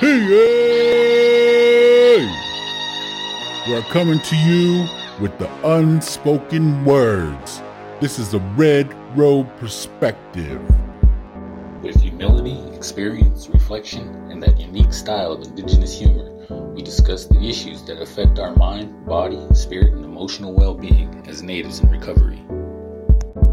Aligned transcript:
Hey! 0.00 0.28
We're 3.68 3.82
coming 3.90 4.20
to 4.20 4.36
you 4.36 4.86
with 5.20 5.36
the 5.40 5.50
unspoken 5.64 6.84
words. 6.84 7.60
This 8.00 8.20
is 8.20 8.32
a 8.32 8.38
Red 8.56 8.94
Road 9.18 9.48
perspective. 9.56 10.62
With 11.82 12.00
humility, 12.00 12.60
experience, 12.76 13.48
reflection, 13.48 14.06
and 14.30 14.40
that 14.40 14.60
unique 14.60 14.92
style 14.92 15.32
of 15.32 15.42
indigenous 15.42 15.98
humor, 15.98 16.46
we 16.74 16.82
discuss 16.82 17.26
the 17.26 17.40
issues 17.40 17.82
that 17.86 18.00
affect 18.00 18.38
our 18.38 18.54
mind, 18.54 19.04
body, 19.04 19.44
spirit, 19.52 19.94
and 19.94 20.04
emotional 20.04 20.52
well 20.54 20.74
being 20.74 21.24
as 21.26 21.42
natives 21.42 21.80
in 21.80 21.90
recovery. 21.90 22.40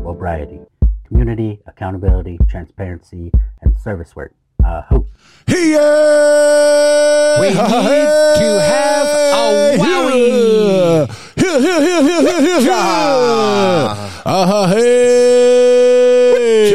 Sobriety, 0.04 0.60
community, 1.08 1.60
accountability, 1.66 2.38
transparency, 2.48 3.32
and 3.64 3.76
service 3.80 4.16
work. 4.16 4.36
Uh, 4.66 4.82
hope. 4.90 5.08
Hey! 5.46 5.78
We 7.40 7.48
need 7.50 7.54
to 7.54 7.60
have 8.62 9.08
a 9.08 9.78
wowie. 9.78 11.08
Here, 11.38 11.60
here, 11.62 11.82
here, 11.82 12.02
here, 12.02 12.22
here, 12.22 12.42
here, 12.42 12.62
here. 12.62 12.72
Hey! 15.86 16.74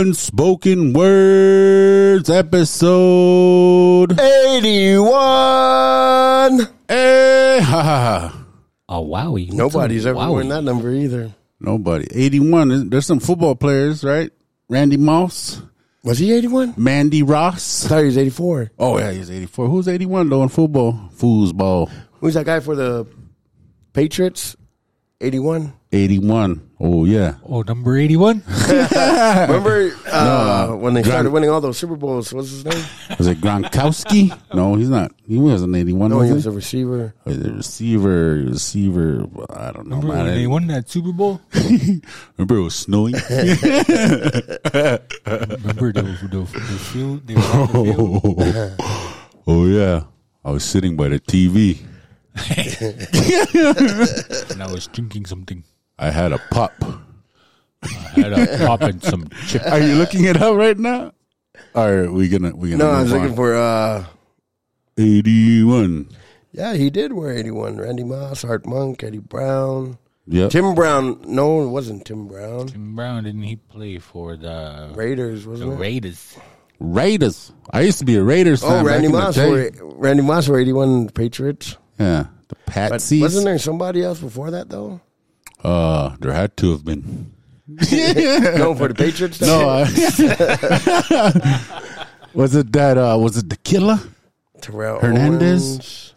Unspoken 0.00 0.92
words 0.92 2.28
episode. 2.30 4.18
81. 4.18 6.58
Hey! 6.88 7.60
Ha, 7.62 7.82
ha, 7.82 7.82
ha. 7.82 8.46
Oh, 8.88 9.04
wowie. 9.06 9.46
What's 9.48 9.56
Nobody's 9.56 10.06
a 10.06 10.10
ever 10.10 10.18
wowie? 10.20 10.30
won 10.32 10.48
that 10.48 10.62
number 10.62 10.92
either. 10.92 11.32
Nobody. 11.60 12.06
81. 12.12 12.90
There's 12.90 13.06
some 13.06 13.20
football 13.20 13.54
players, 13.54 14.02
right? 14.04 14.30
Randy 14.68 14.96
Moss, 14.96 15.62
Was 16.04 16.18
he 16.18 16.32
81? 16.32 16.74
Mandy 16.76 17.22
I 17.22 17.24
Ross. 17.24 17.86
thought 17.88 18.00
he 18.00 18.04
was 18.06 18.18
84. 18.18 18.70
Oh, 18.78 18.98
yeah, 18.98 19.10
he's 19.10 19.30
84. 19.30 19.68
Who's 19.68 19.88
81 19.88 20.28
though 20.28 20.42
in 20.42 20.48
football? 20.50 20.92
Foosball. 21.16 21.90
Who's 22.20 22.34
that 22.34 22.44
guy 22.46 22.60
for 22.60 22.76
the 22.76 23.06
Patriots? 23.94 24.54
81. 25.24 25.72
81. 25.90 26.70
Oh, 26.80 27.06
yeah. 27.06 27.36
Oh, 27.46 27.62
number 27.62 27.96
81? 27.96 28.42
Remember 28.68 29.90
uh, 30.06 30.76
when 30.76 30.92
they 30.92 31.02
started 31.02 31.30
winning 31.30 31.48
all 31.48 31.62
those 31.62 31.78
Super 31.78 31.96
Bowls? 31.96 32.30
What's 32.34 32.50
his 32.50 32.64
name? 32.64 32.84
Was 33.16 33.26
it 33.26 33.40
Gronkowski? 33.40 34.38
no, 34.52 34.74
he's 34.74 34.90
not. 34.90 35.12
He 35.26 35.38
wasn't 35.38 35.74
81. 35.74 36.10
No, 36.10 36.18
was 36.18 36.24
he 36.24 36.28
he? 36.28 36.34
was 36.34 36.46
a 36.46 36.50
receiver. 36.50 37.14
Or 37.24 37.32
the 37.32 37.54
receiver, 37.54 38.34
receiver. 38.34 39.26
I 39.48 39.72
don't 39.72 39.88
know. 39.88 39.96
Remember 39.96 40.08
man. 40.08 40.26
when 40.26 40.34
they 40.34 40.46
won 40.46 40.66
that 40.66 40.90
Super 40.90 41.12
Bowl? 41.12 41.40
Remember 42.36 42.56
it 42.56 42.62
was 42.62 42.74
snowing? 42.74 43.14
Remember 43.30 43.40
the, 45.92 46.18
the, 46.30 46.38
the 46.38 46.78
field? 46.92 47.26
They 47.26 47.34
were 47.34 47.40
on 47.40 47.66
the 47.72 48.74
field? 48.76 48.80
oh, 49.46 49.66
yeah. 49.66 50.02
I 50.44 50.50
was 50.50 50.64
sitting 50.64 50.96
by 50.96 51.08
the 51.08 51.18
TV. 51.18 51.78
And 54.50 54.62
I 54.62 54.68
was 54.70 54.86
drinking 54.88 55.26
something. 55.26 55.64
I 55.98 56.10
had 56.10 56.32
a 56.32 56.38
pop. 56.50 56.72
I 57.82 57.88
had 58.16 58.32
a 58.32 58.66
pop 58.66 58.82
and 58.82 59.02
some 59.02 59.28
chip. 59.46 59.62
Are 59.66 59.80
you 59.80 59.94
looking 59.94 60.24
it 60.24 60.40
up 60.40 60.56
right 60.56 60.78
now? 60.78 61.12
Are 61.74 62.10
we 62.10 62.28
gonna 62.28 62.54
we 62.54 62.70
gonna 62.70 62.82
No, 62.84 62.90
I 62.90 62.94
move 62.98 63.02
was 63.04 63.12
looking 63.12 63.30
on? 63.30 63.36
for, 63.36 63.54
uh, 63.54 64.04
81. 64.96 66.08
yeah, 66.52 66.74
he 66.74 66.90
did 66.90 67.12
wear 67.12 67.32
81. 67.36 67.76
Randy 67.78 68.04
Moss, 68.04 68.44
Art 68.44 68.66
Monk, 68.66 69.02
Eddie 69.04 69.18
Brown. 69.18 69.98
Yep. 70.26 70.50
Tim 70.50 70.74
Brown. 70.74 71.20
No, 71.26 71.62
it 71.62 71.68
wasn't 71.68 72.04
Tim 72.06 72.26
Brown. 72.28 72.68
Tim 72.68 72.96
Brown, 72.96 73.24
didn't 73.24 73.42
he 73.42 73.56
play 73.56 73.98
for 73.98 74.36
the, 74.36 74.92
Raiders, 74.94 75.46
wasn't 75.46 75.72
it? 75.72 75.76
Raiders? 75.76 76.36
Raiders. 76.80 77.52
I 77.70 77.82
used 77.82 77.98
to 77.98 78.04
be 78.04 78.16
a 78.16 78.22
Raiders 78.22 78.62
fan. 78.62 78.70
Oh, 78.72 78.76
back 78.78 78.86
Randy 78.86 79.06
in 79.06 79.12
the 79.12 79.18
Moss. 79.18 79.34
day. 79.34 79.70
Wore, 79.80 79.94
Randy 79.96 80.22
Moss 80.22 80.48
wore 80.48 80.58
81 80.58 81.10
Patriots. 81.10 81.76
Yeah. 81.98 82.26
The 82.48 82.56
But 82.66 82.66
Patsies. 82.66 83.20
wasn't 83.20 83.44
there 83.46 83.58
somebody 83.58 84.02
else 84.02 84.20
before 84.20 84.50
that, 84.50 84.68
though? 84.68 85.00
Uh, 85.62 86.16
there 86.20 86.32
had 86.32 86.56
to 86.58 86.72
have 86.72 86.84
been. 86.84 87.32
no, 87.68 88.74
for 88.74 88.88
the 88.88 88.94
Patriots? 88.94 89.40
No, 89.40 89.68
I, 89.70 89.84
was 92.34 92.54
it 92.54 92.70
that? 92.72 92.98
Uh, 92.98 93.16
was 93.18 93.38
it 93.38 93.48
the 93.48 93.56
killer, 93.56 93.98
Terrell 94.60 95.00
Hernandez? 95.00 95.70
Owens. 95.70 96.14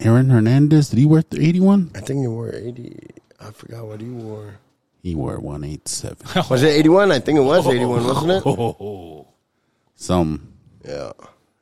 Aaron 0.00 0.30
Hernandez? 0.30 0.88
Did 0.88 1.00
he 1.00 1.04
wear 1.04 1.22
the 1.28 1.44
eighty-one? 1.46 1.90
I 1.94 2.00
think 2.00 2.20
he 2.20 2.26
wore 2.28 2.54
80. 2.54 2.96
I 3.40 3.50
forgot 3.50 3.84
what 3.86 4.00
he 4.00 4.08
wore. 4.08 4.54
He 5.02 5.14
wore 5.14 5.38
one 5.38 5.64
eight 5.64 5.86
seven. 5.88 6.26
Was 6.48 6.62
it 6.62 6.68
81? 6.68 7.12
I 7.12 7.18
think 7.18 7.38
it 7.38 7.42
was 7.42 7.66
81, 7.66 8.04
wasn't 8.04 8.46
it? 8.46 9.26
Some. 9.94 10.52
Yeah. 10.86 11.12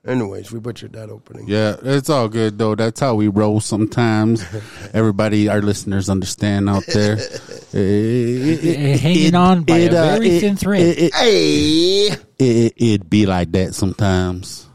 Anyways, 0.07 0.53
we 0.53 0.61
butchered 0.61 0.93
that 0.93 1.11
opening. 1.11 1.49
Yeah, 1.49 1.77
it's 1.83 2.09
all 2.09 2.29
good 2.29 2.59
though. 2.59 2.75
That's 2.77 3.01
how 3.01 3.17
we 3.17 3.27
roll 3.29 3.61
sometimes. 3.61 4.45
Everybody, 4.95 5.49
our 5.49 5.61
listeners, 5.61 6.09
understand 6.09 6.69
out 6.71 6.85
there. 6.87 7.19
It- 7.73 9.01
hanging 9.01 9.35
on 9.35 9.65
by 9.65 9.79
a 9.79 9.91
very 9.91 10.29
it- 10.31 10.41
thin 10.41 10.57
thread. 10.57 10.81
It, 10.83 10.99
it, 10.99 11.15
Hey! 11.15 12.07
it, 12.39 12.73
it'd 12.77 13.11
be 13.11 13.27
like 13.27 13.53
that 13.53 13.75
sometimes. 13.75 14.67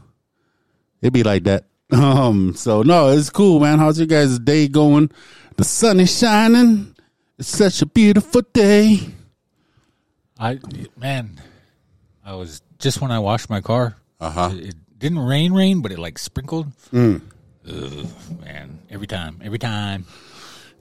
It'd 1.02 1.14
be 1.14 1.24
like 1.24 1.44
that. 1.46 1.66
Um. 1.94 2.54
So 2.56 2.84
no, 2.84 3.10
it's 3.10 3.30
cool, 3.30 3.60
man. 3.60 3.78
How's 3.80 3.98
your 4.00 4.08
guys' 4.08 4.40
day 4.40 4.68
going? 4.70 5.12
The 5.58 5.66
sun 5.66 6.00
is 6.00 6.18
shining. 6.18 6.96
It's 7.38 7.50
such 7.50 7.82
a 7.82 7.86
beautiful 7.86 8.42
day. 8.54 9.00
I 10.40 10.60
man, 10.98 11.42
I 12.26 12.36
was 12.36 12.62
just 12.80 13.02
when 13.02 13.12
I 13.12 13.20
washed 13.20 13.50
my 13.50 13.60
car. 13.62 13.98
Uh-huh. 14.22 14.52
It, 14.54 14.68
it 14.70 14.76
didn't 15.02 15.20
rain, 15.20 15.52
rain, 15.54 15.82
but 15.82 15.92
it 15.92 16.00
like 16.00 16.18
sprinkled. 16.18 16.68
Mm. 16.94 17.22
Ugh, 17.68 18.08
man, 18.44 18.80
every 18.90 19.08
time, 19.08 19.40
every 19.44 19.60
time. 19.60 20.06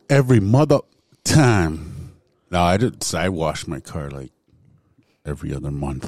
Every 0.08 0.41
mother 0.41 0.81
time. 1.25 2.12
No, 2.50 2.62
I 2.62 2.76
did. 2.76 3.03
I 3.14 3.28
wash 3.28 3.66
my 3.66 3.80
car 3.80 4.10
like 4.10 4.32
every 5.25 5.54
other 5.54 5.70
month. 5.70 6.06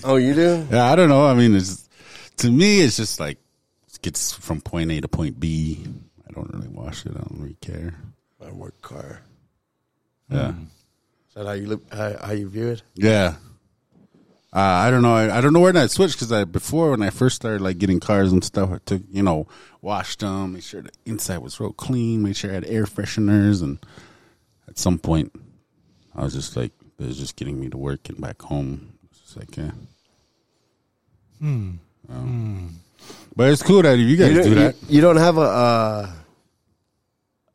Oh, 0.04 0.16
you 0.16 0.34
do? 0.34 0.66
Yeah, 0.70 0.84
I 0.92 0.96
don't 0.96 1.08
know. 1.08 1.26
I 1.26 1.34
mean, 1.34 1.54
it's 1.56 1.88
to 2.38 2.50
me, 2.50 2.80
it's 2.80 2.96
just 2.96 3.18
like 3.20 3.38
it 3.88 3.98
gets 4.02 4.32
from 4.32 4.60
point 4.60 4.90
A 4.92 5.00
to 5.00 5.08
point 5.08 5.40
B. 5.40 5.84
I 6.28 6.32
don't 6.32 6.50
really 6.52 6.68
wash 6.68 7.04
it. 7.06 7.12
I 7.12 7.18
don't 7.20 7.38
really 7.40 7.56
care. 7.60 7.94
My 8.40 8.50
work 8.52 8.80
car. 8.82 9.22
Yeah, 10.30 10.50
Is 10.50 11.34
that 11.34 11.46
how 11.46 11.52
you 11.52 11.66
look? 11.66 11.82
How, 11.92 12.16
how 12.22 12.32
you 12.32 12.48
view 12.48 12.68
it? 12.68 12.82
yeah. 12.94 13.36
Uh, 14.50 14.60
I 14.60 14.90
don't 14.90 15.02
know. 15.02 15.14
I, 15.14 15.38
I 15.38 15.40
don't 15.42 15.52
know 15.52 15.60
where 15.60 15.72
that 15.72 15.90
switched 15.90 16.14
because 16.14 16.32
I 16.32 16.44
before 16.44 16.90
when 16.90 17.02
I 17.02 17.10
first 17.10 17.36
started 17.36 17.60
like 17.60 17.76
getting 17.78 18.00
cars 18.00 18.32
and 18.32 18.42
stuff, 18.42 18.70
I 18.72 18.78
took 18.84 19.02
you 19.10 19.22
know 19.22 19.46
washed 19.82 20.20
them, 20.20 20.54
made 20.54 20.64
sure 20.64 20.80
the 20.82 20.90
inside 21.04 21.38
was 21.38 21.60
real 21.60 21.72
clean, 21.72 22.22
made 22.22 22.36
sure 22.36 22.50
I 22.50 22.54
had 22.54 22.64
air 22.64 22.84
fresheners, 22.84 23.62
and 23.62 23.78
at 24.66 24.78
some 24.78 24.98
point, 24.98 25.32
I 26.14 26.22
was 26.24 26.32
just 26.34 26.56
like, 26.56 26.72
it 26.98 27.04
was 27.06 27.18
just 27.18 27.36
getting 27.36 27.60
me 27.60 27.68
to 27.68 27.76
work 27.76 28.08
and 28.08 28.18
back 28.20 28.40
home. 28.42 28.94
It's 29.10 29.20
just 29.20 29.36
like, 29.36 29.54
yeah. 29.56 29.70
Um, 31.40 31.80
But 33.36 33.50
it's 33.50 33.62
cool 33.62 33.82
that 33.82 33.98
you 33.98 34.16
guys 34.16 34.32
You, 34.34 34.42
do 34.42 34.54
that. 34.56 34.76
you, 34.88 34.96
you 34.96 35.00
don't 35.02 35.16
have 35.18 35.36
a 35.36 35.40
uh, 35.42 36.10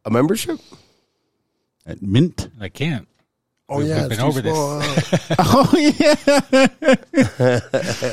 a 0.05 0.11
membership? 0.11 0.59
At 1.85 2.01
Mint. 2.01 2.49
I 2.61 2.69
can't. 2.69 3.07
Oh 3.69 3.77
We've 3.77 3.87
yeah, 3.87 4.07
been 4.07 4.11
it's 4.11 4.19
too 4.19 4.27
over 4.27 4.41
this. 4.41 4.53
small, 4.53 4.81
huh? 5.39 5.63
Oh 5.65 5.71
yeah. 5.77 7.59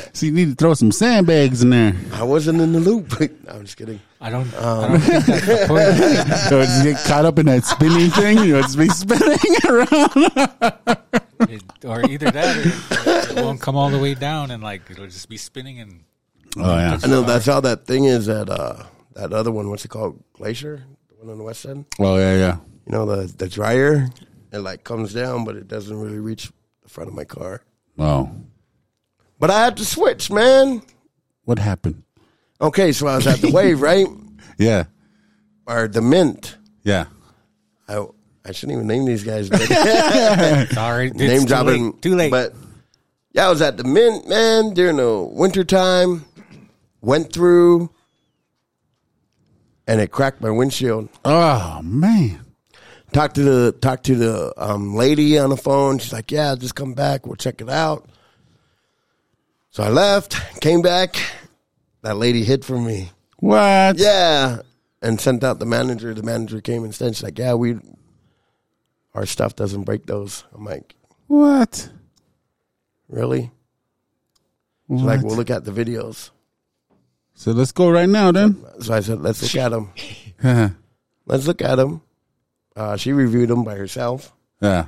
so 0.13 0.25
you 0.25 0.31
need 0.31 0.49
to 0.49 0.55
throw 0.55 0.73
some 0.73 0.93
sandbags 0.93 1.61
in 1.61 1.71
there. 1.71 1.93
I 2.13 2.23
wasn't 2.23 2.61
in 2.61 2.71
the 2.71 2.79
loop. 2.79 3.19
no, 3.19 3.27
I'm 3.51 3.65
just 3.65 3.75
kidding. 3.75 3.99
I 4.21 4.29
don't. 4.29 4.51
Um, 4.55 4.83
I 4.83 4.87
don't 4.87 5.01
think 5.01 5.25
that's 5.25 5.67
the. 5.67 6.35
So 6.49 6.63
just 6.63 6.83
get 6.83 7.03
caught 7.05 7.25
up 7.25 7.37
in 7.37 7.47
that 7.47 7.65
spinning 7.65 8.09
thing. 8.11 8.37
You 8.39 8.53
know, 8.53 8.61
just 8.61 8.77
be 8.77 8.87
spinning 8.87 9.37
around. 9.67 9.89
It, 11.49 11.63
or 11.83 12.05
either 12.09 12.31
that, 12.31 12.57
or 13.35 13.37
it 13.39 13.43
won't 13.43 13.59
come 13.59 13.75
all 13.75 13.89
the 13.89 13.99
way 13.99 14.13
down, 14.13 14.51
and 14.51 14.63
like 14.63 14.89
it'll 14.89 15.07
just 15.07 15.27
be 15.27 15.37
spinning 15.37 15.79
and 15.81 16.03
Oh 16.57 16.77
yeah. 16.77 16.97
I 17.03 17.07
know 17.07 17.21
that's 17.23 17.45
how 17.45 17.59
that 17.61 17.85
thing 17.85 18.05
is 18.05 18.29
at 18.29 18.49
uh, 18.49 18.83
that 19.15 19.33
other 19.33 19.51
one. 19.51 19.69
What's 19.69 19.85
it 19.85 19.89
called? 19.89 20.23
Glacier, 20.33 20.83
the 21.09 21.15
one 21.15 21.29
on 21.29 21.37
the 21.37 21.43
west 21.43 21.61
side. 21.61 21.83
Oh 21.99 22.17
yeah, 22.17 22.35
yeah. 22.35 22.57
You 22.85 22.91
know 22.93 23.05
the 23.05 23.27
the 23.37 23.47
dryer. 23.49 24.07
It 24.51 24.59
like 24.59 24.83
comes 24.83 25.13
down, 25.13 25.45
but 25.45 25.55
it 25.55 25.67
doesn't 25.67 25.97
really 25.97 26.19
reach 26.19 26.51
the 26.83 26.89
front 26.89 27.09
of 27.09 27.15
my 27.15 27.23
car. 27.23 27.61
Wow. 27.95 28.31
But 29.39 29.49
I 29.49 29.63
had 29.63 29.77
to 29.77 29.85
switch, 29.85 30.29
man. 30.29 30.81
What 31.45 31.57
happened? 31.59 32.03
Okay, 32.59 32.91
so 32.91 33.07
I 33.07 33.15
was 33.15 33.27
at 33.27 33.39
the 33.39 33.51
wave, 33.53 33.81
right? 33.81 34.07
Yeah. 34.57 34.85
Or 35.65 35.87
the 35.87 36.01
mint. 36.01 36.57
Yeah. 36.83 37.05
I 37.87 38.05
I 38.43 38.51
shouldn't 38.51 38.75
even 38.77 38.87
name 38.87 39.05
these 39.05 39.23
guys. 39.23 39.49
But 39.49 39.61
sorry, 40.71 41.07
it's 41.09 41.15
name 41.17 41.41
too 41.41 41.47
dropping. 41.47 41.85
late. 41.91 42.01
Too 42.01 42.15
late. 42.15 42.31
But 42.31 42.53
yeah, 43.33 43.47
I 43.47 43.49
was 43.49 43.61
at 43.61 43.77
the 43.77 43.83
mint, 43.83 44.27
man, 44.27 44.73
during 44.73 44.97
the 44.97 45.21
winter 45.21 45.63
time. 45.63 46.25
Went 47.01 47.33
through, 47.33 47.89
and 49.87 49.99
it 50.01 50.11
cracked 50.11 50.41
my 50.41 50.51
windshield. 50.51 51.09
Oh 51.25 51.81
man. 51.83 52.45
Talked 53.13 53.35
to 53.35 53.43
the 53.43 53.71
talked 53.73 54.05
to 54.05 54.15
the 54.15 54.53
um, 54.57 54.95
lady 54.95 55.37
on 55.37 55.49
the 55.49 55.57
phone. 55.57 55.97
She's 55.99 56.13
like, 56.13 56.31
"Yeah, 56.31 56.55
just 56.55 56.75
come 56.75 56.93
back. 56.93 57.25
We'll 57.25 57.35
check 57.35 57.59
it 57.61 57.69
out." 57.69 58.07
So 59.71 59.83
I 59.83 59.89
left, 59.89 60.35
came 60.61 60.81
back, 60.81 61.15
that 62.01 62.17
lady 62.17 62.43
hid 62.43 62.65
from 62.65 62.85
me. 62.85 63.09
What? 63.39 63.97
Yeah, 63.97 64.61
and 65.01 65.19
sent 65.19 65.43
out 65.43 65.59
the 65.59 65.65
manager. 65.65 66.13
The 66.13 66.23
manager 66.23 66.61
came 66.61 66.83
and 66.83 66.93
said, 66.95 67.15
"She's 67.15 67.23
like, 67.23 67.37
yeah, 67.39 67.53
we, 67.53 67.77
our 69.13 69.25
stuff 69.25 69.55
doesn't 69.55 69.83
break 69.83 70.05
those." 70.05 70.43
I'm 70.53 70.63
like, 70.65 70.95
What? 71.27 71.89
really? 73.09 73.51
She's 74.89 75.01
like, 75.03 75.21
we'll 75.21 75.37
look 75.37 75.49
at 75.49 75.63
the 75.63 75.71
videos. 75.71 76.31
So 77.33 77.51
let's 77.51 77.71
go 77.71 77.89
right 77.89 78.09
now 78.09 78.31
then. 78.33 78.61
So 78.81 78.93
I 78.93 78.99
said, 78.99 79.21
let's 79.21 79.41
look 79.41 79.55
at 79.55 79.69
them. 79.69 79.93
Let's 81.25 81.47
look 81.47 81.61
at 81.61 81.75
them. 81.75 82.01
Uh, 82.75 82.95
she 82.97 83.11
reviewed 83.13 83.49
them 83.49 83.63
by 83.63 83.75
herself. 83.75 84.33
yeah. 84.61 84.85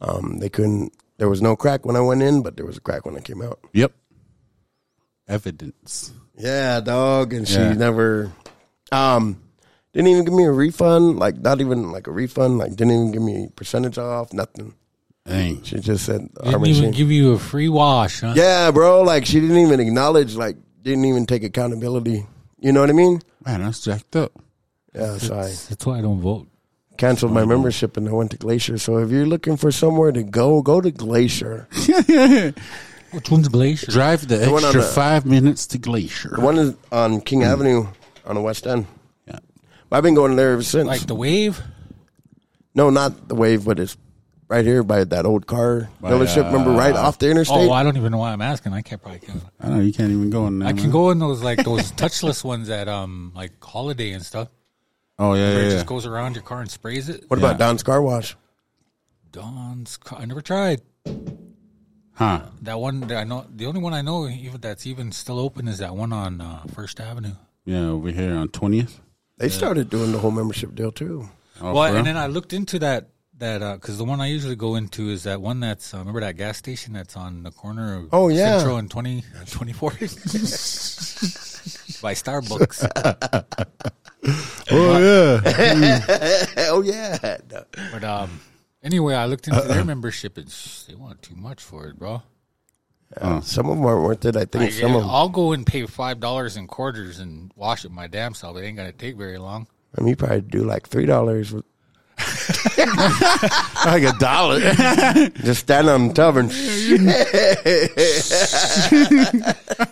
Um, 0.00 0.38
they 0.40 0.48
couldn't. 0.48 0.92
There 1.18 1.28
was 1.28 1.40
no 1.42 1.54
crack 1.54 1.86
when 1.86 1.94
I 1.94 2.00
went 2.00 2.22
in, 2.22 2.42
but 2.42 2.56
there 2.56 2.66
was 2.66 2.76
a 2.76 2.80
crack 2.80 3.06
when 3.06 3.16
I 3.16 3.20
came 3.20 3.40
out. 3.42 3.60
Yep. 3.72 3.92
Evidence. 5.28 6.12
Yeah, 6.36 6.80
dog, 6.80 7.32
and 7.32 7.46
she 7.46 7.54
Yeah. 7.58 7.74
never 7.74 8.32
um 8.90 9.40
didn't 9.92 10.08
even 10.08 10.24
give 10.24 10.34
me 10.34 10.44
a 10.44 10.50
refund, 10.52 11.18
like 11.18 11.38
not 11.38 11.60
even 11.60 11.92
like 11.92 12.06
a 12.06 12.10
refund, 12.10 12.58
like 12.58 12.70
didn't 12.74 12.92
even 12.94 13.12
give 13.12 13.22
me 13.22 13.48
percentage 13.54 13.98
off, 13.98 14.32
nothing. 14.32 14.74
Dang. 15.24 15.62
She 15.62 15.78
just 15.78 16.04
said 16.04 16.28
our 16.40 16.52
Didn't 16.52 16.66
even 16.66 16.80
machine. 16.82 16.90
give 16.92 17.12
you 17.12 17.32
a 17.32 17.38
free 17.38 17.68
wash, 17.68 18.20
huh? 18.22 18.32
Yeah, 18.34 18.70
bro, 18.72 19.02
like 19.02 19.24
she 19.26 19.38
didn't 19.40 19.58
even 19.58 19.78
acknowledge, 19.78 20.34
like 20.34 20.56
didn't 20.82 21.04
even 21.04 21.26
take 21.26 21.44
accountability. 21.44 22.26
You 22.58 22.72
know 22.72 22.80
what 22.80 22.90
I 22.90 22.94
mean? 22.94 23.20
Man, 23.46 23.62
that's 23.62 23.80
jacked 23.82 24.16
up. 24.16 24.32
Yeah, 24.94 25.16
so 25.18 25.34
I 25.38 25.44
That's 25.68 25.86
why 25.86 25.98
I 25.98 26.02
don't 26.02 26.20
vote. 26.20 26.48
Canceled 27.02 27.32
my 27.32 27.44
membership 27.44 27.96
and 27.96 28.08
I 28.08 28.12
went 28.12 28.30
to 28.30 28.36
Glacier. 28.36 28.78
So 28.78 28.98
if 28.98 29.10
you're 29.10 29.26
looking 29.26 29.56
for 29.56 29.72
somewhere 29.72 30.12
to 30.12 30.22
go, 30.22 30.62
go 30.62 30.80
to 30.80 30.92
Glacier. 30.92 31.66
Which 33.10 33.28
one's 33.28 33.48
Glacier? 33.48 33.90
Drive 33.90 34.28
the 34.28 34.38
one 34.48 34.62
on 34.62 34.64
extra 34.66 34.82
the- 34.82 34.86
five 34.86 35.26
minutes 35.26 35.66
to 35.68 35.78
Glacier. 35.78 36.36
The 36.36 36.40
one 36.40 36.58
is 36.58 36.76
on 36.92 37.20
King 37.20 37.42
Avenue 37.42 37.88
on 38.24 38.36
the 38.36 38.40
West 38.40 38.68
End. 38.68 38.86
Yeah. 39.26 39.40
I've 39.90 40.04
been 40.04 40.14
going 40.14 40.36
there 40.36 40.52
ever 40.52 40.62
since. 40.62 40.86
Like 40.86 41.04
the 41.04 41.16
wave? 41.16 41.60
no, 42.72 42.88
not 42.88 43.26
the 43.26 43.34
wave, 43.34 43.64
but 43.64 43.80
it's 43.80 43.96
right 44.46 44.64
here 44.64 44.84
by 44.84 45.02
that 45.02 45.26
old 45.26 45.48
car 45.48 45.90
dealership. 46.02 46.44
Remember, 46.52 46.70
right 46.70 46.94
off 46.94 47.18
the 47.18 47.28
interstate. 47.28 47.68
Oh, 47.68 47.72
I 47.72 47.82
don't 47.82 47.96
even 47.96 48.12
know 48.12 48.18
why 48.18 48.32
I'm 48.32 48.42
asking. 48.42 48.74
I 48.74 48.82
can't 48.82 49.02
probably 49.02 49.18
can't. 49.18 49.42
I 49.60 49.70
know 49.70 49.80
you 49.80 49.92
can't 49.92 50.12
even 50.12 50.30
go 50.30 50.46
in 50.46 50.60
there. 50.60 50.68
I 50.68 50.72
can 50.72 50.82
man. 50.82 50.90
go 50.92 51.10
in 51.10 51.18
those 51.18 51.42
like 51.42 51.64
those 51.64 51.90
touchless 51.92 52.44
ones 52.44 52.70
at 52.70 52.86
um 52.86 53.32
like 53.34 53.52
holiday 53.62 54.12
and 54.12 54.24
stuff. 54.24 54.48
Oh 55.18 55.34
yeah, 55.34 55.52
yeah, 55.52 55.58
it 55.58 55.62
yeah. 55.64 55.70
just 55.70 55.86
goes 55.86 56.06
around 56.06 56.34
your 56.34 56.42
car 56.42 56.60
and 56.60 56.70
sprays 56.70 57.08
it. 57.08 57.24
what 57.28 57.38
Yeah. 57.38 57.46
about 57.46 57.58
Don's 57.58 57.82
Car 57.82 58.00
Wash? 58.02 58.36
Don's 59.30 59.96
car. 59.96 60.18
I 60.20 60.24
never 60.24 60.42
tried 60.42 60.82
Huh? 62.14 62.42
that 62.62 62.78
one. 62.78 63.00
that 63.02 63.16
I 63.16 63.24
know 63.24 63.46
the 63.54 63.66
only 63.66 63.80
one 63.80 63.94
I 63.94 64.02
know 64.02 64.28
even 64.28 64.60
that's 64.60 64.86
even 64.86 65.12
still 65.12 65.38
open 65.38 65.66
is 65.68 65.78
that 65.78 65.94
one 65.96 66.12
on 66.12 66.40
uh, 66.40 66.64
First 66.74 67.00
Avenue. 67.00 67.34
Yeah, 67.64 67.86
over 67.86 68.10
here 68.10 68.34
on 68.34 68.48
twentieth. 68.48 69.00
They 69.38 69.48
started 69.48 69.88
doing 69.90 70.12
the 70.12 70.18
whole 70.18 70.30
membership 70.30 70.74
deal 70.74 70.92
too. 70.92 71.28
Oh, 71.60 71.72
well, 71.74 71.96
and 71.96 72.06
then 72.06 72.16
I 72.16 72.26
looked 72.26 72.52
into 72.52 72.78
that 72.80 73.08
that 73.42 73.80
because 73.80 73.98
the 73.98 74.04
one 74.04 74.20
I 74.20 74.26
usually 74.28 74.54
go 74.56 74.76
into 74.76 75.08
is 75.10 75.24
that 75.24 75.40
one 75.42 75.58
that's 75.60 75.92
uh, 75.92 75.98
remember 75.98 76.20
that 76.20 76.36
gas 76.36 76.56
station 76.58 76.92
that's 76.94 77.16
on 77.16 77.42
the 77.42 77.50
corner 77.50 77.96
of 77.96 78.08
Oh, 78.12 78.28
yeah. 78.28 78.56
Central 78.58 78.76
and 78.78 78.88
20, 78.90 79.22
24th 79.44 81.98
by 82.02 82.14
Starbucks. 82.14 82.86
oh 84.70 84.98
yeah. 84.98 85.40
oh 86.70 86.82
yeah, 86.82 87.36
But 87.92 88.04
um, 88.04 88.40
anyway, 88.82 89.14
I 89.14 89.26
looked 89.26 89.48
into 89.48 89.60
their 89.62 89.84
membership 89.84 90.36
and 90.38 90.50
sh- 90.50 90.82
they 90.84 90.94
want 90.94 91.22
too 91.22 91.34
much 91.36 91.62
for 91.62 91.86
it, 91.86 91.98
bro. 91.98 92.22
some 93.42 93.68
of 93.68 93.76
them 93.76 93.84
aren't 93.84 94.04
worth 94.04 94.24
it. 94.24 94.36
I 94.36 94.44
think 94.44 94.64
Like, 94.64 94.72
some 94.72 94.94
of 94.94 95.02
them. 95.02 95.10
I'll 95.10 95.28
go 95.28 95.52
and 95.52 95.66
pay 95.66 95.86
five 95.86 96.20
dollars 96.20 96.56
in 96.56 96.66
quarters 96.66 97.18
and 97.18 97.52
wash 97.56 97.84
it 97.84 97.90
my 97.90 98.06
damn 98.06 98.34
self. 98.34 98.56
It 98.56 98.62
ain't 98.64 98.76
gonna 98.76 98.92
take 98.92 99.16
very 99.16 99.38
long. 99.38 99.66
I 99.96 100.00
mean, 100.00 100.10
you 100.10 100.16
probably 100.16 100.40
do 100.42 100.64
like 100.64 100.88
three 100.88 101.06
dollars. 101.06 101.54
Like 103.84 104.02
a 104.02 104.12
dollar. 104.18 104.60
Just 105.44 105.60
stand 105.60 105.88
on 105.88 106.08
the 106.08 106.14
tub 106.14 106.36
and 106.36 106.50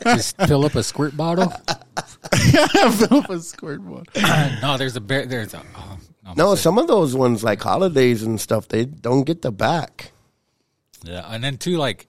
Just 0.05 0.37
fill 0.47 0.65
up 0.65 0.75
a 0.75 0.82
squirt 0.82 1.17
bottle. 1.17 1.49
Fill 2.31 3.19
up 3.19 3.31
a 3.31 3.41
squirt 3.41 3.81
bottle. 3.85 4.05
no, 4.62 4.77
there's 4.77 4.97
a 4.97 5.00
bear. 5.00 5.27
There's 5.27 5.55
a. 5.55 5.62
Oh, 5.77 5.99
no, 6.25 6.35
no. 6.37 6.55
Some 6.55 6.79
of 6.79 6.87
those 6.87 7.17
ones, 7.17 7.43
like 7.43 7.61
holidays 7.61 8.23
and 8.23 8.41
stuff, 8.41 8.69
they 8.69 8.85
don't 8.85 9.25
get 9.25 9.43
the 9.43 9.50
back. 9.50 10.12
Yeah, 11.03 11.25
and 11.29 11.43
then 11.43 11.56
too, 11.56 11.77
like, 11.77 12.06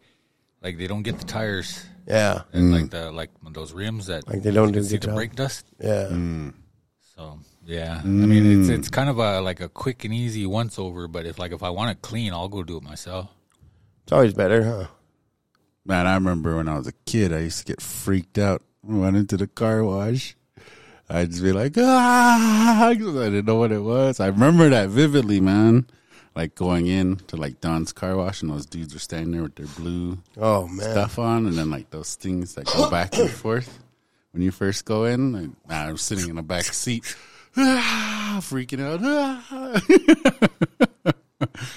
like 0.62 0.78
they 0.78 0.88
don't 0.88 1.04
get 1.04 1.18
the 1.18 1.26
tires 1.26 1.84
Yeah, 2.08 2.42
and 2.54 2.72
like 2.72 2.86
mm. 2.86 2.92
the 2.92 3.12
like 3.12 3.30
those 3.52 3.74
rims 3.74 4.08
that 4.08 4.28
like 4.28 4.44
they 4.44 4.52
don't 4.52 4.70
you 4.70 4.82
do 4.82 4.84
see 4.84 4.98
the 4.98 5.08
the 5.08 5.14
brake 5.14 5.36
dust. 5.36 5.66
Yeah, 5.80 6.08
mm. 6.12 6.54
So 7.16 7.40
yeah, 7.66 8.02
I 8.04 8.08
mean 8.08 8.62
it's 8.62 8.69
it's 8.69 8.90
kind 8.90 9.10
of 9.10 9.18
a 9.19 9.42
like 9.42 9.60
a 9.62 9.69
quick 9.69 10.04
and 10.06 10.13
easy 10.13 10.46
once 10.46 10.78
over. 10.80 11.08
But 11.08 11.25
if 11.25 11.38
like 11.40 11.52
if 11.52 11.63
I 11.63 11.69
want 11.69 11.92
it 11.92 12.02
clean, 12.02 12.34
I'll 12.34 12.48
go 12.50 12.63
do 12.63 12.78
it 12.78 12.84
myself. 12.84 13.30
it's 14.04 14.12
always 14.12 14.34
better, 14.34 14.63
huh? 14.63 14.88
Man, 15.86 16.06
I 16.08 16.13
remember 16.16 16.58
when 16.58 16.68
I 16.69 16.78
was 16.78 16.88
a 16.88 16.94
kid, 17.06 17.34
I 17.34 17.40
used 17.40 17.60
to 17.60 17.66
get 17.66 17.81
freaked 17.81 18.38
out. 18.38 18.62
when 18.81 19.00
I 19.00 19.02
went 19.02 19.18
into 19.18 19.38
the 19.38 19.48
car 19.48 19.84
wash. 19.84 20.36
I'd 21.10 21.31
just 21.31 21.44
be 21.44 21.52
like, 21.52 21.75
ah, 21.78 22.94
'cause 22.98 23.18
I 23.18 23.25
didn't 23.25 23.46
know 23.46 23.58
what 23.58 23.72
it 23.72 23.81
was. 23.84 24.19
I 24.19 24.28
remember 24.28 24.69
that 24.69 24.90
vividly, 24.90 25.42
man. 25.42 25.88
Like 26.36 26.56
going 26.56 26.88
in 26.88 27.18
to 27.28 27.36
like 27.36 27.60
Don's 27.60 27.92
car 27.92 28.16
wash, 28.16 28.42
and 28.42 28.50
those 28.50 28.66
dudes 28.66 28.94
were 28.94 29.00
standing 29.02 29.31
there 29.31 29.42
with 29.44 29.56
their 29.56 29.66
blue 29.68 30.19
Oh 30.38 30.68
man, 30.69 30.90
stuff 30.92 31.19
on, 31.19 31.46
and 31.46 31.58
then 31.58 31.69
like 31.69 31.90
those 31.90 32.16
things 32.16 32.54
that 32.56 32.66
go 32.68 32.90
back 32.90 33.18
and 33.18 33.30
forth 33.30 33.80
when 34.31 34.42
you 34.42 34.52
first 34.52 34.86
go 34.86 35.04
in. 35.04 35.34
Like, 35.34 35.50
man, 35.68 35.90
I 35.90 35.92
was 35.92 36.02
sitting 36.02 36.30
in 36.30 36.38
the 36.38 36.42
back 36.44 36.63
seat, 36.63 37.13
ah, 37.57 38.38
freaking 38.42 38.81
out. 38.81 39.00
ah. 39.03 39.81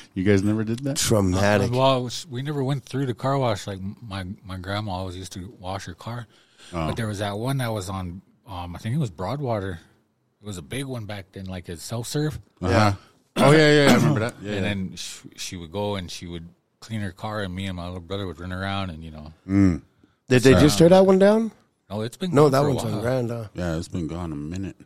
you 0.15 0.23
guys 0.25 0.43
never 0.43 0.65
did 0.65 0.81
that? 0.81 0.97
traumatic. 0.97 1.73
Well, 1.73 2.05
was- 2.05 2.27
we 2.29 2.43
never 2.43 2.63
went 2.63 2.85
through 2.85 3.07
the 3.07 3.15
car 3.15 3.39
wash. 3.39 3.67
Like 3.67 3.81
my 4.03 4.25
my 4.45 4.59
grandma 4.59 4.93
always 4.93 5.17
used 5.17 5.33
to 5.33 5.55
wash 5.59 5.85
her 5.87 5.95
car, 5.95 6.27
but 6.73 6.97
there 6.97 7.07
was 7.07 7.19
that 7.21 7.39
one 7.39 7.59
that 7.59 7.73
was 7.73 7.89
on. 7.89 8.23
Um, 8.47 8.77
I 8.77 8.79
think 8.79 8.95
it 8.95 8.99
was 8.99 9.11
Broadwater. 9.11 9.81
It 10.43 10.47
was 10.47 10.59
a 10.59 10.63
big 10.63 10.85
one 10.85 11.07
back 11.07 11.33
then, 11.33 11.47
like 11.47 11.69
a 11.71 11.77
self 11.79 12.07
serve. 12.07 12.39
Uh-huh. 12.61 12.93
Oh 13.37 13.51
yeah, 13.53 13.85
yeah, 13.87 13.91
I 13.93 13.95
remember 13.97 14.21
that. 14.21 14.35
Yeah, 14.43 14.53
and 14.53 14.57
yeah. 14.57 14.61
then 14.69 14.97
she, 14.97 15.29
she 15.37 15.57
would 15.57 15.73
go 15.73 15.97
and 15.97 16.11
she 16.11 16.27
would 16.27 16.49
clean 16.81 17.01
her 17.01 17.13
car, 17.13 17.41
and 17.43 17.55
me 17.55 17.67
and 17.67 17.77
my 17.77 17.87
little 17.87 18.01
brother 18.01 18.27
would 18.27 18.39
run 18.39 18.53
around, 18.53 18.91
and 18.91 19.03
you 19.03 19.11
know, 19.11 19.33
Did 20.29 20.43
they 20.43 20.53
just 20.53 20.79
tear 20.79 20.91
that 20.91 21.07
one 21.07 21.19
down? 21.19 21.51
no, 21.91 22.03
it's 22.03 22.17
been 22.19 22.35
No, 22.35 22.45
gone 22.45 22.53
that 22.53 22.61
for 22.61 22.69
one's 22.69 22.85
on 22.85 22.93
while. 22.93 23.01
Grand. 23.01 23.31
Huh? 23.31 23.45
yeah, 23.55 23.77
it's 23.77 23.89
been 23.89 24.07
gone 24.07 24.33
a 24.33 24.37
minute. 24.37 24.77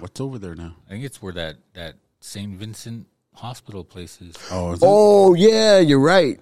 What's 0.00 0.20
over 0.20 0.38
there 0.38 0.54
now? 0.54 0.74
I 0.86 0.90
think 0.90 1.04
it's 1.04 1.20
where 1.22 1.32
that 1.34 1.56
that 1.74 1.94
Saint 2.20 2.56
Vincent 2.56 3.06
Hospital 3.34 3.84
place 3.84 4.20
is. 4.20 4.36
Oh, 4.50 4.72
is 4.72 4.82
it? 4.82 4.86
Oh 4.88 5.34
yeah, 5.34 5.78
you're 5.78 6.00
right. 6.00 6.38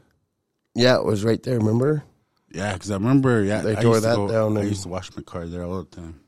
Yeah, 0.75 0.97
it 0.97 1.05
was 1.05 1.25
right 1.25 1.43
there. 1.43 1.59
Remember? 1.59 2.05
yeah, 2.53 2.73
because 2.73 2.91
I 2.91 2.95
remember. 2.95 3.43
Yeah, 3.43 3.61
They 3.63 3.77
I 3.77 3.83
tore 3.83 3.93
used 3.95 4.03
to 4.05 4.09
that 4.11 4.17
go- 4.17 4.29
down 4.29 4.57
I 4.57 4.61
and- 4.61 4.69
used 4.69 4.83
to 4.85 4.89
wash 4.89 5.15
my 5.17 5.23
car 5.23 5.47
there 5.47 5.65
all 5.65 5.85
the 5.85 5.97
time. 5.97 6.21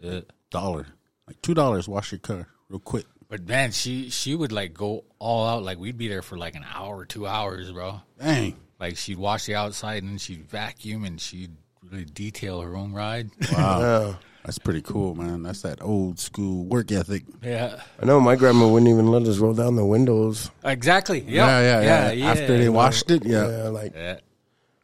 Yeah. 0.00 0.20
Dollar, 0.50 0.86
like 1.26 1.40
two 1.42 1.54
dollars, 1.54 1.88
wash 1.88 2.12
your 2.12 2.18
car 2.20 2.46
real 2.68 2.78
quick. 2.78 3.06
But 3.28 3.46
man, 3.48 3.72
she 3.72 4.10
she 4.10 4.34
would 4.36 4.52
like 4.52 4.72
go 4.74 5.04
all 5.18 5.46
out. 5.48 5.62
Like 5.64 5.78
we'd 5.78 5.98
be 5.98 6.06
there 6.08 6.22
for 6.22 6.38
like 6.38 6.54
an 6.54 6.64
hour, 6.72 7.04
two 7.04 7.26
hours, 7.26 7.72
bro. 7.72 8.00
Dang. 8.20 8.56
Like 8.78 8.96
she'd 8.96 9.18
wash 9.18 9.46
the 9.46 9.54
outside 9.56 10.02
and 10.04 10.12
then 10.12 10.18
she'd 10.18 10.48
vacuum 10.48 11.04
and 11.04 11.20
she'd 11.20 11.50
really 11.90 12.04
detail 12.04 12.60
her 12.60 12.76
own 12.76 12.92
ride. 12.92 13.30
Wow. 13.52 13.80
Yeah. 13.80 14.14
That's 14.46 14.58
pretty 14.58 14.80
cool, 14.80 15.16
man. 15.16 15.42
That's 15.42 15.62
that 15.62 15.82
old 15.82 16.20
school 16.20 16.64
work 16.66 16.92
ethic. 16.92 17.24
yeah, 17.42 17.82
I 18.00 18.06
know 18.06 18.20
my 18.20 18.36
grandma 18.36 18.68
wouldn't 18.68 18.88
even 18.88 19.08
let 19.08 19.24
us 19.24 19.38
roll 19.38 19.54
down 19.54 19.74
the 19.74 19.84
windows. 19.84 20.52
exactly. 20.62 21.18
Yep. 21.18 21.28
Yeah, 21.34 21.60
yeah, 21.60 21.80
yeah. 21.80 22.10
yeah. 22.12 22.30
After 22.30 22.56
they 22.56 22.68
washed 22.68 23.10
it, 23.10 23.24
yeah. 23.26 23.48
Yeah, 23.48 23.68
like 23.70 23.92
Yeah. 23.94 24.20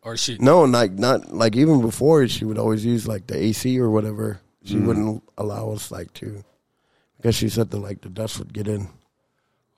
Or 0.03 0.17
she. 0.17 0.37
no, 0.41 0.63
like 0.63 0.91
not 0.93 1.33
like 1.33 1.55
even 1.55 1.81
before 1.81 2.27
she 2.27 2.45
would 2.45 2.59
always 2.59 2.85
use 2.85 3.07
like 3.07 3.29
the 3.29 3.37
AC 3.41 3.79
or 3.79 3.89
whatever. 3.89 4.41
She 4.65 4.79
wouldn't 4.79 5.23
allow 5.39 5.71
us 5.71 5.93
like 5.93 6.13
to 6.15 6.45
because 7.17 7.37
she 7.37 7.49
said 7.49 7.71
that 7.71 7.79
like 7.79 8.01
the 8.01 8.09
dust 8.09 8.41
would 8.41 8.53
get 8.53 8.67
in. 8.67 8.89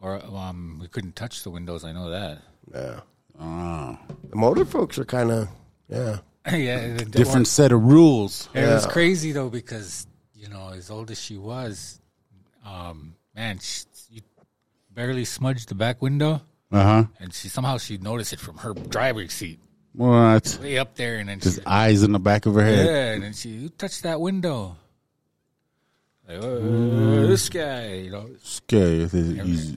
Or 0.00 0.24
um, 0.24 0.78
we 0.80 0.88
couldn't 0.88 1.14
touch 1.14 1.42
the 1.42 1.50
windows. 1.50 1.84
I 1.84 1.92
know 1.92 2.08
that. 2.08 2.42
Yeah, 2.72 3.00
Oh, 3.38 3.98
the 4.30 4.36
motor 4.36 4.64
folks 4.64 4.98
are 4.98 5.04
kind 5.04 5.30
of 5.30 5.48
yeah. 5.88 6.18
yeah. 6.52 6.94
the- 6.96 7.04
different 7.04 7.46
set 7.48 7.72
of 7.72 7.82
rules. 7.84 8.48
It 8.54 8.66
was 8.66 8.86
crazy 8.86 9.32
though 9.32 9.48
because 9.50 10.06
you 10.34 10.48
know 10.48 10.70
as 10.74 10.90
old 10.90 11.10
as 11.10 11.20
she 11.20 11.36
was, 11.36 12.00
um, 12.66 13.14
man, 13.34 13.58
she, 13.60 13.84
you 14.10 14.20
barely 14.92 15.24
smudged 15.24 15.68
the 15.68 15.74
back 15.74 16.00
window, 16.02 16.42
Uh 16.70 16.82
huh. 16.82 17.04
and 17.20 17.32
she 17.34 17.48
somehow 17.48 17.78
she 17.78 17.98
noticed 17.98 18.32
it 18.32 18.40
from 18.40 18.58
her 18.58 18.74
driver's 18.74 19.32
seat 19.32 19.58
What? 19.92 20.58
way 20.60 20.78
up 20.78 20.94
there, 20.96 21.16
and 21.18 21.28
then 21.28 21.40
Just 21.40 21.60
she, 21.60 21.66
eyes 21.66 22.02
in 22.02 22.12
the 22.12 22.18
back 22.20 22.46
of 22.46 22.54
her 22.54 22.62
head. 22.64 22.86
yeah, 22.86 23.12
and 23.14 23.22
then 23.22 23.32
she 23.32 23.48
you 23.50 23.68
touched 23.70 24.02
that 24.04 24.20
window. 24.20 24.76
Like, 26.28 26.38
uh, 26.38 27.26
this 27.26 27.48
guy, 27.48 27.94
you 27.96 28.10
know, 28.10 28.28
Scary 28.42 29.00
with 29.00 29.12
his, 29.12 29.36
he's- 29.36 29.76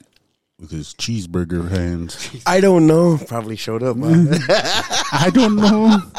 with 0.60 0.70
his 0.72 0.92
cheeseburger 0.94 1.68
hands. 1.70 2.30
I 2.44 2.60
don't 2.60 2.86
know. 2.88 3.16
Probably 3.28 3.54
showed 3.54 3.82
up. 3.84 3.96
I 4.02 5.30
don't 5.32 5.54
know. 5.56 6.02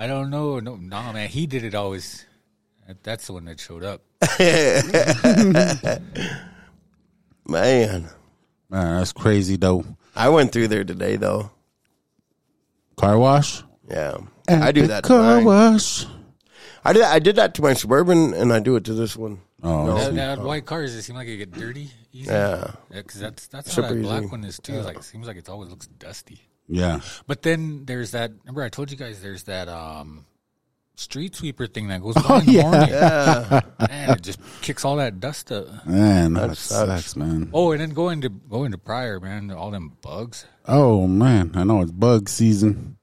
I 0.00 0.06
don't 0.06 0.30
know, 0.30 0.58
no, 0.60 0.76
no, 0.76 1.12
man, 1.12 1.28
he 1.28 1.46
did 1.46 1.62
it 1.62 1.74
always. 1.74 2.24
That's 3.02 3.26
the 3.26 3.34
one 3.34 3.44
that 3.44 3.60
showed 3.60 3.84
up. 3.84 4.00
Man, 7.46 8.08
Man, 8.70 8.98
that's 8.98 9.12
crazy 9.12 9.56
though. 9.56 9.84
I 10.14 10.28
went 10.28 10.52
through 10.52 10.68
there 10.68 10.84
today 10.84 11.16
though. 11.16 11.50
Car 12.96 13.18
wash. 13.18 13.62
Yeah, 13.88 14.18
I 14.48 14.70
do 14.72 14.86
that. 14.86 15.02
to 15.04 15.08
Car 15.08 15.36
mine. 15.36 15.44
wash. 15.44 16.06
I 16.84 16.92
did. 16.92 17.02
I 17.02 17.18
did 17.18 17.36
that 17.36 17.54
to 17.54 17.62
my 17.62 17.74
suburban, 17.74 18.32
and 18.34 18.52
I 18.52 18.60
do 18.60 18.76
it 18.76 18.84
to 18.84 18.94
this 18.94 19.16
one. 19.16 19.40
Oh, 19.62 19.86
No. 19.86 19.98
That, 19.98 20.14
that 20.14 20.38
white 20.44 20.64
cars, 20.64 20.94
it 20.94 21.02
seem 21.02 21.16
like 21.16 21.28
it 21.28 21.36
get 21.38 21.52
dirty 21.52 21.90
easy. 22.12 22.30
Yeah. 22.30 22.70
because 22.90 23.20
that's 23.20 23.46
that's 23.48 23.68
how 23.74 23.82
Super 23.82 23.88
that 23.88 23.94
easy. 24.00 24.02
black 24.04 24.30
one 24.32 24.44
is 24.44 24.58
too. 24.58 24.80
Like, 24.80 24.96
it 24.98 25.04
seems 25.04 25.26
like 25.26 25.36
it 25.36 25.48
always 25.48 25.68
looks 25.70 25.86
dusty. 25.88 26.40
Yeah. 26.70 27.00
But 27.26 27.42
then 27.42 27.84
there's 27.84 28.12
that. 28.12 28.30
Remember, 28.44 28.62
I 28.62 28.68
told 28.68 28.90
you 28.90 28.96
guys 28.96 29.20
there's 29.20 29.42
that 29.44 29.68
um 29.68 30.24
street 30.94 31.34
sweeper 31.34 31.66
thing 31.66 31.88
that 31.88 32.00
goes 32.00 32.14
by 32.28 32.38
in 32.38 32.46
the 32.46 32.52
yeah. 32.52 32.62
morning. 32.62 33.88
Man, 33.88 34.10
it 34.10 34.22
just 34.22 34.40
kicks 34.62 34.84
all 34.84 34.96
that 34.96 35.18
dust 35.18 35.50
up. 35.50 35.86
Man, 35.86 36.34
that, 36.34 36.56
sucks. 36.56 36.68
sucks, 36.68 37.16
man. 37.16 37.50
Oh, 37.52 37.72
and 37.72 37.80
then 37.80 37.90
going 37.90 38.20
to 38.20 38.28
going 38.28 38.70
to 38.70 38.78
Pryor, 38.78 39.18
man, 39.18 39.50
all 39.50 39.70
them 39.70 39.96
bugs. 40.00 40.46
Oh 40.66 41.06
man, 41.06 41.50
I 41.54 41.64
know 41.64 41.80
it's 41.80 41.90
bug 41.92 42.28
season. 42.28 42.96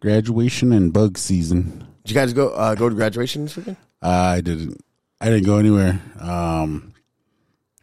Graduation 0.00 0.72
and 0.72 0.92
bug 0.92 1.16
season. 1.16 1.86
Did 2.04 2.10
you 2.10 2.14
guys 2.14 2.32
go 2.32 2.50
uh, 2.50 2.74
go 2.74 2.88
to 2.88 2.94
graduation 2.94 3.44
this 3.44 3.56
weekend? 3.56 3.76
I 4.02 4.40
didn't. 4.40 4.84
I 5.20 5.30
didn't 5.30 5.46
go 5.46 5.58
anywhere. 5.58 6.02
Um, 6.20 6.92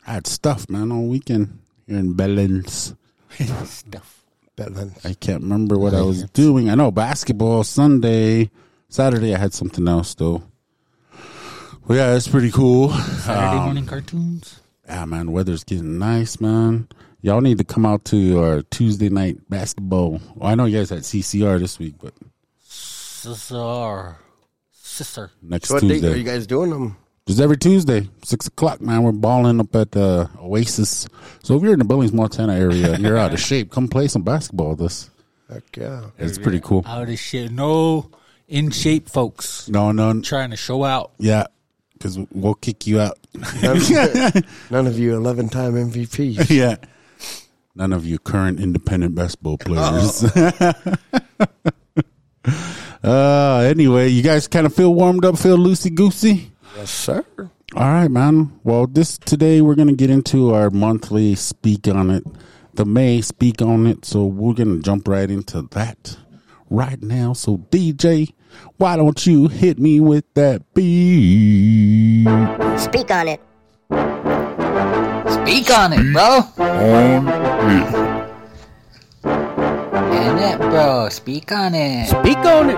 I 0.06 0.14
had 0.14 0.28
stuff, 0.28 0.70
man, 0.70 0.92
all 0.92 1.08
weekend 1.08 1.60
here 1.88 1.98
in 1.98 2.14
Billings. 2.14 2.94
Stuff. 3.64 4.21
Bedlands. 4.56 5.06
I 5.06 5.14
can't 5.14 5.42
remember 5.44 5.78
what 5.78 5.94
I 5.94 6.02
was 6.02 6.24
doing. 6.32 6.70
I 6.70 6.76
know 6.76 6.92
basketball 6.92 7.64
Sunday, 7.64 8.50
Saturday. 8.90 9.34
I 9.36 9.38
had 9.40 9.54
something 9.54 9.88
else 9.88 10.14
though. 10.16 10.44
Well, 11.88 11.98
yeah, 11.98 12.16
it's 12.16 12.28
pretty 12.28 12.52
cool. 12.52 12.90
Saturday 12.92 13.58
um, 13.58 13.64
morning 13.66 13.86
cartoons. 13.86 14.60
Yeah, 14.86 15.06
man, 15.06 15.32
weather's 15.32 15.64
getting 15.64 15.98
nice, 16.00 16.40
man. 16.40 16.88
Y'all 17.22 17.42
need 17.42 17.58
to 17.60 17.64
come 17.64 17.86
out 17.86 18.04
to 18.06 18.40
our 18.40 18.62
Tuesday 18.64 19.10
night 19.10 19.38
basketball. 19.50 20.20
Well, 20.36 20.50
I 20.52 20.56
know 20.56 20.66
you 20.66 20.78
guys 20.80 20.90
had 20.90 21.00
CCR 21.00 21.60
this 21.60 21.80
week, 21.80 21.96
but 22.02 22.14
Sister, 22.60 24.18
sister. 24.72 25.32
next 25.42 25.68
So 25.68 25.76
what 25.76 25.82
date 25.82 25.90
Tuesday. 25.90 26.14
are 26.14 26.16
you 26.16 26.24
guys 26.24 26.48
doing 26.48 26.72
them? 26.72 26.98
Just 27.28 27.40
every 27.40 27.58
Tuesday, 27.58 28.10
six 28.24 28.48
o'clock, 28.48 28.82
man. 28.82 29.04
We're 29.04 29.12
balling 29.12 29.60
up 29.60 29.76
at 29.76 29.92
the 29.92 30.30
Oasis. 30.40 31.08
So 31.44 31.56
if 31.56 31.62
you're 31.62 31.74
in 31.74 31.80
the 31.80 31.86
Billings, 31.86 32.12
Montana 32.12 32.56
area 32.56 32.94
and 32.94 33.04
you're 33.04 33.18
out 33.18 33.34
of 33.34 33.40
shape, 33.40 33.72
come 33.72 33.88
play 33.88 34.08
some 34.08 34.24
basketball 34.24 34.72
with 34.72 34.82
us. 34.82 35.10
Heck 35.52 35.78
yeah. 35.78 36.06
It's 36.18 36.38
pretty 36.38 36.60
cool. 36.60 36.84
Out 36.88 37.10
of 37.10 37.20
shit. 37.20 37.52
No 37.52 38.10
in 38.52 38.70
shape 38.70 39.10
folks 39.10 39.70
No, 39.70 39.92
no, 39.94 40.22
trying 40.22 40.52
to 40.52 40.58
show 40.58 40.84
out. 40.84 41.12
yeah, 41.18 41.48
because 41.94 42.20
we'll 42.32 42.54
kick 42.56 42.86
you 42.86 43.00
out. 43.00 43.18
None, 43.62 43.80
none 44.70 44.88
of 44.88 45.00
you 45.00 45.16
11 45.16 45.50
time 45.50 45.74
MVPs. 45.74 46.50
yeah. 46.56 46.76
None 47.74 47.94
of 47.94 48.06
you 48.06 48.20
current 48.20 48.60
independent 48.60 49.16
basketball 49.16 49.58
players. 49.58 50.26
uh, 53.04 53.60
anyway, 53.66 54.10
you 54.10 54.22
guys 54.22 54.50
kind 54.50 54.66
of 54.66 54.76
feel 54.76 54.94
warmed 54.94 55.24
up, 55.24 55.38
feel 55.38 55.58
loosey 55.58 55.96
goosey. 55.96 56.51
Yes, 56.76 56.90
sir. 56.90 57.26
All 57.38 57.50
right, 57.76 58.10
man. 58.10 58.60
Well, 58.64 58.88
this 58.88 59.18
today 59.18 59.62
we're 59.62 59.76
gonna 59.76 59.94
get 59.94 60.10
into 60.10 60.54
our 60.54 60.70
monthly 60.70 61.36
speak 61.36 61.88
on 61.88 62.10
it, 62.10 62.24
the 62.74 62.86
May 62.86 63.22
speak 63.22 63.62
on 63.62 63.86
it. 63.88 64.06
So 64.06 64.26
we're 64.26 64.54
gonna 64.54 64.80
jump 64.80 65.08
right 65.08 65.30
into 65.30 65.64
that 65.72 66.18
right 66.70 67.02
now. 67.02 67.34
So 67.34 67.58
DJ, 67.58 68.34
why 68.78 68.96
don't 68.96 69.26
you 69.28 69.50
hit 69.50 69.80
me 69.80 70.00
with 70.00 70.26
that 70.36 70.74
beat? 70.74 72.24
Speak 72.80 73.12
on 73.12 73.28
it. 73.28 73.42
Speak 75.34 75.70
on 75.78 75.94
it, 75.94 76.14
bro. 76.14 76.40
And 79.24 80.40
it, 80.40 80.58
bro. 80.60 81.10
Speak 81.10 81.52
on 81.52 81.76
it. 81.76 82.08
Speak 82.08 82.38
on 82.38 82.70
it. 82.70 82.78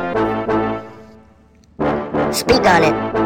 Speak 2.34 2.66
on 2.66 2.84
it. 2.84 3.23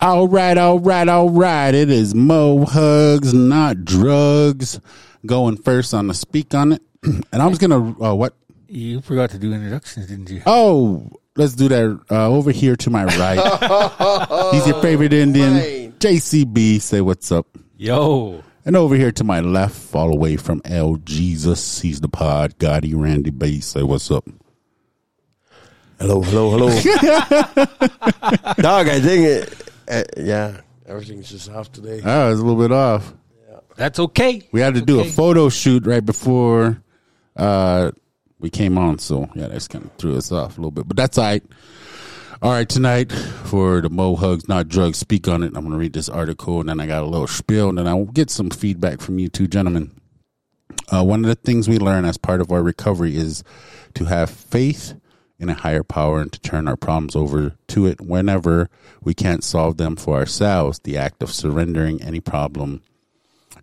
All 0.00 0.28
right, 0.28 0.56
all 0.56 0.78
right, 0.78 1.06
all 1.08 1.28
right. 1.28 1.74
It 1.74 1.90
is 1.90 2.14
Mo 2.14 2.64
Hugs, 2.64 3.34
not 3.34 3.84
drugs. 3.84 4.80
Going 5.26 5.58
first 5.58 5.92
on 5.92 6.06
the 6.06 6.14
speak 6.14 6.54
on 6.54 6.72
it, 6.72 6.82
and 7.02 7.24
I'm 7.34 7.50
just 7.50 7.60
gonna 7.60 7.94
uh, 8.02 8.14
what? 8.14 8.34
You 8.68 9.02
forgot 9.02 9.30
to 9.30 9.38
do 9.38 9.52
introductions, 9.52 10.06
didn't 10.06 10.30
you? 10.30 10.42
Oh, 10.46 11.06
let's 11.36 11.54
do 11.54 11.68
that 11.68 12.00
uh, 12.10 12.28
over 12.28 12.50
here 12.50 12.76
to 12.76 12.88
my 12.88 13.04
right. 13.04 14.52
He's 14.54 14.66
your 14.66 14.80
favorite 14.80 15.12
Indian, 15.12 15.54
Right. 15.54 15.98
JCB. 15.98 16.80
Say 16.80 17.02
what's 17.02 17.30
up. 17.30 17.46
Yo. 17.76 18.42
And 18.64 18.76
over 18.76 18.94
here 18.94 19.10
to 19.12 19.24
my 19.24 19.40
left, 19.40 19.94
all 19.94 20.10
the 20.10 20.16
way 20.16 20.36
from 20.36 20.60
L 20.66 20.96
Jesus, 20.96 21.80
he's 21.80 22.00
the 22.00 22.08
pod, 22.08 22.58
Gotti 22.58 22.92
Randy 22.94 23.30
Bass. 23.30 23.66
Say 23.66 23.82
what's 23.82 24.10
up. 24.10 24.26
Hello, 25.98 26.20
hello, 26.22 26.50
hello. 26.50 26.68
Dog, 28.56 28.88
I 28.88 29.00
think 29.00 29.24
it. 29.26 29.69
Uh, 29.90 30.04
yeah, 30.16 30.60
everything's 30.86 31.28
just 31.28 31.50
off 31.50 31.72
today. 31.72 32.00
Oh, 32.04 32.30
it's 32.30 32.40
a 32.40 32.44
little 32.44 32.60
bit 32.60 32.72
off. 32.72 33.12
That's 33.76 33.98
okay. 33.98 34.46
We 34.52 34.60
had 34.60 34.74
to 34.74 34.80
That's 34.80 34.86
do 34.86 35.00
okay. 35.00 35.08
a 35.08 35.12
photo 35.12 35.48
shoot 35.48 35.86
right 35.86 36.04
before 36.04 36.82
uh, 37.36 37.92
we 38.38 38.50
came 38.50 38.78
on, 38.78 38.98
so 38.98 39.28
yeah, 39.34 39.48
that's 39.48 39.68
kind 39.68 39.84
of 39.84 39.92
threw 39.94 40.16
us 40.16 40.30
off 40.30 40.58
a 40.58 40.60
little 40.60 40.70
bit, 40.70 40.86
but 40.86 40.96
that's 40.96 41.18
all 41.18 41.24
right. 41.24 41.42
All 42.42 42.52
right, 42.52 42.68
tonight 42.68 43.12
for 43.12 43.82
the 43.82 43.90
Mo 43.90 44.16
Hugs 44.16 44.48
Not 44.48 44.68
Drugs 44.68 44.98
Speak 44.98 45.28
on 45.28 45.42
it. 45.42 45.48
I'm 45.48 45.62
going 45.62 45.72
to 45.72 45.76
read 45.76 45.92
this 45.92 46.08
article, 46.08 46.60
and 46.60 46.68
then 46.70 46.80
I 46.80 46.86
got 46.86 47.02
a 47.02 47.06
little 47.06 47.26
spiel, 47.26 47.68
and 47.68 47.76
then 47.76 47.86
I 47.86 47.92
will 47.94 48.06
get 48.06 48.30
some 48.30 48.48
feedback 48.48 49.00
from 49.00 49.18
you 49.18 49.28
two 49.28 49.46
gentlemen. 49.46 49.90
Uh, 50.90 51.04
one 51.04 51.22
of 51.24 51.28
the 51.28 51.34
things 51.34 51.68
we 51.68 51.78
learn 51.78 52.04
as 52.04 52.16
part 52.16 52.40
of 52.40 52.50
our 52.50 52.62
recovery 52.62 53.16
is 53.16 53.44
to 53.94 54.04
have 54.06 54.30
faith 54.30 54.94
in 55.40 55.48
a 55.48 55.54
higher 55.54 55.82
power 55.82 56.20
and 56.20 56.32
to 56.32 56.40
turn 56.40 56.68
our 56.68 56.76
problems 56.76 57.16
over 57.16 57.56
to 57.68 57.86
it 57.86 58.00
whenever 58.00 58.70
we 59.02 59.14
can't 59.14 59.42
solve 59.42 59.78
them 59.78 59.96
for 59.96 60.16
ourselves. 60.16 60.78
The 60.80 60.96
act 60.96 61.22
of 61.22 61.32
surrendering 61.32 62.00
any 62.02 62.20
problem 62.20 62.82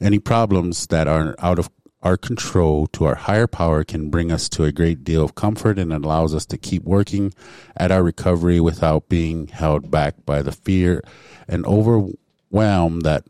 any 0.02 0.20
problems 0.20 0.88
that 0.88 1.08
are 1.08 1.36
out 1.40 1.60
of 1.60 1.70
our 2.04 2.18
control 2.18 2.88
to 2.88 3.06
our 3.06 3.16
higher 3.16 3.48
power 3.48 3.84
can 3.84 4.10
bring 4.10 4.32
us 4.32 4.48
to 4.50 4.64
a 4.64 4.72
great 4.72 5.04
deal 5.04 5.24
of 5.24 5.36
comfort 5.36 5.80
and 5.80 5.92
allows 5.92 6.36
us 6.36 6.46
to 6.46 6.58
keep 6.58 6.84
working 6.84 7.34
at 7.76 7.92
our 7.92 8.04
recovery 8.04 8.60
without 8.60 9.10
being 9.10 9.48
held 9.48 9.90
back 9.90 10.14
by 10.26 10.42
the 10.42 10.52
fear 10.52 11.02
and 11.48 11.66
overwhelm 11.66 13.02
that 13.02 13.24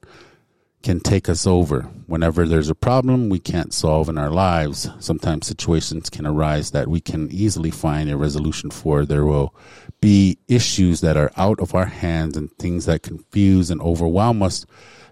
can 0.83 0.99
take 0.99 1.27
us 1.27 1.45
over. 1.45 1.83
Whenever 2.05 2.47
there's 2.47 2.69
a 2.69 2.75
problem 2.75 3.29
we 3.29 3.39
can't 3.39 3.73
solve 3.73 4.09
in 4.09 4.17
our 4.17 4.29
lives, 4.29 4.89
sometimes 4.99 5.47
situations 5.47 6.09
can 6.09 6.25
arise 6.25 6.71
that 6.71 6.87
we 6.87 7.01
can 7.01 7.29
easily 7.31 7.71
find 7.71 8.09
a 8.09 8.17
resolution 8.17 8.69
for. 8.69 9.05
There 9.05 9.25
will 9.25 9.53
be 9.99 10.37
issues 10.47 11.01
that 11.01 11.17
are 11.17 11.31
out 11.35 11.59
of 11.59 11.73
our 11.73 11.85
hands 11.85 12.37
and 12.37 12.51
things 12.57 12.85
that 12.85 13.03
confuse 13.03 13.69
and 13.69 13.81
overwhelm 13.81 14.43
us 14.43 14.65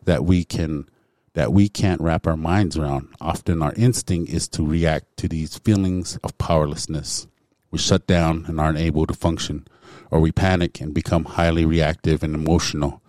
that 0.04 0.24
we 0.24 0.44
can 0.44 0.88
that 1.34 1.52
we 1.52 1.68
can't 1.68 2.00
wrap 2.00 2.26
our 2.26 2.38
minds 2.38 2.78
around. 2.78 3.10
Often 3.20 3.62
our 3.62 3.74
instinct 3.74 4.32
is 4.32 4.48
to 4.50 4.66
react 4.66 5.18
to 5.18 5.28
these 5.28 5.58
feelings 5.58 6.18
of 6.24 6.38
powerlessness. 6.38 7.28
We 7.72 7.78
shut 7.78 8.08
down 8.08 8.46
and 8.48 8.58
aren't 8.58 8.78
able 8.78 9.06
to 9.06 9.14
function, 9.14 9.68
or 10.10 10.22
we 10.22 10.32
panic 10.32 10.80
and 10.80 10.94
become 10.94 11.26
highly 11.26 11.66
reactive 11.66 12.24
and 12.24 12.34
emotional. 12.34 13.02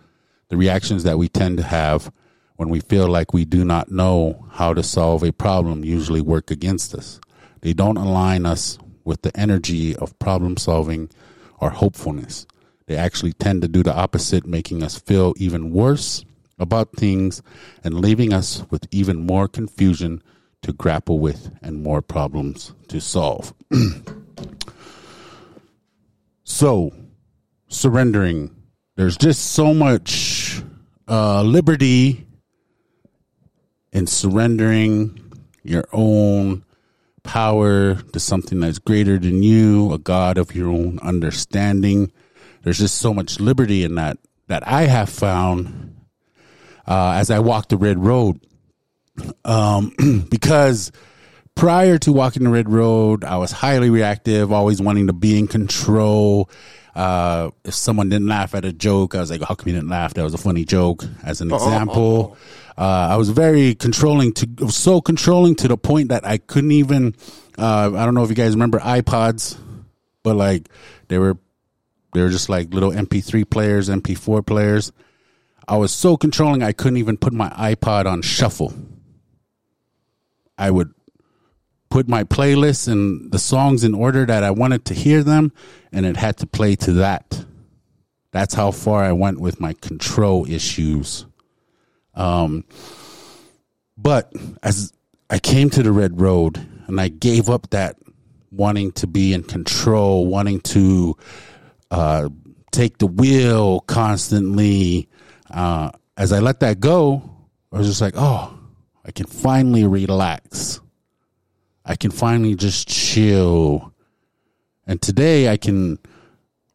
The 0.49 0.57
reactions 0.57 1.05
that 1.05 1.19
we 1.19 1.29
tend 1.29 1.59
to 1.59 1.63
have 1.63 2.11
when 2.57 2.69
we 2.69 2.81
feel 2.81 3.09
like 3.09 3.33
we 3.33 3.45
do 3.45 3.65
not 3.65 3.91
know 3.91 4.47
how 4.53 4.75
to 4.75 4.83
solve 4.83 5.23
a 5.23 5.33
problem 5.33 5.85
usually 5.85 6.21
work 6.21 6.51
against 6.51 6.95
us. 6.95 7.21
They 7.61 7.73
don't 7.73 7.97
align 7.97 8.47
us 8.47 8.79
with 9.05 9.23
the 9.23 9.37
energy 9.39 9.95
of 9.97 10.19
problem 10.19 10.57
solving 10.57 11.11
or 11.61 11.71
hopefulness. 11.71 12.47
They 12.87 12.97
actually 12.97 13.33
tend 13.33 13.63
to 13.63 13.69
do 13.69 13.83
the 13.83 13.95
opposite, 13.95 14.47
making 14.47 14.83
us 14.83 14.99
feel 14.99 15.35
even 15.37 15.73
worse 15.73 16.25
about 16.59 16.93
things 16.93 17.43
and 17.85 18.01
leaving 18.01 18.33
us 18.33 18.65
with 18.71 18.87
even 18.91 19.27
more 19.27 19.49
confusion 19.49 20.23
to 20.63 20.73
grapple 20.73 21.19
with 21.19 21.51
and 21.63 21.83
more 21.83 22.01
problems 22.01 22.73
to 22.89 23.01
solve. 23.01 23.53
so, 26.45 26.93
surrendering. 27.69 28.55
There's 28.97 29.17
just 29.17 29.53
so 29.53 29.75
much 29.75 30.63
uh, 31.09 31.43
liberty 31.43 32.27
in 33.97 34.07
surrendering 34.07 35.19
your 35.63 35.89
own 35.91 36.63
power 37.23 37.95
to 37.95 38.21
something 38.21 38.61
that's 38.61 38.79
greater 38.79 39.19
than 39.19 39.43
you, 39.43 39.91
a 39.91 39.99
God 39.99 40.37
of 40.37 40.55
your 40.55 40.69
own 40.69 40.99
understanding. 40.99 42.13
There's 42.63 42.79
just 42.79 42.97
so 42.99 43.15
much 43.15 43.41
liberty 43.41 43.85
in 43.85 43.95
that 43.95 44.19
that 44.49 44.69
I 44.69 44.83
have 44.83 45.09
found 45.09 45.97
uh, 46.87 47.13
as 47.17 47.31
I 47.31 47.39
walk 47.39 47.71
the 47.71 47.79
red 47.79 47.99
road, 47.99 48.39
um, 49.47 49.95
because 50.29 50.93
prior 51.55 51.97
to 51.99 52.13
walking 52.13 52.45
the 52.45 52.51
red 52.51 52.69
road, 52.69 53.25
I 53.25 53.39
was 53.39 53.51
highly 53.51 53.89
reactive, 53.89 54.53
always 54.53 54.81
wanting 54.83 55.07
to 55.07 55.15
be 55.15 55.39
in 55.39 55.49
control. 55.49 56.51
Uh, 56.95 57.51
if 57.65 57.75
someone 57.75 58.11
didn't 58.11 58.29
laugh 58.29 58.55
at 58.55 58.67
a 58.67 58.73
joke, 58.75 59.15
I 59.15 59.21
was 59.21 59.31
like, 59.31 59.43
"How 59.43 59.55
come 59.55 59.69
you 59.69 59.75
didn't 59.75 59.89
laugh? 59.89 60.13
That 60.15 60.23
was 60.23 60.35
a 60.35 60.39
funny 60.39 60.67
joke." 60.67 61.05
As 61.25 61.41
an 61.41 61.51
example, 61.51 62.37
uh, 62.79 63.09
I 63.11 63.17
was 63.17 63.31
very 63.31 63.75
controlling 63.75 64.33
to 64.35 64.69
so 64.69 65.01
controlling 65.01 65.55
to 65.57 65.69
the 65.69 65.77
point 65.77 66.11
that 66.11 66.27
I 66.27 66.39
couldn't 66.39 66.73
even. 66.73 67.15
Uh, 67.59 67.93
I 67.97 68.05
don't 68.05 68.15
know 68.15 68.23
if 68.23 68.29
you 68.29 68.37
guys 68.37 68.53
remember 68.53 68.79
iPods, 68.81 69.59
but 70.23 70.37
like 70.37 70.69
they 71.09 71.19
were 71.19 71.39
they 72.13 72.23
were 72.23 72.29
just 72.29 72.49
like 72.49 72.75
little 72.75 72.91
MP3 72.91 73.49
players, 73.49 73.89
MP4 73.89 74.45
players. 74.45 74.93
I 75.69 75.77
was 75.79 75.93
so 75.93 76.17
controlling 76.17 76.63
I 76.63 76.73
couldn't 76.73 76.99
even 76.99 77.17
put 77.17 77.33
my 77.33 77.49
iPod 77.51 78.07
on 78.07 78.23
shuffle. 78.23 78.75
I 80.59 80.71
would 80.71 80.93
put 81.89 82.09
my 82.09 82.25
playlist 82.25 82.89
and 82.89 83.33
the 83.33 83.39
songs 83.39 83.85
in 83.85 83.95
order 83.95 84.27
that 84.27 84.43
I 84.45 84.51
wanted 84.51 84.85
to 84.87 84.95
hear 84.95 85.23
them, 85.23 85.53
and 85.93 86.05
it 86.05 86.17
had 86.17 86.37
to 86.39 86.47
play 86.47 86.77
to 86.77 86.93
that. 86.95 87.45
That's 88.33 88.55
how 88.55 88.71
far 88.71 89.03
I 89.03 89.13
went 89.13 89.41
with 89.41 89.61
my 89.61 89.73
control 89.73 90.51
issues. 90.51 91.27
Um, 92.17 92.65
but 93.97 94.33
as 94.63 94.93
I 95.31 95.39
came 95.39 95.71
to 95.71 95.83
the 95.83 95.93
red 95.93 96.21
road 96.21 96.59
and 96.87 97.01
I 97.01 97.09
gave 97.09 97.49
up 97.49 97.71
that 97.71 97.97
wanting 98.51 98.93
to 98.93 99.07
be 99.07 99.33
in 99.33 99.43
control, 99.43 100.27
wanting 100.27 100.61
to 100.61 101.17
uh, 101.91 102.29
take 102.73 102.99
the 102.99 103.07
wheel 103.07 103.81
constantly, 103.81 105.09
uh, 105.51 105.91
as 106.17 106.33
I 106.33 106.41
let 106.41 106.61
that 106.61 106.81
go, 106.81 107.23
I 107.73 107.79
was 107.79 107.87
just 107.87 108.01
like, 108.01 108.15
oh, 108.17 108.59
I 109.05 109.11
can 109.11 109.27
finally 109.27 109.87
relax. 109.87 110.81
I 111.85 111.97
can 111.97 112.11
finally 112.11 112.55
just 112.55 112.89
chill. 112.89 113.93
And 114.87 115.01
today 115.01 115.49
I 115.49 115.57
can 115.57 115.99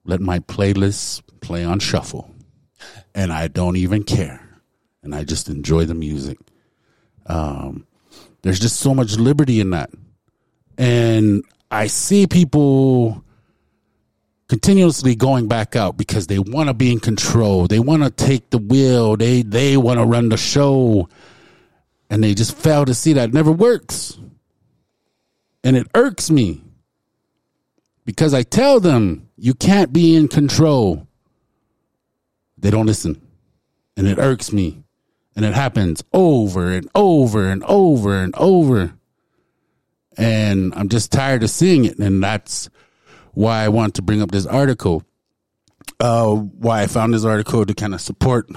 let 0.05 0.21
my 0.21 0.39
playlist 0.39 1.21
play 1.41 1.63
on 1.63 1.79
shuffle. 1.79 2.33
And 3.13 3.33
I 3.33 3.47
don't 3.47 3.75
even 3.75 4.03
care. 4.03 4.40
And 5.03 5.15
I 5.15 5.23
just 5.23 5.49
enjoy 5.49 5.85
the 5.85 5.95
music. 5.95 6.37
Um, 7.25 7.87
there's 8.41 8.59
just 8.59 8.77
so 8.77 8.93
much 8.93 9.17
liberty 9.17 9.59
in 9.59 9.71
that. 9.71 9.89
And 10.77 11.43
I 11.69 11.87
see 11.87 12.27
people 12.27 13.23
continuously 14.47 15.15
going 15.15 15.47
back 15.47 15.75
out 15.75 15.95
because 15.95 16.27
they 16.27 16.37
want 16.37 16.67
to 16.67 16.73
be 16.73 16.91
in 16.91 16.99
control. 16.99 17.67
They 17.67 17.79
want 17.79 18.03
to 18.03 18.09
take 18.09 18.49
the 18.49 18.57
wheel. 18.57 19.15
They 19.15 19.43
they 19.43 19.77
want 19.77 19.99
to 19.99 20.05
run 20.05 20.29
the 20.29 20.37
show. 20.37 21.07
And 22.09 22.21
they 22.21 22.33
just 22.33 22.57
fail 22.57 22.83
to 22.83 22.93
see 22.93 23.13
that 23.13 23.29
it 23.29 23.33
never 23.33 23.51
works. 23.51 24.19
And 25.63 25.77
it 25.77 25.87
irks 25.93 26.29
me 26.29 26.61
because 28.03 28.33
I 28.33 28.43
tell 28.43 28.79
them 28.79 29.29
you 29.37 29.53
can't 29.53 29.93
be 29.93 30.15
in 30.15 30.27
control. 30.27 31.07
They 32.57 32.71
don't 32.71 32.85
listen. 32.85 33.21
And 33.95 34.07
it 34.07 34.19
irks 34.19 34.51
me. 34.51 34.80
And 35.35 35.45
it 35.45 35.53
happens 35.53 36.03
over 36.13 36.71
and 36.71 36.89
over 36.93 37.49
and 37.49 37.63
over 37.63 38.15
and 38.15 38.35
over. 38.35 38.93
And 40.17 40.73
I'm 40.75 40.89
just 40.89 41.11
tired 41.11 41.43
of 41.43 41.49
seeing 41.49 41.85
it. 41.85 41.97
And 41.99 42.21
that's 42.21 42.69
why 43.33 43.63
I 43.63 43.69
want 43.69 43.95
to 43.95 44.01
bring 44.01 44.21
up 44.21 44.31
this 44.31 44.45
article. 44.45 45.03
Uh, 45.99 46.33
why 46.33 46.81
I 46.81 46.87
found 46.87 47.13
this 47.13 47.25
article 47.25 47.65
to 47.65 47.73
kind 47.73 47.93
of 47.93 48.01
support 48.01 48.47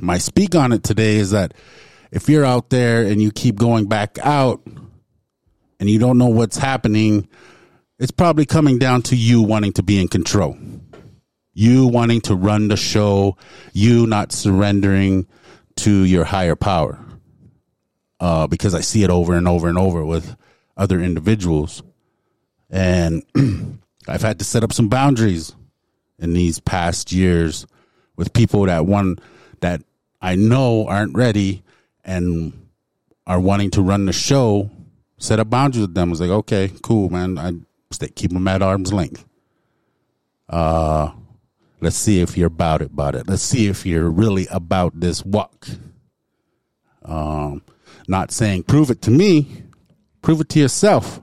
my 0.00 0.18
speak 0.18 0.54
on 0.54 0.72
it 0.72 0.82
today 0.82 1.16
is 1.16 1.30
that 1.30 1.54
if 2.10 2.28
you're 2.28 2.44
out 2.44 2.70
there 2.70 3.02
and 3.02 3.20
you 3.20 3.30
keep 3.30 3.56
going 3.56 3.86
back 3.86 4.18
out 4.22 4.62
and 5.78 5.90
you 5.90 5.98
don't 5.98 6.18
know 6.18 6.28
what's 6.28 6.56
happening, 6.56 7.28
it's 7.98 8.10
probably 8.10 8.46
coming 8.46 8.78
down 8.78 9.02
to 9.02 9.16
you 9.16 9.42
wanting 9.42 9.72
to 9.74 9.82
be 9.82 10.00
in 10.00 10.08
control. 10.08 10.56
You 11.52 11.86
wanting 11.86 12.20
to 12.22 12.34
run 12.34 12.68
the 12.68 12.76
show, 12.76 13.36
you 13.72 14.06
not 14.06 14.32
surrendering 14.32 15.26
to 15.76 16.04
your 16.04 16.24
higher 16.24 16.56
power. 16.56 16.98
Uh, 18.20 18.46
because 18.46 18.74
I 18.74 18.80
see 18.80 19.02
it 19.02 19.10
over 19.10 19.34
and 19.34 19.46
over 19.46 19.68
and 19.68 19.76
over 19.76 20.04
with 20.04 20.36
other 20.76 21.00
individuals. 21.00 21.82
And 22.70 23.22
I've 24.08 24.22
had 24.22 24.38
to 24.38 24.44
set 24.44 24.64
up 24.64 24.72
some 24.72 24.88
boundaries 24.88 25.54
in 26.18 26.32
these 26.32 26.60
past 26.60 27.12
years 27.12 27.66
with 28.16 28.32
people 28.32 28.62
that 28.66 28.86
one 28.86 29.18
that 29.60 29.82
I 30.22 30.36
know 30.36 30.86
aren't 30.86 31.16
ready 31.16 31.62
and 32.04 32.52
are 33.26 33.40
wanting 33.40 33.70
to 33.72 33.82
run 33.82 34.06
the 34.06 34.12
show. 34.12 34.70
Set 35.18 35.40
up 35.40 35.50
boundaries 35.50 35.82
with 35.82 35.94
them. 35.94 36.10
Was 36.10 36.20
like, 36.20 36.30
okay, 36.30 36.70
cool, 36.82 37.10
man. 37.10 37.38
I 37.38 37.52
stay 37.90 38.08
keep 38.08 38.32
them 38.32 38.48
at 38.48 38.62
arm's 38.62 38.92
length. 38.92 39.24
Uh, 40.48 41.10
let's 41.84 41.96
see 41.96 42.20
if 42.20 42.36
you're 42.36 42.46
about 42.46 42.80
it, 42.80 42.90
about 42.90 43.14
it. 43.14 43.28
Let's 43.28 43.42
see 43.42 43.66
if 43.66 43.84
you're 43.84 44.10
really 44.10 44.46
about 44.50 44.98
this 44.98 45.24
walk. 45.24 45.68
Um, 47.04 47.62
not 48.08 48.32
saying 48.32 48.62
prove 48.62 48.90
it 48.90 49.02
to 49.02 49.10
me, 49.10 49.64
prove 50.22 50.40
it 50.40 50.48
to 50.50 50.60
yourself. 50.60 51.20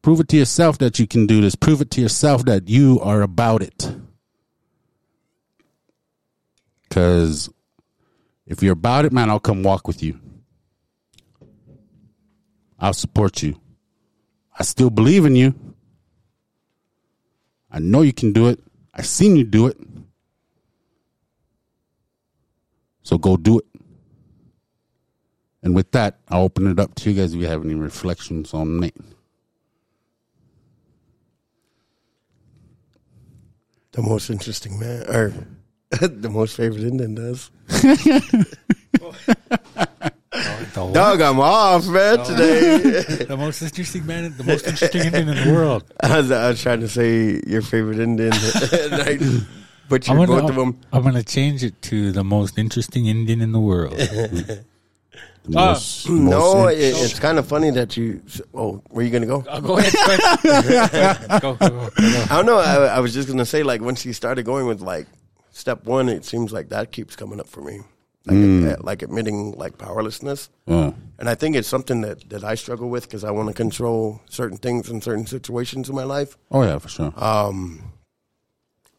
Prove 0.00 0.20
it 0.20 0.28
to 0.28 0.36
yourself 0.38 0.78
that 0.78 0.98
you 0.98 1.06
can 1.06 1.26
do 1.26 1.40
this. 1.42 1.54
Prove 1.54 1.80
it 1.80 1.90
to 1.92 2.00
yourself 2.00 2.44
that 2.46 2.68
you 2.68 2.98
are 3.00 3.22
about 3.22 3.62
it. 3.62 3.94
Because 6.88 7.48
if 8.46 8.62
you're 8.62 8.72
about 8.72 9.04
it, 9.04 9.12
man, 9.12 9.30
I'll 9.30 9.38
come 9.38 9.62
walk 9.62 9.86
with 9.86 10.02
you. 10.02 10.18
I'll 12.80 12.94
support 12.94 13.42
you. 13.42 13.60
I 14.58 14.64
still 14.64 14.90
believe 14.90 15.24
in 15.24 15.36
you. 15.36 15.54
I 17.72 17.78
know 17.78 18.02
you 18.02 18.12
can 18.12 18.32
do 18.32 18.48
it. 18.48 18.60
I've 18.92 19.06
seen 19.06 19.34
you 19.34 19.44
do 19.44 19.66
it. 19.66 19.78
So 23.02 23.16
go 23.16 23.36
do 23.38 23.58
it. 23.58 23.64
And 25.62 25.74
with 25.74 25.90
that, 25.92 26.18
I'll 26.28 26.42
open 26.42 26.66
it 26.70 26.78
up 26.78 26.94
to 26.96 27.10
you 27.10 27.20
guys 27.20 27.32
if 27.34 27.40
you 27.40 27.46
have 27.46 27.64
any 27.64 27.74
reflections 27.74 28.52
on 28.52 28.84
it. 28.84 28.94
The 33.92 34.02
most 34.02 34.28
interesting 34.28 34.78
man, 34.78 35.02
or 35.08 35.32
the 35.90 36.30
most 36.30 36.56
favorite 36.56 36.82
Indian 36.84 37.14
does. 37.14 37.50
The, 40.88 40.92
Dog, 40.94 41.20
I'm 41.20 41.40
off, 41.40 41.86
man, 41.86 42.24
today. 42.24 43.24
the 43.28 43.36
most 43.36 43.62
interesting 43.62 44.06
man, 44.06 44.34
the 44.36 44.44
most 44.44 44.66
interesting 44.66 45.02
Indian 45.06 45.28
in 45.28 45.46
the 45.48 45.52
world. 45.52 45.84
I, 46.00 46.18
was, 46.18 46.30
I 46.30 46.48
was 46.48 46.62
trying 46.62 46.80
to 46.80 46.88
say 46.88 47.40
your 47.46 47.62
favorite 47.62 47.98
Indian, 47.98 48.32
and 48.72 48.94
I 48.94 49.18
butchered 49.88 50.10
I'm 50.10 50.26
gonna, 50.26 50.40
both 50.42 50.50
of 50.50 50.56
them. 50.56 50.80
I'm 50.92 51.02
gonna 51.02 51.22
change 51.22 51.62
it 51.64 51.80
to 51.82 52.12
the 52.12 52.24
most 52.24 52.58
interesting 52.58 53.06
Indian 53.06 53.40
in 53.40 53.52
the 53.52 53.60
world. 53.60 53.92
The 55.44 55.58
Ah. 55.58 55.70
most- 55.72 56.08
No, 56.08 56.68
it, 56.68 56.76
it's 56.78 57.18
kind 57.18 57.36
of 57.38 57.46
funny 57.46 57.70
that 57.70 57.96
you. 57.96 58.22
Oh, 58.54 58.80
where 58.90 59.04
you 59.04 59.10
gonna 59.10 59.26
go? 59.26 59.44
Oh, 59.48 59.60
go 59.60 59.76
ahead. 59.78 59.92
Go, 59.92 60.50
ahead. 60.60 61.40
go, 61.42 61.54
go, 61.54 61.68
go, 61.68 61.68
go. 61.68 61.90
I 62.30 62.36
don't 62.36 62.46
know. 62.46 62.58
I, 62.58 62.86
I 62.86 63.00
was 63.00 63.12
just 63.12 63.26
gonna 63.28 63.44
say, 63.44 63.62
like, 63.64 63.80
once 63.80 64.04
you 64.06 64.12
started 64.12 64.44
going 64.44 64.66
with 64.66 64.80
like 64.80 65.06
step 65.50 65.84
one, 65.84 66.08
it 66.08 66.24
seems 66.24 66.52
like 66.52 66.68
that 66.68 66.92
keeps 66.92 67.16
coming 67.16 67.40
up 67.40 67.48
for 67.48 67.60
me, 67.60 67.80
like, 68.26 68.36
ad- 68.36 68.42
mm. 68.42 68.84
like 68.84 69.02
admitting 69.02 69.52
like 69.52 69.78
powerlessness. 69.78 70.48
Oh, 70.68 70.94
And 71.18 71.28
I 71.28 71.34
think 71.34 71.56
it's 71.56 71.68
something 71.68 72.02
that, 72.02 72.28
that 72.30 72.44
I 72.44 72.54
struggle 72.54 72.88
with 72.88 73.04
because 73.04 73.24
I 73.24 73.30
want 73.30 73.48
to 73.48 73.54
control 73.54 74.20
certain 74.28 74.58
things 74.58 74.88
in 74.88 75.00
certain 75.00 75.26
situations 75.26 75.88
in 75.88 75.94
my 75.94 76.04
life. 76.04 76.36
oh 76.50 76.62
yeah, 76.62 76.78
for 76.78 76.88
sure. 76.88 77.12
Um, 77.16 77.92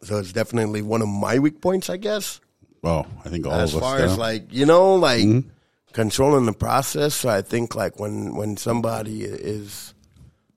so 0.01 0.17
it's 0.17 0.33
definitely 0.33 0.81
one 0.81 1.01
of 1.01 1.07
my 1.07 1.39
weak 1.39 1.61
points, 1.61 1.89
I 1.89 1.97
guess. 1.97 2.41
Well, 2.81 3.07
I 3.23 3.29
think 3.29 3.47
all 3.47 3.53
as 3.53 3.73
of 3.73 3.81
us. 3.81 3.89
far 3.89 3.99
as 3.99 4.17
like 4.17 4.51
you 4.51 4.65
know, 4.65 4.95
like 4.95 5.23
mm-hmm. 5.23 5.47
controlling 5.93 6.45
the 6.45 6.53
process. 6.53 7.15
So 7.15 7.29
I 7.29 7.41
think 7.41 7.75
like 7.75 7.99
when 7.99 8.35
when 8.35 8.57
somebody 8.57 9.23
is, 9.23 9.93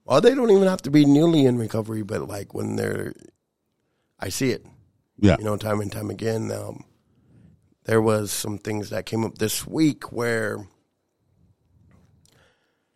well, 0.05 0.21
they 0.21 0.35
don't 0.35 0.51
even 0.51 0.67
have 0.67 0.83
to 0.83 0.91
be 0.91 1.07
newly 1.07 1.47
in 1.47 1.57
recovery, 1.57 2.03
but 2.03 2.27
like 2.27 2.53
when 2.53 2.75
they're, 2.75 3.15
I 4.19 4.31
see 4.31 4.51
it, 4.51 4.67
yeah, 5.19 5.37
you 5.39 5.45
know, 5.45 5.57
time 5.57 5.81
and 5.81 5.93
time 5.93 6.11
again. 6.11 6.51
Um, 6.51 6.85
there 7.87 8.03
was 8.03 8.31
some 8.33 8.59
things 8.59 8.91
that 8.91 9.07
came 9.07 9.25
up 9.25 9.39
this 9.39 9.67
week 9.67 10.13
where 10.13 10.67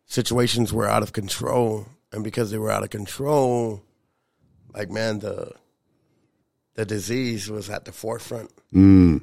situations 0.06 0.72
were 0.72 0.88
out 0.88 1.02
of 1.02 1.12
control, 1.12 1.86
and 2.12 2.22
because 2.24 2.50
they 2.50 2.58
were 2.58 2.70
out 2.70 2.82
of 2.82 2.90
control, 2.90 3.82
like 4.74 4.90
man, 4.90 5.20
the 5.20 5.52
the 6.74 6.84
disease 6.84 7.50
was 7.50 7.68
at 7.70 7.84
the 7.84 7.92
forefront. 7.92 8.50
mm, 8.72 9.20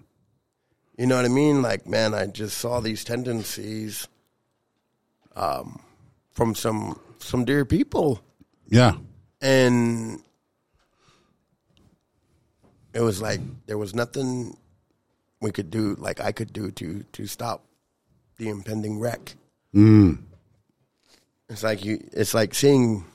You 0.98 1.06
know 1.08 1.16
what 1.16 1.26
I 1.26 1.30
mean? 1.30 1.62
Like, 1.62 1.88
man, 1.88 2.14
I 2.14 2.28
just 2.28 2.58
saw 2.58 2.80
these 2.80 3.04
tendencies 3.04 4.08
um, 5.36 5.82
from 6.32 6.56
some 6.56 7.00
some 7.20 7.44
dear 7.46 7.66
people, 7.66 8.22
yeah, 8.70 8.94
and 9.42 10.22
it 12.94 13.02
was 13.02 13.22
like 13.22 13.42
there 13.66 13.78
was 13.78 13.94
nothing 13.94 14.56
we 15.41 15.52
could 15.52 15.69
do, 15.69 15.95
like 16.00 16.19
I 16.19 16.32
could 16.32 16.52
do 16.54 16.71
to 16.71 17.04
to 17.13 17.28
stop 17.28 17.65
the 18.38 18.50
impending 18.50 19.00
wreck. 19.00 19.36
mm, 19.73 20.17
It's 21.50 21.63
like 21.63 21.84
you. 21.86 22.04
It's 22.13 22.34
like 22.34 22.54
seeing. 22.54 23.06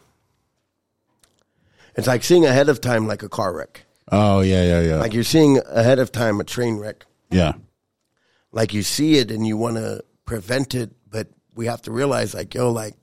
It's 1.94 2.06
like 2.06 2.24
seeing 2.24 2.46
ahead 2.46 2.68
of 2.68 2.80
time, 2.80 3.06
like 3.06 3.22
a 3.22 3.28
car 3.28 3.52
wreck. 3.54 3.84
Oh 4.10 4.40
yeah, 4.40 4.62
yeah, 4.64 4.80
yeah, 4.80 4.96
Like 4.96 5.12
you're 5.14 5.24
seeing 5.24 5.60
ahead 5.68 5.98
of 5.98 6.10
time 6.12 6.40
a 6.40 6.44
train 6.44 6.76
wreck. 6.78 7.04
yeah. 7.30 7.52
Like 8.50 8.74
you 8.74 8.82
see 8.82 9.16
it 9.16 9.30
and 9.30 9.46
you 9.46 9.56
want 9.56 9.76
to 9.76 10.04
prevent 10.26 10.74
it, 10.74 10.90
but 11.10 11.28
we 11.54 11.66
have 11.66 11.80
to 11.82 11.90
realize, 11.90 12.34
like, 12.34 12.52
yo, 12.54 12.70
like, 12.70 12.94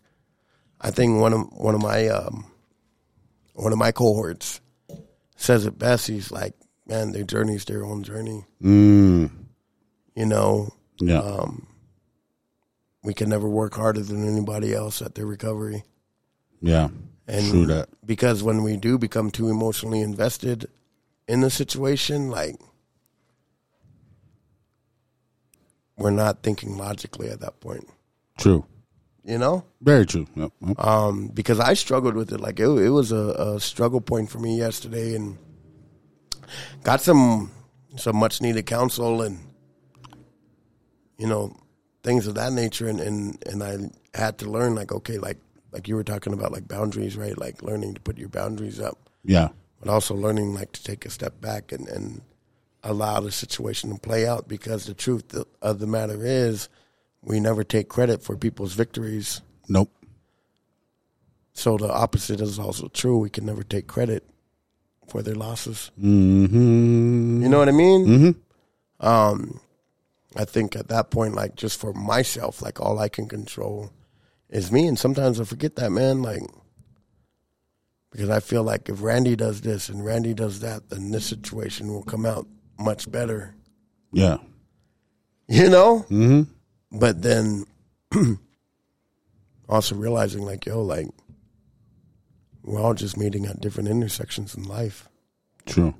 I 0.79 0.91
think 0.91 1.19
one 1.19 1.33
of 1.33 1.47
one 1.53 1.73
of 1.73 1.81
my 1.81 2.07
um, 2.07 2.45
one 3.55 3.71
of 3.73 3.79
my 3.79 3.91
cohorts 3.91 4.61
says 5.35 5.65
it 5.65 5.79
best. 5.79 6.05
He's 6.07 6.31
like, 6.31 6.53
man, 6.89 7.11
their 7.11 7.23
journey 7.23 7.55
is 7.55 7.65
their 7.65 7.85
own 7.85 8.03
journey. 8.03 8.45
Mm, 8.61 9.29
You 10.15 10.25
know, 10.25 10.73
yeah, 10.99 11.19
um, 11.19 11.67
we 13.03 13.13
can 13.13 13.29
never 13.29 13.47
work 13.47 13.75
harder 13.75 14.01
than 14.01 14.27
anybody 14.27 14.73
else 14.73 15.01
at 15.01 15.15
their 15.15 15.25
recovery. 15.25 15.83
yeah. 16.61 16.89
And 17.27 17.51
True 17.51 17.65
that. 17.67 17.89
because 18.03 18.41
when 18.41 18.63
we 18.63 18.75
do 18.75 18.97
become 18.97 19.29
too 19.29 19.49
emotionally 19.49 20.01
invested 20.01 20.67
in 21.27 21.41
the 21.41 21.51
situation, 21.51 22.31
like 22.31 22.55
we're 25.95 26.09
not 26.09 26.41
thinking 26.41 26.75
logically 26.75 27.29
at 27.29 27.39
that 27.41 27.59
point. 27.59 27.87
True. 28.39 28.65
You 29.23 29.37
know, 29.37 29.63
Very 29.81 30.07
true. 30.07 30.25
Yep. 30.35 30.51
yep. 30.59 30.79
um, 30.83 31.27
because 31.27 31.59
I 31.59 31.75
struggled 31.75 32.15
with 32.15 32.31
it. 32.33 32.39
Like 32.39 32.59
it, 32.59 32.67
it 32.67 32.89
was 32.89 33.11
a, 33.11 33.35
a 33.55 33.59
struggle 33.59 34.01
point 34.01 34.31
for 34.31 34.39
me 34.39 34.57
yesterday, 34.57 35.13
and 35.15 35.37
got 36.83 37.01
some 37.01 37.51
some 37.97 38.15
much 38.17 38.41
needed 38.41 38.65
counsel 38.65 39.21
and 39.21 39.39
you 41.17 41.27
know 41.27 41.55
things 42.03 42.27
of 42.27 42.35
that 42.35 42.53
nature. 42.53 42.87
And, 42.87 42.99
and 42.99 43.43
and 43.47 43.63
I 43.63 44.17
had 44.17 44.37
to 44.39 44.49
learn 44.49 44.75
like 44.75 44.91
okay, 44.91 45.17
like 45.17 45.37
like 45.71 45.87
you 45.87 45.95
were 45.95 46.03
talking 46.03 46.33
about 46.33 46.51
like 46.51 46.67
boundaries, 46.67 47.15
right? 47.17 47.37
Like 47.37 47.61
learning 47.61 47.93
to 47.95 48.01
put 48.01 48.17
your 48.17 48.29
boundaries 48.29 48.79
up. 48.79 48.97
yeah. 49.23 49.49
but 49.79 49.89
also 49.89 50.15
learning 50.15 50.53
like 50.53 50.71
to 50.73 50.83
take 50.83 51.05
a 51.05 51.09
step 51.09 51.39
back 51.41 51.71
and, 51.71 51.87
and 51.87 52.21
allow 52.83 53.19
the 53.19 53.31
situation 53.31 53.91
to 53.93 53.99
play 53.99 54.25
out 54.27 54.47
because 54.47 54.85
the 54.85 54.93
truth 54.93 55.35
of 55.61 55.79
the 55.79 55.87
matter 55.87 56.17
is 56.25 56.69
we 57.21 57.39
never 57.39 57.63
take 57.63 57.89
credit 57.89 58.23
for 58.23 58.37
people's 58.37 58.73
victories 58.73 59.41
Nope. 59.67 59.91
so 61.53 61.75
the 61.77 61.91
opposite 61.91 62.39
is 62.41 62.57
also 62.57 62.87
true 62.87 63.17
we 63.17 63.29
can 63.29 63.45
never 63.45 63.63
take 63.63 63.85
credit 63.87 64.23
for 65.09 65.21
their 65.21 65.35
losses 65.35 65.91
Mm-hmm. 66.01 67.41
you 67.43 67.49
know 67.49 67.59
what 67.59 67.69
i 67.69 67.71
mean 67.73 68.05
Mm-hmm. 68.05 69.05
um 69.07 69.59
i 70.35 70.45
think 70.45 70.75
at 70.75 70.87
that 70.89 71.09
point 71.11 71.33
like 71.35 71.55
just 71.55 71.79
for 71.79 71.93
myself 71.93 72.61
like 72.61 72.79
all 72.79 72.99
i 72.99 73.09
can 73.09 73.27
control 73.27 73.91
is 74.49 74.71
me 74.71 74.87
and 74.87 74.97
sometimes 74.99 75.39
i 75.39 75.43
forget 75.43 75.75
that 75.75 75.91
man 75.91 76.21
like 76.21 76.41
because 78.11 78.29
i 78.29 78.39
feel 78.39 78.63
like 78.63 78.89
if 78.89 79.01
randy 79.01 79.35
does 79.35 79.61
this 79.61 79.89
and 79.89 80.03
randy 80.05 80.33
does 80.33 80.59
that 80.61 80.89
then 80.89 81.11
this 81.11 81.25
situation 81.25 81.87
will 81.93 82.03
come 82.03 82.25
out 82.25 82.47
much 82.79 83.11
better 83.11 83.53
Yeah. 84.11 84.37
you 85.47 85.69
know 85.69 86.05
Mm-hmm. 86.09 86.43
but 86.99 87.21
then 87.21 87.65
also 89.69 89.95
realizing 89.95 90.43
like 90.43 90.65
yo 90.65 90.81
like 90.81 91.07
we're 92.69 92.79
all 92.81 92.93
just 92.93 93.17
meeting 93.17 93.45
at 93.45 93.59
different 93.59 93.89
intersections 93.89 94.55
in 94.55 94.63
life 94.63 95.09
True. 95.65 95.93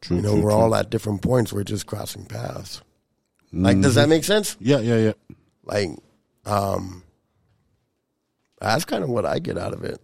True. 0.00 0.16
you 0.16 0.22
know 0.22 0.32
true, 0.32 0.42
we're 0.42 0.50
true. 0.50 0.58
all 0.58 0.74
at 0.74 0.90
different 0.90 1.22
points 1.22 1.52
we're 1.52 1.62
just 1.64 1.86
crossing 1.86 2.24
paths 2.24 2.80
like 3.52 3.80
does 3.80 3.94
that 3.96 4.08
make 4.08 4.24
sense 4.24 4.56
Yeah, 4.60 4.80
yeah, 4.80 4.96
yeah. 4.96 5.12
like 5.64 5.90
um 6.46 7.02
that's 8.60 8.84
kind 8.84 9.02
of 9.04 9.10
what 9.10 9.26
i 9.26 9.38
get 9.38 9.58
out 9.58 9.72
of 9.74 9.84
it 9.84 10.00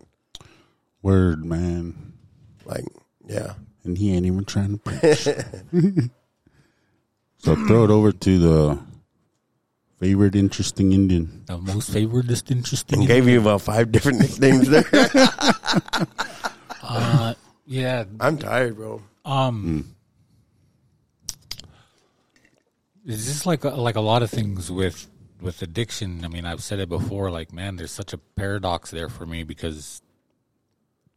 Word, 1.03 1.45
man. 1.45 2.15
like 2.65 2.85
yeah 3.27 3.55
And 3.85 3.97
he 3.97 4.13
ain't 4.13 4.27
even 4.27 4.45
trying 4.45 4.73
to 4.73 4.79
preach. 4.79 5.29
so 7.39 7.55
throw 7.67 7.85
it 7.85 7.91
over 7.91 8.11
to 8.11 8.39
the 8.39 8.79
favorite 9.99 10.35
interesting 10.37 10.93
Indian. 10.93 11.43
The 11.47 11.59
most 11.59 11.91
favored, 11.91 12.29
just 12.29 12.51
interesting. 12.51 12.99
and 13.01 13.09
gave 13.09 13.27
you 13.29 13.41
about 13.41 13.63
five 13.63 13.91
different 13.93 14.21
nicknames 14.21 14.69
there 14.69 14.85
Uh, 16.83 17.35
yeah. 17.67 18.05
i'm 18.21 18.39
tired 18.39 18.77
bro 18.77 19.03
Um, 19.25 19.97
it's 23.05 23.25
just 23.25 23.47
like 23.47 23.65
like 23.65 23.97
a 23.97 24.01
lot 24.01 24.23
of 24.23 24.31
things 24.31 24.71
with 24.71 25.09
with 25.41 25.61
addiction. 25.63 26.25
I 26.25 26.29
mean, 26.29 26.47
I've 26.47 26.63
said 26.63 26.79
it 26.79 26.89
before. 26.89 27.31
Like, 27.31 27.53
man, 27.53 27.77
there's 27.77 27.91
such 27.91 28.13
a 28.15 28.19
paradox 28.19 28.91
there 28.91 29.09
for 29.11 29.27
me 29.27 29.45
because 29.45 30.01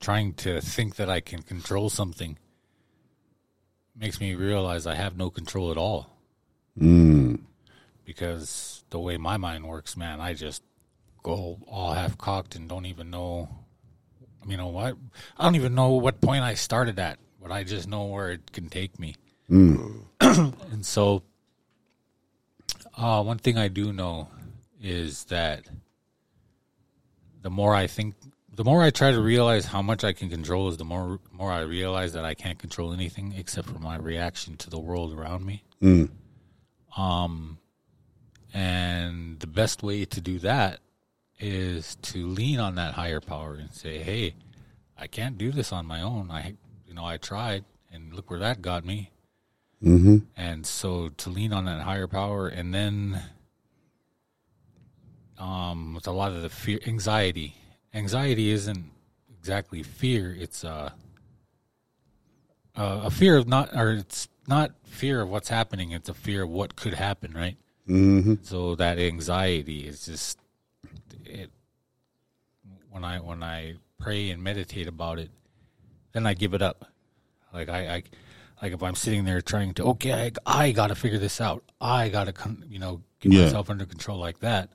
trying 0.01 0.33
to 0.33 0.59
think 0.59 0.95
that 0.97 1.09
I 1.09 1.19
can 1.21 1.41
control 1.41 1.89
something 1.89 2.37
makes 3.95 4.19
me 4.19 4.35
realize 4.35 4.85
I 4.87 4.95
have 4.95 5.17
no 5.17 5.29
control 5.29 5.71
at 5.71 5.77
all. 5.77 6.17
Mm. 6.79 7.39
Because 8.09 8.83
the 8.89 8.99
way 8.99 9.17
my 9.17 9.37
mind 9.37 9.67
works, 9.67 9.95
man, 9.95 10.19
I 10.19 10.33
just 10.33 10.63
go 11.21 11.59
all 11.67 11.93
half 11.93 12.17
cocked 12.17 12.55
and 12.55 12.67
don't 12.67 12.87
even 12.87 13.11
know. 13.11 13.47
You 14.47 14.57
know 14.57 14.69
what? 14.69 14.97
I 15.37 15.43
don't 15.43 15.53
even 15.53 15.75
know 15.75 15.89
what 15.89 16.19
point 16.19 16.43
I 16.43 16.55
started 16.55 16.97
at, 16.97 17.19
but 17.39 17.51
I 17.51 17.63
just 17.63 17.87
know 17.87 18.05
where 18.05 18.31
it 18.31 18.51
can 18.51 18.67
take 18.67 18.97
me. 18.97 19.13
and 19.49 20.83
so, 20.83 21.21
uh, 22.97 23.21
one 23.21 23.37
thing 23.37 23.59
I 23.59 23.67
do 23.67 23.93
know 23.93 24.29
is 24.81 25.25
that 25.25 25.65
the 27.43 27.51
more 27.51 27.75
I 27.75 27.85
think, 27.85 28.15
the 28.51 28.63
more 28.63 28.81
I 28.81 28.89
try 28.89 29.11
to 29.11 29.21
realize 29.21 29.65
how 29.65 29.83
much 29.83 30.03
I 30.03 30.13
can 30.13 30.31
control, 30.31 30.67
is 30.69 30.77
the 30.77 30.83
more 30.83 31.19
more 31.31 31.51
I 31.51 31.59
realize 31.59 32.13
that 32.13 32.25
I 32.25 32.33
can't 32.33 32.57
control 32.57 32.91
anything 32.91 33.35
except 33.37 33.69
for 33.69 33.77
my 33.77 33.97
reaction 33.97 34.57
to 34.57 34.71
the 34.71 34.79
world 34.79 35.13
around 35.13 35.45
me. 35.45 35.63
Mm. 35.79 36.09
Um, 36.97 37.59
and 38.53 39.39
the 39.39 39.47
best 39.47 39.83
way 39.83 40.05
to 40.05 40.21
do 40.21 40.39
that 40.39 40.79
is 41.39 41.95
to 42.01 42.27
lean 42.27 42.59
on 42.59 42.75
that 42.75 42.95
higher 42.95 43.21
power 43.21 43.55
and 43.55 43.71
say, 43.71 43.99
"Hey, 43.99 44.35
I 44.97 45.07
can't 45.07 45.37
do 45.37 45.51
this 45.51 45.71
on 45.71 45.85
my 45.85 46.01
own. 46.01 46.29
I, 46.31 46.55
you 46.85 46.93
know, 46.93 47.05
I 47.05 47.17
tried, 47.17 47.65
and 47.91 48.13
look 48.13 48.29
where 48.29 48.39
that 48.39 48.61
got 48.61 48.85
me." 48.85 49.11
Mm-hmm. 49.83 50.17
And 50.35 50.65
so 50.65 51.09
to 51.09 51.29
lean 51.29 51.53
on 51.53 51.65
that 51.65 51.81
higher 51.81 52.07
power, 52.07 52.47
and 52.47 52.73
then, 52.73 53.21
um, 55.37 55.93
with 55.93 56.07
a 56.07 56.11
lot 56.11 56.31
of 56.31 56.41
the 56.41 56.49
fear, 56.49 56.79
anxiety. 56.85 57.55
Anxiety 57.93 58.49
isn't 58.49 58.91
exactly 59.39 59.83
fear; 59.83 60.35
it's 60.37 60.65
uh, 60.65 60.91
uh, 62.75 63.01
a 63.05 63.09
fear 63.09 63.37
of 63.37 63.47
not, 63.47 63.73
or 63.73 63.91
it's 63.93 64.27
not 64.47 64.71
fear 64.83 65.21
of 65.21 65.29
what's 65.29 65.49
happening. 65.49 65.91
It's 65.91 66.09
a 66.09 66.13
fear 66.13 66.43
of 66.43 66.49
what 66.49 66.75
could 66.75 66.95
happen, 66.95 67.33
right? 67.33 67.57
Mm-hmm. 67.89 68.35
So 68.43 68.75
that 68.75 68.99
anxiety 68.99 69.87
is 69.87 70.05
just 70.05 70.39
it. 71.25 71.49
When 72.91 73.03
I 73.03 73.19
when 73.19 73.41
I 73.43 73.75
pray 73.97 74.29
and 74.29 74.43
meditate 74.43 74.87
about 74.87 75.19
it, 75.19 75.29
then 76.11 76.25
I 76.27 76.33
give 76.33 76.53
it 76.53 76.61
up. 76.61 76.85
Like 77.53 77.69
I, 77.69 77.95
I 77.95 78.03
like 78.61 78.73
if 78.73 78.83
I'm 78.83 78.95
sitting 78.95 79.25
there 79.25 79.41
trying 79.41 79.73
to 79.75 79.83
okay, 79.85 80.13
I, 80.45 80.65
I 80.65 80.71
got 80.71 80.87
to 80.87 80.95
figure 80.95 81.17
this 81.19 81.41
out. 81.41 81.63
I 81.81 82.09
got 82.09 82.33
to 82.33 82.33
you 82.69 82.77
know 82.79 83.01
get 83.19 83.31
Yeah. 83.31 83.45
myself 83.45 83.69
under 83.69 83.85
control 83.85 84.17
like 84.19 84.39
that. 84.41 84.69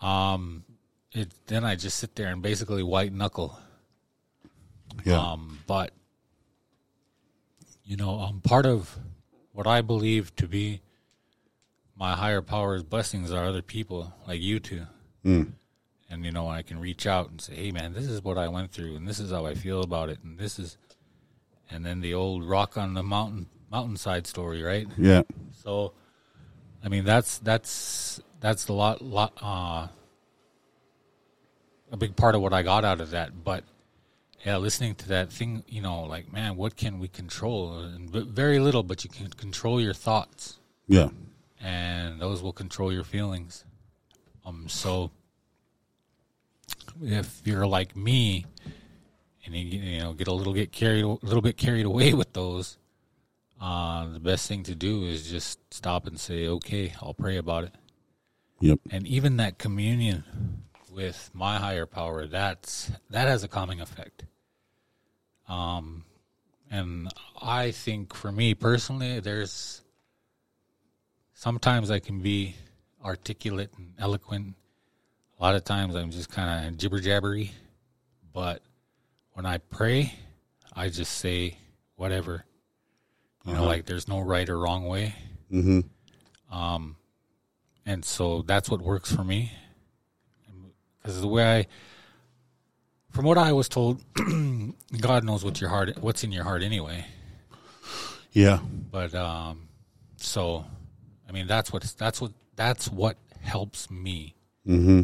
Um, 0.00 0.64
it 1.12 1.28
then 1.46 1.64
I 1.64 1.74
just 1.74 1.98
sit 1.98 2.14
there 2.14 2.28
and 2.28 2.40
basically 2.42 2.82
white 2.84 3.12
knuckle. 3.12 3.58
Yeah. 5.04 5.18
Um, 5.32 5.58
but 5.66 5.92
you 7.84 7.96
know, 7.96 8.20
um, 8.20 8.40
part 8.40 8.66
of 8.66 8.96
what 9.52 9.66
I 9.66 9.80
believe 9.80 10.34
to 10.36 10.46
be 10.46 10.80
my 12.00 12.16
higher 12.16 12.40
powers 12.40 12.82
blessings 12.82 13.30
are 13.30 13.44
other 13.44 13.60
people 13.60 14.14
like 14.26 14.40
you 14.40 14.58
two. 14.58 14.86
Mm. 15.24 15.52
And 16.08 16.24
you 16.24 16.32
know, 16.32 16.48
I 16.48 16.62
can 16.62 16.80
reach 16.80 17.06
out 17.06 17.30
and 17.30 17.40
say, 17.40 17.54
"Hey, 17.54 17.70
man, 17.70 17.92
this 17.92 18.06
is 18.06 18.24
what 18.24 18.38
I 18.38 18.48
went 18.48 18.72
through, 18.72 18.96
and 18.96 19.06
this 19.06 19.20
is 19.20 19.30
how 19.30 19.46
I 19.46 19.54
feel 19.54 19.82
about 19.82 20.08
it, 20.08 20.18
and 20.24 20.38
this 20.38 20.58
is," 20.58 20.78
and 21.70 21.84
then 21.84 22.00
the 22.00 22.14
old 22.14 22.42
rock 22.42 22.76
on 22.76 22.94
the 22.94 23.02
mountain 23.02 23.46
mountainside 23.70 24.26
story, 24.26 24.62
right? 24.62 24.88
yeah. 24.98 25.22
So, 25.62 25.92
I 26.82 26.88
mean, 26.88 27.04
that's 27.04 27.38
that's 27.38 28.20
that's 28.40 28.66
a 28.68 28.72
lot, 28.72 29.02
lot, 29.02 29.34
uh, 29.40 29.88
a 31.92 31.96
big 31.96 32.16
part 32.16 32.34
of 32.34 32.40
what 32.40 32.52
I 32.52 32.62
got 32.62 32.84
out 32.84 33.00
of 33.00 33.10
that. 33.10 33.44
But 33.44 33.62
yeah, 34.44 34.56
listening 34.56 34.94
to 34.96 35.08
that 35.08 35.30
thing, 35.30 35.62
you 35.68 35.82
know, 35.82 36.02
like 36.04 36.32
man, 36.32 36.56
what 36.56 36.76
can 36.76 36.98
we 36.98 37.08
control? 37.08 37.78
And 37.78 38.10
very 38.10 38.58
little, 38.58 38.82
but 38.82 39.04
you 39.04 39.10
can 39.10 39.28
control 39.28 39.80
your 39.80 39.94
thoughts, 39.94 40.58
Yeah. 40.88 41.10
And 41.60 42.20
those 42.20 42.42
will 42.42 42.52
control 42.52 42.92
your 42.92 43.04
feelings. 43.04 43.64
Um, 44.44 44.68
so 44.68 45.10
if 47.02 47.42
you're 47.44 47.66
like 47.66 47.96
me, 47.96 48.46
and 49.44 49.54
you 49.54 49.80
you 49.80 49.98
know 50.00 50.12
get 50.12 50.28
a 50.28 50.32
little 50.32 50.52
get 50.52 50.72
carried 50.72 51.04
a 51.04 51.08
little 51.08 51.42
bit 51.42 51.56
carried 51.56 51.86
away 51.86 52.14
with 52.20 52.32
those, 52.32 52.78
uh, 53.60 54.08
the 54.08 54.20
best 54.20 54.48
thing 54.48 54.62
to 54.64 54.74
do 54.74 55.04
is 55.04 55.28
just 55.30 55.58
stop 55.72 56.06
and 56.06 56.18
say, 56.18 56.46
"Okay, 56.46 56.94
I'll 57.00 57.14
pray 57.14 57.36
about 57.36 57.64
it." 57.64 57.74
Yep. 58.60 58.80
And 58.90 59.06
even 59.06 59.38
that 59.38 59.58
communion 59.58 60.24
with 60.90 61.30
my 61.32 61.58
higher 61.58 61.86
power, 61.86 62.26
that's 62.26 62.90
that 63.10 63.28
has 63.28 63.44
a 63.44 63.48
calming 63.48 63.80
effect. 63.80 64.24
Um, 65.48 66.04
and 66.70 67.08
I 67.42 67.72
think 67.72 68.14
for 68.14 68.30
me 68.30 68.54
personally, 68.54 69.20
there's 69.20 69.82
sometimes 71.40 71.90
I 71.90 72.00
can 72.00 72.20
be 72.20 72.54
articulate 73.02 73.70
and 73.78 73.94
eloquent. 73.98 74.54
A 75.38 75.42
lot 75.42 75.54
of 75.54 75.64
times 75.64 75.94
I'm 75.94 76.10
just 76.10 76.30
kind 76.30 76.68
of 76.68 76.76
jibber 76.76 77.00
jabbery, 77.00 77.52
but 78.34 78.60
when 79.32 79.46
I 79.46 79.56
pray, 79.56 80.12
I 80.76 80.90
just 80.90 81.16
say 81.16 81.56
whatever. 81.96 82.44
You 83.46 83.54
know, 83.54 83.64
like 83.64 83.86
there's 83.86 84.06
no 84.06 84.20
right 84.20 84.46
or 84.50 84.58
wrong 84.58 84.84
way. 84.84 85.14
Mm-hmm. 85.50 85.80
Um, 86.54 86.96
and 87.86 88.04
so 88.04 88.42
that's 88.42 88.68
what 88.68 88.82
works 88.82 89.10
for 89.10 89.24
me. 89.24 89.50
Because 91.00 91.22
the 91.22 91.26
way 91.26 91.60
I, 91.60 91.66
from 93.08 93.24
what 93.24 93.38
I 93.38 93.52
was 93.52 93.66
told, 93.66 94.02
God 95.00 95.24
knows 95.24 95.42
what 95.42 95.58
your 95.58 95.70
heart, 95.70 95.96
what's 96.02 96.22
in 96.22 96.32
your 96.32 96.44
heart 96.44 96.62
anyway. 96.62 97.06
Yeah. 98.32 98.58
But 98.90 99.14
um, 99.14 99.68
so, 100.18 100.66
I 101.30 101.32
mean, 101.32 101.46
that's 101.46 101.72
what 101.72 101.82
that's 101.96 102.20
what 102.20 102.32
that's 102.56 102.88
what 102.88 103.16
helps 103.40 103.88
me. 103.88 104.34
Mm-hmm. 104.66 105.02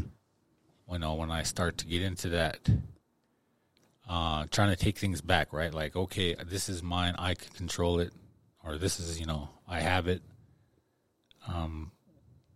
You 0.92 0.98
know, 0.98 1.14
when 1.14 1.30
I 1.30 1.44
start 1.44 1.78
to 1.78 1.86
get 1.86 2.02
into 2.02 2.30
that, 2.30 2.58
uh, 4.08 4.46
trying 4.50 4.70
to 4.70 4.76
take 4.76 4.98
things 4.98 5.20
back, 5.20 5.52
right? 5.52 5.72
Like, 5.72 5.94
okay, 5.94 6.34
this 6.34 6.68
is 6.68 6.82
mine, 6.82 7.14
I 7.18 7.34
can 7.34 7.52
control 7.54 8.00
it, 8.00 8.12
or 8.64 8.76
this 8.76 8.98
is, 8.98 9.20
you 9.20 9.26
know, 9.26 9.50
I 9.68 9.80
have 9.80 10.08
it. 10.08 10.22
Um, 11.48 11.92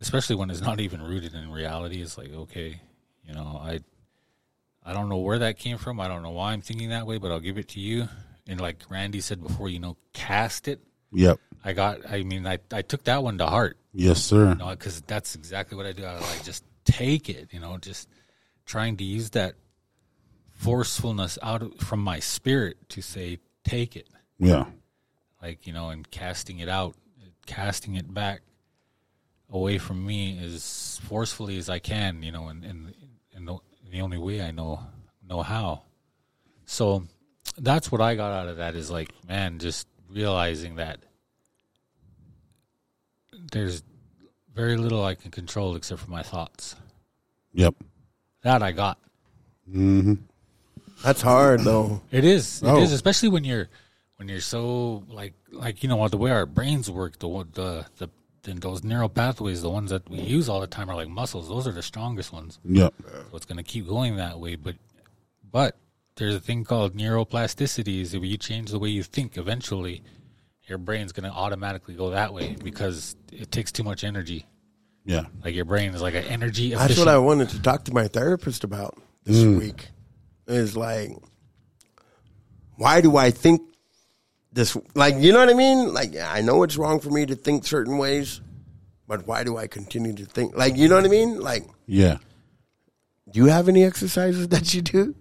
especially 0.01 0.37
when 0.37 0.51
it's 0.51 0.61
not 0.71 0.81
even 0.81 1.03
rooted 1.03 1.35
in 1.35 1.51
reality. 1.51 2.03
It's 2.03 2.19
like, 2.19 2.33
okay, 2.33 2.81
you 3.25 3.35
know, 3.35 3.61
I, 3.63 3.81
I 4.85 4.93
don't 4.93 5.09
know 5.09 5.19
where 5.19 5.39
that 5.41 5.59
came 5.59 5.79
from. 5.79 6.01
I 6.01 6.09
don't 6.09 6.23
know 6.23 6.31
why 6.31 6.53
I'm 6.53 6.61
thinking 6.61 6.91
that 6.91 7.07
way, 7.07 7.19
but 7.19 7.31
I'll 7.31 7.41
give 7.41 7.59
it 7.59 7.69
to 7.69 7.81
you. 7.81 8.09
And 8.49 8.61
like 8.61 8.83
Randy 8.89 9.21
said 9.21 9.43
before, 9.43 9.69
you 9.69 9.79
know, 9.79 9.97
cast 10.13 10.67
it. 10.67 10.81
Yep. 11.13 11.39
I 11.65 11.73
got. 11.73 12.11
I 12.11 12.23
mean, 12.23 12.47
I 12.47 12.59
I 12.73 12.83
took 12.83 13.05
that 13.05 13.23
one 13.23 13.39
to 13.39 13.47
heart. 13.47 13.77
Yes, 13.93 14.23
sir. 14.23 14.51
You 14.51 14.55
know, 14.55 14.71
because 14.71 15.01
that's 15.03 15.35
exactly 15.35 15.77
what 15.77 15.87
I 15.87 15.93
do. 15.93 16.05
I 16.05 16.15
like 16.19 16.45
just 16.45 16.65
take 16.85 17.29
it. 17.29 17.49
You 17.53 17.61
know, 17.61 17.77
just 17.79 18.09
trying 18.65 18.97
to 18.99 19.05
use 19.05 19.31
that 19.31 19.55
forcefulness 20.53 21.39
out 21.43 21.63
of, 21.63 21.75
from 21.79 22.01
my 22.01 22.21
spirit 22.21 22.77
to 22.91 23.03
say, 23.03 23.39
take 23.65 23.97
it. 23.97 24.09
Yeah. 24.39 24.67
Like 25.43 25.67
you 25.67 25.73
know, 25.73 25.91
and 25.91 26.09
casting 26.11 26.61
it 26.61 26.69
out, 26.69 26.95
casting 27.47 27.97
it 27.97 28.13
back 28.13 28.43
away 29.51 29.79
from 29.79 30.07
me 30.07 30.39
as 30.43 31.01
forcefully 31.05 31.59
as 31.59 31.69
I 31.69 31.79
can. 31.79 32.23
You 32.23 32.33
know, 32.33 32.49
and 32.49 32.65
and, 32.65 32.95
and 33.35 33.49
the, 33.49 33.59
the 33.91 34.01
only 34.01 34.19
way 34.19 34.41
I 34.43 34.51
know 34.51 34.81
know 35.29 35.43
how. 35.43 35.83
So 36.65 37.05
that's 37.59 37.91
what 37.91 38.01
I 38.01 38.15
got 38.15 38.33
out 38.33 38.49
of 38.49 38.59
that 38.59 38.75
is 38.75 38.91
like, 38.91 39.11
man, 39.27 39.59
just 39.59 39.89
realizing 40.13 40.77
that 40.77 41.01
there's 43.53 43.83
very 44.55 44.77
little 44.77 45.05
I 45.05 45.15
can 45.15 45.31
control 45.31 45.77
except 45.77 46.01
for 46.01 46.11
my 46.11 46.23
thoughts. 46.23 46.77
Yep. 47.53 47.75
That 48.43 48.63
I 48.63 48.73
got. 48.73 48.99
Mm-hmm. 49.69 50.15
That's 51.03 51.23
hard 51.23 51.61
though. 51.61 52.03
It 52.11 52.25
is. 52.25 52.63
It 52.63 52.67
is, 52.79 52.91
Oh. 52.91 52.95
especially 52.95 53.29
when 53.31 53.45
you're 53.45 53.69
when 54.17 54.29
you're 54.29 54.41
so 54.41 55.05
like 55.09 55.35
like 55.51 55.83
you 55.83 55.89
know 55.89 55.97
what 55.97 56.11
the 56.11 56.17
way 56.19 56.31
our 56.31 56.47
brains 56.47 56.91
work. 56.91 57.19
The 57.19 57.29
the 57.53 57.87
the 57.99 58.09
then 58.43 58.57
those 58.61 58.83
neural 58.83 59.09
pathways, 59.11 59.61
the 59.63 59.69
ones 59.71 59.91
that 59.91 60.09
we 60.09 60.19
use 60.21 60.49
all 60.49 60.61
the 60.61 60.67
time, 60.67 60.89
are 60.91 60.97
like 60.97 61.09
muscles. 61.09 61.49
Those 61.49 61.67
are 61.67 61.73
the 61.73 61.83
strongest 61.83 62.33
ones. 62.33 62.59
Yep. 62.65 62.95
So 63.31 63.37
it's 63.37 63.45
going 63.47 63.59
to 63.59 63.63
keep 63.63 63.87
going 63.87 64.17
that 64.17 64.39
way. 64.41 64.57
But 64.57 64.77
but 65.51 65.77
there's 66.21 66.35
a 66.35 66.41
thing 66.41 66.65
called 66.65 66.95
neuroplasticity. 66.95 68.03
Is 68.03 68.15
if 68.15 68.23
you 68.23 68.37
change 68.37 68.71
the 68.71 68.79
way 68.79 68.91
you 68.91 69.03
think, 69.03 69.37
eventually 69.37 70.03
your 70.69 70.79
brain's 70.79 71.13
going 71.13 71.29
to 71.29 71.37
automatically 71.37 71.95
go 71.95 72.11
that 72.11 72.33
way 72.33 72.57
because 72.63 73.17
it 73.33 73.51
takes 73.51 73.73
too 73.73 73.83
much 73.83 74.05
energy. 74.05 74.47
Yeah. 75.05 75.25
Like 75.43 75.55
your 75.55 75.65
brain 75.65 75.95
is 75.95 76.03
like 76.03 76.15
an 76.15 76.25
energy. 76.25 76.75
That's 76.75 76.99
what 76.99 77.09
I 77.09 77.19
wanted 77.19 77.49
to 77.51 77.63
talk 77.63 77.85
to 77.87 77.95
my 77.95 78.07
therapist 78.07 78.65
about 78.65 78.97
this 79.25 79.39
mm. 79.39 79.59
week. 79.59 79.89
Is 80.47 80.77
like, 80.77 81.11
why 82.77 83.01
do 83.01 83.17
I 83.17 83.31
think 83.31 83.63
this? 84.53 84.77
Like, 84.95 85.17
you 85.17 85.33
know 85.33 85.39
what 85.39 85.49
I 85.49 85.55
mean? 85.55 85.95
Like, 85.95 86.17
I 86.17 86.43
know 86.43 86.63
it's 86.65 86.77
wrong 86.77 87.01
for 87.01 87.11
me 87.11 87.25
to 87.27 87.35
think 87.35 87.65
certain 87.65 87.97
ways, 87.97 88.43
but 89.09 89.27
why 89.27 89.43
do 89.43 89.57
I 89.57 89.69
continue 89.69 90.13
to 90.15 90.27
think? 90.27 90.55
Like, 90.55 90.77
you 90.77 90.89
know 90.89 90.97
what 90.97 91.05
I 91.05 91.09
mean? 91.09 91.41
Like, 91.41 91.65
Yeah. 91.87 92.19
do 93.33 93.41
you 93.41 93.47
have 93.47 93.69
any 93.69 93.85
exercises 93.85 94.49
that 94.55 94.75
you 94.75 94.83
do? 94.83 95.15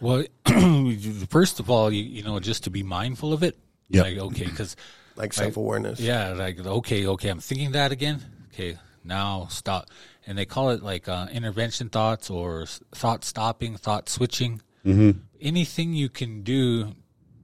Well, 0.00 0.24
first 1.28 1.60
of 1.60 1.70
all, 1.70 1.92
you, 1.92 2.02
you 2.02 2.22
know, 2.22 2.40
just 2.40 2.64
to 2.64 2.70
be 2.70 2.82
mindful 2.82 3.32
of 3.32 3.42
it. 3.42 3.58
Yep. 3.88 4.04
Like, 4.04 4.18
okay, 4.18 4.44
because 4.44 4.76
Like 5.16 5.32
self 5.32 5.56
awareness? 5.56 6.00
yeah, 6.00 6.32
like 6.32 6.64
okay, 6.64 7.06
okay, 7.06 7.28
I'm 7.28 7.40
thinking 7.40 7.72
that 7.72 7.92
again. 7.92 8.20
Okay, 8.52 8.78
now 9.04 9.46
stop. 9.50 9.88
And 10.26 10.38
they 10.38 10.46
call 10.46 10.70
it 10.70 10.82
like 10.82 11.08
uh, 11.08 11.26
intervention 11.32 11.88
thoughts 11.88 12.30
or 12.30 12.66
thought 12.94 13.24
stopping, 13.24 13.76
thought 13.76 14.08
switching. 14.08 14.62
Mm-hmm. 14.86 15.18
Anything 15.40 15.92
you 15.92 16.08
can 16.08 16.42
do 16.42 16.94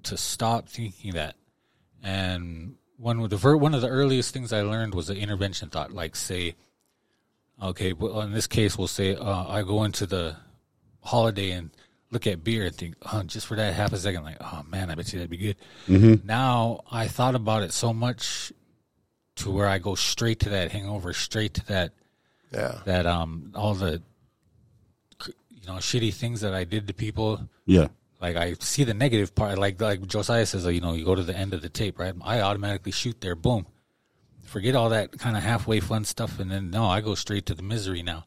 to 0.05 0.17
stop 0.17 0.69
thinking 0.69 1.13
that. 1.13 1.37
And 2.03 2.77
one 2.97 3.21
of 3.21 3.31
the 3.31 3.37
ver- 3.37 3.57
one 3.57 3.75
of 3.75 3.83
the 3.83 3.89
earliest 3.89 4.33
things 4.33 4.53
I 4.53 4.63
learned 4.63 4.95
was 4.95 5.09
the 5.09 5.17
intervention 5.17 5.69
thought. 5.69 5.93
Like 5.93 6.17
say, 6.17 6.55
okay, 7.63 7.93
well, 7.93 8.23
in 8.23 8.33
this 8.33 8.47
case, 8.47 8.79
we'll 8.79 8.87
say 8.89 9.15
uh, 9.15 9.47
I 9.47 9.63
go 9.63 9.85
into 9.85 10.07
the 10.07 10.37
holiday 11.03 11.51
and 11.51 11.71
look 12.11 12.27
at 12.27 12.43
beer 12.43 12.65
and 12.67 12.75
think, 12.75 12.95
oh, 13.13 13.23
just 13.23 13.47
for 13.47 13.57
that 13.57 13.75
half 13.75 13.93
a 13.93 13.99
second, 13.99 14.25
like, 14.25 14.37
oh 14.41 14.63
man, 14.69 14.91
I 14.91 14.95
bet 14.95 15.13
you 15.13 15.19
that'd 15.19 15.31
be 15.31 15.37
good. 15.37 16.21
Now 16.25 16.81
I 16.91 17.07
thought 17.09 17.35
about 17.35 17.63
it 17.63 17.73
so 17.73 17.93
much 17.93 18.53
to 19.37 19.51
where 19.51 19.67
I 19.69 19.79
go 19.79 19.95
straight 19.95 20.41
to 20.41 20.49
that 20.51 20.73
hangover, 20.73 21.13
straight 21.13 21.55
to 21.55 21.67
that 21.67 21.93
Yeah. 22.53 22.81
that 22.87 23.07
um 23.07 23.53
all 23.55 23.75
the 23.75 24.03
you 25.27 25.67
know 25.67 25.75
shitty 25.75 26.13
things 26.15 26.41
that 26.41 26.55
I 26.55 26.65
did 26.65 26.87
to 26.89 26.95
people. 26.95 27.49
Yeah. 27.67 27.89
Like 28.21 28.37
I 28.37 28.55
see 28.59 28.85
the 28.85 28.95
negative 28.95 29.35
part, 29.35 29.59
like 29.59 29.81
like 29.81 30.07
Josiah 30.07 30.47
says, 30.47 30.65
you 30.67 30.81
know, 30.81 30.95
you 30.95 31.05
go 31.05 31.15
to 31.15 31.23
the 31.23 31.37
end 31.37 31.55
of 31.55 31.63
the 31.63 31.69
tape, 31.69 31.99
right? 31.99 32.15
I 32.23 32.41
automatically 32.41 32.93
shoot 32.93 33.21
there, 33.21 33.35
boom. 33.37 33.67
Forget 34.43 34.75
all 34.75 34.89
that 34.89 35.19
kind 35.19 35.37
of 35.37 35.43
halfway 35.43 35.79
fun 35.79 36.05
stuff, 36.05 36.41
and 36.41 36.51
then 36.51 36.71
no, 36.71 36.87
I 36.87 37.01
go 37.03 37.15
straight 37.15 37.45
to 37.47 37.55
the 37.55 37.63
misery 37.63 38.03
now, 38.03 38.25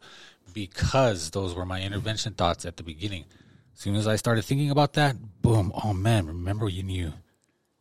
because 0.53 1.31
those 1.31 1.55
were 1.55 1.65
my 1.65 1.81
intervention 1.81 2.33
thoughts 2.33 2.63
at 2.63 2.77
the 2.77 2.83
beginning. 2.83 3.25
As 3.73 3.79
soon 3.79 3.95
as 3.95 4.07
I 4.07 4.15
started 4.15 4.43
thinking 4.43 4.69
about 4.69 4.93
that, 4.93 5.15
boom! 5.41 5.71
Oh 5.83 5.93
man, 5.93 6.27
remember 6.27 6.65
when 6.65 6.89
you 6.89 7.13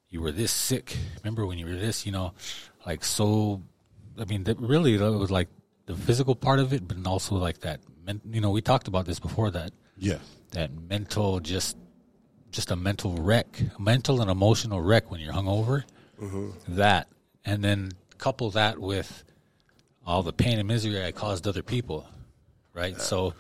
you 0.09 0.21
were 0.21 0.33
this 0.33 0.51
sick? 0.53 0.97
Remember 1.23 1.47
when 1.47 1.59
you 1.59 1.67
were 1.67 1.77
this? 1.77 2.07
You 2.07 2.13
know, 2.13 2.33
like 2.87 3.05
so. 3.05 3.63
I 4.19 4.25
mean, 4.25 4.45
that 4.45 4.59
really 4.61 4.97
that 4.97 5.13
was 5.13 5.31
like 5.31 5.49
the 5.87 5.95
physical 5.95 6.35
part 6.35 6.59
of 6.59 6.73
it, 6.73 6.87
but 6.87 6.97
also 7.07 7.37
like 7.37 7.61
that. 7.61 7.81
You 8.31 8.41
know, 8.41 8.51
we 8.51 8.61
talked 8.61 8.89
about 8.89 9.07
this 9.07 9.21
before 9.21 9.51
that 9.53 9.73
Yeah. 9.97 10.19
that 10.53 10.71
mental 10.89 11.39
just 11.41 11.77
just 12.51 12.71
a 12.71 12.77
mental 12.77 13.15
wreck, 13.15 13.61
a 13.79 13.81
mental 13.81 14.21
and 14.21 14.31
emotional 14.31 14.81
wreck 14.81 15.11
when 15.11 15.21
you're 15.21 15.33
hungover. 15.33 15.85
Mm-hmm. 16.21 16.77
That, 16.77 17.07
and 17.45 17.63
then 17.63 17.93
couple 18.19 18.51
that 18.51 18.79
with 18.79 19.25
all 20.05 20.23
the 20.23 20.33
pain 20.33 20.59
and 20.59 20.67
misery 20.69 21.03
I 21.05 21.13
caused 21.13 21.47
other 21.47 21.63
people, 21.63 22.07
right? 22.75 23.01
So, 23.01 23.35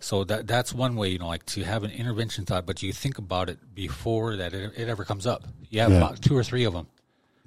so 0.00 0.24
that 0.24 0.46
that's 0.46 0.72
one 0.74 0.96
way, 0.96 1.10
you 1.10 1.18
know, 1.18 1.28
like 1.28 1.44
to 1.46 1.62
have 1.62 1.84
an 1.84 1.90
intervention 1.90 2.44
thought, 2.46 2.66
but 2.66 2.82
you 2.82 2.92
think 2.92 3.18
about 3.18 3.48
it 3.48 3.58
before 3.74 4.36
that 4.36 4.52
it, 4.54 4.72
it 4.76 4.88
ever 4.88 5.04
comes 5.04 5.26
up. 5.26 5.44
You 5.68 5.80
have 5.80 5.90
Yeah. 5.92 5.98
about 5.98 6.20
two 6.22 6.36
or 6.36 6.42
three 6.42 6.64
of 6.64 6.72
them. 6.74 6.86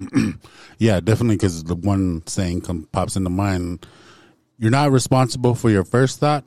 Yeah, 0.78 1.00
definitely. 1.00 1.36
Because 1.36 1.64
the 1.64 1.74
one 1.76 2.26
saying 2.26 2.62
come, 2.62 2.88
pops 2.90 3.16
into 3.16 3.30
mind: 3.30 3.86
you're 4.58 4.70
not 4.70 4.90
responsible 4.90 5.54
for 5.54 5.70
your 5.70 5.84
first 5.84 6.18
thought, 6.20 6.46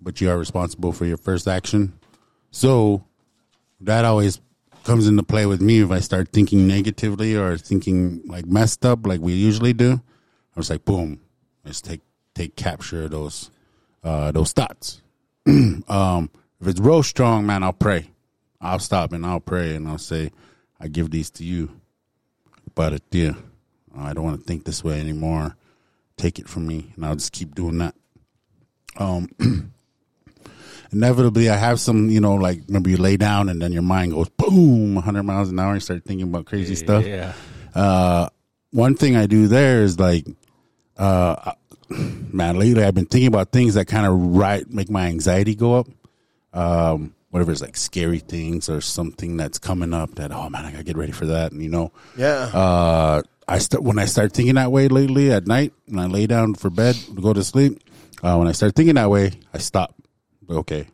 but 0.00 0.20
you 0.20 0.30
are 0.30 0.38
responsible 0.38 0.92
for 0.92 1.04
your 1.06 1.16
first 1.16 1.46
action. 1.46 1.92
So 2.50 3.04
that 3.80 4.04
always 4.04 4.40
comes 4.84 5.06
into 5.06 5.22
play 5.22 5.46
with 5.46 5.60
me 5.60 5.80
if 5.80 5.90
I 5.90 6.00
start 6.00 6.30
thinking 6.32 6.66
negatively 6.66 7.36
or 7.36 7.56
thinking 7.58 8.22
like 8.26 8.46
messed 8.46 8.84
up, 8.86 9.06
like 9.06 9.20
we 9.20 9.32
usually 9.34 9.72
do. 9.72 9.92
I 10.56 10.58
was 10.58 10.70
like, 10.70 10.84
boom, 10.84 11.20
let's 11.64 11.80
take 11.80 12.00
take 12.34 12.56
capture 12.56 13.04
of 13.04 13.10
those 13.12 13.50
uh, 14.02 14.32
those 14.32 14.52
thoughts. 14.52 15.02
um, 15.88 16.30
if 16.60 16.66
it's 16.66 16.80
real 16.80 17.02
strong, 17.02 17.46
man, 17.46 17.62
I'll 17.62 17.72
pray. 17.72 18.10
I'll 18.60 18.78
stop 18.80 19.12
and 19.12 19.24
I'll 19.24 19.40
pray 19.40 19.74
and 19.76 19.86
I'll 19.88 19.98
say, 19.98 20.30
I 20.80 20.88
give 20.88 21.10
these 21.10 21.30
to 21.32 21.44
you 21.44 21.70
But 22.74 22.92
it, 22.92 23.10
dear. 23.10 23.36
I 23.96 24.12
don't 24.12 24.24
want 24.24 24.38
to 24.40 24.44
think 24.46 24.64
this 24.64 24.84
way 24.84 25.00
anymore. 25.00 25.56
Take 26.16 26.38
it 26.38 26.48
from 26.48 26.66
me, 26.66 26.92
and 26.96 27.04
I'll 27.06 27.14
just 27.16 27.32
keep 27.32 27.54
doing 27.54 27.78
that. 27.78 27.94
Um, 28.96 29.28
inevitably, 30.92 31.48
I 31.50 31.56
have 31.56 31.80
some, 31.80 32.10
you 32.10 32.20
know, 32.20 32.34
like 32.34 32.68
maybe 32.68 32.90
you 32.92 32.96
lay 32.96 33.16
down 33.16 33.48
and 33.48 33.60
then 33.60 33.72
your 33.72 33.82
mind 33.82 34.12
goes 34.12 34.28
boom, 34.30 34.96
100 34.96 35.22
miles 35.22 35.50
an 35.50 35.58
hour. 35.58 35.74
You 35.74 35.80
start 35.80 36.04
thinking 36.04 36.28
about 36.28 36.46
crazy 36.46 36.74
stuff. 36.74 37.06
Yeah, 37.06 37.32
Uh, 37.74 38.28
one 38.70 38.94
thing 38.96 39.16
I 39.16 39.26
do 39.26 39.46
there 39.48 39.82
is 39.82 39.98
like, 39.98 40.26
uh, 40.96 41.52
man, 41.90 42.58
lately 42.58 42.84
I've 42.84 42.94
been 42.94 43.06
thinking 43.06 43.28
about 43.28 43.52
things 43.52 43.74
that 43.74 43.86
kind 43.86 44.06
of 44.06 44.12
right 44.14 44.68
make 44.70 44.90
my 44.90 45.06
anxiety 45.06 45.54
go 45.54 45.74
up. 45.74 45.86
Um, 46.52 47.14
whatever 47.30 47.52
it's 47.52 47.60
like 47.60 47.76
scary 47.76 48.18
things 48.20 48.68
or 48.68 48.80
something 48.80 49.36
that's 49.36 49.58
coming 49.58 49.92
up 49.92 50.14
that 50.16 50.32
oh 50.32 50.48
man, 50.48 50.64
I 50.64 50.70
gotta 50.72 50.84
get 50.84 50.96
ready 50.96 51.12
for 51.12 51.26
that. 51.26 51.52
And 51.52 51.62
you 51.62 51.68
know, 51.68 51.92
Yeah. 52.16 52.50
uh, 52.54 53.22
I 53.46 53.58
start 53.58 53.82
when 53.82 53.98
I 53.98 54.04
start 54.06 54.32
thinking 54.32 54.54
that 54.56 54.72
way 54.72 54.88
lately 54.88 55.30
at 55.32 55.46
night 55.46 55.72
when 55.86 55.98
I 55.98 56.06
lay 56.06 56.26
down 56.26 56.54
for 56.54 56.70
bed 56.70 56.94
to 56.96 57.20
go 57.20 57.32
to 57.32 57.42
sleep. 57.44 57.82
Uh, 58.22 58.36
when 58.36 58.48
I 58.48 58.52
start 58.52 58.74
thinking 58.74 58.96
that 58.96 59.10
way, 59.10 59.32
I 59.54 59.58
stop. 59.58 59.94
Okay, 60.50 60.86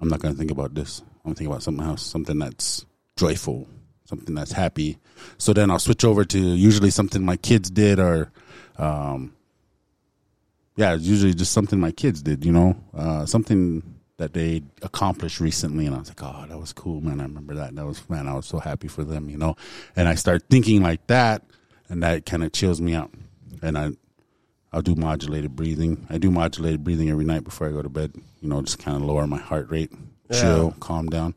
I'm 0.00 0.08
not 0.08 0.20
gonna 0.20 0.34
think 0.34 0.50
about 0.50 0.74
this. 0.74 1.02
I'm 1.24 1.34
thinking 1.34 1.48
about 1.48 1.62
something 1.62 1.84
else, 1.84 2.02
something 2.02 2.38
that's 2.38 2.86
joyful, 3.16 3.68
something 4.04 4.34
that's 4.34 4.52
happy. 4.52 4.98
So 5.36 5.52
then 5.52 5.70
I'll 5.70 5.78
switch 5.78 6.04
over 6.04 6.24
to 6.24 6.38
usually 6.38 6.90
something 6.90 7.22
my 7.24 7.36
kids 7.36 7.70
did 7.70 7.98
or, 8.00 8.32
um, 8.80 9.34
yeah, 10.76 10.94
it's 10.94 11.04
usually 11.04 11.34
just 11.34 11.52
something 11.52 11.78
my 11.78 11.92
kids 11.92 12.22
did. 12.22 12.44
You 12.44 12.52
know, 12.52 12.76
uh, 12.96 13.26
something 13.26 13.82
that 14.16 14.32
they 14.32 14.62
accomplished 14.82 15.40
recently, 15.40 15.86
and 15.86 15.94
I 15.94 15.98
was 15.98 16.08
like, 16.08 16.22
oh, 16.22 16.46
that 16.48 16.58
was 16.58 16.72
cool, 16.72 17.00
man. 17.00 17.20
I 17.20 17.24
remember 17.24 17.54
that. 17.54 17.74
That 17.74 17.86
was 17.86 18.08
man, 18.08 18.26
I 18.26 18.34
was 18.34 18.46
so 18.46 18.58
happy 18.58 18.88
for 18.88 19.04
them. 19.04 19.28
You 19.28 19.36
know, 19.36 19.56
and 19.96 20.08
I 20.08 20.14
start 20.14 20.44
thinking 20.50 20.82
like 20.82 21.06
that, 21.08 21.42
and 21.88 22.02
that 22.02 22.26
kind 22.26 22.42
of 22.42 22.52
chills 22.52 22.80
me 22.80 22.94
out, 22.94 23.12
and 23.62 23.78
I. 23.78 23.90
I'll 24.72 24.82
do 24.82 24.94
modulated 24.94 25.56
breathing. 25.56 26.06
I 26.08 26.18
do 26.18 26.30
modulated 26.30 26.84
breathing 26.84 27.10
every 27.10 27.24
night 27.24 27.42
before 27.42 27.66
I 27.66 27.72
go 27.72 27.82
to 27.82 27.88
bed. 27.88 28.12
You 28.40 28.48
know, 28.48 28.62
just 28.62 28.78
kind 28.78 28.96
of 28.96 29.02
lower 29.02 29.26
my 29.26 29.36
heart 29.36 29.68
rate, 29.68 29.90
chill, 30.30 30.70
calm 30.78 31.08
down. 31.08 31.34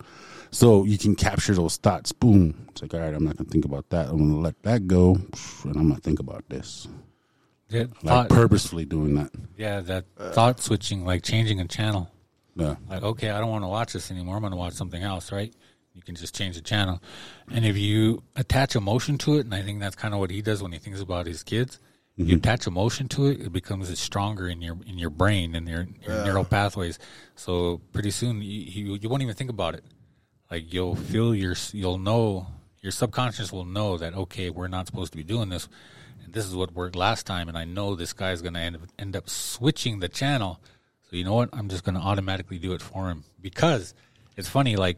So 0.52 0.84
you 0.84 1.00
can 1.00 1.16
capture 1.16 1.56
those 1.56 1.78
thoughts. 1.78 2.12
Boom. 2.12 2.68
It's 2.70 2.84
like, 2.84 2.94
all 2.94 3.00
right, 3.00 3.12
I'm 3.12 3.24
not 3.24 3.38
gonna 3.38 3.50
think 3.50 3.66
about 3.66 3.90
that. 3.90 4.08
I'm 4.08 4.20
gonna 4.20 4.40
let 4.40 4.62
that 4.62 4.86
go, 4.86 5.16
and 5.64 5.76
I'm 5.76 5.88
gonna 5.90 6.00
think 6.00 6.20
about 6.20 6.48
this. 6.48 6.88
Yeah, 7.74 7.82
Like 7.82 8.04
thought- 8.04 8.30
purposefully 8.30 8.86
doing 8.86 9.16
that. 9.16 9.32
yeah, 9.58 9.82
that 9.82 10.06
thought 10.34 10.62
switching, 10.62 11.06
like 11.06 11.24
changing 11.24 11.60
a 11.60 11.68
channel. 11.68 12.10
Yeah. 12.56 12.76
Like, 12.90 13.04
okay, 13.04 13.32
I 13.32 13.40
don't 13.40 13.50
want 13.50 13.64
to 13.64 13.68
watch 13.68 13.94
this 13.94 14.12
anymore. 14.12 14.36
I'm 14.36 14.42
going 14.42 14.52
to 14.52 14.58
watch 14.58 14.74
something 14.74 15.02
else, 15.02 15.32
right? 15.32 15.52
You 15.94 16.02
can 16.02 16.16
just 16.16 16.36
change 16.36 16.56
the 16.56 16.62
channel. 16.62 17.02
And 17.52 17.66
if 17.66 17.78
you 17.78 18.24
attach 18.36 18.76
emotion 18.76 19.18
to 19.20 19.38
it, 19.38 19.46
and 19.46 19.54
I 19.54 19.62
think 19.62 19.80
that's 19.80 19.96
kind 19.96 20.14
of 20.14 20.20
what 20.20 20.32
he 20.32 20.42
does 20.42 20.62
when 20.62 20.72
he 20.72 20.80
thinks 20.80 21.00
about 21.00 21.26
his 21.26 21.44
kids, 21.44 21.80
you 22.16 22.26
mm-hmm. 22.26 22.36
attach 22.36 22.68
emotion 22.68 23.08
to 23.10 23.28
it, 23.28 23.42
it 23.42 23.52
becomes 23.52 23.98
stronger 24.00 24.48
in 24.48 24.62
your 24.62 24.78
in 24.86 25.00
your 25.00 25.10
brain 25.10 25.56
and 25.56 25.68
your, 25.68 25.88
your 26.06 26.24
neural 26.24 26.46
pathways. 26.46 27.00
So 27.36 27.82
pretty 27.92 28.12
soon 28.12 28.42
you, 28.42 28.60
you 28.60 29.00
you 29.02 29.10
won't 29.10 29.24
even 29.24 29.34
think 29.34 29.50
about 29.50 29.74
it. 29.74 29.84
Like 30.52 30.72
you'll 30.72 30.96
feel 30.96 31.34
your 31.34 31.56
you'll 31.72 31.98
know 31.98 32.48
your 32.82 32.92
subconscious 32.92 33.52
will 33.52 33.66
know 33.66 33.98
that 33.98 34.14
okay, 34.14 34.52
we're 34.52 34.68
not 34.68 34.86
supposed 34.86 35.12
to 35.14 35.18
be 35.18 35.24
doing 35.24 35.50
this, 35.50 35.68
and 36.24 36.34
this 36.34 36.46
is 36.46 36.56
what 36.56 36.74
worked 36.74 36.96
last 36.96 37.26
time, 37.26 37.48
and 37.50 37.58
I 37.58 37.66
know 37.66 37.96
this 37.96 38.14
guy's 38.14 38.42
going 38.42 38.54
to 38.56 38.60
end, 38.60 38.78
end 39.00 39.16
up 39.16 39.30
switching 39.30 40.00
the 40.00 40.10
channel. 40.10 40.60
So 41.10 41.16
you 41.18 41.24
know 41.24 41.34
what? 41.36 41.50
I'm 41.54 41.70
just 41.70 41.84
going 41.84 41.96
to 41.96 42.02
automatically 42.02 42.58
do 42.60 42.74
it 42.74 42.82
for 42.82 43.10
him 43.10 43.24
because 43.42 43.94
it's 44.38 44.48
funny. 44.50 44.76
Like 44.76 44.98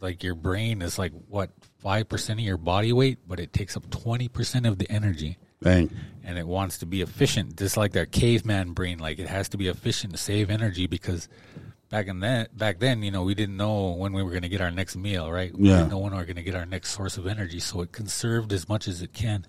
like 0.00 0.22
your 0.22 0.34
brain 0.36 0.80
is 0.82 0.98
like 0.98 1.12
what 1.28 1.50
five 1.80 2.08
percent 2.08 2.38
of 2.38 2.46
your 2.46 2.56
body 2.58 2.92
weight, 2.92 3.18
but 3.26 3.40
it 3.40 3.52
takes 3.52 3.76
up 3.76 3.88
twenty 3.90 4.28
percent 4.28 4.66
of 4.66 4.78
the 4.78 4.88
energy 4.90 5.38
Dang. 5.60 5.90
and 6.22 6.38
it 6.38 6.46
wants 6.46 6.78
to 6.78 6.86
be 6.86 7.02
efficient, 7.02 7.56
just 7.56 7.76
like 7.76 7.92
that 7.92 8.12
caveman 8.12 8.72
brain. 8.72 8.98
Like 8.98 9.18
it 9.18 9.28
has 9.28 9.48
to 9.50 9.56
be 9.56 9.66
efficient 9.66 10.12
to 10.12 10.18
save 10.18 10.50
energy 10.50 10.86
because 10.86 11.28
back 11.90 12.06
in 12.06 12.20
that 12.20 12.56
back 12.56 12.78
then, 12.78 13.02
you 13.02 13.10
know, 13.10 13.24
we 13.24 13.34
didn't 13.34 13.56
know 13.56 13.90
when 13.90 14.12
we 14.12 14.22
were 14.22 14.30
going 14.30 14.42
to 14.42 14.48
get 14.48 14.60
our 14.60 14.70
next 14.70 14.94
meal, 14.94 15.32
right? 15.32 15.52
We 15.58 15.68
Yeah. 15.70 15.78
didn't 15.78 15.90
know 15.90 15.98
when 15.98 16.12
we 16.12 16.18
were 16.18 16.24
going 16.24 16.36
to 16.36 16.42
get 16.44 16.54
our 16.54 16.66
next 16.66 16.90
source 16.92 17.16
of 17.18 17.26
energy, 17.26 17.58
so 17.58 17.80
it 17.80 17.90
conserved 17.90 18.52
as 18.52 18.68
much 18.68 18.86
as 18.86 19.02
it 19.02 19.12
can, 19.12 19.44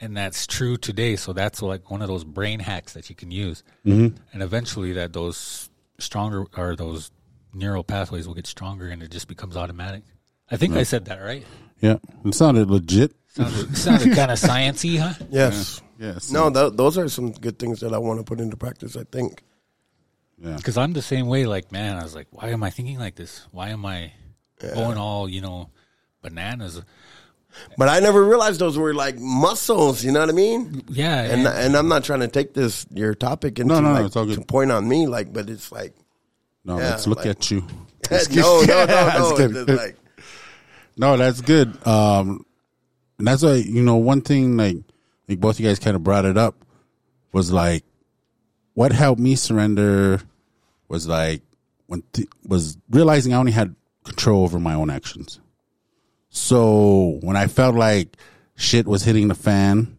and 0.00 0.16
that's 0.16 0.46
true 0.46 0.76
today. 0.76 1.16
So 1.16 1.32
that's 1.32 1.62
like 1.62 1.90
one 1.90 2.02
of 2.02 2.08
those 2.08 2.24
brain 2.24 2.60
hacks 2.60 2.94
that 2.94 3.08
you 3.08 3.16
can 3.16 3.30
use, 3.30 3.62
mm-hmm. 3.84 4.16
and 4.32 4.42
eventually 4.42 4.92
that 4.94 5.12
those 5.12 5.70
stronger 5.98 6.44
or 6.56 6.76
those 6.76 7.10
neural 7.52 7.84
pathways 7.84 8.26
will 8.26 8.34
get 8.34 8.46
stronger, 8.46 8.88
and 8.88 9.02
it 9.02 9.10
just 9.10 9.28
becomes 9.28 9.56
automatic. 9.56 10.02
I 10.50 10.56
think 10.56 10.74
I 10.74 10.82
said 10.82 11.04
that 11.06 11.22
right. 11.22 11.44
Yeah. 11.80 11.98
It 12.24 12.34
sounded 12.34 12.70
legit. 12.70 13.12
Sounded, 13.28 13.76
sounded 13.76 14.14
kind 14.16 14.30
of 14.30 14.38
sciency, 14.38 14.98
huh? 14.98 15.14
yes. 15.30 15.80
Yes. 15.98 16.30
No, 16.30 16.50
th- 16.50 16.72
those 16.74 16.96
are 16.96 17.08
some 17.08 17.30
good 17.30 17.58
things 17.58 17.80
that 17.80 17.92
I 17.92 17.98
want 17.98 18.18
to 18.18 18.24
put 18.24 18.40
into 18.40 18.56
practice. 18.56 18.96
I 18.96 19.04
think. 19.04 19.42
Yeah. 20.38 20.56
Because 20.56 20.78
I'm 20.78 20.94
the 20.94 21.02
same 21.02 21.26
way. 21.26 21.44
Like, 21.46 21.70
man, 21.70 21.96
I 21.96 22.02
was 22.02 22.14
like, 22.14 22.26
why 22.30 22.48
am 22.48 22.62
I 22.62 22.70
thinking 22.70 22.98
like 22.98 23.16
this? 23.16 23.46
Why 23.50 23.68
am 23.68 23.84
I 23.84 24.12
going 24.58 24.96
all, 24.96 25.28
you 25.28 25.42
know, 25.42 25.68
bananas? 26.22 26.82
But 27.76 27.88
I 27.88 28.00
never 28.00 28.24
realized 28.24 28.60
those 28.60 28.78
were 28.78 28.94
like 28.94 29.18
muscles. 29.18 30.04
You 30.04 30.12
know 30.12 30.20
what 30.20 30.28
I 30.28 30.32
mean? 30.32 30.82
Yeah, 30.88 31.20
And 31.22 31.46
and, 31.46 31.48
and 31.48 31.76
I'm 31.76 31.88
not 31.88 32.04
trying 32.04 32.20
to 32.20 32.28
take 32.28 32.54
this 32.54 32.86
your 32.94 33.14
topic 33.14 33.58
into 33.58 33.74
No, 33.74 33.80
no, 33.80 33.88
no, 33.88 33.94
like 33.94 34.06
it's 34.06 34.16
all 34.16 34.26
good. 34.26 34.38
to 34.38 34.44
point 34.44 34.70
on 34.72 34.88
me, 34.88 35.06
like, 35.06 35.32
but 35.32 35.50
it's 35.50 35.70
like 35.72 35.94
No, 36.64 36.78
Yeah, 36.78 36.90
let's 36.90 37.06
look 37.06 37.18
like- 37.18 37.26
at 37.28 37.50
you. 37.50 37.60
no, 38.10 38.16
no, 38.16 38.60
no, 38.66 38.86
That's 38.86 39.30
no. 39.30 39.36
good. 39.48 39.68
Like 39.76 39.96
No, 40.96 41.16
that's 41.16 41.40
good. 41.40 41.86
Um, 41.86 42.44
and 43.18 43.26
that's 43.26 43.42
why 43.42 43.54
you 43.54 43.82
know 43.82 43.96
one 43.96 44.20
thing 44.22 44.56
like 44.56 44.76
like 45.28 45.40
both 45.40 45.60
you 45.60 45.66
guys 45.66 45.78
kind 45.78 45.94
of 45.96 46.02
brought 46.02 46.24
it 46.24 46.36
up 46.38 46.64
was 47.32 47.52
like 47.52 47.84
what 48.74 48.92
helped 48.92 49.20
me 49.20 49.34
surrender 49.34 50.20
was 50.88 51.06
like 51.06 51.42
when 51.86 52.02
th- 52.12 52.28
was 52.46 52.76
realizing 52.90 53.34
I 53.34 53.36
only 53.36 53.52
had 53.52 53.74
control 54.04 54.42
over 54.44 54.58
my 54.58 54.74
own 54.74 54.88
actions. 54.90 55.40
So 56.30 57.18
when 57.22 57.36
I 57.36 57.48
felt 57.48 57.74
like 57.74 58.16
shit 58.56 58.86
was 58.86 59.02
hitting 59.02 59.28
the 59.28 59.34
fan, 59.34 59.98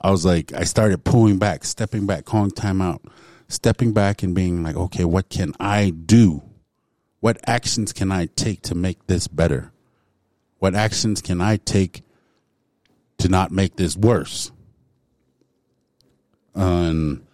I 0.00 0.10
was 0.10 0.24
like 0.24 0.52
I 0.52 0.64
started 0.64 1.04
pulling 1.04 1.38
back, 1.38 1.64
stepping 1.64 2.06
back, 2.06 2.24
calling 2.24 2.52
time 2.52 2.80
out, 2.80 3.02
stepping 3.48 3.92
back 3.92 4.22
and 4.22 4.34
being 4.34 4.62
like, 4.62 4.76
okay, 4.76 5.04
what 5.04 5.28
can 5.28 5.52
I 5.58 5.90
do? 5.90 6.42
What 7.20 7.38
actions 7.46 7.92
can 7.92 8.12
I 8.12 8.26
take 8.26 8.62
to 8.62 8.76
make 8.76 9.08
this 9.08 9.26
better? 9.26 9.72
What 10.60 10.76
actions 10.76 11.20
can 11.20 11.40
I 11.40 11.56
take 11.56 12.02
to 13.18 13.28
not 13.28 13.50
make 13.50 13.76
this 13.76 13.96
worse? 13.96 14.52
And 16.54 17.26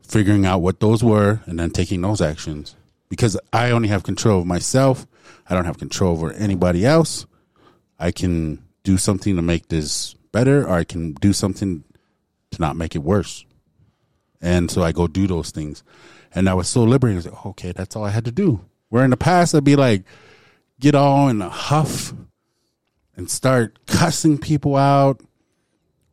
figuring 0.00 0.46
out 0.46 0.62
what 0.62 0.80
those 0.80 1.04
were 1.04 1.40
and 1.44 1.58
then 1.58 1.70
taking 1.70 2.00
those 2.00 2.22
actions. 2.22 2.74
Because 3.10 3.38
I 3.52 3.70
only 3.70 3.88
have 3.88 4.02
control 4.02 4.40
of 4.40 4.46
myself. 4.46 5.06
I 5.48 5.54
don't 5.54 5.66
have 5.66 5.78
control 5.78 6.12
over 6.12 6.32
anybody 6.32 6.86
else. 6.86 7.26
I 7.98 8.10
can 8.10 8.62
do 8.84 8.96
something 8.96 9.36
to 9.36 9.42
make 9.42 9.68
this 9.68 10.14
better 10.32 10.66
or 10.66 10.72
I 10.72 10.84
can 10.84 11.12
do 11.14 11.32
something 11.32 11.84
to 12.52 12.60
not 12.60 12.76
make 12.76 12.94
it 12.94 13.02
worse. 13.02 13.44
And 14.40 14.70
so 14.70 14.82
I 14.82 14.92
go 14.92 15.06
do 15.06 15.26
those 15.26 15.50
things. 15.50 15.82
And 16.34 16.48
I 16.48 16.54
was 16.54 16.68
so 16.68 16.84
liberated. 16.84 17.16
Was 17.16 17.26
like, 17.26 17.46
okay, 17.46 17.72
that's 17.72 17.96
all 17.96 18.04
I 18.04 18.10
had 18.10 18.24
to 18.26 18.32
do. 18.32 18.64
Where 18.88 19.04
in 19.04 19.10
the 19.10 19.16
past 19.16 19.54
I'd 19.54 19.64
be 19.64 19.76
like, 19.76 20.04
get 20.80 20.94
all 20.94 21.28
in 21.28 21.42
a 21.42 21.48
huff 21.48 22.12
and 23.16 23.30
start 23.30 23.84
cussing 23.86 24.38
people 24.38 24.76
out, 24.76 25.20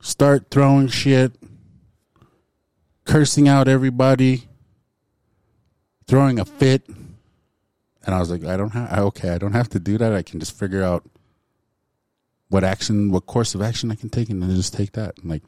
start 0.01 0.47
throwing 0.49 0.87
shit, 0.87 1.35
cursing 3.05 3.47
out 3.47 3.67
everybody, 3.67 4.47
throwing 6.07 6.39
a 6.39 6.45
fit. 6.45 6.87
And 6.87 8.13
I 8.13 8.19
was 8.19 8.29
like, 8.29 8.43
I 8.43 8.57
don't 8.57 8.71
have, 8.71 8.99
okay, 8.99 9.29
I 9.29 9.37
don't 9.37 9.53
have 9.53 9.69
to 9.69 9.79
do 9.79 9.97
that. 9.97 10.13
I 10.13 10.23
can 10.23 10.39
just 10.39 10.57
figure 10.57 10.83
out 10.83 11.03
what 12.49 12.63
action, 12.63 13.11
what 13.11 13.25
course 13.25 13.55
of 13.55 13.61
action 13.61 13.91
I 13.91 13.95
can 13.95 14.09
take 14.09 14.29
and 14.29 14.41
then 14.41 14.55
just 14.55 14.73
take 14.73 14.93
that. 14.93 15.23
Like, 15.25 15.43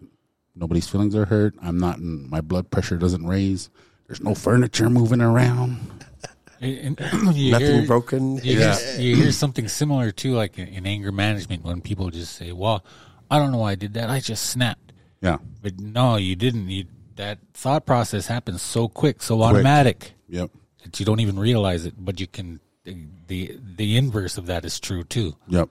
nobody's 0.56 0.88
feelings 0.88 1.16
are 1.16 1.26
hurt. 1.26 1.54
I'm 1.62 1.78
not, 1.78 1.98
in, 1.98 2.30
my 2.30 2.42
blood 2.42 2.70
pressure 2.72 2.98
doesn't 2.98 3.26
raise. 3.26 3.70
There's 4.08 4.22
no 4.22 4.34
furniture 4.36 4.90
moving 4.90 5.22
around. 5.22 5.80
and 6.62 7.00
you 7.34 7.52
nothing 7.52 7.68
hear, 7.68 7.86
broken. 7.86 8.38
You, 8.38 8.60
hear, 8.60 8.76
you 8.98 9.16
hear 9.16 9.32
something 9.32 9.68
similar 9.68 10.12
too, 10.12 10.34
like 10.34 10.58
in, 10.58 10.68
in 10.70 10.88
anger 10.88 11.12
management, 11.12 11.64
when 11.64 11.82
people 11.82 12.10
just 12.10 12.36
say, 12.36 12.52
"Well, 12.52 12.84
I 13.30 13.38
don't 13.38 13.52
know 13.52 13.60
why 13.60 13.71
I 13.71 13.76
did 13.76 13.94
that. 13.96 14.10
I 14.10 14.19
just 14.19 14.46
snapped." 14.50 14.94
Yeah. 15.21 15.38
But 15.62 15.80
no, 15.80 16.15
you 16.15 16.36
didn't. 16.36 16.69
You 16.69 16.86
that 17.15 17.40
thought 17.54 17.86
process 17.86 18.28
happens 18.28 18.62
so 18.62 18.88
quick, 18.88 19.21
so 19.21 19.42
automatic 19.42 20.13
Yep. 20.30 20.52
that 20.84 21.00
you 21.00 21.06
don't 21.06 21.19
even 21.19 21.38
realize 21.38 21.86
it. 21.86 21.94
But 21.98 22.19
you 22.19 22.28
can. 22.28 22.60
the 22.86 23.60
The 23.76 23.98
inverse 23.98 24.38
of 24.38 24.46
that 24.48 24.65
is 24.65 24.80
true 24.80 25.04
too. 25.04 25.36
Yep. 25.48 25.69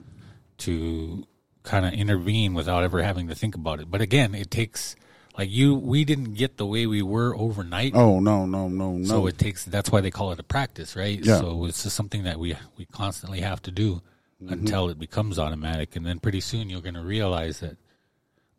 To 0.58 1.26
kind 1.62 1.84
of 1.86 1.92
intervene 1.92 2.54
without 2.54 2.84
ever 2.84 3.02
having 3.02 3.28
to 3.28 3.34
think 3.34 3.54
about 3.54 3.80
it. 3.80 3.90
But 3.90 4.00
again, 4.00 4.34
it 4.34 4.50
takes 4.50 4.94
like 5.36 5.50
you 5.50 5.74
we 5.74 6.04
didn't 6.04 6.34
get 6.34 6.56
the 6.56 6.66
way 6.66 6.86
we 6.86 7.02
were 7.02 7.36
overnight. 7.36 7.92
Oh, 7.94 8.20
no, 8.20 8.46
no, 8.46 8.68
no, 8.68 8.92
no. 8.92 9.04
So 9.06 9.26
it 9.26 9.36
takes 9.38 9.64
that's 9.64 9.90
why 9.90 10.00
they 10.00 10.10
call 10.10 10.32
it 10.32 10.38
a 10.38 10.42
practice, 10.44 10.94
right? 10.96 11.18
Yeah. 11.22 11.38
So 11.40 11.64
it's 11.66 11.82
just 11.82 11.96
something 11.96 12.24
that 12.24 12.38
we 12.38 12.56
we 12.78 12.86
constantly 12.86 13.40
have 13.40 13.60
to 13.62 13.70
do 13.70 14.02
Mm-hmm. 14.36 14.52
until 14.52 14.90
it 14.90 14.98
becomes 14.98 15.38
automatic 15.38 15.96
and 15.96 16.04
then 16.04 16.18
pretty 16.18 16.40
soon 16.42 16.68
you're 16.68 16.82
going 16.82 16.92
to 16.92 17.00
realize 17.00 17.60
that 17.60 17.78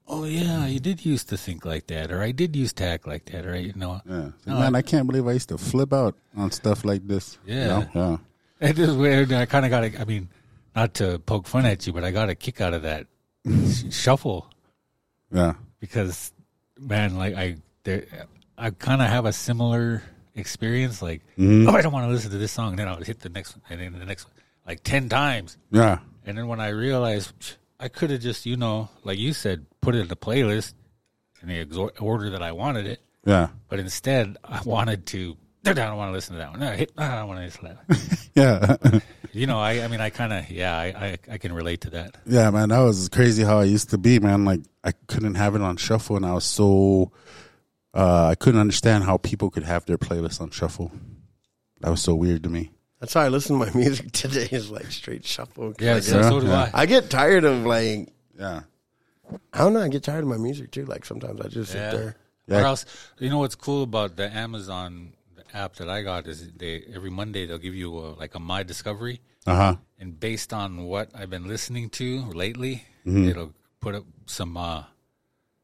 oh 0.07 0.23
yeah, 0.23 0.65
you 0.65 0.79
did 0.79 1.05
used 1.05 1.29
to 1.29 1.37
think 1.37 1.65
like 1.65 1.85
that 1.85 2.11
or 2.11 2.23
I 2.23 2.31
did 2.31 2.55
used 2.55 2.77
to 2.77 2.83
act 2.85 3.05
like 3.07 3.25
that, 3.25 3.45
right? 3.45 3.63
You 3.63 3.73
know. 3.75 4.01
Yeah. 4.09 4.31
Like, 4.47 4.59
man, 4.59 4.75
I 4.75 4.81
can't 4.81 5.05
believe 5.05 5.27
I 5.27 5.33
used 5.33 5.49
to 5.49 5.59
flip 5.59 5.93
out 5.93 6.15
on 6.35 6.49
stuff 6.49 6.83
like 6.83 7.07
this. 7.07 7.37
You 7.45 7.53
Yeah. 7.55 7.67
know? 7.67 7.85
Yeah. 7.93 8.17
It 8.69 8.79
is 8.79 8.95
weird. 8.95 9.31
I 9.31 9.45
kind 9.45 9.65
of 9.65 9.69
got 9.69 9.83
I 9.83 10.03
mean, 10.05 10.29
not 10.77 10.93
to 10.93 11.17
poke 11.19 11.47
fun 11.47 11.65
at 11.65 11.85
you, 11.87 11.91
but 11.93 12.03
I 12.03 12.11
got 12.11 12.29
a 12.29 12.35
kick 12.35 12.61
out 12.61 12.73
of 12.75 12.83
that 12.83 13.07
shuffle 13.91 14.49
Yeah. 15.33 15.53
because 15.79 16.31
man, 16.79 17.17
like 17.17 17.35
I 17.35 17.57
there, 17.83 18.05
I 18.57 18.69
kind 18.71 19.01
of 19.01 19.07
have 19.09 19.25
a 19.25 19.33
similar 19.33 20.03
experience. 20.35 21.01
Like, 21.01 21.21
Mm-hmm. 21.37 21.67
oh, 21.69 21.73
I 21.75 21.81
don't 21.81 21.91
want 21.93 22.05
to 22.07 22.11
listen 22.13 22.31
to 22.31 22.37
this 22.37 22.51
song. 22.51 22.69
And 22.71 22.79
then 22.79 22.87
I'll 22.87 22.97
hit 23.01 23.19
the 23.21 23.29
next 23.29 23.55
one, 23.55 23.63
and 23.69 23.79
then 23.81 23.99
the 23.99 24.05
next 24.05 24.25
one, 24.25 24.33
like 24.67 24.83
ten 24.83 25.09
times. 25.09 25.57
Yeah. 25.71 25.99
And 26.25 26.37
then 26.37 26.47
when 26.47 26.59
I 26.59 26.69
realized 26.69 27.33
I 27.79 27.87
could 27.87 28.09
have 28.11 28.21
just, 28.21 28.45
you 28.45 28.57
know, 28.57 28.89
like 29.03 29.17
you 29.17 29.33
said, 29.33 29.65
put 29.81 29.95
it 29.95 29.99
in 29.99 30.07
the 30.09 30.15
playlist 30.17 30.73
in 31.41 31.47
the 31.49 31.65
exor- 31.65 32.01
order 32.01 32.29
that 32.31 32.41
I 32.43 32.51
wanted 32.51 32.85
it. 32.87 32.99
Yeah. 33.25 33.47
But 33.69 33.79
instead, 33.79 34.37
I 34.43 34.61
wanted 34.63 35.05
to. 35.07 35.37
I 35.65 35.73
don't 35.73 35.97
want 35.97 36.09
to 36.09 36.13
listen 36.13 36.33
to 36.35 36.39
that 36.39 36.51
one. 36.51 36.59
No, 36.61 36.71
hit, 36.71 36.91
I 36.97 37.15
don't 37.15 37.27
want 37.27 37.39
to 37.39 37.45
listen 37.45 37.61
to 37.61 37.67
that. 37.67 37.77
One. 37.87 37.97
Yeah. 38.37 38.99
You 39.37 39.45
know, 39.47 39.59
I, 39.59 39.83
I 39.83 39.87
mean, 39.87 40.01
I 40.01 40.09
kind 40.09 40.33
of, 40.33 40.49
yeah, 40.49 40.75
I, 40.75 40.85
I, 40.85 41.17
I 41.33 41.37
can 41.37 41.53
relate 41.53 41.81
to 41.81 41.89
that. 41.91 42.15
yeah, 42.25 42.49
man. 42.49 42.69
That 42.69 42.79
was 42.79 43.07
crazy 43.09 43.43
how 43.43 43.59
I 43.59 43.65
used 43.65 43.91
to 43.91 43.97
be, 43.97 44.19
man. 44.19 44.45
Like 44.45 44.61
I 44.83 44.93
couldn't 45.07 45.35
have 45.35 45.55
it 45.55 45.61
on 45.61 45.77
shuffle 45.77 46.15
and 46.15 46.25
I 46.25 46.33
was 46.33 46.45
so 46.45 47.11
uh 47.93 48.27
I 48.27 48.35
couldn't 48.35 48.59
understand 48.59 49.03
how 49.03 49.17
people 49.17 49.49
could 49.49 49.63
have 49.63 49.85
their 49.85 49.97
playlist 49.97 50.41
on 50.41 50.49
shuffle. 50.49 50.91
That 51.81 51.89
was 51.89 52.01
so 52.01 52.15
weird 52.15 52.43
to 52.43 52.49
me. 52.49 52.71
That's 52.99 53.13
how 53.13 53.21
I 53.21 53.27
listen 53.27 53.59
to 53.59 53.65
my 53.65 53.71
music 53.77 54.11
today. 54.11 54.47
Is 54.51 54.71
like 54.71 54.91
straight 54.91 55.23
shuffle. 55.25 55.73
'Cause 55.73 55.85
Yeah, 55.85 55.95
I, 55.95 55.99
so, 55.99 56.13
get- 56.21 56.29
so 56.29 56.39
do 56.41 56.47
Yeah. 56.47 56.71
I. 56.73 56.81
I 56.81 56.85
get 56.87 57.09
tired 57.09 57.43
of 57.43 57.65
like 57.65 58.09
Yeah. 58.39 58.61
I 59.53 59.57
don't 59.59 59.73
know. 59.73 59.81
I 59.81 59.87
get 59.89 60.03
tired 60.03 60.23
of 60.23 60.29
my 60.29 60.37
music 60.37 60.71
too. 60.71 60.85
Like 60.85 61.05
sometimes 61.05 61.39
I 61.41 61.47
just 61.49 61.73
Yeah. 61.75 61.91
sit 61.91 61.97
there. 61.97 62.15
Yeah. 62.47 62.61
Or 62.61 62.65
else, 62.65 62.85
you 63.19 63.29
know 63.29 63.39
what's 63.39 63.55
cool 63.55 63.83
about 63.83 64.15
the 64.15 64.33
Amazon 64.33 65.13
app 65.53 65.75
that 65.77 65.89
I 65.89 66.01
got 66.01 66.27
is 66.27 66.51
they 66.53 66.83
every 66.93 67.09
Monday 67.09 67.45
they'll 67.45 67.57
give 67.57 67.75
you 67.75 67.97
a, 67.97 68.15
like 68.15 68.35
a 68.35 68.39
my 68.39 68.63
discovery, 68.63 69.21
Uh 69.45 69.55
huh. 69.55 69.75
and 69.99 70.19
based 70.19 70.53
on 70.53 70.85
what 70.85 71.09
I've 71.15 71.29
been 71.29 71.47
listening 71.47 71.89
to 71.91 72.21
lately, 72.31 72.83
Mm-hmm. 73.05 73.29
it'll 73.29 73.53
put 73.79 73.95
up 73.95 74.03
some 74.25 74.57
uh, 74.57 74.83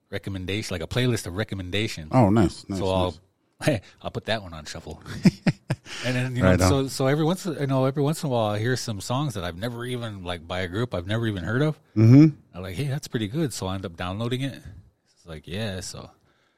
recommendation, 0.09 0.73
like 0.73 0.81
a 0.81 0.87
playlist 0.87 1.27
of 1.27 1.35
recommendations. 1.35 2.09
Oh, 2.13 2.29
nice. 2.29 2.65
nice 2.69 2.79
so 2.79 2.85
nice. 2.85 3.19
I'll 3.67 3.79
I'll 4.01 4.11
put 4.11 4.25
that 4.25 4.41
one 4.41 4.53
on 4.53 4.65
shuffle. 4.65 5.01
and 6.05 6.15
then 6.15 6.35
you 6.35 6.41
know, 6.43 6.51
Right 6.51 6.59
so 6.59 6.87
so 6.87 7.07
every 7.07 7.23
once 7.25 7.45
you 7.45 7.67
know 7.67 7.85
every 7.85 8.03
once 8.03 8.23
in 8.23 8.27
a 8.27 8.31
while 8.31 8.51
I 8.51 8.59
hear 8.59 8.75
some 8.75 8.99
songs 9.01 9.33
that 9.35 9.43
I've 9.43 9.57
never 9.57 9.85
even 9.85 10.23
like 10.23 10.47
by 10.47 10.61
a 10.61 10.67
group 10.67 10.93
I've 10.93 11.07
never 11.07 11.27
even 11.27 11.43
heard 11.43 11.61
of. 11.61 11.79
Mm-hmm. 11.95 12.35
I'm 12.55 12.61
like, 12.61 12.75
hey, 12.75 12.85
that's 12.87 13.07
pretty 13.07 13.27
good. 13.27 13.53
So 13.53 13.67
I 13.67 13.75
end 13.75 13.85
up 13.85 13.95
downloading 13.97 14.41
it. 14.41 14.53
It's 15.15 15.25
like, 15.25 15.47
yeah, 15.47 15.79
so 15.81 16.09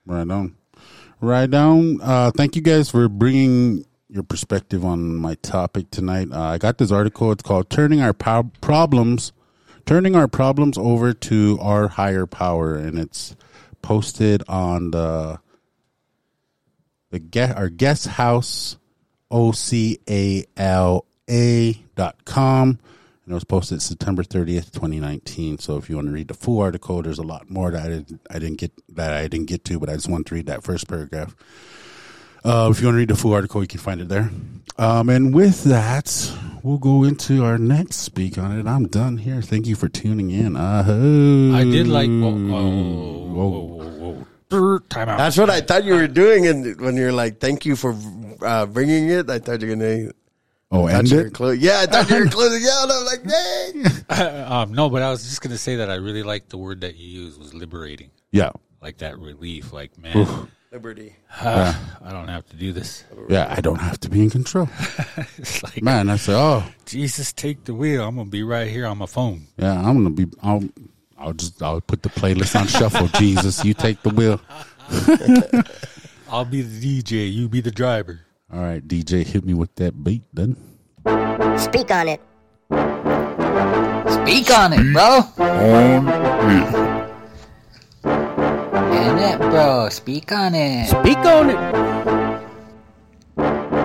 Right 0.06 0.30
on. 0.30 0.56
Right 1.22 1.52
on. 1.54 2.02
Uh, 2.02 2.32
thank 2.32 2.56
you 2.56 2.62
guys 2.62 2.90
for 2.90 3.08
bringing 3.08 3.86
your 4.10 4.24
perspective 4.24 4.86
on 4.86 5.16
my 5.16 5.36
topic 5.36 5.90
tonight. 5.90 6.30
Uh, 6.32 6.42
I 6.42 6.58
got 6.58 6.78
this 6.78 6.92
article. 6.92 7.32
It's 7.32 7.42
called 7.44 7.70
"Turning 7.70 8.02
Our 8.02 8.14
Pow- 8.14 8.52
Problems, 8.62 9.32
Turning 9.86 10.16
Our 10.16 10.28
Problems 10.28 10.78
Over 10.78 11.14
to 11.14 11.58
Our 11.62 11.88
Higher 11.88 12.26
Power," 12.26 12.76
and 12.76 13.00
it's 13.00 13.36
posted 13.82 14.44
on 14.48 14.92
the 14.92 15.40
the 17.12 17.20
get 17.20 17.56
our 17.56 17.70
guest 17.70 18.08
house 18.08 18.78
o 19.32 19.52
c 19.52 20.00
a 20.10 20.44
l 20.58 21.06
a 21.30 21.74
dot 21.96 22.26
com 22.26 22.78
and 23.26 23.32
it 23.32 23.34
was 23.34 23.44
posted 23.44 23.82
September 23.82 24.24
30th, 24.24 24.72
2019. 24.72 25.58
So 25.58 25.78
if 25.78 25.90
you 25.90 25.96
want 25.96 26.08
to 26.08 26.14
read 26.14 26.28
the 26.28 26.36
full 26.36 26.62
article, 26.62 27.02
there's 27.02 27.18
a 27.18 27.24
lot 27.24 27.50
more 27.50 27.72
that 27.72 27.84
I 27.84 27.90
didn't, 27.90 28.22
I 28.30 28.40
didn't 28.40 28.60
get 28.60 28.72
that 28.96 29.14
I 29.14 29.28
didn't 29.28 29.48
get 29.48 29.66
to, 29.66 29.80
but 29.80 29.90
I 29.90 29.94
just 29.96 30.08
want 30.08 30.28
to 30.28 30.36
read 30.36 30.46
that 30.46 30.64
first 30.64 30.88
paragraph. 30.88 31.36
Uh, 32.44 32.70
if 32.72 32.80
you 32.80 32.86
want 32.86 32.94
to 32.94 33.00
read 33.00 33.10
the 33.10 33.16
full 33.16 33.34
article, 33.34 33.62
you 33.62 33.68
can 33.68 33.80
find 33.80 34.00
it 34.00 34.08
there. 34.08 34.30
Um, 34.78 35.10
and 35.10 35.34
with 35.34 35.64
that, 35.64 36.32
we'll 36.62 36.78
go 36.78 37.04
into 37.04 37.44
our 37.44 37.58
next 37.58 37.96
speak 37.98 38.38
on 38.38 38.52
it. 38.60 38.68
I'm 38.68 38.88
done 38.88 39.18
here. 39.18 39.42
Thank 39.42 39.66
you 39.66 39.76
for 39.76 39.90
tuning 39.90 40.30
in. 40.30 40.56
Uh-huh. 40.56 41.58
I 41.58 41.64
did 41.64 41.88
like. 41.88 42.08
Whoa, 42.08 42.32
whoa, 42.32 42.70
whoa, 42.70 43.60
whoa, 43.60 43.90
whoa. 43.90 44.28
Brr, 44.50 44.80
Time 44.90 45.10
out. 45.10 45.18
That's 45.18 45.38
what 45.38 45.50
I 45.50 45.62
thought 45.62 45.86
you 45.86 45.96
were 45.96 46.08
doing, 46.08 46.46
and 46.46 46.80
when 46.80 46.96
you're 46.96 47.12
like, 47.12 47.40
"Thank 47.40 47.66
you 47.66 47.76
for 47.76 47.96
uh, 48.44 48.68
bringing 48.68 49.10
it," 49.10 49.28
I 49.28 49.40
thought 49.40 49.62
you're 49.62 49.76
gonna. 49.76 50.12
Oh, 50.72 50.86
I 50.86 50.92
thought 50.92 50.98
end 51.00 51.12
you 51.12 51.18
were 51.18 51.26
it. 51.28 51.34
clo- 51.34 51.52
yeah, 51.52 51.82
I 51.82 51.86
thought 51.86 52.10
you 52.10 52.20
were 52.20 52.28
closing 52.28 52.64
out. 52.72 52.92
I'm 52.92 53.06
like, 53.06 53.24
dang. 54.10 54.46
um, 54.52 54.74
no, 54.74 54.90
but 54.90 55.02
I 55.02 55.10
was 55.12 55.24
just 55.24 55.42
gonna 55.42 55.58
say 55.58 55.76
that 55.78 55.90
I 55.90 55.96
really 55.96 56.24
liked 56.24 56.50
the 56.50 56.58
word 56.58 56.82
that 56.82 56.96
you 56.96 57.22
used 57.24 57.40
was 57.40 57.54
liberating, 57.54 58.12
Yeah, 58.32 58.52
like 58.82 58.98
that 59.00 59.18
relief. 59.20 59.72
Like, 59.74 59.98
man, 59.98 60.48
Liberty. 60.72 61.16
I 61.42 61.74
don't 62.10 62.28
have 62.28 62.46
to 62.50 62.58
do 62.58 62.74
this. 62.74 63.06
yeah. 63.30 63.48
I 63.56 63.62
don't 63.62 63.80
have 63.80 63.98
to 64.02 64.10
be 64.10 64.22
in 64.22 64.30
control, 64.30 64.68
It's 65.38 65.64
like, 65.64 65.82
man. 65.82 66.10
I 66.10 66.18
said, 66.18 66.36
oh, 66.36 66.66
Jesus, 66.86 67.32
take 67.32 67.64
the 67.64 67.74
wheel. 67.74 68.04
I'm 68.04 68.18
gonna 68.18 68.30
be 68.30 68.44
right 68.44 68.68
here 68.70 68.86
on 68.86 68.98
my 68.98 69.06
phone. 69.06 69.48
yeah. 69.58 69.78
I'm 69.80 69.96
gonna 70.04 70.10
be. 70.10 70.26
I'll. 70.44 70.64
I'll 71.18 71.32
just. 71.34 71.62
I'll 71.64 71.80
put 71.80 72.04
the 72.04 72.10
playlist 72.10 72.60
on 72.60 72.68
shuffle. 72.68 73.08
Jesus, 73.20 73.64
you 73.64 73.74
take 73.74 74.02
the 74.04 74.10
wheel. 74.10 74.42
I'll 76.30 76.44
be 76.46 76.62
the 76.62 77.02
DJ. 77.02 77.32
You 77.32 77.48
be 77.48 77.62
the 77.62 77.72
driver. 77.72 78.22
All 78.56 78.62
right, 78.62 78.88
DJ, 78.88 79.26
hit 79.26 79.44
me 79.46 79.54
with 79.54 79.76
that 79.76 80.02
beat, 80.02 80.24
then. 80.34 80.56
Speak 81.58 81.92
on 81.92 82.08
it. 82.08 82.22
Speak 84.08 84.50
on 84.58 84.74
it, 84.74 84.94
bro. 84.94 85.22
And 88.80 89.20
it, 89.20 89.40
bro. 89.40 89.90
Speak 89.90 90.32
on 90.32 90.56
it. 90.56 90.88
Speak 90.88 91.18
on 91.18 91.50
it. 91.50 91.60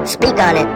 Speak 0.07 0.39
on 0.39 0.57
it. 0.57 0.68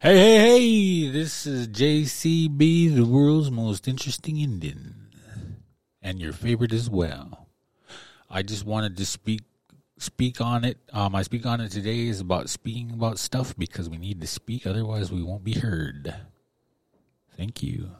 Hey, 0.00 0.16
hey, 0.18 0.38
hey! 0.38 1.08
This 1.10 1.46
is 1.46 1.68
JCB, 1.68 2.94
the 2.94 3.04
world's 3.06 3.50
most 3.50 3.88
interesting 3.88 4.38
Indian, 4.38 5.09
and 6.02 6.20
your 6.20 6.32
favorite 6.32 6.72
as 6.72 6.88
well. 6.88 7.46
I 8.28 8.42
just 8.42 8.64
wanted 8.64 8.96
to 8.96 9.06
speak 9.06 9.42
speak 9.98 10.40
on 10.40 10.64
it. 10.64 10.78
Um, 10.92 11.14
I 11.14 11.22
speak 11.22 11.44
on 11.44 11.60
it 11.60 11.70
today 11.70 12.06
is 12.06 12.20
about 12.20 12.48
speaking 12.48 12.90
about 12.92 13.18
stuff 13.18 13.54
because 13.56 13.88
we 13.90 13.98
need 13.98 14.20
to 14.20 14.26
speak, 14.26 14.66
otherwise 14.66 15.12
we 15.12 15.22
won't 15.22 15.44
be 15.44 15.58
heard. 15.58 16.14
Thank 17.36 17.62
you. 17.62 17.90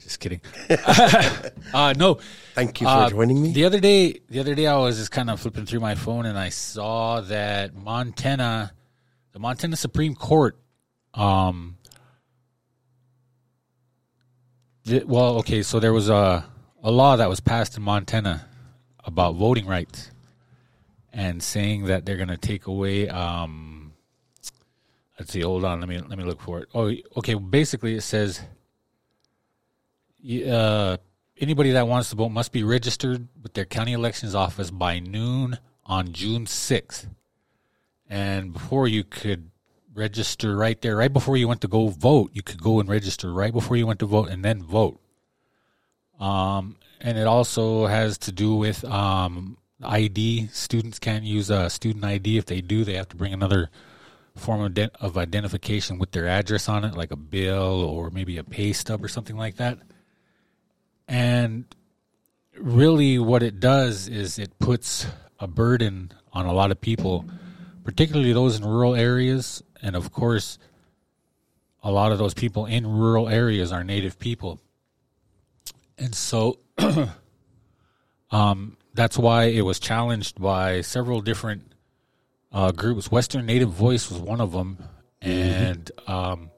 Just 0.00 0.20
kidding. 0.20 0.40
uh, 1.74 1.94
no, 1.96 2.18
Thank 2.54 2.80
you 2.80 2.86
for 2.86 2.92
uh, 2.92 3.10
joining 3.10 3.42
me. 3.42 3.52
The 3.52 3.64
other 3.64 3.80
day, 3.80 4.20
the 4.28 4.38
other 4.38 4.54
day, 4.54 4.66
I 4.66 4.76
was 4.76 4.98
just 4.98 5.10
kind 5.10 5.28
of 5.28 5.40
flipping 5.40 5.66
through 5.66 5.80
my 5.80 5.96
phone 5.96 6.26
and 6.26 6.38
I 6.38 6.50
saw 6.50 7.20
that 7.22 7.74
Montana, 7.74 8.72
the 9.32 9.38
Montana 9.40 9.76
Supreme 9.76 10.14
Court, 10.14 10.56
um, 11.14 11.76
well, 15.06 15.38
okay, 15.38 15.62
so 15.62 15.80
there 15.80 15.92
was 15.92 16.08
a 16.08 16.44
a 16.88 16.90
law 16.90 17.16
that 17.16 17.28
was 17.28 17.38
passed 17.38 17.76
in 17.76 17.82
Montana 17.82 18.46
about 19.04 19.34
voting 19.34 19.66
rights 19.66 20.10
and 21.12 21.42
saying 21.42 21.84
that 21.84 22.06
they're 22.06 22.16
going 22.16 22.30
to 22.30 22.38
take 22.38 22.66
away. 22.66 23.06
Um, 23.10 23.92
let's 25.18 25.30
see. 25.30 25.42
Hold 25.42 25.66
on. 25.66 25.80
Let 25.80 25.88
me 25.90 25.98
let 25.98 26.16
me 26.16 26.24
look 26.24 26.40
for 26.40 26.60
it. 26.60 26.68
Oh, 26.74 26.90
okay. 27.18 27.34
Basically, 27.34 27.94
it 27.96 28.00
says 28.00 28.40
uh, 30.50 30.96
anybody 31.38 31.72
that 31.72 31.86
wants 31.86 32.08
to 32.08 32.16
vote 32.16 32.30
must 32.30 32.52
be 32.52 32.62
registered 32.62 33.28
with 33.42 33.52
their 33.52 33.66
county 33.66 33.92
elections 33.92 34.34
office 34.34 34.70
by 34.70 34.98
noon 34.98 35.58
on 35.84 36.12
June 36.12 36.46
6th. 36.46 37.06
And 38.08 38.54
before 38.54 38.88
you 38.88 39.04
could 39.04 39.50
register 39.92 40.56
right 40.56 40.80
there, 40.80 40.96
right 40.96 41.12
before 41.12 41.36
you 41.36 41.48
went 41.48 41.60
to 41.60 41.68
go 41.68 41.88
vote, 41.88 42.30
you 42.32 42.40
could 42.42 42.62
go 42.62 42.80
and 42.80 42.88
register 42.88 43.30
right 43.30 43.52
before 43.52 43.76
you 43.76 43.86
went 43.86 43.98
to 44.00 44.06
vote 44.06 44.30
and 44.30 44.42
then 44.42 44.62
vote. 44.62 45.02
Um, 46.18 46.76
and 47.00 47.16
it 47.16 47.26
also 47.26 47.86
has 47.86 48.18
to 48.18 48.32
do 48.32 48.56
with 48.56 48.84
um, 48.84 49.56
ID. 49.82 50.48
Students 50.52 50.98
can't 50.98 51.24
use 51.24 51.50
a 51.50 51.70
student 51.70 52.04
ID. 52.04 52.38
If 52.38 52.46
they 52.46 52.60
do, 52.60 52.84
they 52.84 52.94
have 52.94 53.08
to 53.10 53.16
bring 53.16 53.32
another 53.32 53.70
form 54.36 54.60
of, 54.60 54.72
ident- 54.72 54.96
of 55.00 55.16
identification 55.16 55.98
with 55.98 56.12
their 56.12 56.26
address 56.26 56.68
on 56.68 56.84
it, 56.84 56.94
like 56.94 57.10
a 57.10 57.16
bill 57.16 57.82
or 57.84 58.10
maybe 58.10 58.38
a 58.38 58.44
pay 58.44 58.72
stub 58.72 59.04
or 59.04 59.08
something 59.08 59.36
like 59.36 59.56
that. 59.56 59.78
And 61.06 61.64
really, 62.56 63.18
what 63.18 63.42
it 63.42 63.60
does 63.60 64.08
is 64.08 64.38
it 64.38 64.58
puts 64.58 65.06
a 65.38 65.46
burden 65.46 66.12
on 66.32 66.46
a 66.46 66.52
lot 66.52 66.70
of 66.70 66.80
people, 66.80 67.24
particularly 67.84 68.32
those 68.32 68.58
in 68.58 68.64
rural 68.64 68.94
areas. 68.94 69.62
And 69.80 69.96
of 69.96 70.12
course, 70.12 70.58
a 71.82 71.90
lot 71.90 72.12
of 72.12 72.18
those 72.18 72.34
people 72.34 72.66
in 72.66 72.86
rural 72.86 73.28
areas 73.28 73.72
are 73.72 73.84
native 73.84 74.18
people. 74.18 74.60
And 75.98 76.14
so 76.14 76.58
um, 78.30 78.76
that's 78.94 79.18
why 79.18 79.44
it 79.44 79.62
was 79.62 79.78
challenged 79.78 80.40
by 80.40 80.80
several 80.80 81.20
different 81.20 81.72
uh, 82.52 82.72
groups. 82.72 83.10
Western 83.10 83.46
Native 83.46 83.70
Voice 83.70 84.10
was 84.10 84.20
one 84.20 84.40
of 84.40 84.52
them. 84.52 84.78
And 85.20 85.90
um, 86.06 86.50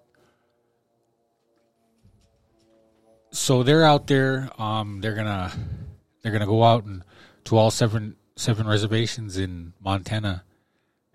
so 3.30 3.62
they're 3.62 3.84
out 3.84 4.06
there. 4.06 4.50
Um, 4.58 5.00
they're 5.00 5.14
gonna 5.14 5.52
they're 6.22 6.32
gonna 6.32 6.46
go 6.46 6.62
out 6.62 6.84
and 6.84 7.02
to 7.44 7.56
all 7.56 7.70
seven 7.70 8.16
seven 8.36 8.66
reservations 8.66 9.38
in 9.38 9.72
Montana 9.80 10.44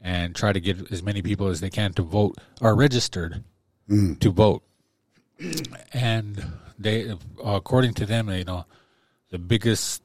and 0.02 0.36
try 0.36 0.54
to 0.54 0.60
get 0.60 0.92
as 0.92 1.02
many 1.04 1.22
people 1.22 1.48
as 1.48 1.60
they 1.62 1.70
can 1.70 1.94
to 1.94 2.02
vote 2.02 2.38
are 2.62 2.76
registered 2.76 3.44
to 4.20 4.32
vote. 4.32 4.64
and 5.94 6.44
they, 6.78 7.16
according 7.44 7.94
to 7.96 8.06
them, 8.06 8.30
you 8.30 8.44
know, 8.44 8.66
the 9.30 9.40
biggest 9.40 10.02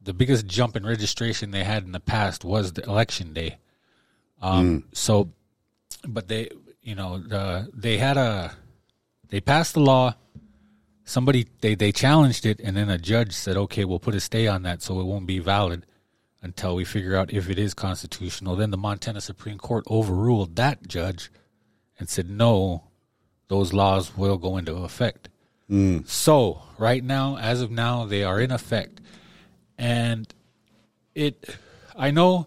the 0.00 0.14
biggest 0.14 0.46
jump 0.46 0.76
in 0.76 0.86
registration 0.86 1.50
they 1.50 1.64
had 1.64 1.84
in 1.84 1.92
the 1.92 2.00
past 2.00 2.44
was 2.44 2.72
the 2.72 2.82
election 2.84 3.32
day. 3.32 3.58
Um, 4.40 4.84
So, 4.92 5.32
but 6.06 6.28
they, 6.28 6.50
you 6.82 6.94
know, 6.94 7.18
the, 7.18 7.68
they 7.74 7.98
had 7.98 8.16
a 8.16 8.52
they 9.28 9.40
passed 9.40 9.74
the 9.74 9.80
law. 9.80 10.14
Somebody 11.04 11.46
they 11.60 11.74
they 11.74 11.92
challenged 11.92 12.46
it, 12.46 12.60
and 12.60 12.76
then 12.76 12.88
a 12.90 12.98
judge 12.98 13.32
said, 13.32 13.56
"Okay, 13.56 13.84
we'll 13.84 13.98
put 13.98 14.14
a 14.14 14.20
stay 14.20 14.46
on 14.46 14.62
that, 14.62 14.82
so 14.82 15.00
it 15.00 15.04
won't 15.04 15.26
be 15.26 15.38
valid 15.38 15.86
until 16.42 16.74
we 16.76 16.84
figure 16.84 17.16
out 17.16 17.32
if 17.32 17.48
it 17.48 17.58
is 17.58 17.74
constitutional." 17.74 18.56
Then 18.56 18.70
the 18.70 18.76
Montana 18.76 19.20
Supreme 19.20 19.58
Court 19.58 19.84
overruled 19.90 20.56
that 20.56 20.86
judge 20.86 21.30
and 21.98 22.08
said, 22.08 22.30
"No, 22.30 22.84
those 23.48 23.72
laws 23.72 24.16
will 24.16 24.36
go 24.36 24.56
into 24.56 24.76
effect." 24.76 25.28
Mm. 25.70 26.08
So 26.08 26.62
right 26.78 27.02
now, 27.04 27.36
as 27.38 27.60
of 27.60 27.70
now, 27.70 28.04
they 28.06 28.24
are 28.24 28.40
in 28.40 28.50
effect, 28.50 29.00
and 29.76 30.26
it. 31.14 31.56
I 31.96 32.10
know 32.10 32.46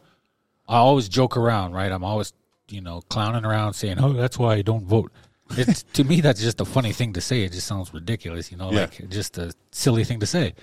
I 0.67 0.77
always 0.77 1.09
joke 1.09 1.35
around, 1.37 1.73
right? 1.73 1.91
I'm 1.91 2.03
always, 2.03 2.33
you 2.69 2.81
know, 2.81 3.01
clowning 3.09 3.45
around 3.45 3.73
saying, 3.73 3.97
"Oh, 3.99 4.13
that's 4.13 4.39
why 4.39 4.55
I 4.55 4.61
don't 4.61 4.85
vote." 4.85 5.11
It's 5.51 5.83
to 5.93 6.03
me 6.03 6.21
that's 6.21 6.41
just 6.41 6.61
a 6.61 6.65
funny 6.65 6.93
thing 6.93 7.13
to 7.13 7.21
say. 7.21 7.43
It 7.43 7.51
just 7.51 7.67
sounds 7.67 7.93
ridiculous, 7.93 8.51
you 8.51 8.57
know, 8.57 8.71
Yeah. 8.71 8.81
like 8.81 9.09
just 9.09 9.37
a 9.37 9.53
silly 9.71 10.03
thing 10.03 10.19
to 10.21 10.25
say. 10.25 10.55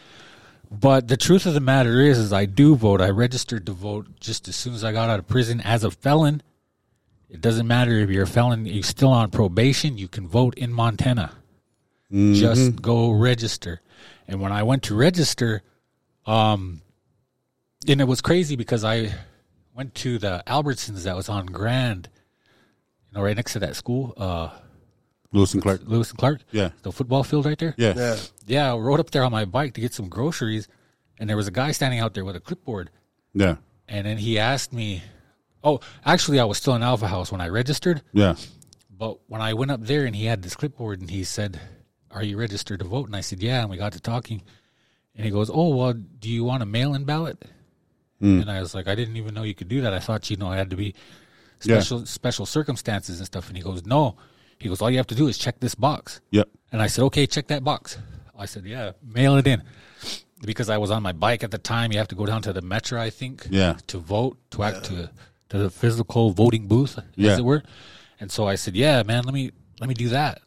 But 0.71 1.09
the 1.09 1.17
truth 1.17 1.47
of 1.47 1.55
the 1.55 1.61
matter 1.61 2.01
is, 2.01 2.19
is 2.19 2.33
I 2.33 2.45
do 2.45 2.75
vote. 2.77 3.01
I 3.01 3.09
registered 3.11 3.65
to 3.67 3.73
vote 3.73 4.07
just 4.21 4.49
as 4.49 4.57
soon 4.57 4.75
as 4.75 4.85
I 4.85 4.93
got 4.93 5.09
out 5.09 5.19
of 5.19 5.27
prison 5.27 5.61
as 5.63 5.85
a 5.85 5.91
felon. 5.91 6.43
It 7.31 7.41
doesn't 7.41 7.67
matter 7.67 7.93
if 7.93 8.11
you're 8.11 8.25
a 8.25 8.27
felon; 8.27 8.67
you're 8.67 8.83
still 8.83 9.11
on 9.11 9.31
probation. 9.31 9.97
You 9.99 10.09
can 10.09 10.27
vote 10.27 10.55
in 10.57 10.73
Montana. 10.73 11.33
Just 12.11 12.81
go 12.81 13.11
register. 13.11 13.81
And 14.27 14.41
when 14.41 14.53
I 14.53 14.63
went 14.63 14.85
to 14.85 14.95
register, 14.95 15.63
um, 16.27 16.81
and 17.87 18.01
it 18.01 18.05
was 18.05 18.21
crazy 18.21 18.57
because 18.57 18.85
I 18.85 19.15
went 19.75 19.95
to 19.97 20.19
the 20.19 20.43
Albertsons 20.47 21.05
that 21.05 21.17
was 21.17 21.29
on 21.29 21.47
Grand, 21.47 22.09
you 23.11 23.19
know, 23.19 23.25
right 23.25 23.37
next 23.37 23.53
to 23.55 23.59
that 23.61 23.77
school, 23.77 24.15
uh, 24.17 24.51
Lewis 25.33 25.53
and 25.53 25.63
Clark. 25.63 25.83
Lewis 25.85 26.11
and 26.11 26.19
Clark. 26.19 26.41
Yeah. 26.51 26.71
the 26.83 26.93
football 26.93 27.23
field 27.23 27.45
right 27.45 27.59
there. 27.59 27.75
Yeah. 27.77 27.95
Yeah. 27.97 28.17
yeah. 28.47 28.73
I 28.73 28.77
rode 28.77 29.01
up 29.01 29.11
there 29.11 29.25
on 29.25 29.33
my 29.33 29.45
bike 29.45 29.75
to 29.75 29.81
get 29.81 29.93
some 29.93 30.09
groceries, 30.09 30.69
and 31.19 31.29
there 31.29 31.37
was 31.37 31.47
a 31.47 31.51
guy 31.51 31.73
standing 31.73 32.01
out 32.01 32.15
there 32.15 32.25
with 32.25 32.37
a 32.37 32.41
clipboard. 32.41 32.91
Yeah. 33.35 33.57
And 33.87 34.07
then 34.07 34.17
he 34.17 34.39
asked 34.39 34.73
me, 34.73 35.03
"Oh, 35.63 35.81
actually, 36.05 36.41
I 36.41 36.45
was 36.45 36.57
still 36.57 36.75
in 36.75 36.83
Alpha 36.83 37.09
House 37.09 37.31
when 37.31 37.43
I 37.43 37.49
registered." 37.49 38.03
Yeah. 38.13 38.37
But 38.91 39.19
when 39.29 39.41
I 39.41 39.55
went 39.55 39.71
up 39.71 39.83
there 39.83 40.07
and 40.07 40.17
he 40.17 40.25
had 40.25 40.43
this 40.43 40.57
clipboard 40.57 41.01
and 41.01 41.11
he 41.11 41.25
said, 41.25 41.61
Are 42.11 42.23
you 42.23 42.39
registered 42.39 42.81
to 42.81 42.87
vote? 42.87 43.07
And 43.07 43.17
I 43.17 43.21
said, 43.21 43.43
Yeah. 43.43 43.61
And 43.63 43.71
we 43.71 43.77
got 43.77 43.93
to 43.93 44.01
talking. 44.01 44.43
And 45.15 45.25
he 45.25 45.31
goes, 45.31 45.51
Oh, 45.53 45.75
well, 45.75 45.93
do 45.93 46.29
you 46.31 46.45
want 46.45 46.63
a 46.63 46.67
mail 46.67 46.95
in 46.95 47.05
ballot? 47.05 47.45
Hmm. 48.21 48.41
And 48.41 48.51
I 48.51 48.61
was 48.61 48.75
like, 48.75 48.89
I 48.89 48.95
didn't 48.95 49.17
even 49.17 49.35
know 49.35 49.43
you 49.45 49.55
could 49.55 49.69
do 49.69 49.81
that. 49.83 49.93
I 49.95 49.99
thought, 50.01 50.29
you 50.31 50.37
know, 50.37 50.51
it 50.53 50.57
had 50.57 50.71
to 50.71 50.77
be 50.77 50.95
Yeah. 51.63 51.77
special 51.81 52.07
special 52.07 52.47
circumstances 52.47 53.19
and 53.19 53.27
stuff. 53.27 53.49
And 53.49 53.57
he 53.57 53.63
goes, 53.63 53.85
No. 53.87 54.17
He 54.59 54.69
goes, 54.69 54.81
All 54.83 54.91
you 54.91 54.97
have 54.97 55.07
to 55.09 55.15
do 55.15 55.29
is 55.29 55.39
check 55.39 55.61
this 55.61 55.75
box. 55.75 56.21
Yep. 56.31 56.49
And 56.73 56.83
I 56.83 56.87
said, 56.89 57.05
Okay, 57.05 57.27
check 57.27 57.49
that 57.49 57.63
box. 57.65 57.99
I 58.37 58.47
said, 58.47 58.65
Yeah, 58.65 58.93
mail 59.05 59.37
it 59.37 59.47
in. 59.47 59.63
Because 60.43 60.71
I 60.71 60.79
was 60.79 60.91
on 60.93 61.03
my 61.03 61.13
bike 61.13 61.43
at 61.43 61.51
the 61.51 61.59
time. 61.59 61.91
You 61.91 61.99
have 61.99 62.09
to 62.09 62.15
go 62.15 62.25
down 62.25 62.43
to 62.43 62.53
the 62.53 62.63
Metra, 62.63 62.99
I 63.01 63.11
think, 63.11 63.47
Yeah. 63.51 63.77
to 63.89 63.99
vote, 63.99 64.39
to 64.53 64.63
act 64.63 64.85
to 64.85 65.11
to 65.49 65.57
the 65.59 65.71
physical 65.71 66.31
voting 66.31 66.69
booth, 66.69 66.99
Yeah. 67.17 67.33
as 67.33 67.39
it 67.39 67.45
were. 67.45 67.63
And 68.21 68.31
so 68.31 68.47
I 68.47 68.55
said, 68.55 68.77
"Yeah, 68.77 69.03
man, 69.03 69.25
let 69.25 69.33
me 69.35 69.51
let 69.81 69.89
me 69.89 69.95
do 69.95 70.11
that." 70.11 70.43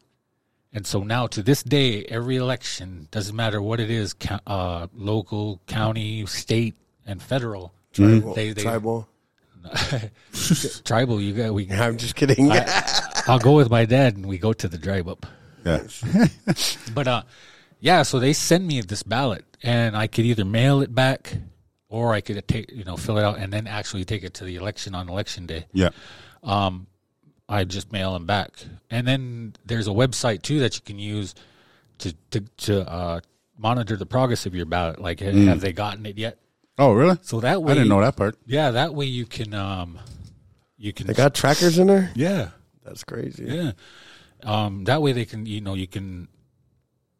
And 0.73 0.87
so 0.87 1.03
now 1.03 1.27
to 1.27 1.43
this 1.43 1.63
day, 1.63 2.05
every 2.05 2.37
election 2.37 3.07
doesn't 3.11 3.35
matter 3.35 3.61
what 3.61 3.79
it 3.81 3.89
is, 3.89 4.15
uh, 4.47 4.87
local, 4.95 5.59
county, 5.67 6.25
state, 6.25 6.75
and 7.05 7.21
federal. 7.21 7.73
Tribal. 7.93 8.33
They- 8.33 8.53
they- 8.53 8.61
tribal. 8.63 9.07
Tribal, 10.85 11.21
you 11.21 11.33
got 11.33 11.53
we. 11.53 11.69
I'm 11.71 11.97
just 11.97 12.15
kidding. 12.15 12.51
I'll 13.27 13.39
go 13.39 13.53
with 13.53 13.69
my 13.69 13.85
dad, 13.85 14.15
and 14.15 14.25
we 14.25 14.37
go 14.37 14.53
to 14.53 14.67
the 14.67 14.77
drive 14.77 15.07
up. 15.07 15.25
Yeah. 15.65 15.83
But 16.95 17.07
uh, 17.07 17.23
yeah, 17.79 18.01
so 18.03 18.19
they 18.19 18.33
send 18.33 18.65
me 18.67 18.81
this 18.81 19.03
ballot, 19.03 19.45
and 19.63 19.95
I 19.95 20.07
could 20.07 20.25
either 20.25 20.45
mail 20.45 20.81
it 20.81 20.93
back, 20.95 21.37
or 21.89 22.13
I 22.13 22.21
could 22.21 22.45
take 22.47 22.71
you 22.71 22.83
know 22.83 22.97
fill 22.97 23.17
it 23.19 23.23
out 23.23 23.37
and 23.37 23.53
then 23.53 23.67
actually 23.67 24.03
take 24.03 24.23
it 24.23 24.33
to 24.35 24.45
the 24.45 24.55
election 24.55 24.95
on 24.95 25.07
election 25.09 25.45
day. 25.45 25.65
Yeah. 25.73 25.89
I 27.51 27.65
just 27.65 27.91
mail 27.91 28.13
them 28.13 28.25
back. 28.25 28.51
And 28.89 29.05
then 29.05 29.53
there's 29.65 29.87
a 29.87 29.91
website 29.91 30.41
too 30.41 30.59
that 30.61 30.75
you 30.75 30.81
can 30.83 30.97
use 30.97 31.35
to 31.99 32.13
to, 32.31 32.39
to 32.57 32.89
uh, 32.89 33.19
monitor 33.57 33.97
the 33.97 34.05
progress 34.05 34.45
of 34.45 34.55
your 34.55 34.65
ballot. 34.65 34.99
Like, 35.01 35.19
ha- 35.19 35.31
have 35.31 35.59
they 35.61 35.73
gotten 35.73 36.05
it 36.05 36.17
yet? 36.17 36.37
Oh, 36.77 36.93
really? 36.93 37.17
So 37.21 37.41
that 37.41 37.61
way, 37.61 37.73
I 37.73 37.75
didn't 37.75 37.89
know 37.89 38.01
that 38.01 38.15
part. 38.15 38.37
Yeah, 38.45 38.71
that 38.71 38.95
way 38.95 39.05
you 39.05 39.25
can 39.25 39.53
um, 39.53 39.99
you 40.77 40.93
can 40.93 41.07
they 41.07 41.13
got 41.13 41.35
trackers 41.35 41.77
in 41.77 41.87
there. 41.87 42.09
yeah 42.15 42.49
That's 42.83 43.03
crazy. 43.03 43.45
yeah. 43.45 43.71
Um, 44.43 44.85
that 44.85 45.01
way 45.01 45.11
they 45.11 45.25
can 45.25 45.45
you 45.45 45.61
know 45.61 45.75
you 45.75 45.87
can 45.87 46.27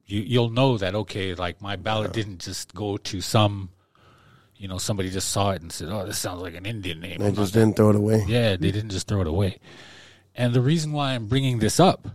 you 0.08 0.22
you'll 0.22 0.50
know 0.50 0.78
that 0.78 0.96
okay 0.96 1.36
like 1.36 1.62
my 1.62 1.76
ballot 1.76 2.14
didn't 2.14 2.40
just 2.40 2.74
go 2.74 2.98
to 2.98 3.22
some 3.22 3.70
you 4.56 4.68
know 4.68 4.80
somebody 4.80 5.10
just 5.12 5.30
saw 5.30 5.52
it 5.52 5.62
and 5.62 5.72
said 5.72 5.90
oh 5.90 6.06
this 6.06 6.18
sounds 6.18 6.42
like 6.42 6.56
an 6.56 6.66
Indian 6.66 7.00
name. 7.02 7.20
They 7.20 7.32
just 7.32 7.54
didn't 7.54 7.76
throw 7.76 7.90
it 7.92 7.96
away. 7.96 8.24
Yeah, 8.28 8.56
they 8.56 8.72
didn't 8.72 8.90
just 8.90 9.08
throw 9.08 9.22
it 9.22 9.28
away. 9.28 9.60
And 10.42 10.56
the 10.56 10.62
reason 10.62 10.92
why 10.92 11.14
I'm 11.14 11.28
bringing 11.28 11.60
this 11.60 11.80
up, 11.80 12.08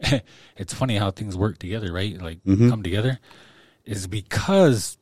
it's 0.56 0.74
funny 0.74 0.96
how 0.96 1.12
things 1.12 1.36
work 1.36 1.56
together, 1.56 1.92
right? 1.92 2.20
Like 2.20 2.42
mm-hmm. 2.42 2.68
come 2.68 2.82
together, 2.82 3.20
is 3.84 4.08
because 4.08 4.98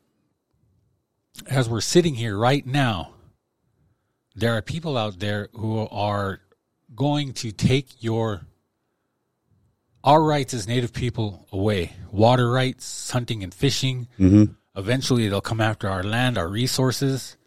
as 1.46 1.66
we're 1.66 1.80
sitting 1.80 2.14
here 2.14 2.36
right 2.36 2.66
now, 2.66 3.14
there 4.34 4.54
are 4.54 4.60
people 4.60 4.98
out 4.98 5.18
there 5.18 5.48
who 5.54 5.88
are 5.90 6.40
going 6.94 7.32
to 7.34 7.52
take 7.52 8.02
your 8.02 8.42
our 10.04 10.22
rights 10.22 10.52
as 10.52 10.68
native 10.68 10.92
people 10.92 11.46
away. 11.50 11.94
Water 12.12 12.50
rights, 12.50 13.10
hunting 13.10 13.42
and 13.42 13.54
fishing. 13.54 14.08
Mm-hmm. 14.18 14.52
Eventually 14.76 15.26
they'll 15.26 15.40
come 15.40 15.62
after 15.62 15.88
our 15.88 16.02
land, 16.02 16.36
our 16.36 16.48
resources, 16.48 17.38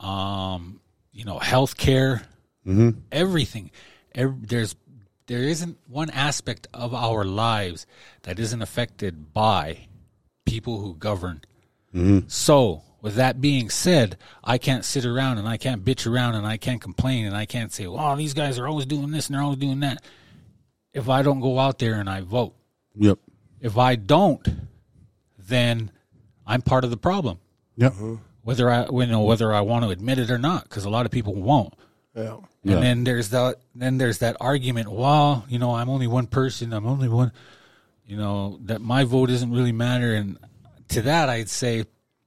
um, 0.00 0.80
you 1.12 1.26
know, 1.26 1.38
health 1.38 1.76
care, 1.76 2.22
mm-hmm. 2.66 2.98
everything. 3.12 3.70
Ev 4.14 4.48
there's 4.48 4.76
there 5.26 5.42
isn't 5.42 5.78
one 5.86 6.10
aspect 6.10 6.66
of 6.72 6.94
our 6.94 7.24
lives 7.24 7.86
that 8.22 8.38
isn't 8.38 8.62
affected 8.62 9.32
by 9.32 9.86
people 10.46 10.80
who 10.80 10.94
govern. 10.94 11.42
Mm-hmm. 11.94 12.28
So, 12.28 12.82
with 13.02 13.14
that 13.16 13.40
being 13.40 13.68
said, 13.68 14.16
I 14.42 14.56
can't 14.58 14.84
sit 14.84 15.04
around 15.04 15.38
and 15.38 15.46
I 15.46 15.58
can't 15.58 15.84
bitch 15.84 16.10
around 16.10 16.34
and 16.34 16.46
I 16.46 16.56
can't 16.56 16.80
complain 16.80 17.26
and 17.26 17.36
I 17.36 17.44
can't 17.44 17.72
say, 17.72 17.86
"Oh, 17.86 18.16
these 18.16 18.34
guys 18.34 18.58
are 18.58 18.66
always 18.66 18.86
doing 18.86 19.10
this 19.10 19.28
and 19.28 19.34
they're 19.34 19.42
always 19.42 19.58
doing 19.58 19.80
that." 19.80 20.02
If 20.94 21.08
I 21.08 21.22
don't 21.22 21.40
go 21.40 21.58
out 21.58 21.78
there 21.78 21.94
and 21.94 22.08
I 22.08 22.22
vote, 22.22 22.54
Yep. 22.96 23.18
if 23.60 23.76
I 23.76 23.94
don't, 23.94 24.46
then 25.38 25.90
I'm 26.46 26.62
part 26.62 26.84
of 26.84 26.90
the 26.90 26.96
problem. 26.96 27.38
Yep. 27.76 27.92
Mm-hmm. 27.92 28.14
Whether 28.42 28.70
I, 28.70 28.86
you 28.86 29.06
know, 29.06 29.20
whether 29.20 29.52
I 29.52 29.60
want 29.60 29.84
to 29.84 29.90
admit 29.90 30.18
it 30.18 30.30
or 30.30 30.38
not, 30.38 30.64
because 30.64 30.86
a 30.86 30.90
lot 30.90 31.04
of 31.04 31.12
people 31.12 31.34
won't. 31.34 31.74
Yeah. 32.16 32.38
Yeah. 32.68 32.76
And 32.76 32.82
then 32.84 33.04
there's 33.04 33.30
that 33.30 33.56
then 33.74 33.98
there's 33.98 34.18
that 34.18 34.36
argument, 34.40 34.90
well, 34.90 35.44
you 35.48 35.58
know, 35.58 35.74
I'm 35.74 35.88
only 35.88 36.06
one 36.06 36.26
person, 36.26 36.72
I'm 36.72 36.86
only 36.86 37.08
one 37.08 37.32
you 38.06 38.16
know, 38.16 38.58
that 38.62 38.80
my 38.80 39.04
vote 39.04 39.28
doesn't 39.28 39.52
really 39.52 39.72
matter 39.72 40.14
and 40.14 40.38
to 40.88 41.02
that 41.02 41.28
I'd 41.28 41.50
say 41.50 41.84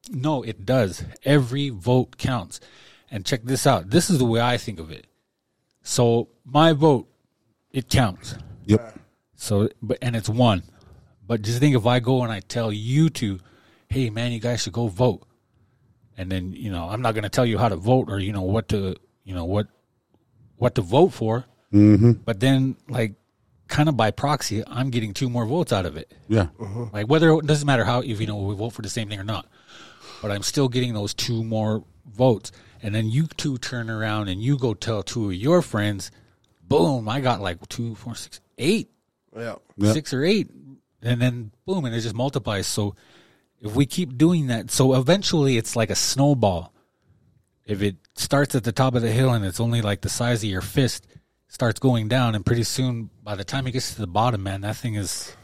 no, 0.09 0.43
it 0.43 0.65
does. 0.65 1.03
Every 1.23 1.69
vote 1.69 2.17
counts. 2.17 2.59
And 3.09 3.25
check 3.25 3.43
this 3.43 3.67
out. 3.67 3.89
This 3.89 4.09
is 4.09 4.19
the 4.19 4.25
way 4.25 4.39
I 4.39 4.57
think 4.57 4.79
of 4.79 4.89
it. 4.89 5.05
So 5.83 6.29
my 6.45 6.73
vote 6.73 7.07
it 7.71 7.89
counts. 7.89 8.35
Yep. 8.65 8.99
So 9.35 9.69
but 9.81 9.97
and 10.01 10.15
it's 10.15 10.29
one. 10.29 10.63
But 11.25 11.41
just 11.41 11.59
think 11.59 11.75
if 11.75 11.85
I 11.85 11.99
go 11.99 12.23
and 12.23 12.31
I 12.31 12.41
tell 12.41 12.71
you 12.71 13.09
to, 13.11 13.39
hey 13.89 14.09
man, 14.09 14.31
you 14.31 14.39
guys 14.39 14.63
should 14.63 14.73
go 14.73 14.87
vote. 14.87 15.23
And 16.17 16.31
then, 16.31 16.53
you 16.53 16.71
know, 16.71 16.89
I'm 16.89 17.01
not 17.01 17.15
gonna 17.15 17.29
tell 17.29 17.45
you 17.45 17.57
how 17.57 17.69
to 17.69 17.75
vote 17.75 18.09
or, 18.09 18.19
you 18.19 18.33
know, 18.33 18.43
what 18.43 18.67
to 18.69 18.95
you 19.23 19.35
know, 19.35 19.45
what 19.45 19.67
what 20.61 20.75
to 20.75 20.81
vote 20.83 21.09
for. 21.09 21.45
Mm-hmm. 21.73 22.11
But 22.23 22.39
then 22.39 22.75
like 22.87 23.13
kind 23.67 23.89
of 23.89 23.97
by 23.97 24.11
proxy, 24.11 24.63
I'm 24.67 24.91
getting 24.91 25.11
two 25.11 25.27
more 25.27 25.47
votes 25.47 25.73
out 25.73 25.87
of 25.87 25.97
it. 25.97 26.13
Yeah. 26.27 26.47
Like 26.93 27.07
whether 27.07 27.31
it 27.31 27.47
doesn't 27.47 27.65
matter 27.65 27.83
how 27.83 28.01
if 28.01 28.21
you 28.21 28.27
know 28.27 28.35
we 28.37 28.53
vote 28.55 28.69
for 28.69 28.83
the 28.83 28.89
same 28.89 29.09
thing 29.09 29.19
or 29.19 29.23
not, 29.23 29.47
but 30.21 30.29
I'm 30.29 30.43
still 30.43 30.69
getting 30.69 30.93
those 30.93 31.15
two 31.15 31.43
more 31.43 31.83
votes. 32.05 32.51
And 32.83 32.93
then 32.93 33.09
you 33.09 33.25
two 33.25 33.57
turn 33.57 33.89
around 33.89 34.27
and 34.27 34.39
you 34.41 34.55
go 34.57 34.75
tell 34.75 35.01
two 35.01 35.29
of 35.29 35.33
your 35.33 35.63
friends, 35.63 36.11
boom, 36.61 37.09
I 37.09 37.21
got 37.21 37.41
like 37.41 37.67
two, 37.67 37.95
four, 37.95 38.13
six, 38.13 38.39
eight, 38.59 38.91
Yeah. 39.35 39.55
Yep. 39.77 39.93
six 39.93 40.13
or 40.13 40.23
eight, 40.23 40.47
and 41.01 41.19
then 41.19 41.51
boom, 41.65 41.85
and 41.85 41.95
it 41.95 42.01
just 42.01 42.13
multiplies. 42.15 42.67
So 42.67 42.95
if 43.61 43.75
we 43.75 43.87
keep 43.87 44.15
doing 44.15 44.47
that, 44.47 44.69
so 44.69 44.93
eventually 44.93 45.57
it's 45.57 45.75
like 45.75 45.89
a 45.89 45.95
snowball. 45.95 46.71
If 47.65 47.81
it 47.81 47.95
starts 48.21 48.55
at 48.55 48.63
the 48.63 48.71
top 48.71 48.95
of 48.95 49.01
the 49.01 49.11
hill 49.11 49.33
and 49.33 49.45
it's 49.45 49.59
only 49.59 49.81
like 49.81 50.01
the 50.01 50.09
size 50.09 50.43
of 50.43 50.49
your 50.49 50.61
fist, 50.61 51.07
starts 51.47 51.79
going 51.79 52.07
down, 52.07 52.35
and 52.35 52.45
pretty 52.45 52.63
soon, 52.63 53.09
by 53.23 53.35
the 53.35 53.43
time 53.43 53.67
it 53.67 53.71
gets 53.71 53.93
to 53.95 54.01
the 54.01 54.07
bottom, 54.07 54.43
man, 54.43 54.61
that 54.61 54.77
thing 54.77 54.95
is 54.95 55.35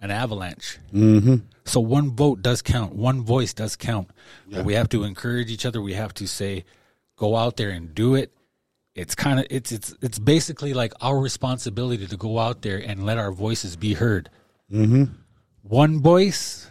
an 0.00 0.10
avalanche. 0.10 0.78
Mm-hmm. 0.92 1.36
So 1.64 1.80
one 1.80 2.10
vote 2.10 2.42
does 2.42 2.62
count. 2.62 2.94
One 2.94 3.22
voice 3.22 3.52
does 3.54 3.76
count. 3.76 4.10
But 4.48 4.64
we 4.64 4.74
have 4.74 4.88
to 4.90 5.04
encourage 5.04 5.50
each 5.50 5.66
other. 5.66 5.80
We 5.80 5.94
have 5.94 6.14
to 6.14 6.28
say, 6.28 6.64
go 7.16 7.36
out 7.36 7.56
there 7.56 7.70
and 7.70 7.94
do 7.94 8.14
it. 8.14 8.32
It's 8.94 9.14
kind 9.14 9.40
of 9.40 9.46
it's 9.50 9.72
it's 9.72 9.94
it's 10.00 10.18
basically 10.18 10.72
like 10.72 10.94
our 11.02 11.18
responsibility 11.18 12.06
to 12.06 12.16
go 12.16 12.38
out 12.38 12.62
there 12.62 12.78
and 12.78 13.04
let 13.04 13.18
our 13.18 13.30
voices 13.30 13.76
be 13.76 13.92
heard. 13.94 14.30
Mm-hmm. 14.72 15.04
One 15.62 16.00
voice, 16.00 16.70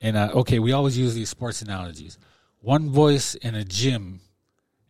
and 0.00 0.16
okay, 0.16 0.58
we 0.58 0.72
always 0.72 0.98
use 0.98 1.14
these 1.14 1.28
sports 1.28 1.62
analogies. 1.62 2.18
One 2.60 2.90
voice 2.90 3.34
in 3.36 3.54
a 3.54 3.62
gym, 3.62 4.20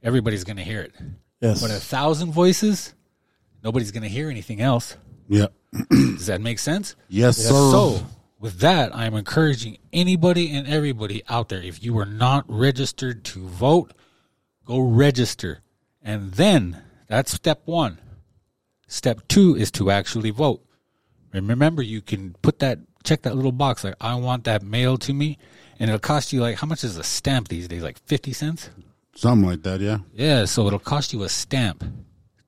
everybody's 0.03 0.45
going 0.45 0.57
to 0.57 0.63
hear 0.63 0.81
it. 0.81 0.95
Yes. 1.41 1.63
But 1.63 1.71
a 1.71 1.75
thousand 1.75 2.33
voices, 2.33 2.95
nobody's 3.63 3.91
going 3.91 4.03
to 4.03 4.09
hear 4.09 4.31
anything 4.31 4.61
else. 4.61 4.97
Yeah. 5.29 5.47
Does 5.91 6.27
that 6.27 6.41
make 6.41 6.59
sense? 6.59 6.97
Yes, 7.09 7.37
sir. 7.37 7.51
So, 7.51 8.01
with 8.41 8.61
that, 8.61 8.95
I'm 8.95 9.15
encouraging 9.15 9.79
anybody 9.93 10.51
and 10.55 10.67
everybody 10.67 11.23
out 11.29 11.51
there 11.51 11.63
if 11.63 11.83
you 11.83 11.99
are 11.99 12.07
not 12.07 12.45
registered 12.49 13.25
to 13.27 13.47
vote, 13.47 13.93
go 14.65 14.81
register. 14.81 15.61
And 16.03 16.33
then 16.33 16.83
that's 17.07 17.33
step 17.33 17.63
one. 17.67 18.01
Step 18.89 19.29
two 19.29 19.55
is 19.55 19.71
to 19.73 19.91
actually 19.91 20.31
vote. 20.31 20.65
And 21.33 21.49
remember, 21.49 21.83
you 21.83 22.01
can 22.01 22.35
put 22.43 22.59
that, 22.59 22.79
check 23.05 23.23
that 23.23 23.37
little 23.37 23.53
box 23.53 23.85
like, 23.85 23.95
I 24.01 24.15
want 24.17 24.45
that 24.45 24.63
mailed 24.63 25.03
to 25.03 25.13
me. 25.13 25.39
And 25.79 25.89
it'll 25.89 26.01
cost 26.01 26.33
you 26.33 26.41
like, 26.41 26.57
how 26.57 26.67
much 26.67 26.83
is 26.83 26.97
a 26.97 27.05
stamp 27.05 27.49
these 27.49 27.69
days? 27.69 27.83
Like 27.83 27.99
50 28.01 28.33
cents? 28.33 28.71
Something 29.21 29.51
like 29.51 29.63
that, 29.65 29.83
yeah. 29.83 29.99
Yeah, 30.15 30.47
so 30.47 30.67
it'll 30.67 30.79
cost 30.79 31.13
you 31.13 31.25
a 31.25 31.29
stamp 31.29 31.85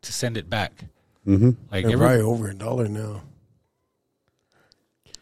to 0.01 0.11
send 0.11 0.39
it 0.39 0.49
back. 0.49 0.73
Mm-hmm. 1.27 1.51
Like 1.71 1.85
They're 1.85 1.93
every, 1.93 2.07
probably 2.07 2.23
over 2.23 2.49
a 2.49 2.55
dollar 2.55 2.89
now. 2.89 3.21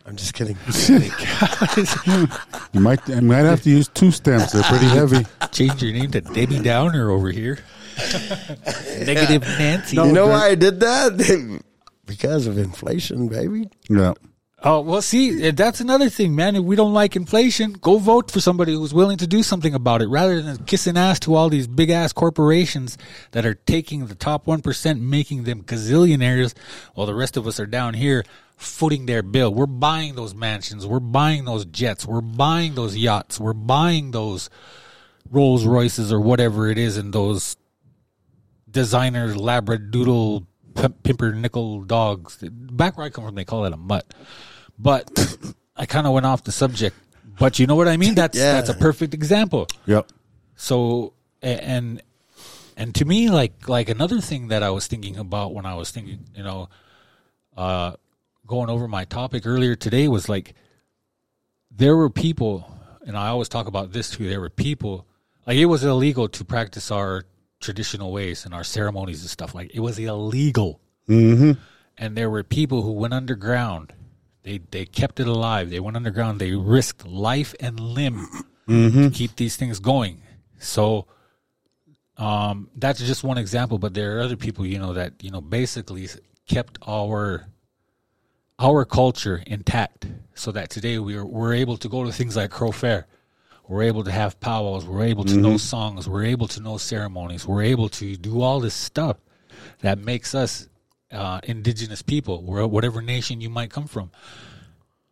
I'm 0.06 0.14
just 0.14 0.32
kidding. 0.32 0.56
You 2.72 2.80
might 2.80 3.00
you 3.08 3.20
might 3.22 3.38
have 3.38 3.62
to 3.62 3.70
use 3.70 3.88
two 3.88 4.12
stamps. 4.12 4.52
They're 4.52 4.62
pretty 4.62 4.86
heavy. 4.86 5.26
change 5.50 5.82
your 5.82 5.92
name 5.92 6.12
to 6.12 6.20
Debbie 6.20 6.60
Downer 6.60 7.10
over 7.10 7.32
here. 7.32 7.58
Negative 9.00 9.42
Nancy. 9.42 9.96
you 9.96 10.12
know 10.12 10.28
why 10.28 10.50
I 10.50 10.54
did 10.54 10.78
that? 10.78 11.62
because 12.06 12.46
of 12.46 12.58
inflation, 12.58 13.26
baby. 13.26 13.68
Yeah. 13.88 14.14
Oh 14.62 14.80
well, 14.82 15.00
see, 15.00 15.42
eh, 15.42 15.52
that's 15.52 15.80
another 15.80 16.10
thing, 16.10 16.34
man. 16.34 16.54
If 16.54 16.64
we 16.64 16.76
don't 16.76 16.92
like 16.92 17.16
inflation, 17.16 17.72
go 17.72 17.96
vote 17.96 18.30
for 18.30 18.40
somebody 18.40 18.74
who's 18.74 18.92
willing 18.92 19.16
to 19.18 19.26
do 19.26 19.42
something 19.42 19.72
about 19.74 20.02
it, 20.02 20.08
rather 20.08 20.42
than 20.42 20.64
kissing 20.64 20.98
ass 20.98 21.18
to 21.20 21.34
all 21.34 21.48
these 21.48 21.66
big 21.66 21.88
ass 21.88 22.12
corporations 22.12 22.98
that 23.30 23.46
are 23.46 23.54
taking 23.54 24.06
the 24.06 24.14
top 24.14 24.46
one 24.46 24.60
percent, 24.60 25.00
making 25.00 25.44
them 25.44 25.62
gazillionaires, 25.62 26.54
while 26.94 27.06
the 27.06 27.14
rest 27.14 27.38
of 27.38 27.46
us 27.46 27.58
are 27.58 27.64
down 27.66 27.94
here 27.94 28.22
footing 28.58 29.06
their 29.06 29.22
bill. 29.22 29.54
We're 29.54 29.64
buying 29.64 30.14
those 30.14 30.34
mansions, 30.34 30.86
we're 30.86 31.00
buying 31.00 31.46
those 31.46 31.64
jets, 31.64 32.04
we're 32.04 32.20
buying 32.20 32.74
those 32.74 32.94
yachts, 32.94 33.40
we're 33.40 33.54
buying 33.54 34.10
those 34.10 34.50
Rolls 35.30 35.64
Royces 35.64 36.12
or 36.12 36.20
whatever 36.20 36.68
it 36.68 36.76
is, 36.76 36.98
and 36.98 37.14
those 37.14 37.56
designer 38.70 39.32
labradoodle 39.34 40.44
pimp- 40.74 41.02
pimpernickel 41.02 41.82
dogs. 41.84 42.38
Back 42.42 42.98
where 42.98 43.06
I 43.06 43.10
come 43.10 43.24
from, 43.24 43.34
they 43.34 43.46
call 43.46 43.64
it 43.64 43.72
a 43.72 43.78
mutt. 43.78 44.12
But 44.82 45.10
I 45.76 45.84
kind 45.86 46.06
of 46.06 46.12
went 46.12 46.24
off 46.26 46.44
the 46.44 46.52
subject. 46.52 46.96
But 47.38 47.58
you 47.58 47.66
know 47.66 47.74
what 47.76 47.88
I 47.88 47.96
mean? 47.96 48.14
That's 48.14 48.36
Yeah. 48.38 48.52
that's 48.52 48.68
a 48.70 48.74
perfect 48.74 49.12
example. 49.14 49.66
Yep. 49.86 50.08
So 50.56 51.12
and 51.42 52.02
and 52.76 52.94
to 52.94 53.04
me, 53.04 53.28
like 53.30 53.68
like 53.68 53.88
another 53.88 54.20
thing 54.20 54.48
that 54.48 54.62
I 54.62 54.70
was 54.70 54.86
thinking 54.86 55.16
about 55.16 55.52
when 55.54 55.66
I 55.66 55.74
was 55.74 55.90
thinking, 55.90 56.20
you 56.36 56.42
know, 56.42 56.68
uh, 57.56 57.92
going 58.46 58.70
over 58.70 58.88
my 58.88 59.04
topic 59.04 59.46
earlier 59.46 59.74
today 59.76 60.08
was 60.08 60.28
like 60.28 60.54
there 61.70 61.96
were 61.96 62.10
people, 62.10 62.66
and 63.06 63.16
I 63.16 63.28
always 63.28 63.48
talk 63.48 63.66
about 63.66 63.92
this 63.92 64.10
too. 64.10 64.28
There 64.28 64.40
were 64.40 64.50
people 64.50 65.06
like 65.46 65.56
it 65.56 65.66
was 65.66 65.84
illegal 65.84 66.28
to 66.28 66.44
practice 66.44 66.90
our 66.90 67.24
traditional 67.60 68.12
ways 68.12 68.44
and 68.44 68.54
our 68.54 68.64
ceremonies 68.64 69.20
and 69.22 69.30
stuff. 69.30 69.54
Like 69.54 69.70
it 69.74 69.80
was 69.80 69.98
illegal, 69.98 70.80
Mm-hmm. 71.08 71.52
and 71.98 72.16
there 72.16 72.30
were 72.30 72.42
people 72.42 72.82
who 72.82 72.92
went 72.92 73.14
underground. 73.14 73.92
They 74.42 74.58
they 74.70 74.86
kept 74.86 75.20
it 75.20 75.26
alive. 75.26 75.70
They 75.70 75.80
went 75.80 75.96
underground. 75.96 76.40
They 76.40 76.52
risked 76.54 77.06
life 77.06 77.54
and 77.60 77.78
limb 77.78 78.26
to 78.66 79.10
keep 79.12 79.36
these 79.36 79.56
things 79.56 79.78
going. 79.80 80.22
So 80.58 81.06
um, 82.16 82.68
that's 82.76 83.00
just 83.00 83.24
one 83.24 83.38
example, 83.38 83.78
but 83.78 83.94
there 83.94 84.18
are 84.18 84.20
other 84.20 84.36
people, 84.36 84.64
you 84.66 84.78
know, 84.78 84.92
that 84.94 85.14
you 85.22 85.30
know 85.30 85.40
basically 85.40 86.08
kept 86.46 86.78
our 86.86 87.46
our 88.58 88.84
culture 88.84 89.42
intact, 89.46 90.06
so 90.34 90.52
that 90.52 90.70
today 90.70 90.98
we're 90.98 91.24
we're 91.24 91.54
able 91.54 91.76
to 91.78 91.88
go 91.88 92.04
to 92.04 92.12
things 92.12 92.36
like 92.36 92.50
Crow 92.50 92.72
Fair. 92.72 93.06
We're 93.68 93.82
able 93.82 94.02
to 94.04 94.10
have 94.10 94.40
powwows. 94.40 94.84
We're 94.84 95.04
able 95.04 95.24
to 95.24 95.36
know 95.36 95.56
songs. 95.56 96.08
We're 96.08 96.24
able 96.24 96.48
to 96.48 96.60
know 96.60 96.76
ceremonies. 96.76 97.46
We're 97.46 97.62
able 97.62 97.88
to 97.90 98.16
do 98.16 98.42
all 98.42 98.58
this 98.58 98.74
stuff 98.74 99.16
that 99.80 99.98
makes 99.98 100.34
us 100.34 100.68
uh, 101.12 101.40
indigenous 101.44 102.02
people, 102.02 102.42
where- 102.42 102.66
whatever 102.66 103.02
nation 103.02 103.40
you 103.40 103.50
might 103.50 103.70
come 103.70 103.86
from. 103.86 104.10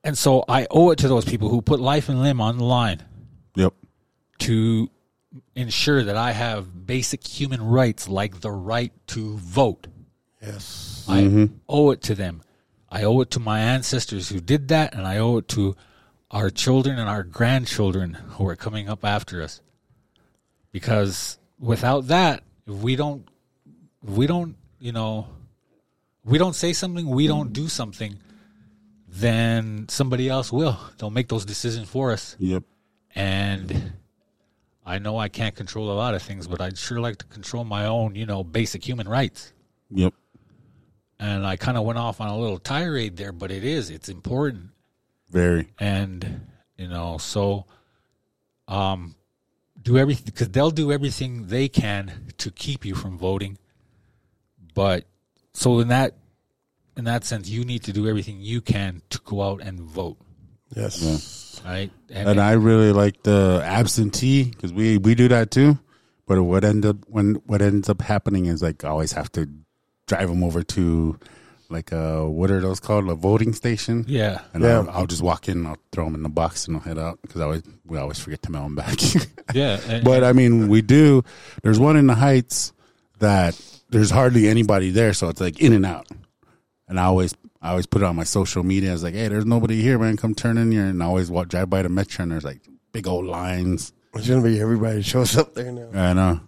And 0.05 0.17
so 0.17 0.45
I 0.49 0.67
owe 0.71 0.91
it 0.91 0.99
to 1.01 1.09
those 1.09 1.25
people 1.25 1.49
who 1.49 1.61
put 1.61 1.81
life 1.81 2.09
and 2.09 2.23
limb 2.23 2.41
on 2.41 2.57
the 2.59 2.65
line 2.65 3.03
Yep. 3.57 3.75
to 4.41 4.91
ensure 5.55 6.05
that 6.05 6.17
I 6.17 6.33
have 6.33 6.87
basic 6.87 7.27
human 7.27 7.61
rights 7.63 8.09
like 8.09 8.41
the 8.41 8.51
right 8.53 8.93
to 9.09 9.37
vote. 9.39 9.89
Yes. 10.41 11.05
I 11.09 11.49
owe 11.69 11.91
it 11.91 12.01
to 12.03 12.15
them. 12.15 12.43
I 12.89 13.03
owe 13.03 13.21
it 13.21 13.31
to 13.33 13.41
my 13.41 13.59
ancestors 13.61 14.29
who 14.29 14.41
did 14.41 14.69
that, 14.69 14.95
and 14.95 15.07
I 15.07 15.19
owe 15.19 15.39
it 15.39 15.49
to 15.49 15.77
our 16.31 16.49
children 16.49 16.99
and 16.99 17.09
our 17.09 17.23
grandchildren 17.25 18.15
who 18.15 18.47
are 18.47 18.57
coming 18.57 18.89
up 18.89 19.05
after 19.05 19.43
us. 19.43 19.61
Because 20.73 21.39
without 21.59 22.07
that, 22.09 22.43
if 22.67 22.75
we 22.75 22.97
don't, 22.97 23.27
if 24.07 24.11
we 24.11 24.27
don't, 24.27 24.57
you 24.79 24.93
know, 24.93 25.27
if 25.38 25.38
we 26.29 26.39
don't 26.39 26.55
say 26.55 26.73
something, 26.73 27.09
we 27.09 27.27
don't 27.27 27.53
do 27.53 27.69
something, 27.69 28.17
then 29.09 29.87
somebody 29.89 30.29
else 30.29 30.53
will. 30.53 30.79
They'll 30.99 31.11
make 31.11 31.29
those 31.29 31.45
decisions 31.45 31.89
for 31.89 32.13
us 32.13 32.37
Yep. 32.39 32.63
and 33.15 33.93
I 34.85 34.99
know 34.99 35.19
I 35.19 35.29
can't 35.29 35.55
control 35.55 35.91
a 35.91 35.97
lot 36.03 36.15
of 36.15 36.23
things, 36.23 36.47
but 36.49 36.61
I'd 36.63 36.79
sure 36.79 36.99
like 36.99 37.19
to 37.19 37.27
control 37.27 37.65
my 37.65 37.85
own, 37.87 38.15
you 38.15 38.25
know, 38.25 38.43
basic 38.43 38.83
human 38.87 39.07
rights. 39.07 39.53
Yep. 39.91 40.15
And 41.21 41.47
I 41.47 41.57
kind 41.57 41.77
of 41.77 41.85
went 41.85 41.99
off 41.99 42.21
on 42.23 42.29
a 42.29 42.39
little 42.39 42.59
tirade 42.59 43.17
there, 43.19 43.33
but 43.33 43.51
it 43.51 43.65
is, 43.65 43.91
it's 43.91 44.09
important. 44.09 44.71
Very. 45.31 45.69
And, 45.79 46.47
you 46.79 46.89
know, 46.89 47.19
so, 47.19 47.67
um, 48.67 49.15
do 49.83 49.99
everything, 49.99 50.25
because 50.27 50.49
they'll 50.49 50.71
do 50.71 50.91
everything 50.91 51.49
they 51.49 51.69
can 51.69 52.33
to 52.39 52.51
keep 52.51 52.85
you 52.87 52.95
from 52.95 53.19
voting. 53.19 53.59
But, 54.75 55.05
so 55.59 55.81
in 55.81 55.89
that, 55.89 56.15
in 56.97 57.05
that 57.05 57.25
sense, 57.25 57.49
you 57.49 57.65
need 57.65 57.83
to 57.85 57.93
do 57.93 58.09
everything 58.09 58.39
you 58.41 58.61
can 58.61 59.03
to 59.11 59.21
go 59.25 59.43
out 59.43 59.61
and 59.63 59.81
vote, 59.81 60.17
Yes. 60.75 61.61
right? 61.65 61.91
And 62.11 62.41
I 62.41 62.53
really 62.53 62.93
like 62.93 63.23
the 63.23 63.63
absentee 63.65 64.45
because 64.45 64.73
we 64.73 64.99
we 64.99 65.15
do 65.15 65.29
that 65.29 65.51
too. 65.51 65.79
But 66.27 66.43
what 66.43 66.65
end 66.65 66.85
up 66.85 66.97
when 67.07 67.37
what 67.47 67.63
ends 67.63 67.89
up 67.89 68.03
happening 68.03 68.47
is 68.47 68.63
like 68.63 68.85
I 68.85 68.89
always 68.89 69.13
have 69.13 69.31
to 69.33 69.49
drive 70.07 70.29
them 70.29 70.43
over 70.43 70.63
to 70.63 71.19
like 71.71 71.93
uh 71.93 72.23
what 72.25 72.51
are 72.51 72.61
those 72.61 72.81
called 72.81 73.09
a 73.09 73.15
voting 73.15 73.53
station. 73.53 74.05
yeah. 74.09 74.41
And 74.55 74.63
Yeah. 74.63 74.79
I'll, 74.81 74.91
I'll 74.91 75.07
just 75.07 75.23
walk 75.23 75.49
in, 75.49 75.67
I'll 75.67 75.79
throw 75.93 76.05
them 76.05 76.15
in 76.15 76.23
the 76.23 76.29
box, 76.29 76.67
and 76.67 76.77
I'll 76.77 76.83
head 76.83 76.99
out 76.99 77.19
because 77.23 77.41
I 77.41 77.45
always 77.45 77.63
we 77.87 77.97
always 77.99 78.19
forget 78.19 78.43
to 78.43 78.51
mail 78.53 78.65
them 78.65 78.75
back. 78.77 78.99
Yeah. 79.55 79.81
and- 79.89 80.05
but 80.05 80.23
I 80.25 80.33
mean, 80.33 80.69
we 80.69 80.83
do. 80.83 81.25
There's 81.63 81.79
one 81.81 81.97
in 81.97 82.07
the 82.07 82.15
Heights 82.15 82.73
that 83.21 83.59
there's 83.91 84.11
hardly 84.11 84.49
anybody 84.49 84.91
there, 84.91 85.13
so 85.13 85.29
it's 85.29 85.41
like 85.41 85.61
in 85.61 85.73
and 85.73 85.87
out. 85.87 86.07
And 86.89 86.99
I 86.99 87.05
always, 87.05 87.35
I 87.61 87.71
always 87.71 87.87
put 87.87 88.03
it 88.03 88.05
on 88.07 88.17
my 88.17 88.25
social 88.25 88.63
media. 88.63 88.91
I 88.91 88.93
was 88.95 89.03
like, 89.03 89.15
"Hey, 89.15 89.29
there's 89.29 89.45
nobody 89.47 89.81
here, 89.83 89.99
man. 89.99 90.17
Come 90.17 90.35
turn 90.35 90.57
in 90.59 90.71
here." 90.73 90.87
And 90.87 91.03
I 91.03 91.07
always 91.07 91.31
walk, 91.31 91.49
drive 91.49 91.69
by 91.71 91.83
the 91.83 91.89
Metra, 91.89 92.21
and 92.21 92.33
there's 92.33 92.45
like 92.45 92.61
big 92.93 93.07
old 93.07 93.27
lines. 93.27 93.93
It's 94.15 94.29
gonna 94.29 94.43
be 94.43 94.61
everybody 94.61 95.03
shows 95.03 95.37
up 95.37 95.55
there 95.55 95.71
now. 95.71 95.89
I 95.95 96.13
know. 96.15 96.41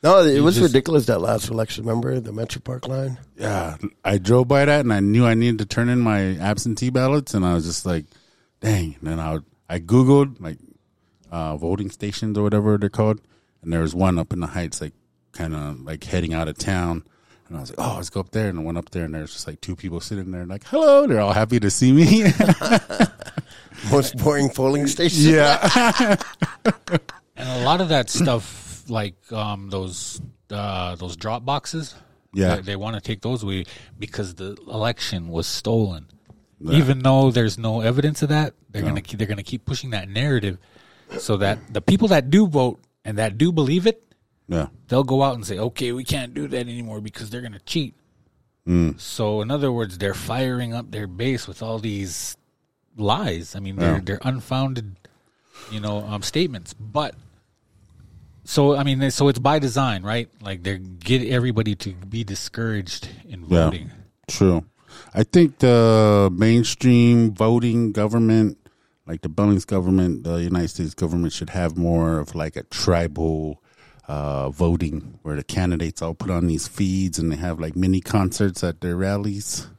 No, 0.00 0.20
it 0.22 0.40
was 0.40 0.54
just- 0.54 0.72
ridiculous 0.72 1.06
that 1.06 1.20
last 1.20 1.48
election. 1.50 1.84
Remember 1.84 2.20
the 2.20 2.30
MetraPark 2.32 2.86
line? 2.86 3.18
Yeah, 3.36 3.76
I 4.04 4.18
drove 4.18 4.46
by 4.46 4.64
that, 4.64 4.80
and 4.80 4.92
I 4.92 5.00
knew 5.00 5.26
I 5.26 5.34
needed 5.34 5.58
to 5.58 5.66
turn 5.66 5.88
in 5.88 5.98
my 5.98 6.36
absentee 6.38 6.90
ballots, 6.90 7.34
and 7.34 7.44
I 7.44 7.54
was 7.54 7.64
just 7.66 7.84
like, 7.84 8.04
"Dang!" 8.60 8.94
And 9.00 9.10
then 9.10 9.18
I 9.18 9.32
would, 9.32 9.44
I 9.68 9.80
googled 9.80 10.40
like 10.40 10.58
uh, 11.32 11.56
voting 11.56 11.90
stations 11.90 12.38
or 12.38 12.44
whatever 12.44 12.78
they're 12.78 12.88
called, 12.88 13.20
and 13.62 13.72
there 13.72 13.80
was 13.80 13.92
one 13.94 14.20
up 14.20 14.32
in 14.32 14.38
the 14.38 14.46
Heights, 14.46 14.80
like 14.80 14.94
kind 15.38 15.54
of 15.54 15.80
like 15.80 16.02
heading 16.04 16.34
out 16.34 16.48
of 16.48 16.58
town. 16.58 17.04
And 17.48 17.56
I 17.56 17.60
was 17.60 17.70
like, 17.70 17.78
"Oh, 17.80 17.94
let's 17.96 18.10
go 18.10 18.20
up 18.20 18.30
there." 18.32 18.48
And 18.50 18.58
I 18.58 18.62
went 18.62 18.76
up 18.76 18.90
there, 18.90 19.04
and 19.04 19.14
there's 19.14 19.32
just 19.32 19.46
like 19.46 19.60
two 19.62 19.74
people 19.76 20.00
sitting 20.00 20.30
there, 20.32 20.42
and 20.42 20.50
like, 20.50 20.64
"Hello!" 20.66 21.06
They're 21.06 21.20
all 21.20 21.32
happy 21.32 21.58
to 21.60 21.70
see 21.70 21.92
me. 21.92 22.24
Most 23.90 24.16
boring 24.18 24.50
polling 24.50 24.86
station. 24.86 25.32
yeah, 25.34 26.16
And 27.36 27.48
a 27.48 27.64
lot 27.64 27.80
of 27.80 27.90
that 27.90 28.10
stuff, 28.10 28.82
like 28.90 29.14
um, 29.32 29.70
those 29.70 30.20
uh, 30.50 30.96
those 30.96 31.16
drop 31.16 31.44
boxes, 31.44 31.94
Yeah. 32.34 32.56
they, 32.56 32.62
they 32.62 32.76
want 32.76 32.96
to 32.96 33.00
take 33.00 33.22
those 33.22 33.42
away 33.44 33.64
because 33.98 34.34
the 34.34 34.56
election 34.66 35.28
was 35.28 35.46
stolen. 35.46 36.06
even 36.60 36.98
though 36.98 37.30
there's 37.30 37.56
no 37.56 37.80
evidence 37.80 38.20
of 38.22 38.30
that. 38.30 38.54
They're 38.70 38.82
Yeah. 38.82 38.88
gonna 38.88 39.02
they're 39.16 39.26
gonna 39.28 39.42
keep 39.44 39.64
pushing 39.64 39.90
that 39.90 40.08
narrative, 40.08 40.58
so 41.18 41.36
that 41.38 41.72
the 41.72 41.80
people 41.80 42.08
that 42.08 42.28
do 42.30 42.46
vote 42.48 42.80
and 43.04 43.16
that 43.18 43.38
do 43.38 43.52
believe 43.52 43.86
it, 43.86 44.02
Yeah. 44.48 44.68
they'll 44.88 45.04
go 45.04 45.22
out 45.22 45.34
and 45.34 45.46
say, 45.46 45.58
"Okay, 45.58 45.92
we 45.92 46.04
can't 46.04 46.32
do 46.32 46.48
that 46.48 46.60
anymore 46.68 47.00
because 47.02 47.28
they're 47.30 47.42
gonna 47.42 47.60
cheat." 47.66 47.94
So, 48.98 49.40
in 49.40 49.50
other 49.50 49.72
words, 49.72 49.96
they're 49.96 50.12
firing 50.12 50.74
up 50.74 50.90
their 50.90 51.06
base 51.06 51.48
with 51.48 51.62
all 51.62 51.78
these 51.78 52.36
lies. 52.98 53.56
I 53.56 53.60
mean, 53.60 53.76
they're 53.76 53.94
Yeah. 53.94 54.00
they're 54.04 54.20
unfounded, 54.22 54.96
you 55.72 55.80
know, 55.80 56.04
um, 56.04 56.20
statements. 56.22 56.74
But 56.74 57.14
so, 58.44 58.76
I 58.76 58.82
mean, 58.84 59.10
so 59.10 59.28
it's 59.28 59.38
by 59.38 59.58
design, 59.58 60.02
right? 60.02 60.28
Like 60.42 60.62
they 60.64 60.78
get 60.78 61.26
everybody 61.28 61.74
to 61.76 61.94
be 61.94 62.24
discouraged 62.24 63.08
in 63.26 63.40
Yeah. 63.48 63.64
voting. 63.70 63.90
True. 64.26 64.64
I 65.14 65.22
think 65.22 65.60
the 65.60 66.30
mainstream 66.32 67.32
voting 67.34 67.92
government, 67.92 68.58
like 69.06 69.22
the 69.22 69.28
Billings 69.30 69.64
government, 69.64 70.24
the 70.24 70.42
United 70.42 70.68
States 70.68 70.92
government, 70.94 71.32
should 71.32 71.50
have 71.50 71.76
more 71.78 72.18
of 72.18 72.34
like 72.34 72.54
a 72.56 72.64
tribal 72.64 73.62
uh, 74.08 74.48
voting 74.50 75.18
where 75.22 75.36
the 75.36 75.44
candidates 75.44 76.00
all 76.02 76.14
put 76.14 76.30
on 76.30 76.46
these 76.46 76.66
feeds 76.66 77.18
and 77.18 77.30
they 77.30 77.36
have 77.36 77.60
like 77.60 77.76
mini 77.76 78.00
concerts 78.00 78.64
at 78.64 78.80
their 78.80 78.96
rallies. 78.96 79.68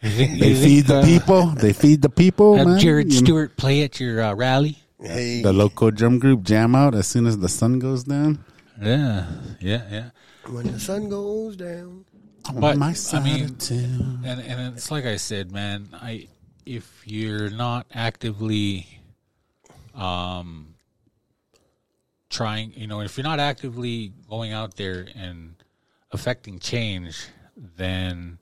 They 0.00 0.54
feed 0.54 0.86
the 0.86 1.02
people. 1.02 1.46
They 1.46 1.72
feed 1.72 2.02
the 2.02 2.08
people. 2.08 2.56
Have 2.56 2.68
man. 2.68 2.78
Jared 2.78 3.12
You 3.12 3.20
know, 3.20 3.24
Stewart 3.24 3.56
play 3.56 3.82
at 3.82 3.98
your 3.98 4.22
uh, 4.22 4.32
rally. 4.32 4.78
Hey, 5.00 5.42
the 5.42 5.52
local 5.52 5.90
drum 5.90 6.20
group 6.20 6.44
jam 6.44 6.76
out 6.76 6.94
as 6.94 7.08
soon 7.08 7.26
as 7.26 7.38
the 7.38 7.48
sun 7.48 7.80
goes 7.80 8.04
down. 8.04 8.44
Yeah, 8.80 9.26
yeah, 9.60 9.82
yeah. 9.90 10.10
when 10.46 10.70
the 10.70 10.78
sun 10.78 11.08
goes 11.08 11.56
down. 11.56 12.04
But, 12.54 12.74
On 12.74 12.78
my 12.78 12.94
I 13.12 13.20
mean, 13.20 13.56
and 14.24 14.40
and 14.40 14.76
it's 14.76 14.90
like 14.90 15.04
I 15.04 15.16
said, 15.16 15.50
man. 15.50 15.88
I 15.94 16.28
if 16.64 17.02
you're 17.04 17.50
not 17.50 17.86
actively, 17.92 19.00
um, 19.94 20.67
trying, 22.30 22.72
you 22.74 22.86
know, 22.86 23.00
if 23.00 23.16
you're 23.16 23.24
not 23.24 23.40
actively 23.40 24.12
going 24.28 24.52
out 24.52 24.76
there 24.76 25.06
and 25.14 25.54
affecting 26.12 26.58
change, 26.58 27.26
then 27.76 28.38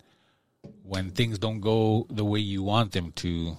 when 0.82 1.10
things 1.10 1.38
don't 1.38 1.60
go 1.60 2.06
the 2.10 2.24
way 2.24 2.40
you 2.40 2.62
want 2.62 2.92
them 2.92 3.12
to, 3.12 3.56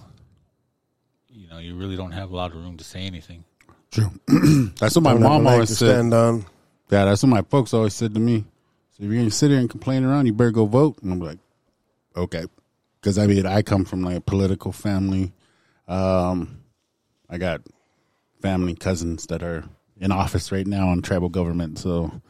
you 1.30 1.48
know, 1.48 1.58
you 1.58 1.76
really 1.76 1.96
don't 1.96 2.12
have 2.12 2.30
a 2.30 2.36
lot 2.36 2.50
of 2.52 2.56
room 2.56 2.76
to 2.76 2.84
say 2.84 3.00
anything. 3.00 3.44
True. 3.90 4.10
That's 4.78 4.94
what 4.96 5.02
my 5.02 5.12
Don't 5.14 5.22
mom 5.22 5.46
always 5.46 5.70
said. 5.70 6.10
stand. 6.10 6.44
Yeah, 6.90 7.04
that's 7.04 7.22
what 7.22 7.28
my 7.28 7.42
folks 7.42 7.74
always 7.74 7.92
said 7.94 8.14
to 8.14 8.20
me. 8.20 8.44
So 8.92 9.02
if 9.04 9.10
you're 9.10 9.18
gonna 9.18 9.30
sit 9.30 9.50
here 9.50 9.58
and 9.60 9.68
complain 9.68 10.04
around, 10.04 10.24
you 10.26 10.32
better 10.32 10.50
go 10.50 10.64
vote. 10.64 10.98
And 11.02 11.12
I'm 11.12 11.20
like, 11.20 11.38
okay, 12.16 12.44
because 13.00 13.18
I 13.18 13.26
mean, 13.26 13.44
I 13.44 13.60
come 13.60 13.84
from 13.84 14.02
like 14.02 14.16
a 14.16 14.20
political 14.22 14.72
family. 14.72 15.32
Um, 15.86 16.62
I 17.28 17.36
got 17.36 17.60
family 18.40 18.74
cousins 18.74 19.26
that 19.26 19.42
are 19.42 19.64
in 20.00 20.12
office 20.12 20.52
right 20.52 20.66
now 20.66 20.88
on 20.88 21.02
tribal 21.02 21.28
government, 21.28 21.78
so 21.78 22.20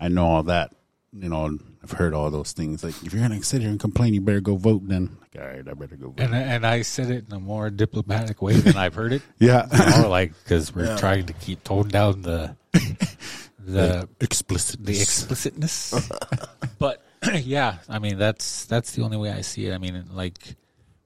I 0.00 0.08
know 0.08 0.26
all 0.26 0.42
that. 0.44 0.72
You 1.12 1.28
know, 1.30 1.58
I've 1.82 1.92
heard 1.92 2.12
all 2.12 2.30
those 2.30 2.52
things. 2.52 2.84
Like, 2.84 2.94
if 3.02 3.12
you're 3.14 3.22
gonna 3.22 3.42
sit 3.42 3.62
here 3.62 3.70
and 3.70 3.80
complain, 3.80 4.12
you 4.12 4.20
better 4.20 4.40
go 4.40 4.56
vote. 4.56 4.82
Then, 4.86 5.16
like, 5.20 5.42
all 5.42 5.48
right, 5.48 5.66
I 5.66 5.72
better 5.72 5.96
go 5.96 6.08
vote. 6.08 6.20
And 6.20 6.34
and 6.34 6.66
I 6.66 6.82
said 6.82 7.10
it 7.10 7.26
in 7.28 7.34
a 7.34 7.40
more 7.40 7.70
diplomatic 7.70 8.42
way 8.42 8.54
than 8.54 8.76
I've 8.76 8.94
heard 8.94 9.12
it. 9.14 9.22
yeah, 9.38 9.66
You 9.72 10.02
know, 10.02 10.08
like 10.10 10.32
because 10.42 10.74
we're 10.74 10.96
trying 10.98 11.26
to 11.26 11.32
keep 11.32 11.64
tone 11.64 11.88
down 11.88 12.22
the 12.22 12.54
the 13.58 14.08
explicit. 14.20 14.84
the 14.84 15.00
explicitness. 15.00 15.94
but 16.78 17.02
yeah, 17.34 17.78
I 17.88 17.98
mean 17.98 18.18
that's 18.18 18.66
that's 18.66 18.92
the 18.92 19.02
only 19.02 19.16
way 19.16 19.30
I 19.32 19.40
see 19.40 19.66
it. 19.66 19.74
I 19.74 19.78
mean, 19.78 20.04
like, 20.12 20.38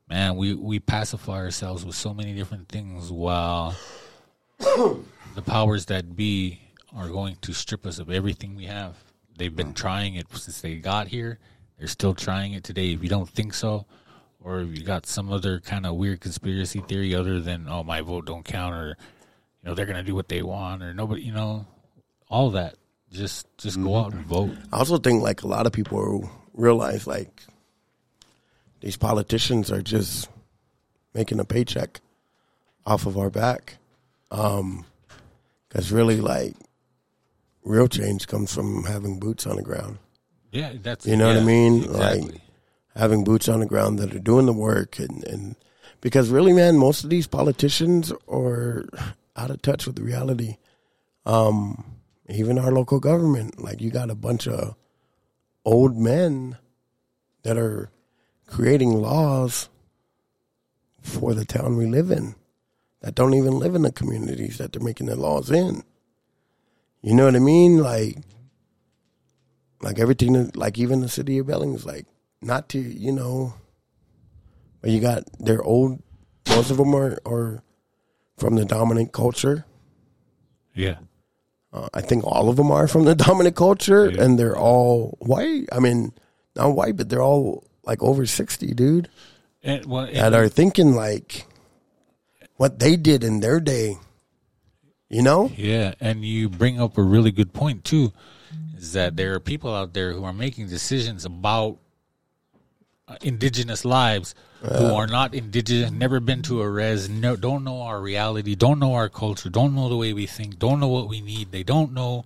man, 0.08 0.36
we 0.36 0.54
we 0.54 0.80
pacify 0.80 1.34
ourselves 1.34 1.84
with 1.84 1.94
so 1.94 2.12
many 2.12 2.34
different 2.34 2.68
things 2.68 3.12
while 3.12 3.76
the 5.34 5.42
powers 5.42 5.86
that 5.86 6.16
be 6.16 6.60
are 6.94 7.08
going 7.08 7.36
to 7.42 7.52
strip 7.52 7.86
us 7.86 7.98
of 7.98 8.10
everything 8.10 8.56
we 8.56 8.66
have. 8.66 8.96
They've 9.36 9.54
been 9.54 9.74
trying 9.74 10.16
it 10.16 10.26
since 10.32 10.60
they 10.60 10.76
got 10.76 11.08
here. 11.08 11.38
They're 11.78 11.88
still 11.88 12.14
trying 12.14 12.52
it 12.52 12.64
today. 12.64 12.92
If 12.92 13.02
you 13.02 13.08
don't 13.08 13.28
think 13.28 13.54
so, 13.54 13.86
or 14.42 14.60
if 14.60 14.76
you 14.76 14.84
got 14.84 15.06
some 15.06 15.32
other 15.32 15.60
kind 15.60 15.86
of 15.86 15.96
weird 15.96 16.20
conspiracy 16.20 16.80
theory 16.80 17.14
other 17.14 17.40
than 17.40 17.66
oh 17.68 17.82
my 17.82 18.00
vote 18.00 18.26
don't 18.26 18.44
count 18.44 18.74
or 18.74 18.96
you 19.62 19.68
know 19.68 19.74
they're 19.74 19.86
gonna 19.86 20.02
do 20.02 20.14
what 20.14 20.28
they 20.28 20.42
want 20.42 20.82
or 20.82 20.94
nobody 20.94 21.22
you 21.22 21.32
know 21.32 21.66
all 22.28 22.50
that 22.50 22.74
just 23.12 23.46
just 23.58 23.82
go 23.82 23.96
out 23.96 24.12
and 24.12 24.24
vote 24.24 24.56
I 24.72 24.78
also 24.78 24.98
think 24.98 25.22
like 25.22 25.42
a 25.42 25.46
lot 25.46 25.66
of 25.66 25.72
people 25.72 26.30
realize 26.54 27.06
like 27.06 27.42
these 28.80 28.96
politicians 28.96 29.70
are 29.70 29.82
just 29.82 30.28
making 31.14 31.38
a 31.38 31.44
paycheck 31.44 32.00
off 32.86 33.06
of 33.06 33.18
our 33.18 33.30
back. 33.30 33.76
Um, 34.30 34.86
cause 35.70 35.90
really 35.90 36.20
like 36.20 36.54
real 37.64 37.88
change 37.88 38.26
comes 38.26 38.54
from 38.54 38.84
having 38.84 39.18
boots 39.18 39.46
on 39.46 39.56
the 39.56 39.62
ground. 39.62 39.98
yeah 40.52 40.72
that's 40.82 41.06
You 41.06 41.16
know 41.16 41.28
what 41.28 41.36
I 41.36 41.44
mean? 41.44 41.84
exactly 41.84 42.20
Like 42.32 42.40
having 42.96 43.24
boots 43.24 43.48
on 43.48 43.60
the 43.60 43.66
ground 43.66 43.98
that 43.98 44.14
are 44.14 44.18
doing 44.18 44.46
the 44.46 44.52
work 44.52 44.98
and, 44.98 45.24
and 45.24 45.56
because 46.00 46.28
really 46.30 46.52
man, 46.52 46.76
most 46.76 47.04
of 47.04 47.10
these 47.10 47.26
politicians 47.26 48.12
are 48.28 48.84
out 49.36 49.50
of 49.50 49.62
touch 49.62 49.86
with 49.86 49.98
reality. 49.98 50.56
Um, 51.26 51.84
even 52.28 52.58
our 52.58 52.72
local 52.72 53.00
government, 53.00 53.60
like 53.62 53.80
you 53.80 53.90
got 53.90 54.10
a 54.10 54.14
bunch 54.14 54.48
of 54.48 54.74
old 55.64 55.96
men 55.96 56.56
that 57.42 57.56
are 57.58 57.90
creating 58.46 58.92
laws 59.00 59.68
for 61.00 61.34
the 61.34 61.44
town 61.44 61.76
we 61.76 61.86
live 61.86 62.10
in 62.10 62.34
that 63.00 63.14
don't 63.14 63.34
even 63.34 63.58
live 63.58 63.74
in 63.74 63.82
the 63.82 63.92
communities 63.92 64.58
that 64.58 64.72
they're 64.72 64.82
making 64.82 65.06
the 65.06 65.16
laws 65.16 65.50
in. 65.50 65.82
You 67.02 67.14
know 67.14 67.24
what 67.24 67.36
I 67.36 67.38
mean? 67.40 67.78
Like, 67.78 68.18
like 69.82 69.98
everything, 69.98 70.50
like 70.54 70.78
even 70.78 71.00
the 71.00 71.08
city 71.08 71.38
of 71.38 71.46
Billings, 71.46 71.86
like 71.86 72.06
not 72.42 72.68
to, 72.70 72.78
you 72.78 73.12
know, 73.12 73.54
but 74.80 74.90
you 74.90 75.00
got 75.00 75.24
they're 75.38 75.62
old. 75.62 76.02
Most 76.48 76.70
of 76.70 76.76
them 76.76 76.94
are, 76.94 77.18
are 77.26 77.62
from 78.38 78.56
the 78.56 78.64
dominant 78.64 79.12
culture. 79.12 79.64
yeah 80.74 80.96
Uh, 81.72 81.88
I 81.94 82.00
think 82.00 82.24
all 82.24 82.48
of 82.48 82.56
them 82.56 82.70
are 82.70 82.88
from 82.88 83.04
the 83.04 83.14
dominant 83.14 83.56
culture, 83.56 84.10
Yeah. 84.10 84.24
and 84.24 84.38
they're 84.38 84.56
all 84.58 85.16
white. 85.20 85.68
I 85.72 85.78
mean, 85.78 86.12
not 86.56 86.74
white, 86.74 86.96
but 86.96 87.08
they're 87.08 87.22
all 87.22 87.64
like 87.84 88.02
over 88.02 88.26
sixty, 88.26 88.74
dude. 88.74 89.08
and, 89.62 89.86
well, 89.86 90.04
and- 90.04 90.16
That 90.16 90.34
are 90.34 90.48
thinking 90.48 90.94
like 90.94 91.46
what 92.60 92.78
they 92.78 92.94
did 92.94 93.24
in 93.24 93.40
their 93.40 93.58
day. 93.58 93.96
You 95.08 95.22
know? 95.22 95.50
yeah 95.56 95.94
and 95.98 96.24
you 96.24 96.48
bring 96.48 96.80
up 96.80 96.98
a 96.98 97.02
really 97.02 97.32
good 97.32 97.52
point 97.52 97.84
too 97.84 98.12
is 98.76 98.92
that 98.92 99.16
there 99.16 99.34
are 99.34 99.40
people 99.40 99.74
out 99.74 99.92
there 99.92 100.12
who 100.12 100.22
are 100.22 100.32
making 100.32 100.68
decisions 100.68 101.24
about 101.24 101.78
uh, 103.08 103.16
indigenous 103.22 103.84
lives 103.84 104.36
who 104.60 104.94
are 104.94 105.08
not 105.08 105.34
indigenous 105.34 105.90
never 105.90 106.20
been 106.20 106.42
to 106.42 106.60
a 106.60 106.70
res 106.70 107.08
no, 107.08 107.34
don't 107.34 107.64
know 107.64 107.80
our 107.82 108.00
reality 108.00 108.54
don't 108.54 108.78
know 108.78 108.94
our 108.94 109.08
culture 109.08 109.48
don't 109.48 109.74
know 109.74 109.88
the 109.88 109.96
way 109.96 110.12
we 110.12 110.26
think 110.26 110.56
don't 110.56 110.78
know 110.78 110.86
what 110.86 111.08
we 111.08 111.20
need 111.20 111.50
they 111.50 111.64
don't 111.64 111.92
know 111.92 112.24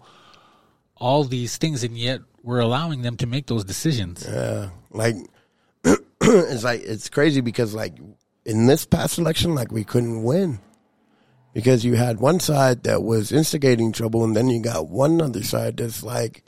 all 0.96 1.24
these 1.24 1.56
things 1.56 1.82
and 1.82 1.96
yet 1.96 2.20
we're 2.42 2.60
allowing 2.60 3.00
them 3.00 3.16
to 3.16 3.26
make 3.26 3.46
those 3.46 3.64
decisions 3.64 4.26
Yeah. 4.28 4.68
Like 4.90 5.16
it's 6.20 6.64
like 6.64 6.82
it's 6.82 7.08
crazy 7.08 7.40
because 7.40 7.72
like 7.72 7.94
in 8.44 8.66
this 8.66 8.84
past 8.86 9.18
election, 9.18 9.54
like 9.54 9.72
we 9.72 9.84
couldn't 9.84 10.22
win 10.22 10.60
because 11.52 11.84
you 11.84 11.94
had 11.94 12.18
one 12.18 12.40
side 12.40 12.82
that 12.82 13.02
was 13.02 13.32
instigating 13.32 13.92
trouble, 13.92 14.24
and 14.24 14.36
then 14.36 14.48
you 14.48 14.60
got 14.60 14.88
one 14.88 15.20
other 15.22 15.42
side 15.42 15.76
that's 15.76 16.02
like 16.02 16.42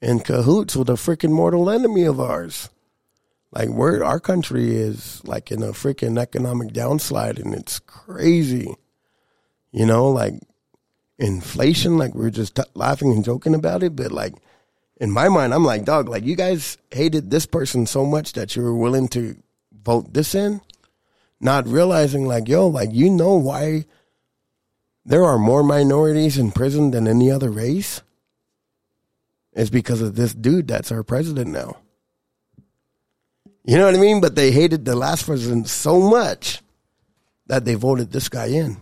in 0.00 0.20
cahoots 0.20 0.74
with 0.74 0.88
a 0.88 0.94
freaking 0.94 1.30
mortal 1.30 1.70
enemy 1.70 2.04
of 2.04 2.20
ours. 2.20 2.70
Like 3.52 3.68
we're 3.68 4.02
our 4.02 4.20
country 4.20 4.74
is 4.74 5.22
like 5.24 5.52
in 5.52 5.62
a 5.62 5.68
freaking 5.68 6.18
economic 6.18 6.72
downslide, 6.72 7.38
and 7.38 7.54
it's 7.54 7.78
crazy. 7.78 8.74
You 9.70 9.86
know, 9.86 10.08
like 10.08 10.34
inflation. 11.18 11.98
Like 11.98 12.14
we 12.14 12.22
we're 12.22 12.30
just 12.30 12.56
t- 12.56 12.62
laughing 12.74 13.12
and 13.12 13.24
joking 13.24 13.54
about 13.54 13.82
it, 13.82 13.94
but 13.94 14.10
like 14.10 14.34
in 14.98 15.10
my 15.10 15.28
mind, 15.28 15.52
I'm 15.52 15.64
like, 15.64 15.84
dog, 15.84 16.08
like 16.08 16.24
you 16.24 16.36
guys 16.36 16.78
hated 16.90 17.30
this 17.30 17.46
person 17.46 17.86
so 17.86 18.04
much 18.04 18.32
that 18.32 18.56
you 18.56 18.62
were 18.62 18.74
willing 18.74 19.08
to 19.08 19.36
vote 19.82 20.12
this 20.14 20.34
in, 20.34 20.60
not 21.40 21.66
realizing 21.66 22.26
like, 22.26 22.48
yo, 22.48 22.66
like 22.66 22.90
you 22.92 23.10
know 23.10 23.34
why 23.34 23.84
there 25.04 25.24
are 25.24 25.38
more 25.38 25.62
minorities 25.62 26.38
in 26.38 26.50
prison 26.50 26.90
than 26.90 27.06
any 27.06 27.30
other 27.30 27.50
race? 27.50 28.02
It's 29.52 29.70
because 29.70 30.02
of 30.02 30.16
this 30.16 30.34
dude 30.34 30.68
that's 30.68 30.92
our 30.92 31.02
president 31.02 31.50
now. 31.50 31.78
You 33.64 33.78
know 33.78 33.86
what 33.86 33.94
I 33.94 33.98
mean? 33.98 34.20
But 34.20 34.36
they 34.36 34.52
hated 34.52 34.84
the 34.84 34.94
last 34.94 35.24
president 35.24 35.68
so 35.68 36.00
much 36.00 36.60
that 37.46 37.64
they 37.64 37.74
voted 37.74 38.12
this 38.12 38.28
guy 38.28 38.46
in. 38.46 38.76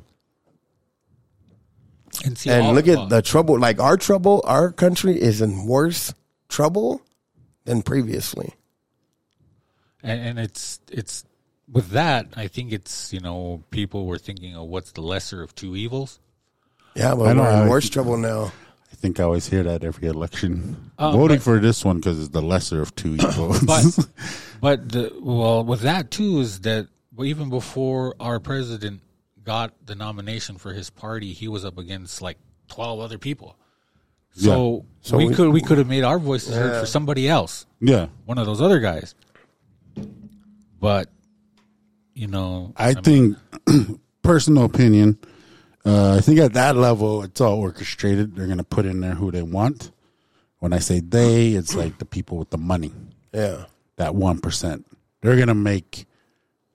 and 2.24 2.36
see 2.36 2.50
And 2.50 2.74
look 2.74 2.88
at 2.88 3.08
the 3.08 3.22
trouble. 3.22 3.58
Like 3.58 3.80
our 3.80 3.96
trouble, 3.96 4.42
our 4.44 4.72
country 4.72 5.20
is 5.20 5.40
in 5.40 5.66
worse 5.66 6.12
trouble 6.48 7.02
than 7.64 7.82
previously. 7.82 8.54
and, 10.02 10.20
and 10.20 10.38
it's 10.38 10.80
it's 10.90 11.24
with 11.70 11.90
that, 11.90 12.28
I 12.36 12.46
think 12.48 12.72
it's 12.72 13.12
you 13.12 13.20
know 13.20 13.62
people 13.70 14.06
were 14.06 14.18
thinking 14.18 14.54
of 14.56 14.66
what's 14.68 14.92
the 14.92 15.00
lesser 15.02 15.42
of 15.42 15.54
two 15.54 15.76
evils. 15.76 16.20
Yeah, 16.94 17.12
I 17.12 17.14
but 17.16 17.32
know, 17.34 17.42
we're 17.42 17.50
in 17.50 17.66
I- 17.66 17.68
worse 17.68 17.88
trouble 17.88 18.16
now. 18.16 18.52
I 18.92 18.96
think 18.96 19.18
I 19.18 19.24
always 19.24 19.48
hear 19.48 19.64
that 19.64 19.82
every 19.82 20.06
election. 20.08 20.90
Uh, 20.98 21.10
Voting 21.12 21.38
but- 21.38 21.42
for 21.42 21.58
this 21.58 21.84
one 21.84 21.96
because 21.96 22.18
it's 22.20 22.28
the 22.28 22.40
lesser 22.42 22.80
of 22.80 22.94
two 22.94 23.14
evils. 23.20 23.60
But 23.60 23.84
but 24.60 24.88
the, 24.88 25.12
well, 25.20 25.64
with 25.64 25.80
that 25.80 26.10
too 26.10 26.40
is 26.40 26.60
that 26.60 26.86
even 27.22 27.50
before 27.50 28.14
our 28.20 28.38
president 28.40 29.00
got 29.42 29.72
the 29.84 29.94
nomination 29.94 30.56
for 30.58 30.72
his 30.72 30.90
party, 30.90 31.32
he 31.32 31.48
was 31.48 31.64
up 31.64 31.76
against 31.78 32.22
like 32.22 32.38
twelve 32.68 33.00
other 33.00 33.18
people. 33.18 33.56
So, 34.36 34.84
So 35.00 35.16
we, 35.18 35.28
we- 35.28 35.34
could 35.34 35.50
we 35.52 35.60
could 35.60 35.78
have 35.78 35.88
made 35.88 36.02
our 36.04 36.18
voices 36.18 36.54
heard 36.54 36.80
for 36.80 36.86
somebody 36.86 37.28
else, 37.28 37.66
yeah, 37.80 38.06
one 38.26 38.38
of 38.38 38.46
those 38.46 38.60
other 38.60 38.78
guys. 38.80 39.14
But 40.80 41.08
you 42.14 42.26
know, 42.26 42.72
I 42.76 42.94
think 42.94 43.36
personal 44.22 44.64
opinion. 44.64 45.18
Uh, 45.84 46.14
I 46.16 46.20
think 46.20 46.38
at 46.38 46.54
that 46.54 46.76
level, 46.76 47.22
it's 47.22 47.40
all 47.40 47.58
orchestrated. 47.58 48.36
They're 48.36 48.46
gonna 48.46 48.64
put 48.64 48.86
in 48.86 49.00
there 49.00 49.14
who 49.14 49.30
they 49.30 49.42
want. 49.42 49.90
When 50.60 50.72
I 50.72 50.78
say 50.78 51.00
they, 51.00 51.52
it's 51.52 51.74
like 51.82 51.98
the 51.98 52.04
people 52.04 52.38
with 52.38 52.50
the 52.50 52.58
money. 52.58 52.92
Yeah. 53.32 53.64
that 53.96 54.14
one 54.14 54.38
percent. 54.38 54.86
They're 55.20 55.36
gonna 55.36 55.54
make 55.54 56.06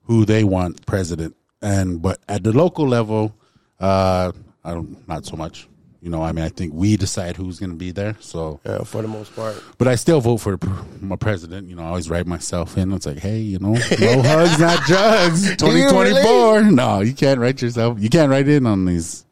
who 0.03 0.25
they 0.25 0.43
want 0.43 0.85
president, 0.85 1.35
and 1.61 2.01
but 2.01 2.19
at 2.27 2.43
the 2.43 2.51
local 2.51 2.87
level, 2.87 3.33
uh, 3.79 4.31
I 4.63 4.73
don't 4.73 5.07
not 5.07 5.25
so 5.25 5.37
much. 5.37 5.68
You 6.01 6.09
know, 6.09 6.21
I 6.23 6.31
mean, 6.31 6.45
I 6.45 6.49
think 6.49 6.73
we 6.73 6.95
decide 6.95 7.35
who's 7.35 7.59
gonna 7.59 7.73
be 7.73 7.91
there. 7.91 8.15
So, 8.21 8.59
Yeah, 8.65 8.83
for 8.83 9.01
the 9.01 9.07
most 9.09 9.35
part. 9.35 9.61
but 9.77 9.87
I 9.87 9.95
still 9.95 10.21
vote 10.21 10.37
for 10.37 10.57
my 11.01 11.15
president. 11.17 11.67
You 11.69 11.75
know, 11.75 11.83
I 11.83 11.87
always 11.87 12.09
write 12.09 12.25
myself 12.25 12.77
in. 12.77 12.93
It's 12.93 13.05
like, 13.05 13.17
hey, 13.19 13.39
you 13.39 13.59
know, 13.59 13.73
no 13.73 13.77
hugs, 14.23 14.59
not 14.59 14.83
drugs. 14.85 15.55
Twenty 15.57 15.85
twenty 15.91 16.21
four. 16.23 16.61
No, 16.63 17.01
you 17.01 17.13
can't 17.13 17.39
write 17.39 17.61
yourself. 17.61 17.99
You 17.99 18.09
can't 18.09 18.29
write 18.31 18.47
in 18.47 18.65
on 18.65 18.85
these 18.85 19.25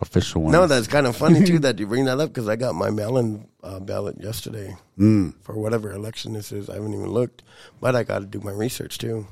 official 0.00 0.42
ones. 0.42 0.52
No, 0.52 0.66
that's 0.66 0.86
kind 0.86 1.06
of 1.06 1.16
funny 1.16 1.44
too 1.44 1.58
that 1.60 1.78
you 1.78 1.86
bring 1.86 2.04
that 2.06 2.20
up 2.20 2.30
because 2.30 2.48
I 2.48 2.56
got 2.56 2.74
my 2.74 2.88
mail-in 2.90 3.46
uh, 3.62 3.80
ballot 3.80 4.16
yesterday 4.20 4.76
Mm. 4.98 5.34
for 5.42 5.56
whatever 5.58 5.92
election 5.92 6.32
this 6.32 6.52
is. 6.52 6.70
I 6.70 6.74
haven't 6.74 6.94
even 6.94 7.10
looked, 7.10 7.42
but 7.80 7.94
I 7.94 8.02
got 8.02 8.20
to 8.20 8.26
do 8.26 8.40
my 8.40 8.50
research 8.52 8.98
too. 8.98 9.26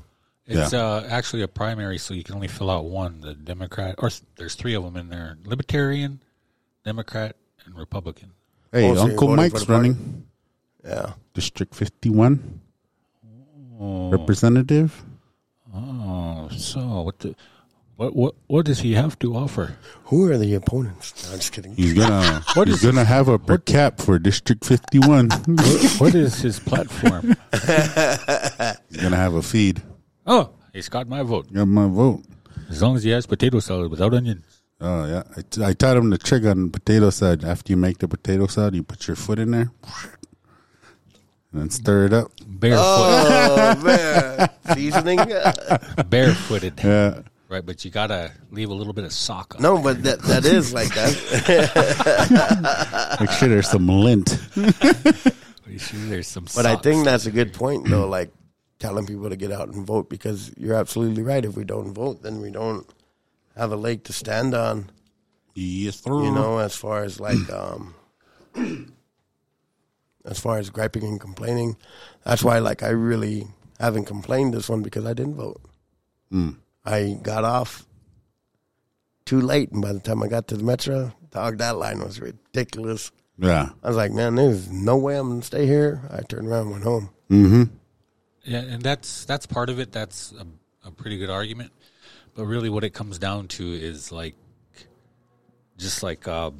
It's 0.45 0.73
uh, 0.73 1.05
actually 1.09 1.41
a 1.41 1.47
primary, 1.49 1.97
so 1.97 2.13
you 2.13 2.23
can 2.23 2.35
only 2.35 2.47
fill 2.47 2.69
out 2.69 2.85
one. 2.85 3.19
The 3.19 3.33
Democrat, 3.33 3.95
or 3.97 4.09
there's 4.37 4.55
three 4.55 4.75
of 4.75 4.83
them 4.85 4.95
in 4.95 5.09
there: 5.09 5.37
Libertarian, 5.43 6.21
Democrat, 6.91 7.35
and 7.65 7.75
Republican. 7.75 8.31
hey, 8.71 8.85
Oh, 8.89 8.95
Uncle 8.97 9.27
voting 9.27 9.35
for 9.35 9.35
Mike's 9.35 9.59
the 9.59 9.65
party? 9.65 9.89
running 9.89 10.27
Yeah, 10.85 11.13
District 11.33 11.75
fifty 11.75 12.09
one 12.09 12.61
oh. 13.77 14.09
representative. 14.09 15.03
Oh, 15.75 16.47
so 16.55 16.79
what 17.01 17.19
the 17.19 17.35
what 17.97 18.15
what 18.15 18.35
what 18.47 18.65
does 18.65 18.79
he 18.79 18.93
have 18.93 19.19
to 19.19 19.35
offer? 19.35 19.75
who 20.05 20.31
are 20.31 20.37
the 20.37 20.53
opponents? 20.53 21.11
No, 21.25 21.33
I'm 21.33 21.39
just 21.39 21.51
kidding. 21.51 21.75
He's 21.75 21.93
gonna 21.93 22.41
What 22.55 22.69
he's 22.69 22.77
is 22.77 22.83
gonna 22.89 23.03
have 23.03 23.27
a 23.27 23.37
per 23.37 23.57
cap 23.57 23.99
for 23.99 24.17
District 24.17 24.63
fifty 24.63 24.99
one. 24.99 25.27
what, 25.29 25.95
what 25.99 26.15
is 26.15 26.39
his 26.41 26.57
platform? 26.59 27.35
he's 27.51 29.01
gonna 29.03 29.17
have 29.19 29.33
a 29.33 29.41
feed. 29.41 29.81
Oh, 30.25 30.51
he's 30.71 30.87
got 30.87 31.09
my 31.09 31.21
vote. 31.21 31.51
Got 31.51 31.67
my 31.67 31.87
vote. 31.87 32.23
As 32.69 32.81
long 32.81 32.95
as 32.95 33.03
he 33.03 33.09
has 33.11 33.25
potato 33.25 33.59
salad 33.59 33.91
without 33.91 34.13
onions. 34.13 34.56
Oh 34.79 35.07
yeah, 35.07 35.23
I, 35.35 35.41
t- 35.49 35.63
I 35.63 35.73
taught 35.73 35.97
him 35.97 36.11
the 36.11 36.17
trick 36.19 36.45
on 36.45 36.69
potato 36.69 37.09
salad. 37.09 37.43
After 37.43 37.73
you 37.73 37.77
make 37.77 37.97
the 37.97 38.07
potato 38.07 38.45
salad, 38.47 38.75
you 38.75 38.83
put 38.83 39.07
your 39.07 39.15
foot 39.15 39.39
in 39.39 39.49
there 39.51 39.71
and 41.51 41.61
then 41.61 41.69
stir 41.71 42.05
it 42.05 42.13
up. 42.13 42.31
Barefoot, 42.45 42.83
Oh 42.83 43.81
man, 43.83 44.49
seasoning? 44.75 45.17
barefooted, 46.09 46.79
Yeah, 46.83 47.21
right? 47.49 47.65
But 47.65 47.83
you 47.85 47.89
gotta 47.91 48.31
leave 48.51 48.69
a 48.69 48.73
little 48.73 48.93
bit 48.93 49.03
of 49.05 49.13
sock 49.13 49.55
on. 49.55 49.61
no, 49.63 49.79
but 49.81 50.03
that 50.03 50.21
that 50.23 50.45
is 50.45 50.73
like 50.73 50.93
that. 50.93 51.17
make 53.19 53.31
sure 53.31 53.49
there's 53.49 53.69
some 53.69 53.87
lint. 53.87 54.37
Make 55.67 55.81
sure 55.81 55.99
there's 56.07 56.27
some. 56.29 56.45
But 56.55 56.65
I 56.65 56.77
think 56.77 57.03
that's 57.03 57.25
a 57.25 57.31
good 57.31 57.51
point 57.53 57.89
though. 57.89 58.07
Like 58.07 58.31
telling 58.79 59.05
people 59.05 59.29
to 59.29 59.35
get 59.35 59.51
out 59.51 59.67
and 59.67 59.85
vote 59.85 60.09
because 60.09 60.49
you're 60.55 60.75
absolutely 60.75 61.23
right. 61.23 61.43
If 61.43 61.57
we 61.57 61.65
don't 61.65 61.93
vote, 61.93 62.23
then 62.23 62.39
we 62.41 62.51
don't 62.51 62.87
have 63.57 63.71
a 63.71 63.75
leg 63.75 64.03
to 64.05 64.13
stand 64.13 64.53
on. 64.53 64.91
Yes, 65.55 66.01
sir. 66.01 66.11
you 66.11 66.31
know, 66.31 66.59
as 66.59 66.75
far 66.75 67.03
as 67.03 67.19
like, 67.19 67.49
um, 67.51 67.95
as 70.25 70.39
far 70.39 70.59
as 70.59 70.69
griping 70.69 71.03
and 71.03 71.19
complaining. 71.19 71.77
That's 72.23 72.43
why, 72.43 72.59
like, 72.59 72.83
I 72.83 72.89
really 72.89 73.47
haven't 73.79 74.05
complained 74.05 74.53
this 74.53 74.69
one 74.69 74.83
because 74.83 75.05
I 75.05 75.13
didn't 75.13 75.35
vote. 75.35 75.61
I 76.85 77.17
got 77.21 77.43
off 77.43 77.85
too 79.25 79.41
late, 79.41 79.71
and 79.71 79.81
by 79.81 79.93
the 79.93 79.99
time 79.99 80.21
I 80.21 80.27
got 80.27 80.47
to 80.49 80.57
the 80.57 80.63
Metra, 80.63 81.13
dog, 81.31 81.57
that 81.57 81.77
line 81.77 81.99
was 81.99 82.19
ridiculous. 82.19 83.11
Yeah. 83.37 83.69
I 83.83 83.87
was 83.87 83.97
like, 83.97 84.11
man, 84.11 84.35
there's 84.35 84.69
no 84.69 84.97
way 84.97 85.17
I'm 85.17 85.29
gonna 85.29 85.41
stay 85.41 85.65
here. 85.65 86.01
I 86.11 86.21
turned 86.21 86.47
around, 86.47 86.63
and 86.63 86.71
went 86.71 86.83
home. 86.83 87.09
Mm-hmm. 87.29 87.63
Yeah, 88.43 88.59
and 88.59 88.81
that's 88.81 89.25
that's 89.25 89.45
part 89.45 89.69
of 89.69 89.79
it. 89.79 89.91
That's 89.91 90.33
a, 90.33 90.87
a 90.87 90.91
pretty 90.91 91.17
good 91.17 91.29
argument. 91.29 91.71
But 92.37 92.45
really, 92.45 92.69
what 92.69 92.83
it 92.83 92.91
comes 92.91 93.17
down 93.17 93.47
to 93.49 93.73
is 93.73 94.11
like, 94.11 94.35
just 95.77 96.03
like, 96.03 96.27
uh, 96.27 96.51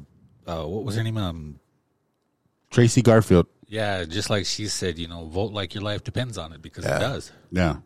uh, 0.46 0.64
what 0.64 0.84
was 0.84 0.96
her 0.96 1.04
name? 1.04 1.16
Um, 1.16 1.60
Tracy 2.70 3.00
Garfield. 3.00 3.46
yeah, 3.68 4.04
just 4.04 4.28
like 4.28 4.44
she 4.44 4.66
said, 4.66 4.98
you 4.98 5.06
know, 5.08 5.26
vote 5.26 5.52
like 5.52 5.74
your 5.74 5.84
life 5.84 6.02
depends 6.02 6.36
on 6.36 6.52
it 6.52 6.60
because 6.60 6.84
Yeah. 6.84 6.96
it 6.96 7.00
does. 7.00 7.32
Yeah. 7.52 7.76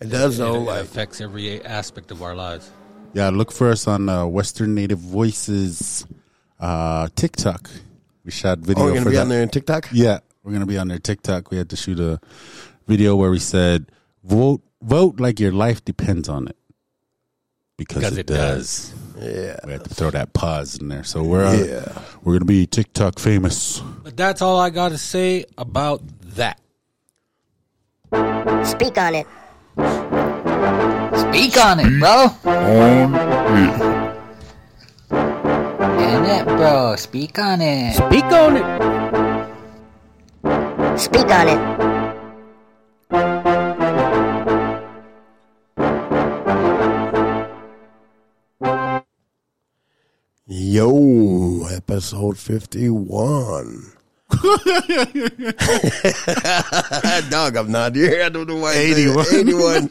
It 0.00 0.08
does 0.08 0.36
It, 0.38 0.42
though. 0.42 0.54
it 0.54 0.58
like, 0.60 0.82
affects 0.84 1.20
every 1.20 1.64
aspect 1.64 2.10
of 2.12 2.22
our 2.22 2.34
lives. 2.36 2.70
Yeah. 3.12 3.30
Look 3.30 3.50
for 3.50 3.70
us 3.70 3.88
on 3.88 4.08
uh, 4.08 4.24
Western 4.26 4.74
Native 4.74 4.98
Voices 5.00 6.06
uh, 6.60 7.08
TikTok. 7.16 7.70
We 8.24 8.30
shot 8.30 8.58
video 8.60 8.84
oh, 8.84 8.86
you're 8.86 8.96
gonna 8.98 9.10
be 9.10 9.16
that. 9.16 9.22
on 9.22 9.28
there 9.30 9.42
in 9.42 9.48
TikTok. 9.48 9.88
Yeah, 9.92 10.18
we're 10.44 10.52
gonna 10.52 10.66
be 10.66 10.78
on 10.78 10.86
their 10.88 10.98
TikTok. 11.00 11.50
We 11.50 11.56
had 11.56 11.70
to 11.70 11.76
shoot 11.76 11.98
a 11.98 12.20
video 12.86 13.16
where 13.16 13.30
we 13.30 13.38
said, 13.38 13.90
"Vote, 14.24 14.62
vote 14.82 15.18
like 15.20 15.38
your 15.40 15.52
life 15.52 15.84
depends 15.84 16.28
on 16.28 16.48
it," 16.48 16.56
because, 17.76 17.96
Because 17.98 18.16
it, 18.16 18.20
it 18.20 18.26
does. 18.26 18.94
Yeah, 19.18 19.58
We 19.64 19.72
have 19.72 19.82
to 19.82 19.94
throw 19.94 20.10
that 20.10 20.32
pause 20.32 20.76
in 20.78 20.88
there. 20.88 21.04
So 21.04 21.22
we're 21.22 21.44
uh, 21.44 21.52
yeah. 21.54 22.02
we're 22.22 22.34
gonna 22.34 22.44
be 22.44 22.66
TikTok 22.66 23.18
famous. 23.18 23.80
But 24.02 24.16
that's 24.16 24.42
all 24.42 24.58
I 24.58 24.70
got 24.70 24.90
to 24.90 24.98
say 24.98 25.44
about 25.56 26.02
that. 26.36 26.60
Speak 28.64 28.98
on 28.98 29.14
it. 29.14 29.26
Speak 31.16 31.56
on 31.58 31.80
it, 31.80 31.98
bro. 31.98 32.28
And 35.10 36.26
it, 36.26 36.44
bro. 36.46 36.94
Speak 36.96 37.38
on 37.38 37.60
it. 37.60 37.94
Speak 37.94 38.24
on 38.24 38.56
it. 38.56 38.86
Speak 40.98 41.26
on 41.30 41.48
it. 41.48 41.95
Yo, 50.48 51.66
episode 51.72 52.38
51. 52.38 53.92
Dog, 57.30 57.56
I'm 57.56 57.72
not 57.72 57.96
here. 57.96 58.22
I 58.22 58.28
don't 58.28 58.46
know 58.48 58.54
why. 58.54 58.74
81. 58.74 59.26
81. 59.28 59.90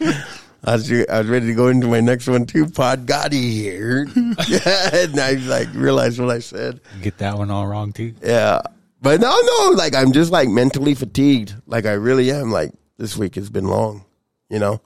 I 0.63 0.71
was, 0.71 0.89
I 1.09 1.19
was 1.19 1.27
ready 1.27 1.47
to 1.47 1.53
go 1.53 1.67
into 1.67 1.87
my 1.87 1.99
next 1.99 2.27
one 2.27 2.45
too. 2.45 2.67
Pod 2.67 3.05
Gotti 3.05 3.33
here. 3.33 4.07
and 4.15 5.19
I 5.19 5.33
like 5.45 5.67
realized 5.73 6.21
what 6.21 6.29
I 6.29 6.39
said. 6.39 6.79
Get 7.01 7.17
that 7.17 7.37
one 7.37 7.51
all 7.51 7.67
wrong 7.67 7.91
too. 7.91 8.13
Yeah. 8.23 8.61
But 9.01 9.19
no, 9.19 9.37
no, 9.37 9.71
like 9.75 9.93
I'm 9.93 10.13
just 10.13 10.31
like 10.31 10.47
mentally 10.47 10.95
fatigued. 10.95 11.53
Like 11.67 11.85
I 11.85 11.93
really 11.93 12.31
am. 12.31 12.49
Like 12.49 12.71
this 12.97 13.17
week 13.17 13.35
has 13.35 13.49
been 13.49 13.65
long, 13.65 14.05
you 14.49 14.59
know? 14.59 14.79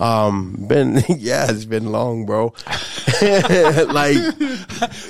Um, 0.00 0.64
been, 0.66 0.94
yeah, 1.08 1.46
it's 1.50 1.66
been 1.66 1.92
long, 1.92 2.24
bro. 2.24 2.46
like, 3.20 4.16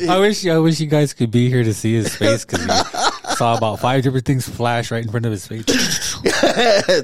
I 0.08 0.18
wish 0.18 0.44
I 0.44 0.58
wish 0.58 0.80
you 0.80 0.88
guys 0.88 1.14
could 1.14 1.30
be 1.30 1.48
here 1.48 1.62
to 1.62 1.72
see 1.72 1.94
his 1.94 2.16
face 2.16 2.44
because 2.44 2.64
he 2.64 3.34
saw 3.36 3.56
about 3.56 3.78
five 3.78 4.02
different 4.02 4.26
things 4.26 4.48
flash 4.48 4.90
right 4.90 5.04
in 5.04 5.08
front 5.08 5.26
of 5.26 5.30
his 5.32 5.46
face. 5.46 5.64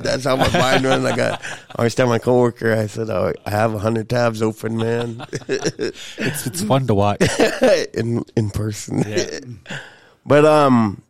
That's 0.01 0.25
how 0.25 0.35
my 0.35 0.51
mind 0.51 0.85
runs. 0.85 1.05
Like 1.05 1.21
I, 1.21 1.35
I 1.35 1.75
always 1.79 1.95
tell 1.95 2.09
my 2.09 2.19
coworker, 2.19 2.73
I 2.73 2.89
said, 2.89 3.09
oh, 3.09 3.33
I 3.47 3.51
have 3.51 3.73
a 3.73 3.79
hundred 3.79 4.09
tabs 4.09 4.43
open, 4.43 4.77
man, 4.77 5.25
It's 5.49 6.45
it's 6.47 6.63
fun 6.63 6.89
to 6.89 6.95
watch. 6.95 7.23
in 7.95 8.25
in 8.37 8.51
person. 8.51 9.05
Yeah. 9.07 9.39
But 10.25 10.45
um, 10.45 11.03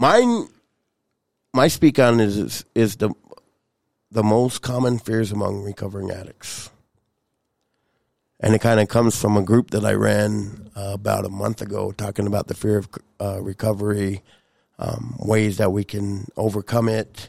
mine, 0.00 0.48
my 1.54 1.68
speak 1.68 2.00
on 2.00 2.18
is 2.18 2.36
is, 2.36 2.64
is 2.74 2.96
the 2.96 3.10
the 4.16 4.22
most 4.22 4.62
common 4.62 4.98
fears 4.98 5.30
among 5.30 5.62
recovering 5.62 6.10
addicts, 6.10 6.70
and 8.40 8.54
it 8.54 8.62
kind 8.62 8.80
of 8.80 8.88
comes 8.88 9.20
from 9.20 9.36
a 9.36 9.42
group 9.42 9.72
that 9.72 9.84
I 9.84 9.92
ran 9.92 10.70
uh, 10.74 10.92
about 10.94 11.26
a 11.26 11.28
month 11.28 11.60
ago, 11.60 11.92
talking 11.92 12.26
about 12.26 12.46
the 12.48 12.54
fear 12.54 12.78
of 12.78 12.88
uh, 13.20 13.42
recovery, 13.42 14.22
um, 14.78 15.16
ways 15.18 15.58
that 15.58 15.70
we 15.70 15.84
can 15.84 16.24
overcome 16.34 16.88
it, 16.88 17.28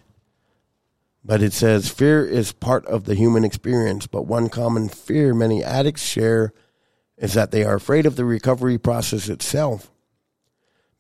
But 1.28 1.44
it 1.44 1.52
says 1.52 1.90
fear 1.90 2.26
is 2.26 2.54
part 2.54 2.86
of 2.86 3.04
the 3.04 3.14
human 3.14 3.44
experience, 3.44 4.08
but 4.08 4.28
one 4.28 4.48
common 4.48 4.88
fear 4.88 5.34
many 5.34 5.62
addicts 5.62 6.02
share 6.02 6.54
is 7.18 7.34
that 7.34 7.52
they 7.52 7.66
are 7.66 7.76
afraid 7.76 8.06
of 8.06 8.16
the 8.16 8.24
recovery 8.24 8.78
process 8.78 9.28
itself. 9.28 9.92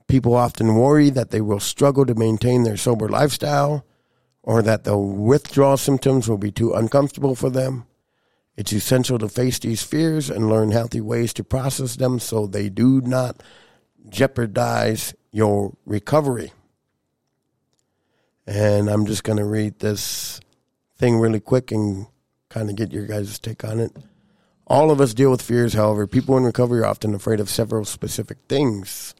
People 0.09 0.35
often 0.35 0.75
worry 0.75 1.09
that 1.11 1.31
they 1.31 1.39
will 1.39 1.61
struggle 1.61 2.05
to 2.05 2.13
maintain 2.13 2.63
their 2.63 2.75
sober 2.75 3.07
lifestyle 3.07 3.85
or 4.47 4.61
that 4.61 4.85
the 4.85 4.97
withdrawal 4.97 5.75
symptoms 5.75 6.29
will 6.29 6.37
be 6.37 6.53
too 6.53 6.73
uncomfortable 6.73 7.35
for 7.35 7.49
them. 7.49 7.85
It's 8.55 8.71
essential 8.71 9.19
to 9.19 9.27
face 9.27 9.59
these 9.59 9.83
fears 9.83 10.29
and 10.29 10.47
learn 10.47 10.71
healthy 10.71 11.01
ways 11.01 11.33
to 11.33 11.43
process 11.43 11.97
them 11.97 12.17
so 12.17 12.47
they 12.47 12.69
do 12.69 13.01
not 13.01 13.43
jeopardize 14.07 15.13
your 15.33 15.75
recovery. 15.85 16.53
And 18.47 18.87
I'm 18.87 19.05
just 19.05 19.25
going 19.25 19.37
to 19.37 19.43
read 19.43 19.79
this 19.79 20.39
thing 20.95 21.19
really 21.19 21.41
quick 21.41 21.73
and 21.73 22.07
kind 22.47 22.69
of 22.69 22.77
get 22.77 22.93
your 22.93 23.05
guys' 23.05 23.39
take 23.39 23.65
on 23.65 23.81
it. 23.81 23.91
All 24.65 24.91
of 24.91 25.01
us 25.01 25.13
deal 25.13 25.29
with 25.29 25.41
fears, 25.41 25.73
however. 25.73 26.07
People 26.07 26.37
in 26.37 26.43
recovery 26.43 26.79
are 26.79 26.85
often 26.85 27.13
afraid 27.13 27.41
of 27.41 27.49
several 27.49 27.83
specific 27.83 28.37
things. 28.47 29.13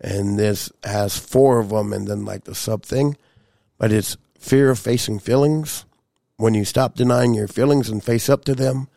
And 0.00 0.38
this 0.38 0.72
has 0.82 1.18
four 1.18 1.58
of 1.58 1.68
them 1.68 1.92
and 1.92 2.08
then 2.08 2.24
like 2.24 2.44
the 2.44 2.54
sub 2.54 2.84
thing. 2.84 3.18
But 3.76 3.92
it's 3.92 4.16
fear 4.46 4.70
of 4.70 4.78
facing 4.78 5.18
feelings. 5.18 5.84
When 6.36 6.54
you 6.54 6.64
stop 6.64 6.94
denying 6.94 7.34
your 7.34 7.48
feelings 7.48 7.88
and 7.88 8.02
face 8.02 8.28
up 8.28 8.44
to 8.44 8.54
them, 8.54 8.88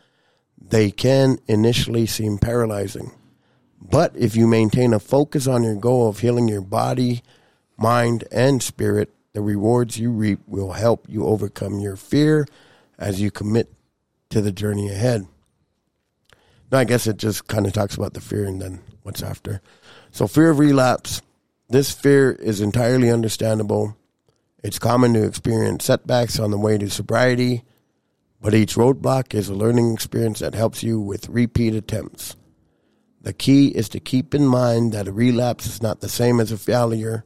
they 0.62 0.92
can 0.92 1.40
initially 1.48 2.06
seem 2.06 2.38
paralyzing. 2.38 3.12
But 3.82 4.16
if 4.16 4.36
you 4.36 4.46
maintain 4.46 4.94
a 4.94 5.00
focus 5.00 5.48
on 5.48 5.64
your 5.64 5.76
goal 5.76 6.08
of 6.08 6.20
healing 6.20 6.48
your 6.48 6.62
body, 6.62 7.24
mind, 7.78 8.26
and 8.32 8.62
spirit, 8.62 9.10
the 9.34 9.42
rewards 9.42 9.98
you 9.98 10.12
reap 10.12 10.40
will 10.46 10.74
help 10.74 11.06
you 11.10 11.26
overcome 11.26 11.80
your 11.80 11.96
fear 11.96 12.46
as 13.00 13.20
you 13.20 13.32
commit 13.32 13.74
to 14.30 14.42
the 14.42 14.52
journey 14.52 14.90
ahead. 14.90 15.26
Now, 16.72 16.80
I 16.80 16.84
guess 16.84 17.08
it 17.08 17.18
just 17.18 17.48
kind 17.48 17.66
of 17.66 17.74
talks 17.74 17.96
about 17.96 18.14
the 18.14 18.22
fear 18.22 18.46
and 18.46 18.62
then 18.62 18.82
what's 19.02 19.24
after. 19.24 19.62
So, 20.12 20.28
fear 20.28 20.52
of 20.52 20.60
relapse. 20.60 21.24
This 21.70 21.92
fear 21.92 22.32
is 22.32 22.62
entirely 22.62 23.10
understandable. 23.10 23.96
It's 24.62 24.80
common 24.80 25.14
to 25.14 25.24
experience 25.24 25.86
setbacks 25.86 26.38
on 26.38 26.52
the 26.52 26.58
way 26.58 26.78
to 26.78 26.90
sobriety, 26.90 27.64
but 28.42 28.54
each 28.54 28.76
roadblock 28.76 29.34
is 29.34 29.48
a 29.48 29.54
learning 29.54 29.94
experience 29.94 30.40
that 30.40 30.54
helps 30.54 30.84
you 30.84 31.00
with 31.00 31.30
repeat 31.30 31.74
attempts. 31.74 32.36
The 33.22 33.34
key 33.34 33.70
is 33.70 33.88
to 33.90 34.00
keep 34.00 34.36
in 34.36 34.46
mind 34.46 34.92
that 34.94 35.08
a 35.08 35.14
relapse 35.14 35.66
is 35.66 35.82
not 35.82 36.02
the 36.02 36.10
same 36.10 36.40
as 36.40 36.52
a 36.52 36.58
failure. 36.58 37.26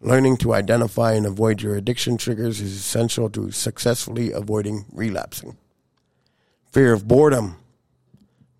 Learning 0.00 0.36
to 0.38 0.54
identify 0.54 1.12
and 1.12 1.26
avoid 1.26 1.62
your 1.62 1.76
addiction 1.76 2.16
triggers 2.16 2.60
is 2.60 2.76
essential 2.76 3.30
to 3.30 3.50
successfully 3.50 4.32
avoiding 4.32 4.84
relapsing. 4.92 5.56
Fear 6.72 6.92
of 6.92 7.08
boredom. 7.08 7.56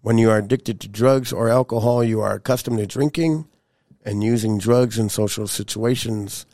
When 0.01 0.19
you 0.19 0.31
are 0.31 0.39
addicted 0.39 0.81
to 0.81 0.89
drugs 0.89 1.33
or 1.33 1.49
alcohol, 1.49 2.05
you 2.05 2.21
are 2.21 2.35
accustomed 2.35 2.79
to 2.79 2.87
drinking 2.87 3.47
and 4.05 4.23
using 4.23 4.59
drugs 4.59 4.99
in 4.99 5.09
social 5.09 5.47
situations. 5.47 6.45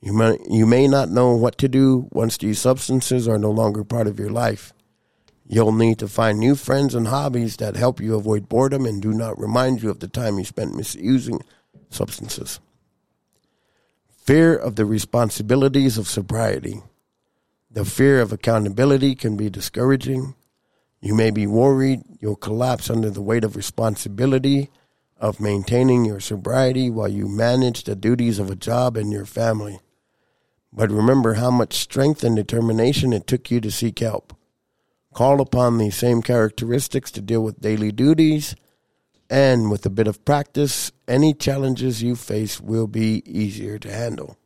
You 0.00 0.12
may, 0.12 0.38
you 0.48 0.64
may 0.64 0.86
not 0.86 1.10
know 1.10 1.34
what 1.34 1.58
to 1.58 1.68
do 1.68 2.08
once 2.12 2.36
these 2.36 2.60
substances 2.60 3.26
are 3.26 3.38
no 3.38 3.50
longer 3.50 3.82
part 3.82 4.06
of 4.06 4.18
your 4.18 4.30
life. 4.30 4.72
You'll 5.46 5.72
need 5.72 5.98
to 5.98 6.08
find 6.08 6.38
new 6.38 6.54
friends 6.54 6.94
and 6.94 7.08
hobbies 7.08 7.56
that 7.56 7.74
help 7.74 8.00
you 8.00 8.14
avoid 8.14 8.48
boredom 8.48 8.84
and 8.84 9.02
do 9.02 9.12
not 9.12 9.38
remind 9.38 9.82
you 9.82 9.90
of 9.90 10.00
the 10.00 10.08
time 10.08 10.38
you 10.38 10.44
spent 10.44 10.76
misusing 10.76 11.40
substances. 11.90 12.60
Fear 14.10 14.56
of 14.56 14.76
the 14.76 14.84
responsibilities 14.84 15.96
of 15.96 16.06
sobriety. 16.06 16.82
The 17.70 17.84
fear 17.84 18.20
of 18.20 18.32
accountability 18.32 19.14
can 19.14 19.36
be 19.36 19.48
discouraging. 19.48 20.34
You 21.00 21.14
may 21.14 21.30
be 21.30 21.46
worried 21.46 22.02
you'll 22.20 22.36
collapse 22.36 22.90
under 22.90 23.10
the 23.10 23.22
weight 23.22 23.44
of 23.44 23.56
responsibility 23.56 24.70
of 25.16 25.40
maintaining 25.40 26.04
your 26.04 26.20
sobriety 26.20 26.90
while 26.90 27.08
you 27.08 27.28
manage 27.28 27.84
the 27.84 27.96
duties 27.96 28.38
of 28.38 28.50
a 28.50 28.56
job 28.56 28.96
and 28.96 29.12
your 29.12 29.24
family. 29.26 29.80
But 30.72 30.90
remember 30.90 31.34
how 31.34 31.50
much 31.50 31.74
strength 31.74 32.22
and 32.22 32.36
determination 32.36 33.12
it 33.12 33.26
took 33.26 33.50
you 33.50 33.60
to 33.60 33.70
seek 33.70 33.98
help. 34.00 34.34
Call 35.14 35.40
upon 35.40 35.78
these 35.78 35.96
same 35.96 36.22
characteristics 36.22 37.10
to 37.12 37.22
deal 37.22 37.42
with 37.42 37.60
daily 37.60 37.90
duties, 37.90 38.54
and 39.30 39.70
with 39.70 39.84
a 39.86 39.90
bit 39.90 40.06
of 40.06 40.24
practice, 40.24 40.92
any 41.08 41.34
challenges 41.34 42.02
you 42.02 42.14
face 42.14 42.60
will 42.60 42.86
be 42.86 43.22
easier 43.26 43.78
to 43.78 43.92
handle. 43.92 44.36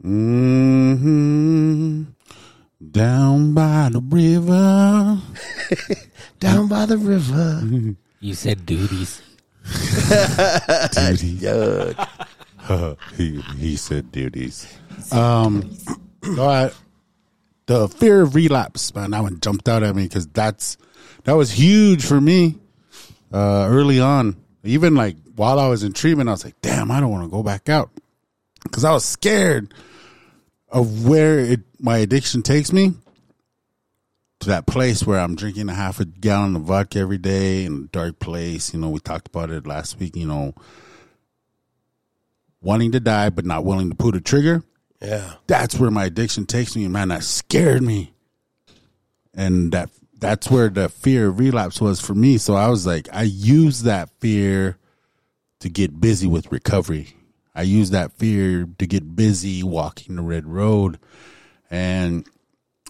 hmm 0.00 2.04
Down 2.90 3.54
by 3.54 3.88
the 3.90 4.00
river. 4.00 5.20
Down 6.40 6.68
by 6.68 6.86
the 6.86 6.98
river. 6.98 7.62
You 8.20 8.34
said 8.34 8.64
duties. 8.66 9.20
Duty. 9.66 11.36
Yuck. 11.42 12.08
he 13.16 13.40
he 13.58 13.76
said 13.76 14.12
duties. 14.12 14.66
Um, 15.12 15.76
all 16.24 16.34
right. 16.36 16.74
The 17.66 17.88
fear 17.88 18.22
of 18.22 18.34
relapse, 18.34 18.94
man, 18.94 19.10
that 19.10 19.22
one 19.22 19.40
jumped 19.40 19.68
out 19.68 19.82
at 19.82 19.96
me 19.96 20.04
because 20.04 20.28
that's 20.28 20.76
that 21.24 21.32
was 21.32 21.50
huge 21.50 22.04
for 22.04 22.20
me 22.20 22.58
uh, 23.32 23.66
early 23.68 24.00
on. 24.00 24.36
Even 24.62 24.94
like 24.94 25.16
while 25.34 25.58
I 25.58 25.68
was 25.68 25.82
in 25.82 25.92
treatment, 25.92 26.28
I 26.28 26.32
was 26.32 26.44
like, 26.44 26.60
"Damn, 26.62 26.90
I 26.90 27.00
don't 27.00 27.10
want 27.10 27.24
to 27.24 27.30
go 27.30 27.42
back 27.42 27.68
out," 27.68 27.90
because 28.62 28.84
I 28.84 28.92
was 28.92 29.04
scared 29.04 29.74
of 30.68 31.06
where 31.06 31.38
it, 31.38 31.60
my 31.80 31.98
addiction 31.98 32.42
takes 32.42 32.72
me 32.72 32.94
to 34.40 34.48
that 34.48 34.66
place 34.66 35.06
where 35.06 35.18
I'm 35.18 35.34
drinking 35.34 35.68
a 35.68 35.74
half 35.74 36.00
a 36.00 36.04
gallon 36.04 36.56
of 36.56 36.62
vodka 36.62 36.98
every 36.98 37.18
day 37.18 37.64
in 37.64 37.84
a 37.84 37.86
dark 37.88 38.18
place. 38.18 38.72
You 38.72 38.80
know, 38.80 38.90
we 38.90 39.00
talked 39.00 39.28
about 39.28 39.50
it 39.50 39.66
last 39.66 39.98
week. 39.98 40.16
You 40.16 40.26
know, 40.26 40.54
wanting 42.60 42.92
to 42.92 43.00
die 43.00 43.30
but 43.30 43.44
not 43.44 43.64
willing 43.64 43.90
to 43.90 43.96
pull 43.96 44.12
the 44.12 44.20
trigger. 44.20 44.62
Yeah. 45.00 45.34
That's 45.46 45.78
where 45.78 45.90
my 45.90 46.06
addiction 46.06 46.46
takes 46.46 46.74
me, 46.74 46.84
and 46.84 46.92
man. 46.92 47.08
That 47.08 47.22
scared 47.22 47.82
me, 47.82 48.14
and 49.34 49.72
that 49.72 49.90
that's 50.18 50.50
where 50.50 50.68
the 50.68 50.88
fear 50.88 51.28
of 51.28 51.38
relapse 51.38 51.80
was 51.80 52.00
for 52.00 52.14
me. 52.14 52.38
So 52.38 52.54
I 52.54 52.68
was 52.68 52.86
like, 52.86 53.08
I 53.12 53.22
used 53.22 53.84
that 53.84 54.08
fear 54.20 54.78
to 55.60 55.68
get 55.68 56.00
busy 56.00 56.26
with 56.26 56.50
recovery. 56.50 57.14
I 57.54 57.62
used 57.62 57.92
that 57.92 58.12
fear 58.12 58.66
to 58.78 58.86
get 58.86 59.16
busy 59.16 59.62
walking 59.62 60.16
the 60.16 60.22
red 60.22 60.46
road, 60.46 60.98
and 61.70 62.26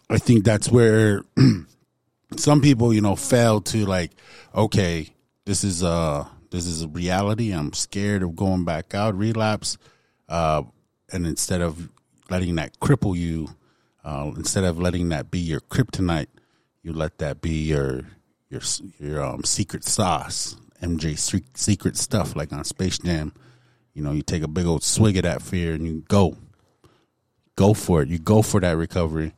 I 0.09 0.19
think 0.19 0.45
that's 0.45 0.69
where 0.69 1.23
some 2.37 2.61
people, 2.61 2.93
you 2.93 3.01
know, 3.01 3.17
fail 3.17 3.61
to 3.63 3.85
like, 3.87 4.13
okay, 4.55 5.13
this 5.45 5.65
is 5.65 5.83
uh 5.83 6.27
this 6.51 6.67
is 6.67 6.83
a 6.83 6.89
reality. 6.89 7.53
I'm 7.53 7.73
scared 7.73 8.23
of 8.23 8.37
going 8.37 8.65
back 8.65 8.95
out, 8.95 9.17
relapse, 9.17 9.79
uh, 10.29 10.63
and 11.13 11.27
instead 11.27 11.61
of 11.61 11.91
letting 12.31 12.57
that 12.57 12.79
cripple 12.81 13.17
you, 13.17 13.49
uh, 14.05 14.31
instead 14.37 14.65
of 14.65 14.79
letting 14.79 15.09
that 15.11 15.31
be 15.31 15.39
your 15.39 15.61
kryptonite, 15.61 16.29
you 16.83 16.93
let 16.93 17.19
that 17.19 17.41
be 17.41 17.63
your 17.65 18.03
your 18.49 18.63
your 18.99 19.23
um, 19.23 19.45
secret 19.45 19.85
sauce, 19.85 20.57
MJ 20.83 21.19
se- 21.19 21.45
secret 21.55 21.97
stuff, 21.97 22.37
like 22.37 22.53
on 22.53 22.65
Space 22.65 22.99
Jam. 22.99 23.33
You 23.95 24.03
know, 24.03 24.13
you 24.13 24.23
take 24.23 24.43
a 24.43 24.49
big 24.49 24.67
old 24.67 24.83
swig 24.83 25.17
of 25.17 25.23
that 25.23 25.43
fear 25.43 25.73
and 25.73 25.87
you 25.87 26.05
go, 26.09 26.37
go 27.57 27.73
for 27.73 28.03
it. 28.03 28.09
You 28.09 28.19
go 28.19 28.43
for 28.43 28.61
that 28.61 28.77
recovery 28.77 29.33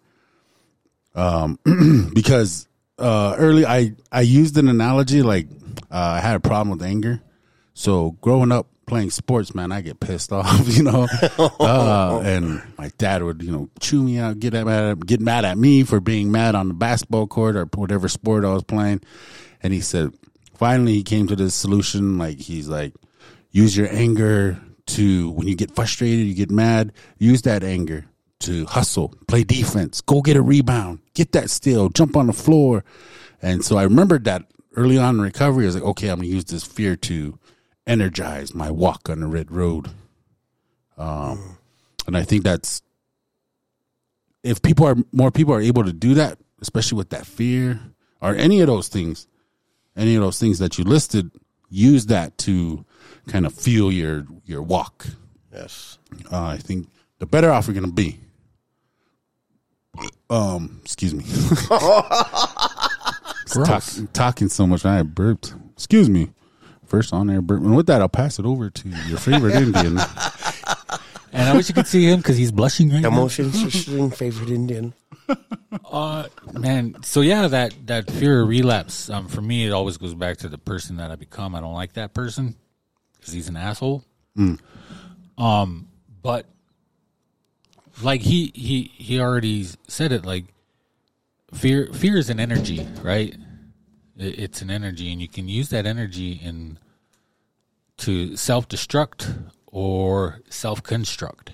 um, 1.18 1.58
because 2.14 2.67
uh, 2.98 3.36
early 3.38 3.64
I 3.64 3.94
I 4.10 4.22
used 4.22 4.56
an 4.58 4.68
analogy 4.68 5.22
like 5.22 5.48
uh, 5.90 6.16
I 6.16 6.20
had 6.20 6.36
a 6.36 6.40
problem 6.40 6.70
with 6.70 6.82
anger. 6.82 7.20
So 7.74 8.12
growing 8.20 8.50
up 8.50 8.66
playing 8.86 9.10
sports, 9.10 9.54
man, 9.54 9.70
I 9.70 9.82
get 9.82 10.00
pissed 10.00 10.32
off, 10.32 10.66
you 10.66 10.82
know, 10.82 11.06
uh, 11.38 12.20
and 12.24 12.62
my 12.76 12.90
dad 12.98 13.22
would 13.22 13.42
you 13.42 13.52
know 13.52 13.68
chew 13.80 14.02
me 14.02 14.18
out, 14.18 14.40
get 14.40 14.52
mad 14.52 15.06
get 15.06 15.20
mad 15.20 15.44
at 15.44 15.58
me 15.58 15.84
for 15.84 16.00
being 16.00 16.32
mad 16.32 16.54
on 16.54 16.68
the 16.68 16.74
basketball 16.74 17.26
court 17.26 17.56
or 17.56 17.64
whatever 17.74 18.08
sport 18.08 18.44
I 18.44 18.52
was 18.52 18.64
playing, 18.64 19.00
and 19.62 19.72
he 19.72 19.80
said 19.80 20.12
finally 20.54 20.94
he 20.94 21.02
came 21.04 21.28
to 21.28 21.36
this 21.36 21.54
solution 21.54 22.18
like 22.18 22.38
he's 22.38 22.68
like 22.68 22.94
use 23.50 23.76
your 23.76 23.88
anger 23.90 24.60
to 24.86 25.30
when 25.30 25.46
you 25.46 25.54
get 25.54 25.74
frustrated, 25.74 26.26
you 26.26 26.34
get 26.34 26.50
mad, 26.50 26.92
use 27.18 27.42
that 27.42 27.62
anger 27.62 28.06
to 28.40 28.64
hustle, 28.66 29.14
play 29.26 29.44
defense, 29.44 30.00
go 30.00 30.20
get 30.22 30.36
a 30.36 30.42
rebound, 30.42 31.00
get 31.14 31.32
that 31.32 31.50
steal, 31.50 31.88
jump 31.88 32.16
on 32.16 32.26
the 32.26 32.32
floor. 32.32 32.84
And 33.42 33.64
so 33.64 33.76
I 33.76 33.82
remembered 33.84 34.24
that 34.24 34.44
early 34.76 34.98
on 34.98 35.16
in 35.16 35.20
recovery, 35.20 35.64
I 35.64 35.66
was 35.66 35.74
like, 35.74 35.84
okay, 35.84 36.08
I'm 36.08 36.18
gonna 36.18 36.28
use 36.28 36.44
this 36.44 36.64
fear 36.64 36.96
to 36.96 37.38
energize 37.86 38.54
my 38.54 38.70
walk 38.70 39.08
on 39.08 39.20
the 39.20 39.26
red 39.26 39.50
road. 39.50 39.88
Um, 40.96 41.58
and 42.06 42.16
I 42.16 42.22
think 42.22 42.44
that's 42.44 42.82
if 44.42 44.62
people 44.62 44.86
are 44.86 44.96
more 45.12 45.30
people 45.30 45.54
are 45.54 45.60
able 45.60 45.84
to 45.84 45.92
do 45.92 46.14
that, 46.14 46.38
especially 46.60 46.96
with 46.96 47.10
that 47.10 47.26
fear 47.26 47.80
or 48.20 48.34
any 48.34 48.60
of 48.60 48.66
those 48.66 48.88
things, 48.88 49.26
any 49.96 50.14
of 50.14 50.22
those 50.22 50.38
things 50.38 50.58
that 50.58 50.78
you 50.78 50.84
listed, 50.84 51.30
use 51.70 52.06
that 52.06 52.38
to 52.38 52.84
kind 53.26 53.46
of 53.46 53.54
fuel 53.54 53.92
your 53.92 54.26
your 54.44 54.62
walk. 54.62 55.06
Yes. 55.52 55.98
Uh, 56.30 56.44
I 56.44 56.56
think 56.56 56.88
the 57.18 57.26
better 57.26 57.50
off 57.50 57.66
you're 57.66 57.74
going 57.74 57.86
to 57.86 57.92
be. 57.92 58.20
Um, 60.30 60.80
excuse 60.82 61.14
me. 61.14 61.24
Talk, 63.64 63.82
talking 64.12 64.48
so 64.48 64.66
much, 64.66 64.84
I 64.84 65.02
burped. 65.02 65.54
Excuse 65.72 66.10
me. 66.10 66.30
First 66.86 67.12
on 67.12 67.30
air 67.30 67.40
burp. 67.40 67.62
And 67.62 67.74
with 67.74 67.86
that, 67.86 68.02
I'll 68.02 68.08
pass 68.08 68.38
it 68.38 68.44
over 68.44 68.68
to 68.68 68.88
your 69.08 69.18
favorite 69.18 69.54
Indian. 69.54 69.98
And 71.32 71.48
I 71.48 71.54
wish 71.54 71.68
you 71.68 71.74
could 71.74 71.86
see 71.86 72.04
him 72.04 72.18
because 72.18 72.36
he's 72.36 72.52
blushing 72.52 72.90
right 72.90 73.00
now. 73.00 73.08
Emotion 73.08 73.46
interesting 73.46 74.10
favorite 74.10 74.50
Indian. 74.50 74.94
Uh, 75.90 76.26
man, 76.52 76.96
so 77.02 77.20
yeah, 77.20 77.46
that 77.48 77.74
that 77.86 78.10
fear 78.10 78.42
of 78.42 78.48
relapse. 78.48 79.10
Um, 79.10 79.28
for 79.28 79.42
me, 79.42 79.66
it 79.66 79.70
always 79.70 79.98
goes 79.98 80.14
back 80.14 80.38
to 80.38 80.48
the 80.48 80.56
person 80.56 80.96
that 80.96 81.10
I 81.10 81.16
become. 81.16 81.54
I 81.54 81.60
don't 81.60 81.74
like 81.74 81.94
that 81.94 82.14
person 82.14 82.56
because 83.18 83.34
he's 83.34 83.48
an 83.48 83.56
asshole. 83.56 84.02
Um, 85.36 85.88
but 86.22 86.46
like 88.02 88.22
he 88.22 88.52
he 88.54 88.92
he 88.94 89.20
already 89.20 89.66
said 89.86 90.12
it. 90.12 90.24
Like 90.24 90.44
fear 91.52 91.90
fear 91.92 92.16
is 92.16 92.30
an 92.30 92.40
energy, 92.40 92.86
right? 93.02 93.36
It, 94.16 94.38
it's 94.38 94.62
an 94.62 94.70
energy, 94.70 95.12
and 95.12 95.20
you 95.20 95.28
can 95.28 95.48
use 95.48 95.68
that 95.70 95.86
energy 95.86 96.32
in 96.32 96.78
to 97.98 98.36
self 98.36 98.68
destruct 98.68 99.50
or 99.66 100.40
self 100.48 100.82
construct. 100.82 101.52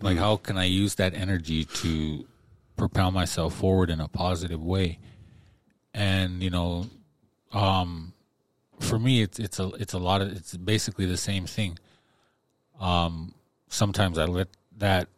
Like, 0.00 0.18
how 0.18 0.36
can 0.36 0.58
I 0.58 0.64
use 0.64 0.96
that 0.96 1.14
energy 1.14 1.64
to 1.64 2.26
propel 2.76 3.10
myself 3.10 3.54
forward 3.54 3.88
in 3.88 4.00
a 4.00 4.08
positive 4.08 4.62
way? 4.62 4.98
And 5.94 6.42
you 6.42 6.50
know, 6.50 6.86
um, 7.52 8.12
for 8.80 8.98
me, 8.98 9.22
it's 9.22 9.38
it's 9.38 9.58
a 9.58 9.68
it's 9.74 9.94
a 9.94 9.98
lot 9.98 10.20
of 10.20 10.32
it's 10.32 10.56
basically 10.56 11.06
the 11.06 11.16
same 11.16 11.46
thing. 11.46 11.78
Um, 12.80 13.34
sometimes 13.68 14.18
I 14.18 14.24
let 14.24 14.48
that 14.78 15.08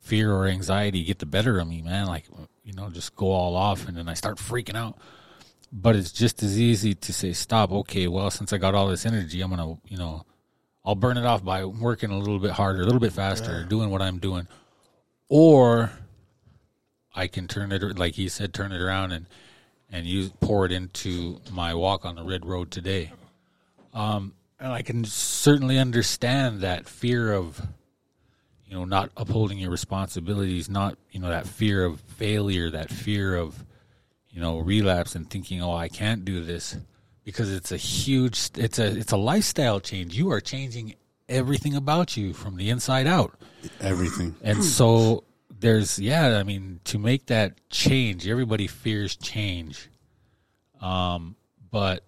fear 0.00 0.32
or 0.32 0.46
anxiety 0.46 1.04
get 1.04 1.18
the 1.18 1.26
better 1.26 1.58
of 1.58 1.68
me, 1.68 1.82
man. 1.82 2.06
Like, 2.06 2.24
you 2.64 2.72
know, 2.72 2.90
just 2.90 3.14
go 3.16 3.30
all 3.30 3.56
off, 3.56 3.86
and 3.88 3.96
then 3.96 4.08
I 4.08 4.14
start 4.14 4.38
freaking 4.38 4.76
out. 4.76 4.98
But 5.72 5.94
it's 5.94 6.10
just 6.10 6.42
as 6.42 6.58
easy 6.58 6.94
to 6.94 7.12
say, 7.12 7.32
stop. 7.32 7.70
Okay, 7.70 8.08
well, 8.08 8.30
since 8.30 8.52
I 8.52 8.58
got 8.58 8.74
all 8.74 8.88
this 8.88 9.06
energy, 9.06 9.40
I'm 9.40 9.50
gonna, 9.50 9.78
you 9.86 9.96
know, 9.96 10.24
I'll 10.84 10.96
burn 10.96 11.16
it 11.16 11.24
off 11.24 11.44
by 11.44 11.64
working 11.64 12.10
a 12.10 12.18
little 12.18 12.38
bit 12.40 12.52
harder, 12.52 12.80
a 12.80 12.84
little 12.84 13.00
bit 13.00 13.12
faster, 13.12 13.64
doing 13.64 13.90
what 13.90 14.02
I'm 14.02 14.18
doing, 14.18 14.48
or 15.28 15.92
I 17.14 17.28
can 17.28 17.46
turn 17.46 17.70
it, 17.70 17.98
like 17.98 18.14
he 18.14 18.28
said, 18.28 18.52
turn 18.52 18.72
it 18.72 18.80
around 18.80 19.12
and 19.12 19.26
and 19.92 20.06
use 20.06 20.30
pour 20.40 20.66
it 20.66 20.72
into 20.72 21.40
my 21.50 21.74
walk 21.74 22.04
on 22.04 22.14
the 22.14 22.22
red 22.22 22.46
road 22.46 22.70
today. 22.70 23.12
Um, 23.92 24.34
and 24.58 24.72
I 24.72 24.82
can 24.82 25.04
certainly 25.04 25.78
understand 25.78 26.60
that 26.60 26.88
fear 26.88 27.32
of, 27.32 27.60
you 28.70 28.76
know, 28.76 28.84
not 28.84 29.10
upholding 29.16 29.58
your 29.58 29.70
responsibilities, 29.70 30.70
not 30.70 30.96
you 31.10 31.18
know 31.18 31.28
that 31.28 31.46
fear 31.46 31.84
of 31.84 32.00
failure, 32.00 32.70
that 32.70 32.88
fear 32.88 33.34
of, 33.34 33.64
you 34.30 34.40
know, 34.40 34.58
relapse 34.58 35.16
and 35.16 35.28
thinking, 35.28 35.60
oh, 35.60 35.74
I 35.74 35.88
can't 35.88 36.24
do 36.24 36.44
this, 36.44 36.76
because 37.24 37.52
it's 37.52 37.72
a 37.72 37.76
huge, 37.76 38.50
it's 38.56 38.78
a 38.78 38.86
it's 38.96 39.10
a 39.10 39.16
lifestyle 39.16 39.80
change. 39.80 40.16
You 40.16 40.30
are 40.30 40.40
changing 40.40 40.94
everything 41.28 41.74
about 41.74 42.16
you 42.16 42.32
from 42.32 42.56
the 42.56 42.70
inside 42.70 43.08
out. 43.08 43.34
Everything. 43.80 44.36
And 44.40 44.62
so 44.62 45.24
there's 45.58 45.98
yeah, 45.98 46.38
I 46.38 46.44
mean 46.44 46.78
to 46.84 46.98
make 46.98 47.26
that 47.26 47.68
change, 47.70 48.28
everybody 48.28 48.68
fears 48.68 49.16
change. 49.16 49.88
Um, 50.80 51.34
but 51.72 52.04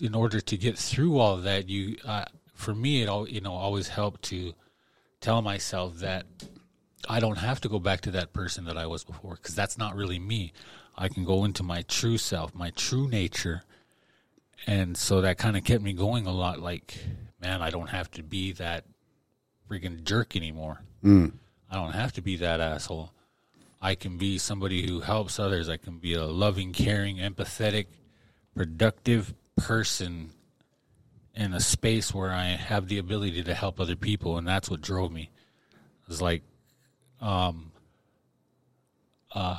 in 0.00 0.16
order 0.16 0.40
to 0.40 0.56
get 0.56 0.76
through 0.76 1.18
all 1.18 1.34
of 1.34 1.44
that, 1.44 1.68
you 1.68 1.98
uh, 2.04 2.24
for 2.52 2.74
me 2.74 3.02
it 3.02 3.08
all 3.08 3.28
you 3.28 3.40
know 3.40 3.52
always 3.52 3.86
helped 3.86 4.22
to 4.22 4.54
tell 5.20 5.42
myself 5.42 5.96
that 5.98 6.26
I 7.08 7.20
don't 7.20 7.38
have 7.38 7.60
to 7.62 7.68
go 7.68 7.78
back 7.78 8.00
to 8.02 8.10
that 8.12 8.32
person 8.32 8.64
that 8.66 8.76
I 8.76 8.86
was 8.86 9.04
before 9.04 9.34
because 9.36 9.54
that's 9.54 9.78
not 9.78 9.96
really 9.96 10.18
me. 10.18 10.52
I 10.96 11.08
can 11.08 11.24
go 11.24 11.44
into 11.44 11.62
my 11.62 11.82
true 11.82 12.18
self, 12.18 12.54
my 12.54 12.70
true 12.70 13.08
nature. 13.08 13.62
And 14.66 14.96
so 14.96 15.20
that 15.20 15.38
kind 15.38 15.56
of 15.56 15.64
kept 15.64 15.82
me 15.82 15.92
going 15.92 16.26
a 16.26 16.32
lot 16.32 16.60
like, 16.60 16.98
man, 17.40 17.62
I 17.62 17.70
don't 17.70 17.90
have 17.90 18.10
to 18.12 18.22
be 18.22 18.52
that 18.52 18.84
freaking 19.70 20.02
jerk 20.02 20.34
anymore. 20.34 20.82
Mm. 21.04 21.32
I 21.70 21.76
don't 21.76 21.92
have 21.92 22.12
to 22.14 22.22
be 22.22 22.36
that 22.36 22.60
asshole. 22.60 23.12
I 23.80 23.94
can 23.94 24.18
be 24.18 24.38
somebody 24.38 24.88
who 24.88 25.00
helps 25.00 25.38
others. 25.38 25.68
I 25.68 25.76
can 25.76 25.98
be 25.98 26.14
a 26.14 26.24
loving, 26.24 26.72
caring, 26.72 27.18
empathetic, 27.18 27.86
productive 28.56 29.34
person 29.56 30.30
in 31.38 31.54
a 31.54 31.60
space 31.60 32.12
where 32.12 32.32
I 32.32 32.46
have 32.46 32.88
the 32.88 32.98
ability 32.98 33.44
to 33.44 33.54
help 33.54 33.78
other 33.78 33.94
people, 33.94 34.38
and 34.38 34.46
that's 34.46 34.68
what 34.68 34.80
drove 34.80 35.12
me. 35.12 35.30
It 36.02 36.08
was 36.08 36.20
like, 36.20 36.42
um, 37.20 37.70
uh, 39.32 39.58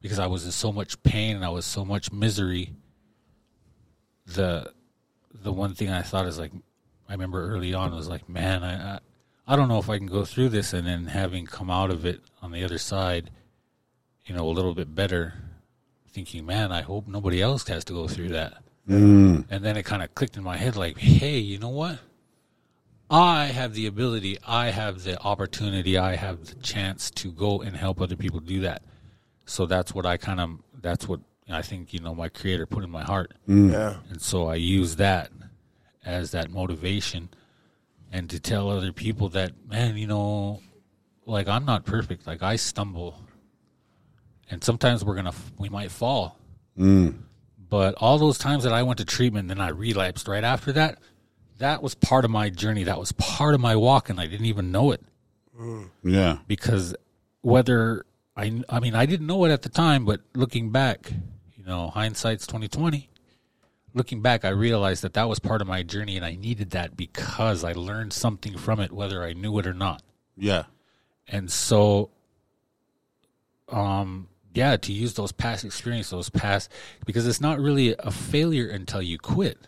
because 0.00 0.20
I 0.20 0.28
was 0.28 0.44
in 0.44 0.52
so 0.52 0.70
much 0.70 1.02
pain 1.02 1.34
and 1.34 1.44
I 1.44 1.48
was 1.48 1.66
so 1.66 1.84
much 1.84 2.12
misery. 2.12 2.72
The 4.26 4.72
the 5.34 5.52
one 5.52 5.74
thing 5.74 5.90
I 5.90 6.02
thought 6.02 6.26
is 6.26 6.38
like, 6.38 6.52
I 7.08 7.12
remember 7.12 7.50
early 7.52 7.74
on 7.74 7.94
was 7.94 8.08
like, 8.08 8.28
man, 8.28 8.62
I, 8.62 8.94
I 8.94 8.98
I 9.48 9.56
don't 9.56 9.68
know 9.68 9.78
if 9.78 9.90
I 9.90 9.98
can 9.98 10.06
go 10.06 10.24
through 10.24 10.50
this, 10.50 10.72
and 10.72 10.86
then 10.86 11.06
having 11.06 11.46
come 11.46 11.68
out 11.70 11.90
of 11.90 12.06
it 12.06 12.20
on 12.40 12.52
the 12.52 12.62
other 12.62 12.78
side, 12.78 13.30
you 14.24 14.36
know, 14.36 14.46
a 14.46 14.52
little 14.52 14.74
bit 14.74 14.94
better, 14.94 15.34
thinking, 16.08 16.46
man, 16.46 16.70
I 16.70 16.82
hope 16.82 17.08
nobody 17.08 17.42
else 17.42 17.66
has 17.66 17.84
to 17.86 17.92
go 17.92 18.06
through 18.06 18.28
that. 18.28 18.62
Mm. 18.88 19.44
And 19.50 19.64
then 19.64 19.76
it 19.76 19.84
kind 19.84 20.02
of 20.02 20.14
clicked 20.14 20.36
in 20.36 20.42
my 20.42 20.56
head, 20.56 20.76
like, 20.76 20.98
hey, 20.98 21.38
you 21.38 21.58
know 21.58 21.68
what? 21.68 21.98
I 23.10 23.46
have 23.46 23.74
the 23.74 23.86
ability, 23.86 24.38
I 24.46 24.66
have 24.70 25.02
the 25.02 25.20
opportunity, 25.22 25.96
I 25.96 26.16
have 26.16 26.44
the 26.44 26.54
chance 26.56 27.10
to 27.12 27.32
go 27.32 27.62
and 27.62 27.74
help 27.74 28.00
other 28.00 28.16
people 28.16 28.40
do 28.40 28.60
that. 28.60 28.82
So 29.46 29.64
that's 29.64 29.94
what 29.94 30.04
I 30.04 30.18
kind 30.18 30.40
of, 30.40 30.58
that's 30.80 31.08
what 31.08 31.20
I 31.48 31.62
think, 31.62 31.94
you 31.94 32.00
know, 32.00 32.14
my 32.14 32.28
creator 32.28 32.66
put 32.66 32.84
in 32.84 32.90
my 32.90 33.02
heart. 33.02 33.32
Mm. 33.48 33.72
Yeah. 33.72 33.96
And 34.10 34.20
so 34.20 34.48
I 34.48 34.56
use 34.56 34.96
that 34.96 35.30
as 36.04 36.32
that 36.32 36.50
motivation 36.50 37.30
and 38.12 38.28
to 38.28 38.38
tell 38.38 38.70
other 38.70 38.92
people 38.92 39.30
that, 39.30 39.52
man, 39.66 39.96
you 39.96 40.06
know, 40.06 40.60
like 41.24 41.48
I'm 41.48 41.64
not 41.64 41.86
perfect. 41.86 42.26
Like 42.26 42.42
I 42.42 42.56
stumble. 42.56 43.18
And 44.50 44.62
sometimes 44.62 45.04
we're 45.04 45.14
going 45.14 45.26
to, 45.26 45.34
we 45.58 45.68
might 45.68 45.90
fall. 45.90 46.38
Mm. 46.78 47.14
But 47.68 47.94
all 47.96 48.18
those 48.18 48.38
times 48.38 48.64
that 48.64 48.72
I 48.72 48.82
went 48.82 48.98
to 48.98 49.04
treatment 49.04 49.50
and 49.50 49.58
then 49.58 49.60
I 49.66 49.68
relapsed 49.70 50.26
right 50.28 50.44
after 50.44 50.72
that, 50.72 50.98
that 51.58 51.82
was 51.82 51.94
part 51.94 52.24
of 52.24 52.30
my 52.30 52.48
journey. 52.50 52.84
That 52.84 52.98
was 52.98 53.12
part 53.12 53.54
of 53.54 53.60
my 53.60 53.76
walk 53.76 54.08
and 54.08 54.18
I 54.20 54.26
didn't 54.26 54.46
even 54.46 54.70
know 54.72 54.92
it 54.92 55.02
Yeah. 56.02 56.38
because 56.46 56.94
whether 57.42 58.04
I, 58.36 58.62
I 58.68 58.78
mean, 58.80 58.94
I 58.94 59.04
didn't 59.06 59.26
know 59.26 59.44
it 59.44 59.50
at 59.50 59.62
the 59.62 59.68
time, 59.68 60.04
but 60.04 60.20
looking 60.34 60.70
back, 60.70 61.12
you 61.56 61.64
know, 61.64 61.88
hindsight's 61.88 62.46
twenty 62.46 62.68
twenty. 62.68 63.08
Looking 63.94 64.22
back, 64.22 64.44
I 64.44 64.50
realized 64.50 65.02
that 65.02 65.14
that 65.14 65.28
was 65.28 65.40
part 65.40 65.60
of 65.60 65.66
my 65.66 65.82
journey, 65.82 66.16
and 66.16 66.24
I 66.24 66.36
needed 66.36 66.70
that 66.70 66.96
because 66.96 67.64
I 67.64 67.72
learned 67.72 68.12
something 68.12 68.56
from 68.56 68.78
it, 68.80 68.92
whether 68.92 69.24
I 69.24 69.32
knew 69.32 69.58
it 69.58 69.66
or 69.66 69.72
not. 69.74 70.02
Yeah. 70.36 70.64
And 71.26 71.50
so, 71.50 72.10
um, 73.68 74.28
yeah, 74.54 74.76
to 74.76 74.92
use 74.92 75.14
those 75.14 75.32
past 75.32 75.64
experiences, 75.64 76.10
those 76.10 76.30
past, 76.30 76.70
because 77.06 77.26
it's 77.26 77.40
not 77.40 77.60
really 77.60 77.94
a 77.98 78.10
failure 78.10 78.68
until 78.68 79.02
you 79.02 79.18
quit. 79.18 79.58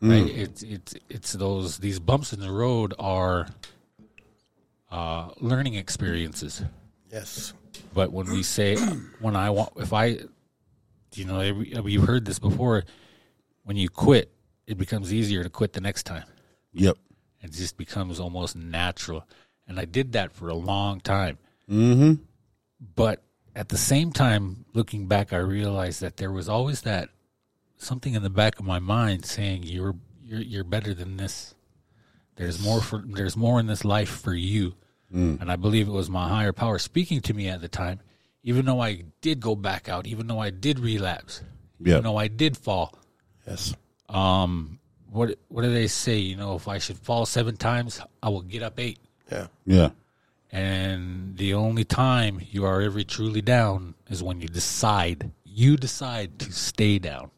Right? 0.00 0.28
It's 0.28 0.62
it's 0.62 0.94
it's 1.08 1.32
those 1.32 1.78
these 1.78 1.98
bumps 1.98 2.32
in 2.32 2.40
the 2.40 2.50
road 2.50 2.94
are 2.98 3.48
uh, 4.90 5.30
learning 5.40 5.74
experiences. 5.74 6.62
Yes. 7.10 7.52
But 7.94 8.12
when 8.12 8.30
we 8.30 8.42
say, 8.42 8.76
when 9.20 9.36
I 9.36 9.50
want, 9.50 9.72
if 9.76 9.92
I, 9.92 10.18
you 11.14 11.24
know, 11.24 11.40
you've 11.40 12.06
heard 12.06 12.24
this 12.24 12.38
before, 12.38 12.84
when 13.64 13.76
you 13.76 13.88
quit, 13.88 14.30
it 14.66 14.78
becomes 14.78 15.12
easier 15.12 15.42
to 15.42 15.50
quit 15.50 15.72
the 15.72 15.80
next 15.80 16.04
time. 16.04 16.24
Yep. 16.72 16.98
It 17.40 17.52
just 17.52 17.76
becomes 17.76 18.20
almost 18.20 18.56
natural. 18.56 19.26
And 19.66 19.80
I 19.80 19.84
did 19.84 20.12
that 20.12 20.32
for 20.32 20.48
a 20.48 20.54
long 20.54 21.00
time. 21.00 21.38
Mm-hmm. 21.70 22.22
But 22.94 23.22
at 23.54 23.68
the 23.70 23.78
same 23.78 24.12
time, 24.12 24.64
looking 24.74 25.06
back, 25.06 25.32
I 25.32 25.38
realized 25.38 26.00
that 26.02 26.16
there 26.18 26.30
was 26.32 26.48
always 26.48 26.82
that 26.82 27.08
something 27.78 28.14
in 28.14 28.22
the 28.22 28.30
back 28.30 28.58
of 28.58 28.64
my 28.66 28.78
mind 28.78 29.24
saying, 29.24 29.62
"You're 29.64 29.96
you're 30.22 30.40
you're 30.40 30.64
better 30.64 30.92
than 30.94 31.16
this. 31.16 31.54
There's 32.36 32.62
more 32.62 32.80
for 32.82 33.02
there's 33.06 33.36
more 33.36 33.58
in 33.60 33.66
this 33.66 33.84
life 33.84 34.08
for 34.10 34.34
you." 34.34 34.74
And 35.12 35.50
I 35.50 35.56
believe 35.56 35.88
it 35.88 35.92
was 35.92 36.10
my 36.10 36.28
higher 36.28 36.52
power 36.52 36.78
speaking 36.78 37.20
to 37.22 37.32
me 37.32 37.48
at 37.48 37.60
the 37.62 37.68
time, 37.68 38.00
even 38.42 38.66
though 38.66 38.80
I 38.80 39.04
did 39.22 39.40
go 39.40 39.54
back 39.54 39.88
out, 39.88 40.06
even 40.06 40.26
though 40.26 40.40
I 40.40 40.50
did 40.50 40.78
relapse, 40.78 41.42
Yeah. 41.80 41.92
even 41.94 42.04
though 42.04 42.16
I 42.18 42.28
did 42.28 42.56
fall. 42.56 42.98
Yes. 43.46 43.74
Um, 44.10 44.78
what 45.08 45.38
what 45.48 45.62
do 45.62 45.72
they 45.72 45.86
say? 45.86 46.18
You 46.18 46.36
know, 46.36 46.56
if 46.56 46.68
I 46.68 46.76
should 46.78 46.98
fall 46.98 47.24
seven 47.24 47.56
times, 47.56 47.98
I 48.22 48.28
will 48.28 48.42
get 48.42 48.62
up 48.62 48.78
eight. 48.78 48.98
Yeah. 49.32 49.46
Yeah. 49.64 49.90
And 50.52 51.36
the 51.36 51.54
only 51.54 51.84
time 51.84 52.40
you 52.50 52.64
are 52.64 52.80
ever 52.80 53.02
truly 53.02 53.42
down 53.42 53.94
is 54.08 54.22
when 54.22 54.40
you 54.40 54.48
decide 54.48 55.32
you 55.44 55.76
decide 55.76 56.38
to 56.38 56.52
stay 56.52 56.98
down. 56.98 57.30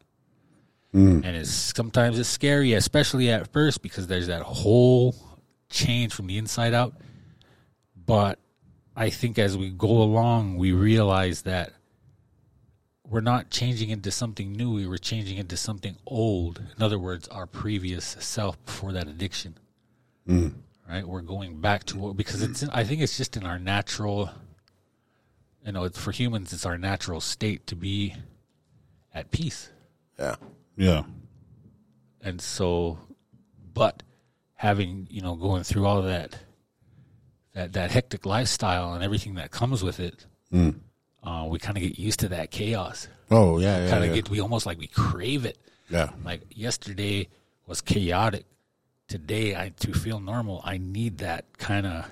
Mm. 0.93 1.25
And 1.25 1.37
it's 1.37 1.51
sometimes 1.51 2.19
it's 2.19 2.29
scary, 2.29 2.73
especially 2.73 3.31
at 3.31 3.53
first, 3.53 3.81
because 3.81 4.09
there's 4.09 4.27
that 4.27 4.43
whole 4.43 5.15
change 5.71 6.13
from 6.13 6.27
the 6.27 6.37
inside 6.37 6.75
out. 6.75 6.95
But 8.07 8.41
I 8.97 9.11
think 9.11 9.39
as 9.39 9.57
we 9.57 9.71
go 9.71 10.03
along, 10.03 10.57
we 10.57 10.73
realize 10.73 11.43
that 11.43 11.73
we're 13.07 13.21
not 13.21 13.51
changing 13.51 13.91
into 13.91 14.11
something 14.11 14.53
new. 14.53 14.73
We 14.73 14.89
were 14.89 14.99
changing 14.99 15.39
into 15.39 15.57
something 15.57 15.97
old. 16.05 16.61
In 16.77 16.83
other 16.83 16.99
words, 16.99 17.29
our 17.29 17.47
previous 17.47 18.05
self 18.19 18.63
before 18.67 18.93
that 18.93 19.07
addiction. 19.07 19.57
Mm. 20.27 20.55
Right? 20.89 21.07
We're 21.07 21.21
going 21.21 21.61
back 21.61 21.85
to 21.85 21.99
what 21.99 22.17
because 22.17 22.43
it's. 22.43 22.63
I 22.73 22.83
think 22.85 23.03
it's 23.03 23.17
just 23.17 23.37
in 23.37 23.45
our 23.45 23.59
natural. 23.59 24.31
You 25.67 25.73
know, 25.73 25.85
it's 25.85 25.99
for 25.99 26.13
humans. 26.13 26.53
It's 26.53 26.65
our 26.65 26.79
natural 26.79 27.21
state 27.21 27.67
to 27.67 27.77
be 27.77 28.15
at 29.13 29.31
peace. 29.31 29.71
Yeah. 30.19 30.37
Yeah. 30.77 31.03
and 32.23 32.41
so 32.41 32.99
but 33.75 34.03
having 34.55 35.07
you 35.11 35.21
know 35.21 35.35
going 35.35 35.63
through 35.65 35.87
all 35.87 35.99
of 35.99 36.05
that 36.05 36.37
that 37.55 37.73
that 37.73 37.91
hectic 37.91 38.25
lifestyle 38.27 38.95
and 38.95 39.03
everything 39.03 39.35
that 39.35 39.51
comes 39.51 39.83
with 39.83 39.99
it 40.01 40.27
uh, 41.25 41.47
we 41.49 41.59
kind 41.59 41.77
of 41.77 41.83
get 41.83 41.99
used 41.99 42.21
to 42.21 42.29
that 42.29 42.51
chaos 42.51 43.09
Oh 43.31 43.59
yeah, 43.59 43.85
yeah, 43.85 43.91
kind 43.91 44.03
of 44.05 44.11
yeah. 44.11 44.17
get 44.17 44.31
we 44.31 44.41
almost 44.41 44.67
like 44.67 44.79
we 44.79 44.87
crave 44.87 45.45
it 45.45 45.59
yeah. 45.91 46.11
like 46.25 46.43
yesterday 46.51 47.29
was 47.67 47.81
chaotic 47.81 48.45
today 49.09 49.57
i 49.57 49.73
to 49.81 49.93
feel 49.93 50.21
normal 50.21 50.61
i 50.65 50.77
need 50.79 51.19
that 51.19 51.45
kind 51.59 51.87
of 51.87 52.09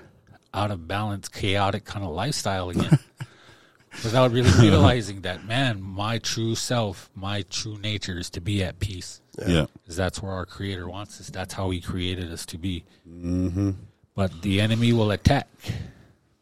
out 0.53 0.71
of 0.71 0.87
balance 0.87 1.29
chaotic 1.29 1.85
kind 1.85 2.03
of 2.03 2.11
lifestyle 2.11 2.69
again 2.69 2.99
without 4.03 4.31
really 4.31 4.51
realizing 4.59 5.21
that 5.21 5.45
man 5.45 5.81
my 5.81 6.17
true 6.17 6.55
self 6.55 7.09
my 7.15 7.43
true 7.43 7.77
nature 7.77 8.17
is 8.17 8.29
to 8.29 8.41
be 8.41 8.63
at 8.63 8.79
peace 8.79 9.21
yeah. 9.47 9.65
because 9.73 9.95
that's 9.95 10.21
where 10.21 10.31
our 10.31 10.45
creator 10.45 10.89
wants 10.89 11.21
us 11.21 11.29
that's 11.29 11.53
how 11.53 11.69
he 11.69 11.79
created 11.79 12.31
us 12.31 12.45
to 12.45 12.57
be 12.57 12.83
mm-hmm. 13.07 13.71
but 14.15 14.41
the 14.41 14.59
enemy 14.59 14.91
will 14.91 15.11
attack 15.11 15.47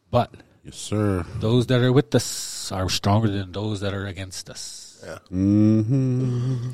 but 0.10 0.34
Yes, 0.64 0.77
sir. 0.77 1.23
those 1.40 1.68
that 1.68 1.82
are 1.82 1.94
with 1.94 2.15
us 2.15 2.72
are 2.72 2.90
stronger 2.90 3.30
than 3.30 3.52
those 3.52 3.82
that 3.82 3.94
are 3.94 4.07
against 4.07 4.49
us 4.49 4.86
Mm-hmm. 5.32 6.72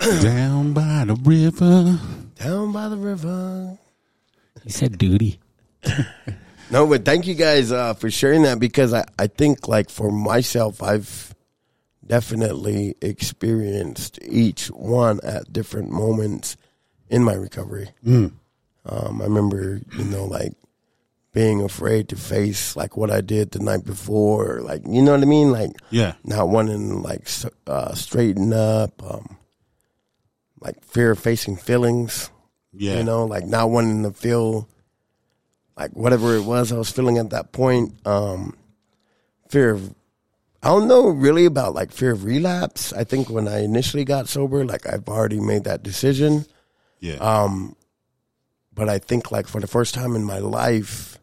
Down 0.22 0.72
by 0.72 1.04
the 1.06 1.14
river. 1.22 1.98
Down 2.36 2.72
by 2.72 2.88
the 2.88 2.96
river. 2.96 3.78
he 4.62 4.70
said 4.70 4.98
duty 4.98 5.38
No, 6.70 6.86
but 6.86 7.04
thank 7.04 7.26
you 7.26 7.34
guys 7.34 7.70
uh, 7.70 7.92
for 7.94 8.10
sharing 8.10 8.42
that 8.44 8.58
because 8.58 8.92
I, 8.94 9.04
I 9.18 9.26
think 9.26 9.68
like 9.68 9.90
for 9.90 10.10
myself, 10.10 10.82
I've 10.82 11.34
definitely 12.06 12.96
experienced 13.02 14.18
each 14.22 14.68
one 14.68 15.20
at 15.22 15.52
different 15.52 15.90
moments 15.90 16.56
in 17.10 17.22
my 17.22 17.34
recovery. 17.34 17.90
Um, 18.06 18.32
I 18.86 19.24
remember, 19.24 19.80
you 19.96 20.04
know, 20.04 20.24
like 20.24 20.52
being 21.32 21.62
afraid 21.62 22.08
to 22.08 22.16
face 22.16 22.74
like 22.76 22.96
what 22.96 23.10
I 23.10 23.20
did 23.20 23.50
the 23.50 23.58
night 23.58 23.84
before, 23.84 24.60
like 24.62 24.82
you 24.88 25.02
know 25.02 25.12
what 25.12 25.20
I 25.22 25.26
mean, 25.26 25.52
like 25.52 25.72
Yeah. 25.90 26.14
not 26.24 26.48
wanting 26.48 26.88
to, 26.88 26.96
like 26.98 27.28
uh, 27.66 27.94
straighten 27.94 28.52
up, 28.54 29.02
um, 29.02 29.36
like 30.64 30.82
fear 30.84 31.12
of 31.12 31.18
facing 31.18 31.56
feelings. 31.56 32.30
Yeah. 32.72 32.98
You 32.98 33.04
know, 33.04 33.24
like 33.24 33.44
not 33.44 33.70
wanting 33.70 34.02
to 34.02 34.10
feel 34.10 34.68
like 35.76 35.92
whatever 35.92 36.34
it 36.34 36.44
was 36.44 36.72
I 36.72 36.76
was 36.76 36.90
feeling 36.90 37.18
at 37.18 37.30
that 37.30 37.52
point. 37.52 37.94
Um, 38.06 38.56
fear 39.48 39.70
of, 39.70 39.94
I 40.62 40.68
don't 40.68 40.88
know 40.88 41.08
really 41.08 41.44
about 41.44 41.74
like 41.74 41.92
fear 41.92 42.12
of 42.12 42.24
relapse. 42.24 42.92
I 42.92 43.04
think 43.04 43.30
when 43.30 43.46
I 43.46 43.62
initially 43.62 44.04
got 44.04 44.28
sober, 44.28 44.64
like 44.64 44.86
I've 44.86 45.08
already 45.08 45.38
made 45.38 45.64
that 45.64 45.82
decision. 45.82 46.46
Yeah. 46.98 47.16
Um, 47.16 47.76
but 48.72 48.88
I 48.88 48.98
think 48.98 49.30
like 49.30 49.46
for 49.46 49.60
the 49.60 49.68
first 49.68 49.94
time 49.94 50.16
in 50.16 50.24
my 50.24 50.38
life, 50.38 51.18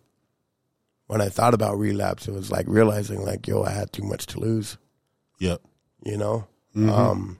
when 1.08 1.20
I 1.20 1.28
thought 1.28 1.54
about 1.54 1.78
relapse, 1.78 2.30
it 2.30 2.34
was 2.34 2.52
like 2.52 2.66
realizing 2.70 3.26
like, 3.26 3.48
yo, 3.48 3.64
I 3.64 3.72
had 3.72 3.92
too 3.92 4.04
much 4.04 4.28
to 4.28 4.40
lose 4.40 4.78
yep. 5.42 5.60
you 6.06 6.16
know 6.16 6.48
um 6.76 7.38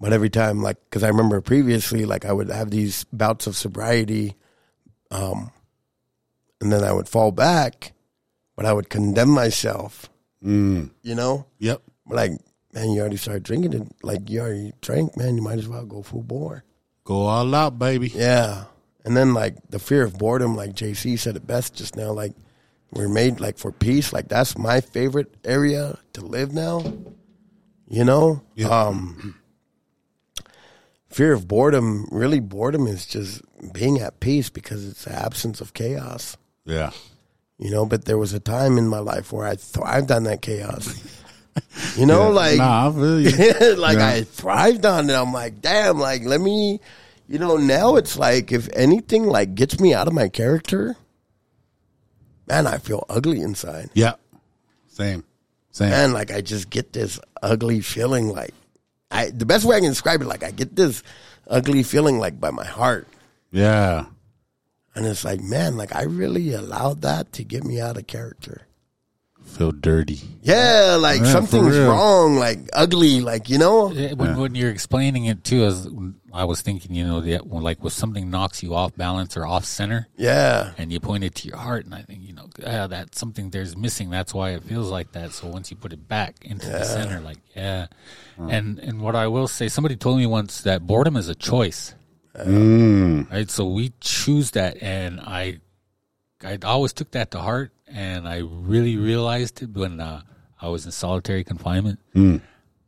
but 0.00 0.12
every 0.12 0.30
time 0.30 0.62
like 0.62 0.76
because 0.84 1.02
i 1.02 1.08
remember 1.08 1.40
previously 1.40 2.04
like 2.06 2.24
i 2.24 2.32
would 2.32 2.48
have 2.50 2.70
these 2.70 3.04
bouts 3.12 3.46
of 3.46 3.56
sobriety 3.56 4.34
um 5.10 5.50
and 6.60 6.72
then 6.72 6.82
i 6.84 6.92
would 6.92 7.08
fall 7.08 7.30
back 7.32 7.92
but 8.56 8.64
i 8.66 8.72
would 8.72 8.88
condemn 8.88 9.30
myself 9.30 10.08
Mm. 10.42 10.90
you 11.02 11.14
know 11.14 11.44
Yep. 11.58 11.82
but 12.06 12.16
like 12.16 12.30
man 12.72 12.90
you 12.92 13.00
already 13.00 13.18
started 13.18 13.42
drinking 13.42 13.74
it 13.74 13.82
like 14.02 14.30
you 14.30 14.40
already 14.40 14.72
drank 14.80 15.14
man 15.14 15.36
you 15.36 15.42
might 15.42 15.58
as 15.58 15.68
well 15.68 15.84
go 15.84 16.02
full 16.02 16.22
bore 16.22 16.64
Go 17.04 17.26
all 17.26 17.54
out, 17.54 17.78
baby. 17.78 18.08
yeah 18.08 18.64
and 19.04 19.14
then 19.14 19.34
like 19.34 19.56
the 19.68 19.78
fear 19.78 20.02
of 20.02 20.16
boredom 20.16 20.56
like 20.56 20.72
jc 20.72 21.18
said 21.18 21.36
it 21.36 21.46
best 21.46 21.74
just 21.74 21.94
now 21.94 22.10
like 22.10 22.32
we're 22.92 23.08
made 23.08 23.38
like 23.38 23.58
for 23.58 23.70
peace 23.70 24.14
like 24.14 24.28
that's 24.28 24.56
my 24.56 24.80
favorite 24.80 25.34
area 25.44 25.98
to 26.14 26.22
live 26.24 26.54
now 26.54 26.80
you 27.86 28.04
know 28.04 28.40
Yeah. 28.54 28.68
um 28.68 29.34
fear 31.10 31.32
of 31.32 31.46
boredom 31.48 32.06
really 32.10 32.40
boredom 32.40 32.86
is 32.86 33.04
just 33.06 33.42
being 33.72 33.98
at 34.00 34.20
peace 34.20 34.48
because 34.50 34.86
it's 34.88 35.04
the 35.04 35.12
absence 35.12 35.60
of 35.60 35.74
chaos 35.74 36.36
Yeah. 36.64 36.90
you 37.58 37.70
know 37.70 37.84
but 37.84 38.04
there 38.04 38.18
was 38.18 38.32
a 38.32 38.40
time 38.40 38.78
in 38.78 38.86
my 38.88 39.00
life 39.00 39.32
where 39.32 39.46
i 39.46 39.56
thrived 39.56 40.10
on 40.12 40.24
that 40.24 40.40
chaos 40.42 40.94
you 41.96 42.06
know 42.06 42.28
Yeah. 42.28 42.34
like 42.34 42.58
nah, 42.58 42.88
I 42.88 42.92
feel 42.92 43.76
like 43.78 43.98
Yeah. 43.98 44.08
I 44.08 44.22
thrived 44.22 44.86
on 44.86 45.10
it. 45.10 45.14
I'm 45.14 45.32
like, 45.32 45.60
damn, 45.60 45.98
like 45.98 46.22
let 46.24 46.40
me, 46.40 46.80
you 47.28 47.38
know. 47.40 47.56
Now 47.56 47.96
it's 47.96 48.16
like 48.16 48.52
if 48.52 48.68
anything 48.72 49.24
like 49.26 49.56
gets 49.56 49.80
me 49.80 49.92
out 49.92 50.06
of 50.06 50.14
my 50.14 50.28
character, 50.28 50.96
man, 52.46 52.66
I 52.68 52.78
feel 52.78 53.04
ugly 53.08 53.40
inside. 53.42 53.90
yeah. 53.94 54.14
Same. 54.88 55.24
Same. 55.72 55.90
Man, 55.90 56.12
like 56.12 56.30
I 56.30 56.40
just 56.40 56.70
get 56.70 56.92
this 56.92 57.18
ugly 57.42 57.80
feeling. 57.80 58.28
Like 58.28 58.54
I, 59.10 59.30
the 59.30 59.46
best 59.46 59.64
way 59.64 59.76
I 59.76 59.80
can 59.80 59.90
describe 59.90 60.22
it, 60.22 60.26
like 60.26 60.44
I 60.44 60.50
get 60.50 60.76
this 60.76 61.02
ugly 61.46 61.82
feeling 61.82 62.18
like 62.18 62.40
by 62.40 62.50
my 62.50 62.64
heart, 62.64 63.08
yeah. 63.50 64.06
and 64.94 65.06
it's 65.06 65.24
like, 65.24 65.40
man, 65.40 65.76
like 65.76 65.94
I 65.94 66.02
really 66.02 66.52
allowed 66.52 67.02
that 67.02 67.32
to 67.34 67.44
get 67.44 67.64
me 67.64 67.80
out 67.80 67.96
of 67.96 68.06
character. 68.06 68.66
Feel 69.50 69.72
dirty. 69.72 70.20
Yeah, 70.42 70.96
like 71.00 71.20
Yeah, 71.20 71.32
something's 71.32 71.76
wrong, 71.76 72.36
like 72.36 72.58
ugly, 72.72 73.20
like 73.20 73.50
you 73.50 73.58
know. 73.58 73.90
Yeah, 73.92 74.14
when, 74.14 74.36
when 74.38 74.54
you're 74.54 74.70
explaining 74.70 75.26
it 75.26 75.44
too, 75.44 75.64
as 75.64 75.88
I 76.32 76.44
was 76.44 76.62
thinking, 76.62 76.94
you 76.94 77.06
know, 77.06 77.20
that 77.20 77.46
like 77.48 77.82
when 77.82 77.90
something 77.90 78.30
knocks 78.30 78.62
you 78.62 78.74
off 78.74 78.94
balance 78.96 79.36
or 79.36 79.46
off 79.46 79.64
center, 79.64 80.08
Yeah, 80.16 80.72
and 80.78 80.92
you 80.92 81.00
point 81.00 81.24
it 81.24 81.34
to 81.36 81.48
your 81.48 81.56
heart, 81.56 81.84
and 81.84 81.94
I 81.94 82.02
think 82.02 82.22
you 82.22 82.32
know 82.32 82.48
yeah, 82.58 82.86
that's 82.86 83.18
something 83.18 83.50
there's 83.50 83.76
missing. 83.76 84.08
That's 84.10 84.32
why 84.32 84.50
it 84.50 84.62
feels 84.62 84.90
like 84.90 85.12
that. 85.12 85.32
So 85.32 85.48
once 85.48 85.70
you 85.70 85.76
put 85.76 85.92
it 85.92 86.06
back 86.06 86.44
into 86.44 86.66
the 86.66 86.84
center, 86.84 87.20
like 87.20 87.38
yeah, 87.54 87.88
and 88.38 88.78
and 88.78 89.00
what 89.00 89.16
I 89.16 89.26
will 89.26 89.48
say, 89.48 89.68
somebody 89.68 89.96
told 89.96 90.18
me 90.18 90.26
once 90.26 90.62
that 90.62 90.86
boredom 90.86 91.16
is 91.16 91.28
a 91.28 91.34
choice, 91.34 91.94
mm. 92.34 93.30
right? 93.30 93.50
So 93.50 93.66
we 93.66 93.92
choose 94.00 94.52
that, 94.52 94.82
and 94.82 95.20
I 95.20 95.60
I 96.44 96.58
always 96.62 96.92
took 96.92 97.10
that 97.12 97.32
to 97.32 97.40
heart, 97.40 97.72
and 97.92 98.28
I 98.28 98.38
really 98.38 98.96
realized 98.96 99.62
it 99.62 99.70
when 99.70 100.00
uh, 100.00 100.22
I 100.60 100.68
was 100.68 100.86
in 100.86 100.92
solitary 100.92 101.44
confinement, 101.44 101.98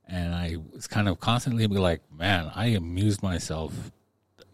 and 0.09 0.35
I 0.35 0.57
was 0.73 0.87
kind 0.87 1.09
of 1.09 1.21
constantly 1.21 1.67
be 1.67 1.79
like, 1.79 2.03
man, 2.17 2.51
I 2.55 2.67
amused 2.67 3.23
myself 3.23 3.73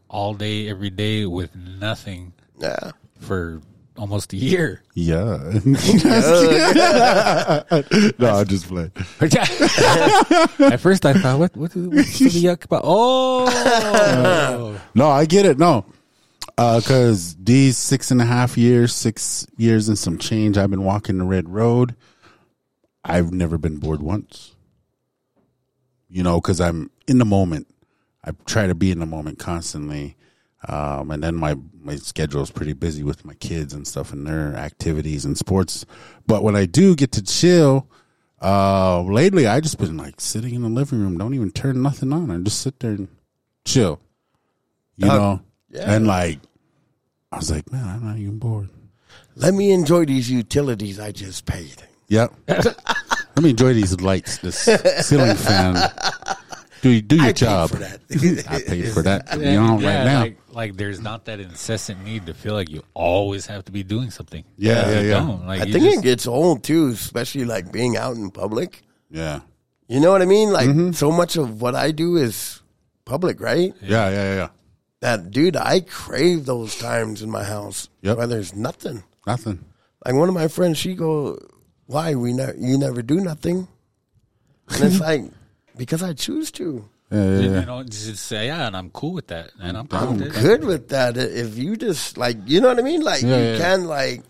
all 0.08 0.34
day, 0.34 0.68
every 0.68 0.90
day 0.90 1.26
with 1.26 1.54
nothing 1.54 2.32
yeah. 2.58 2.92
for 3.20 3.60
almost 3.96 4.32
a 4.32 4.36
year. 4.36 4.82
Yeah. 4.94 5.36
no, 8.18 8.34
I 8.36 8.44
just 8.44 8.68
played. 8.68 8.92
At 10.72 10.80
first, 10.80 11.04
I 11.04 11.14
thought, 11.14 11.38
what, 11.38 11.56
what, 11.56 11.74
what's 11.74 12.18
the 12.18 12.28
yuck 12.30 12.64
about? 12.64 12.82
Oh, 12.84 14.80
No, 14.94 15.08
I 15.10 15.24
get 15.26 15.44
it. 15.44 15.58
No, 15.58 15.84
because 16.58 17.36
these 17.36 17.78
six 17.78 18.10
and 18.10 18.20
a 18.20 18.24
half 18.24 18.58
years, 18.58 18.92
six 18.94 19.46
years 19.56 19.88
and 19.88 19.96
some 19.96 20.18
change, 20.18 20.58
I've 20.58 20.70
been 20.70 20.84
walking 20.84 21.18
the 21.18 21.24
red 21.24 21.48
road. 21.48 21.94
I've 23.04 23.32
never 23.32 23.58
been 23.58 23.76
bored 23.78 24.02
once. 24.02 24.54
You 26.10 26.22
know, 26.22 26.40
because 26.40 26.60
I'm 26.60 26.90
in 27.06 27.18
the 27.18 27.24
moment. 27.24 27.68
I 28.24 28.32
try 28.46 28.66
to 28.66 28.74
be 28.74 28.90
in 28.90 28.98
the 28.98 29.06
moment 29.06 29.38
constantly. 29.38 30.16
Um, 30.66 31.12
and 31.12 31.22
then 31.22 31.36
my, 31.36 31.56
my 31.80 31.94
schedule 31.96 32.42
is 32.42 32.50
pretty 32.50 32.72
busy 32.72 33.04
with 33.04 33.24
my 33.24 33.34
kids 33.34 33.72
and 33.72 33.86
stuff 33.86 34.12
and 34.12 34.26
their 34.26 34.56
activities 34.56 35.24
and 35.24 35.38
sports. 35.38 35.86
But 36.26 36.42
when 36.42 36.56
I 36.56 36.66
do 36.66 36.96
get 36.96 37.12
to 37.12 37.22
chill, 37.22 37.86
uh, 38.42 39.02
lately 39.02 39.46
I 39.46 39.60
just 39.60 39.78
been 39.78 39.96
like 39.96 40.20
sitting 40.20 40.54
in 40.54 40.62
the 40.62 40.68
living 40.68 41.00
room, 41.00 41.16
don't 41.16 41.34
even 41.34 41.52
turn 41.52 41.80
nothing 41.82 42.12
on. 42.12 42.30
I 42.32 42.38
just 42.38 42.60
sit 42.60 42.80
there 42.80 42.90
and 42.92 43.08
chill. 43.64 44.00
You 44.96 45.08
Uh, 45.08 45.16
know? 45.16 45.40
yeah. 45.70 45.94
And 45.94 46.06
like, 46.08 46.40
I 47.32 47.36
was 47.36 47.50
like, 47.50 47.70
man, 47.72 47.86
I'm 47.86 48.04
not 48.06 48.16
even 48.16 48.38
bored. 48.38 48.70
Let 49.36 49.54
me 49.54 49.70
enjoy 49.72 50.04
these 50.06 50.30
utilities 50.30 50.98
I 50.98 51.12
just 51.12 51.44
paid. 51.46 51.82
Yep. 52.08 52.32
Let 52.48 53.42
me 53.42 53.50
enjoy 53.50 53.74
these 53.74 54.00
lights, 54.00 54.38
this 54.38 54.58
ceiling 55.06 55.36
fan. 55.36 55.90
Do 56.80 57.00
do 57.02 57.16
your 57.16 57.32
job. 57.32 57.32
I 57.32 57.32
paid 57.32 57.36
job. 57.36 57.70
for 57.70 57.76
that. 57.76 58.00
I 58.50 58.60
paid 58.62 58.92
for 58.92 59.02
that. 59.02 59.34
You 59.36 59.42
know, 59.60 59.78
yeah, 59.80 59.98
right 59.98 60.04
now. 60.04 60.20
Like, 60.22 60.38
like 60.52 60.76
there's 60.76 61.00
not 61.00 61.24
that 61.26 61.38
incessant 61.40 62.02
need 62.04 62.26
to 62.26 62.34
feel 62.34 62.54
like 62.54 62.70
you 62.70 62.82
always 62.94 63.46
have 63.46 63.64
to 63.66 63.72
be 63.72 63.82
doing 63.82 64.10
something. 64.10 64.44
Yeah, 64.56 64.88
yeah, 64.90 65.00
yeah. 65.00 65.22
Like 65.46 65.60
I 65.60 65.64
think 65.64 65.84
just- 65.84 65.98
it 65.98 66.02
gets 66.02 66.26
old 66.26 66.64
too, 66.64 66.88
especially 66.88 67.44
like 67.44 67.72
being 67.72 67.96
out 67.96 68.16
in 68.16 68.30
public. 68.30 68.82
Yeah. 69.10 69.40
You 69.88 70.00
know 70.00 70.10
what 70.12 70.22
I 70.22 70.26
mean? 70.26 70.52
Like 70.52 70.68
Mm-hmm. 70.68 70.92
so 70.92 71.10
much 71.10 71.36
of 71.36 71.60
what 71.62 71.74
I 71.74 71.90
do 71.92 72.16
is 72.16 72.62
public, 73.04 73.40
right? 73.40 73.72
Yeah, 73.82 74.08
yeah, 74.10 74.10
yeah, 74.10 74.34
yeah. 74.36 74.48
That 75.00 75.30
dude, 75.30 75.56
I 75.56 75.80
crave 75.80 76.44
those 76.46 76.76
times 76.76 77.22
in 77.22 77.30
my 77.30 77.44
house 77.44 77.88
Yep. 78.02 78.16
where 78.18 78.26
there's 78.26 78.54
nothing. 78.54 79.04
Nothing. 79.26 79.64
Like 80.04 80.14
one 80.14 80.28
of 80.28 80.34
my 80.34 80.48
friends, 80.48 80.78
she 80.78 80.94
go, 80.94 81.38
"Why 81.86 82.14
we 82.14 82.32
never 82.32 82.54
you 82.58 82.76
never 82.78 83.02
do 83.02 83.20
nothing?" 83.20 83.68
And 84.70 84.84
it's 84.84 85.00
like 85.08 85.22
because 85.76 86.02
I 86.02 86.14
choose 86.14 86.50
to. 86.52 86.88
Yeah, 87.10 87.38
yeah, 87.38 87.60
you 87.60 87.66
know, 87.66 87.82
just 87.84 88.16
say 88.26 88.46
yeah, 88.48 88.66
and 88.66 88.76
I'm 88.76 88.90
cool 88.90 89.12
with 89.14 89.28
that, 89.28 89.50
and 89.60 89.78
I'm 89.78 89.88
I'm 89.92 90.18
with 90.18 90.34
good 90.34 90.62
with 90.64 90.88
that. 90.90 91.16
If 91.16 91.56
you 91.56 91.76
just 91.76 92.18
like, 92.18 92.36
you 92.46 92.60
know 92.60 92.68
what 92.68 92.78
I 92.78 92.82
mean? 92.82 93.00
Like 93.02 93.22
Yeah, 93.22 93.36
you 93.38 93.44
yeah. 93.52 93.58
can 93.58 93.84
like, 93.86 94.22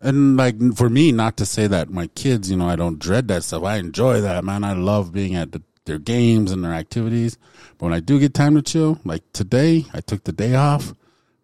And 0.00 0.36
like 0.36 0.56
for 0.74 0.88
me, 0.88 1.12
not 1.12 1.36
to 1.36 1.44
say 1.44 1.66
that 1.66 1.90
my 1.90 2.06
kids, 2.06 2.50
you 2.50 2.56
know, 2.56 2.66
I 2.68 2.76
don't 2.76 2.98
dread 2.98 3.28
that 3.28 3.44
stuff. 3.44 3.62
I 3.64 3.76
enjoy 3.76 4.20
that, 4.22 4.42
man. 4.44 4.64
I 4.64 4.72
love 4.72 5.12
being 5.12 5.34
at 5.34 5.52
the, 5.52 5.60
their 5.88 5.98
games 5.98 6.52
and 6.52 6.62
their 6.62 6.72
activities. 6.72 7.36
But 7.76 7.86
when 7.86 7.92
I 7.94 8.00
do 8.00 8.20
get 8.20 8.34
time 8.34 8.54
to 8.54 8.62
chill, 8.62 9.00
like 9.04 9.22
today, 9.32 9.86
I 9.92 10.00
took 10.00 10.22
the 10.24 10.32
day 10.32 10.54
off. 10.54 10.94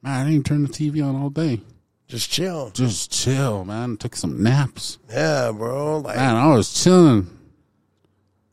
Man, 0.02 0.12
I 0.14 0.18
didn't 0.20 0.32
even 0.32 0.44
turn 0.44 0.62
the 0.62 0.68
TV 0.68 1.04
on 1.04 1.16
all 1.20 1.30
day. 1.30 1.60
just 2.06 2.30
chill. 2.30 2.70
Just 2.70 3.10
chill, 3.10 3.64
man. 3.64 3.96
Took 3.96 4.14
some 4.14 4.42
naps. 4.42 4.98
Yeah, 5.10 5.50
bro. 5.52 5.98
Like 5.98 6.16
Man, 6.16 6.36
I 6.36 6.54
was 6.54 6.72
chilling. 6.72 7.28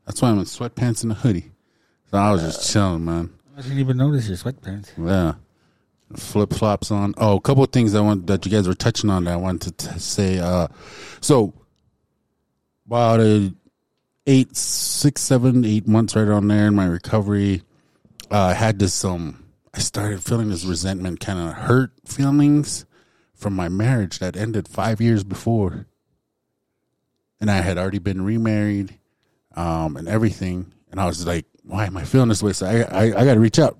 That's 0.05 0.21
why 0.21 0.29
I'm 0.29 0.39
in 0.39 0.45
sweatpants 0.45 1.03
and 1.03 1.11
a 1.11 1.15
hoodie. 1.15 1.51
So 2.09 2.17
I 2.17 2.31
was 2.31 2.41
just 2.41 2.71
chilling, 2.71 3.05
man. 3.05 3.29
I 3.57 3.61
didn't 3.61 3.79
even 3.79 3.97
notice 3.97 4.27
your 4.27 4.37
sweatpants. 4.37 4.89
Yeah. 4.97 5.35
Flip 6.17 6.51
flops 6.51 6.91
on. 6.91 7.13
Oh, 7.17 7.37
a 7.37 7.41
couple 7.41 7.63
of 7.63 7.71
things 7.71 7.95
I 7.95 8.01
want 8.01 8.27
that 8.27 8.45
you 8.45 8.51
guys 8.51 8.67
were 8.67 8.73
touching 8.73 9.09
on 9.09 9.23
that 9.25 9.33
I 9.33 9.35
wanted 9.37 9.77
to 9.77 9.87
t- 9.91 9.99
say. 9.99 10.39
Uh, 10.39 10.67
so 11.21 11.53
about 12.85 13.21
a 13.21 13.53
eight, 14.27 14.55
six, 14.55 15.21
seven, 15.21 15.65
eight 15.65 15.87
months 15.87 16.15
right 16.15 16.27
on 16.27 16.47
there 16.47 16.67
in 16.67 16.75
my 16.75 16.85
recovery, 16.85 17.63
uh, 18.29 18.39
I 18.39 18.53
had 18.53 18.79
this. 18.79 19.03
Um, 19.03 19.43
I 19.73 19.79
started 19.79 20.23
feeling 20.23 20.49
this 20.49 20.65
resentment, 20.65 21.19
kind 21.19 21.39
of 21.39 21.53
hurt 21.53 21.91
feelings 22.05 22.85
from 23.33 23.55
my 23.55 23.69
marriage 23.69 24.19
that 24.19 24.35
ended 24.35 24.67
five 24.67 25.01
years 25.01 25.23
before, 25.23 25.87
and 27.39 27.49
I 27.49 27.57
had 27.57 27.77
already 27.77 27.99
been 27.99 28.21
remarried, 28.21 28.99
um, 29.55 29.97
and 29.97 30.07
everything. 30.07 30.73
And 30.91 30.99
I 30.99 31.05
was 31.05 31.25
like, 31.25 31.45
"Why 31.63 31.85
am 31.85 31.97
I 31.97 32.03
feeling 32.03 32.29
this 32.29 32.43
way?" 32.43 32.53
So 32.53 32.67
I, 32.67 32.81
I, 32.81 33.03
I 33.21 33.25
got 33.25 33.35
to 33.35 33.39
reach 33.39 33.59
out. 33.59 33.77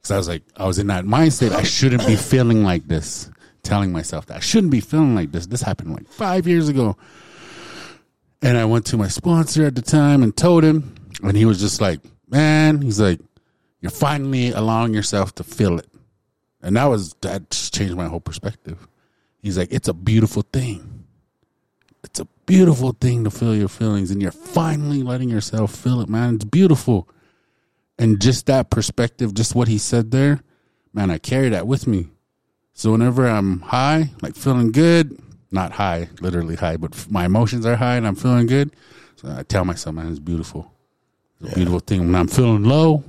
Because 0.00 0.10
I 0.12 0.16
was 0.16 0.28
like, 0.28 0.42
I 0.56 0.66
was 0.66 0.78
in 0.78 0.86
that 0.86 1.04
mindset. 1.04 1.52
I 1.52 1.62
shouldn't 1.62 2.06
be 2.06 2.16
feeling 2.16 2.64
like 2.64 2.88
this. 2.88 3.30
Telling 3.62 3.92
myself 3.92 4.24
that 4.26 4.38
I 4.38 4.40
shouldn't 4.40 4.72
be 4.72 4.80
feeling 4.80 5.14
like 5.14 5.32
this. 5.32 5.46
This 5.46 5.60
happened 5.60 5.92
like 5.92 6.08
five 6.08 6.46
years 6.46 6.70
ago. 6.70 6.96
And 8.42 8.56
I 8.56 8.64
went 8.64 8.86
to 8.86 8.96
my 8.96 9.08
sponsor 9.08 9.66
at 9.66 9.74
the 9.74 9.82
time 9.82 10.22
and 10.22 10.34
told 10.34 10.64
him, 10.64 10.94
and 11.22 11.36
he 11.36 11.44
was 11.44 11.60
just 11.60 11.80
like, 11.80 12.00
"Man," 12.28 12.80
he's 12.80 12.98
like, 12.98 13.20
"You're 13.80 13.90
finally 13.90 14.50
allowing 14.50 14.94
yourself 14.94 15.34
to 15.36 15.44
feel 15.44 15.78
it," 15.78 15.88
and 16.62 16.76
that 16.76 16.86
was 16.86 17.14
that 17.20 17.50
changed 17.50 17.96
my 17.96 18.06
whole 18.06 18.20
perspective. 18.20 18.88
He's 19.42 19.58
like, 19.58 19.68
"It's 19.70 19.88
a 19.88 19.94
beautiful 19.94 20.42
thing. 20.52 21.04
It's 22.02 22.20
a 22.20 22.26
beautiful 22.46 22.96
thing 22.98 23.24
to 23.24 23.30
feel 23.30 23.54
your 23.54 23.68
feelings, 23.68 24.10
and 24.10 24.22
you're 24.22 24.32
finally 24.32 25.02
letting 25.02 25.28
yourself 25.28 25.74
feel 25.74 26.00
it, 26.00 26.08
man. 26.08 26.36
It's 26.36 26.44
beautiful." 26.44 27.08
And 27.98 28.20
just 28.20 28.46
that 28.46 28.70
perspective, 28.70 29.34
just 29.34 29.54
what 29.54 29.68
he 29.68 29.76
said 29.76 30.10
there, 30.10 30.40
man, 30.94 31.10
I 31.10 31.18
carry 31.18 31.50
that 31.50 31.66
with 31.66 31.86
me. 31.86 32.08
So 32.72 32.92
whenever 32.92 33.28
I'm 33.28 33.60
high, 33.60 34.12
like 34.22 34.34
feeling 34.34 34.72
good, 34.72 35.20
not 35.50 35.72
high, 35.72 36.08
literally 36.20 36.56
high, 36.56 36.76
but 36.76 36.94
f- 36.94 37.10
my 37.10 37.24
emotions 37.24 37.66
are 37.66 37.76
high 37.76 37.96
and 37.96 38.06
I'm 38.06 38.14
feeling 38.14 38.46
good, 38.46 38.70
so 39.16 39.28
I 39.36 39.42
tell 39.42 39.64
myself, 39.64 39.94
man, 39.94 40.08
it's 40.08 40.18
beautiful. 40.18 40.72
It's 41.40 41.52
a 41.52 41.54
beautiful 41.56 41.80
thing. 41.80 42.00
When 42.06 42.14
I'm 42.14 42.28
feeling 42.28 42.64
low, 42.64 43.02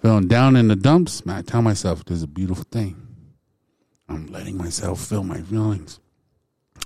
feeling 0.00 0.28
down 0.28 0.56
in 0.56 0.68
the 0.68 0.76
dumps, 0.76 1.24
man, 1.26 1.36
I 1.36 1.42
tell 1.42 1.62
myself, 1.62 2.04
this 2.04 2.18
is 2.18 2.22
a 2.22 2.28
beautiful 2.28 2.64
thing. 2.64 2.96
I'm 4.08 4.26
letting 4.26 4.56
myself 4.56 5.00
feel 5.06 5.22
my 5.24 5.40
feelings. 5.40 6.00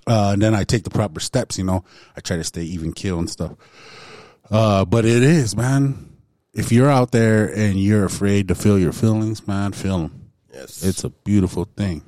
Uh, 0.06 0.30
and 0.34 0.42
then 0.42 0.54
I 0.54 0.62
take 0.64 0.84
the 0.84 0.90
proper 0.90 1.18
steps, 1.18 1.58
you 1.58 1.64
know. 1.64 1.84
I 2.16 2.20
try 2.20 2.36
to 2.36 2.44
stay 2.44 2.62
even 2.62 2.92
keel 2.92 3.18
and 3.18 3.28
stuff. 3.28 3.54
Uh, 4.50 4.84
but 4.84 5.04
it 5.04 5.22
is, 5.24 5.56
man. 5.56 6.12
If 6.52 6.70
you're 6.70 6.90
out 6.90 7.10
there 7.10 7.46
and 7.52 7.80
you're 7.80 8.04
afraid 8.04 8.48
to 8.48 8.54
feel 8.54 8.78
your 8.78 8.92
feelings, 8.92 9.46
man, 9.48 9.72
feel 9.72 9.98
them. 9.98 10.30
yes, 10.54 10.84
It's 10.84 11.02
a 11.02 11.10
beautiful 11.10 11.64
thing. 11.64 12.02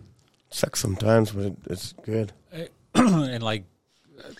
Sucks 0.50 0.80
sometimes, 0.80 1.32
but 1.32 1.54
it's 1.66 1.94
good. 2.04 2.32
Eh, 2.52 2.66
and 2.94 3.42
like, 3.42 3.64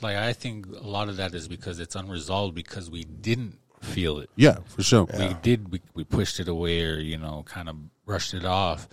like 0.03 0.17
I 0.17 0.33
think 0.33 0.67
a 0.67 0.87
lot 0.87 1.09
of 1.09 1.17
that 1.17 1.35
is 1.35 1.49
because 1.49 1.81
it's 1.81 1.95
unresolved 1.95 2.55
because 2.55 2.91
we 2.91 3.05
didn't 3.05 3.59
feel 3.81 4.19
it. 4.19 4.31
Yeah, 4.37 4.59
for 4.67 4.83
sure. 4.83 5.07
We 5.19 5.35
did. 5.43 5.71
We, 5.71 5.81
we 5.95 6.05
pushed 6.05 6.41
it 6.41 6.49
away, 6.49 6.85
or 6.85 6.99
you 6.99 7.19
know, 7.19 7.45
kind 7.47 7.69
of 7.69 7.77
brushed 8.05 8.35
it 8.35 8.45
off. 8.45 8.89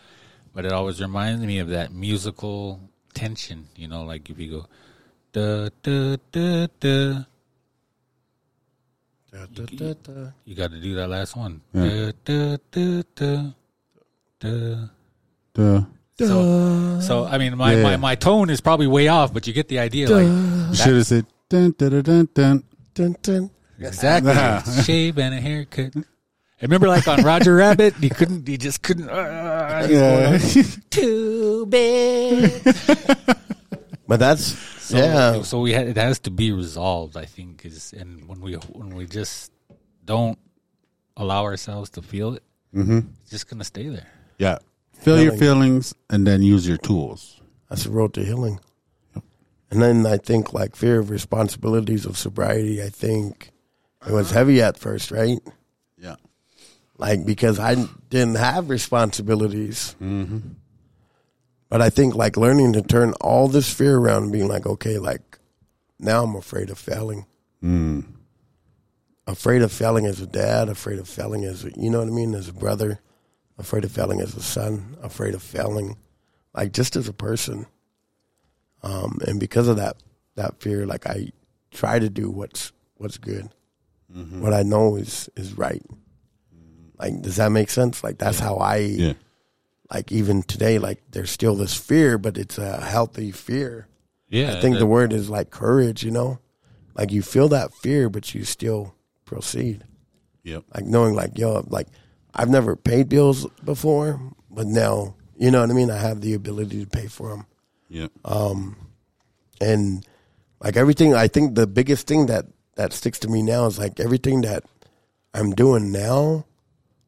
But 0.54 0.66
it 0.66 0.72
always 0.72 1.02
reminds 1.02 1.44
me 1.46 1.60
of 1.60 1.70
that 1.70 1.92
musical 1.92 2.80
tension. 3.14 3.68
You 3.76 3.88
know, 3.88 4.04
like 4.04 4.30
if 4.30 4.40
you 4.40 4.52
go, 4.52 4.66
da 5.32 5.70
da 5.82 6.18
da 6.32 6.68
da. 6.80 7.24
Da, 9.32 9.46
da, 9.48 9.66
da, 9.66 9.94
da. 10.02 10.32
You 10.46 10.56
got 10.56 10.72
to 10.72 10.80
do 10.80 10.96
that 10.96 11.10
last 11.10 11.36
one. 11.36 11.60
Da, 11.74 12.14
da, 12.24 12.58
da, 12.72 13.02
da, 14.40 14.88
da. 15.54 15.86
Duh. 16.18 16.28
So, 16.28 17.00
so 17.02 17.26
I 17.26 17.38
mean, 17.38 17.58
my, 17.58 17.74
Yeah. 17.76 17.84
my, 17.84 17.98
my 17.98 18.16
tone 18.16 18.50
is 18.50 18.62
probably 18.62 18.88
way 18.88 19.08
off, 19.10 19.34
but 19.34 19.48
you 19.48 19.54
get 19.54 19.68
the 19.68 19.80
idea. 19.80 20.10
Like 20.10 20.26
You 20.70 20.76
should 20.76 20.96
have 20.96 21.06
said 21.08 21.26
dun 21.50 21.72
dun 21.78 21.90
dun 21.90 22.04
dun. 22.04 22.30
dun. 22.34 22.64
Dun, 22.94 23.16
dun. 23.22 23.52
exactly, 23.80 24.32
Yeah. 24.32 24.64
shave 24.84 25.18
and 25.18 25.36
a 25.36 25.42
haircut. 25.42 25.94
Remember, 26.62 26.88
like 26.88 27.06
on 27.10 27.22
Roger 27.24 27.56
Rabbit, 27.62 27.96
he 27.96 28.10
couldn't. 28.10 28.48
He 28.48 28.58
just 28.58 28.82
couldn't. 28.82 29.10
Uh, 29.10 29.86
Yeah. 29.90 30.38
Too 30.90 31.66
big. 31.66 32.64
But 34.08 34.20
that's 34.20 34.44
So, 34.80 34.98
yeah. 34.98 35.42
So 35.42 35.60
we 35.60 35.74
had, 35.74 35.88
it 35.88 35.98
has 35.98 36.20
to 36.20 36.32
be 36.32 36.52
resolved. 36.54 37.18
I 37.18 37.26
think 37.26 37.66
is, 37.66 37.92
and 37.92 38.28
when 38.30 38.40
we 38.40 38.54
when 38.72 38.96
we 38.96 39.06
just 39.06 39.52
don't 40.06 40.38
allow 41.18 41.44
ourselves 41.44 41.90
to 41.92 42.02
feel 42.02 42.36
it, 42.36 42.44
Mm-hmm. 42.74 43.00
it's 43.24 43.32
just 43.32 43.50
gonna 43.50 43.64
stay 43.64 43.88
there. 43.90 44.08
yeah. 44.38 44.60
Feel 45.06 45.22
your 45.22 45.38
feelings 45.38 45.94
and 46.10 46.26
then 46.28 46.42
use 46.42 46.68
your 46.68 46.78
tools. 46.78 47.40
That's 47.70 47.84
the 47.86 47.92
road 47.92 48.14
to 48.16 48.26
healing. 48.26 48.60
And 49.72 49.82
then 49.82 50.06
I 50.06 50.18
think 50.18 50.54
like 50.54 50.76
fear 50.76 51.00
of 51.00 51.10
responsibilities 51.10 52.06
of 52.06 52.18
sobriety. 52.18 52.82
I 52.82 52.90
think 52.90 53.52
it 54.08 54.12
was 54.12 54.32
heavy 54.32 54.62
at 54.62 54.78
first, 54.78 55.12
right? 55.12 55.40
Yeah. 55.98 56.16
like 56.98 57.26
because 57.26 57.60
I 57.60 57.76
didn't 58.10 58.36
have 58.36 58.70
responsibilities. 58.70 59.96
Mm-hmm. 60.02 60.40
But 61.70 61.82
I 61.82 61.90
think 61.90 62.16
like 62.16 62.38
learning 62.38 62.74
to 62.74 62.82
turn 62.82 63.14
all 63.22 63.48
this 63.48 63.74
fear 63.74 63.98
around 63.98 64.24
and 64.24 64.32
being 64.32 64.48
like, 64.48 64.66
okay, 64.66 64.98
like 64.98 65.40
now 66.00 66.24
I'm 66.24 66.36
afraid 66.36 66.70
of 66.70 66.78
failing. 66.78 67.26
Afraid 69.28 69.62
of 69.64 69.72
failing 69.72 70.06
as 70.06 70.22
a 70.22 70.28
dad, 70.28 70.70
afraid 70.70 71.00
of 71.00 71.10
failing 71.10 71.44
as 71.46 71.66
a, 71.66 71.72
you 71.76 71.90
know 71.90 72.00
what 72.00 72.08
I 72.08 72.12
mean, 72.12 72.36
as 72.36 72.48
a 72.48 72.54
brother, 72.54 73.00
afraid 73.58 73.84
of 73.84 73.92
failing 73.92 74.22
as 74.22 74.36
a 74.36 74.42
son, 74.42 74.98
afraid 75.02 75.34
of 75.34 75.42
failing, 75.44 75.98
like 76.54 76.72
just 76.74 76.96
as 76.96 77.08
a 77.08 77.14
person. 77.14 77.66
Um, 78.84 79.20
and 79.28 79.40
because 79.40 79.68
of 79.68 79.78
that, 79.78 79.98
that 80.36 80.60
fear, 80.62 80.86
like 80.86 81.08
I 81.08 81.32
try 81.72 82.00
to 82.00 82.10
do 82.10 82.30
what's 82.30 82.72
what's 82.98 83.18
good, 83.18 83.50
what 84.14 84.54
I 84.54 84.64
know 84.64 84.96
is 84.96 85.30
is 85.36 85.58
right. 85.58 85.84
Like, 86.98 87.22
does 87.22 87.36
that 87.36 87.50
make 87.52 87.70
sense? 87.70 88.06
Like, 88.06 88.18
that's 88.20 88.40
how 88.40 88.56
I, 88.56 88.78
Yeah. 88.78 89.14
like, 89.94 90.14
even 90.14 90.44
today, 90.44 90.80
like, 90.80 91.04
there's 91.12 91.30
still 91.30 91.54
this 91.54 91.76
fear, 91.76 92.18
but 92.18 92.38
it's 92.38 92.58
a 92.58 92.80
healthy 92.80 93.32
fear. 93.34 93.90
Yeah, 94.30 94.56
I 94.56 94.62
think 94.62 94.78
the 94.78 94.86
word 94.86 95.12
is 95.12 95.30
like 95.30 95.50
courage, 95.50 96.04
you 96.06 96.12
know? 96.12 96.40
Like, 96.96 97.12
you 97.12 97.22
feel 97.22 97.50
that 97.50 97.74
fear, 97.74 98.10
but 98.10 98.34
you 98.34 98.46
still 98.46 98.96
proceed. 99.26 99.84
Yep. 100.44 100.64
Like, 100.74 100.86
knowing, 100.86 101.16
like, 101.16 101.38
yo, 101.38 101.66
like, 101.68 101.88
I've 102.36 102.50
never 102.50 102.76
paid 102.76 103.10
bills 103.10 103.48
before, 103.64 104.20
but 104.52 104.68
now, 104.68 105.16
you 105.38 105.52
know 105.52 105.62
what 105.62 105.70
I 105.70 105.74
mean? 105.74 105.90
I 105.90 105.98
have 105.98 106.22
the 106.22 106.34
ability 106.34 106.84
to 106.84 106.90
pay 106.90 107.08
for 107.08 107.30
them. 107.30 107.46
Yep. 107.90 108.12
And, 109.62 110.06
like, 110.60 110.76
everything, 110.76 111.14
I 111.14 111.28
think 111.28 111.56
the 111.56 111.66
biggest 111.68 112.08
thing 112.08 112.26
that, 112.26 112.46
that 112.76 112.92
sticks 112.92 113.20
to 113.20 113.30
me 113.30 113.42
now 113.42 113.66
is, 113.68 113.80
like, 113.80 114.00
everything 114.00 114.42
that 114.42 114.64
I'm 115.34 115.52
doing 115.54 115.92
now, 115.92 116.46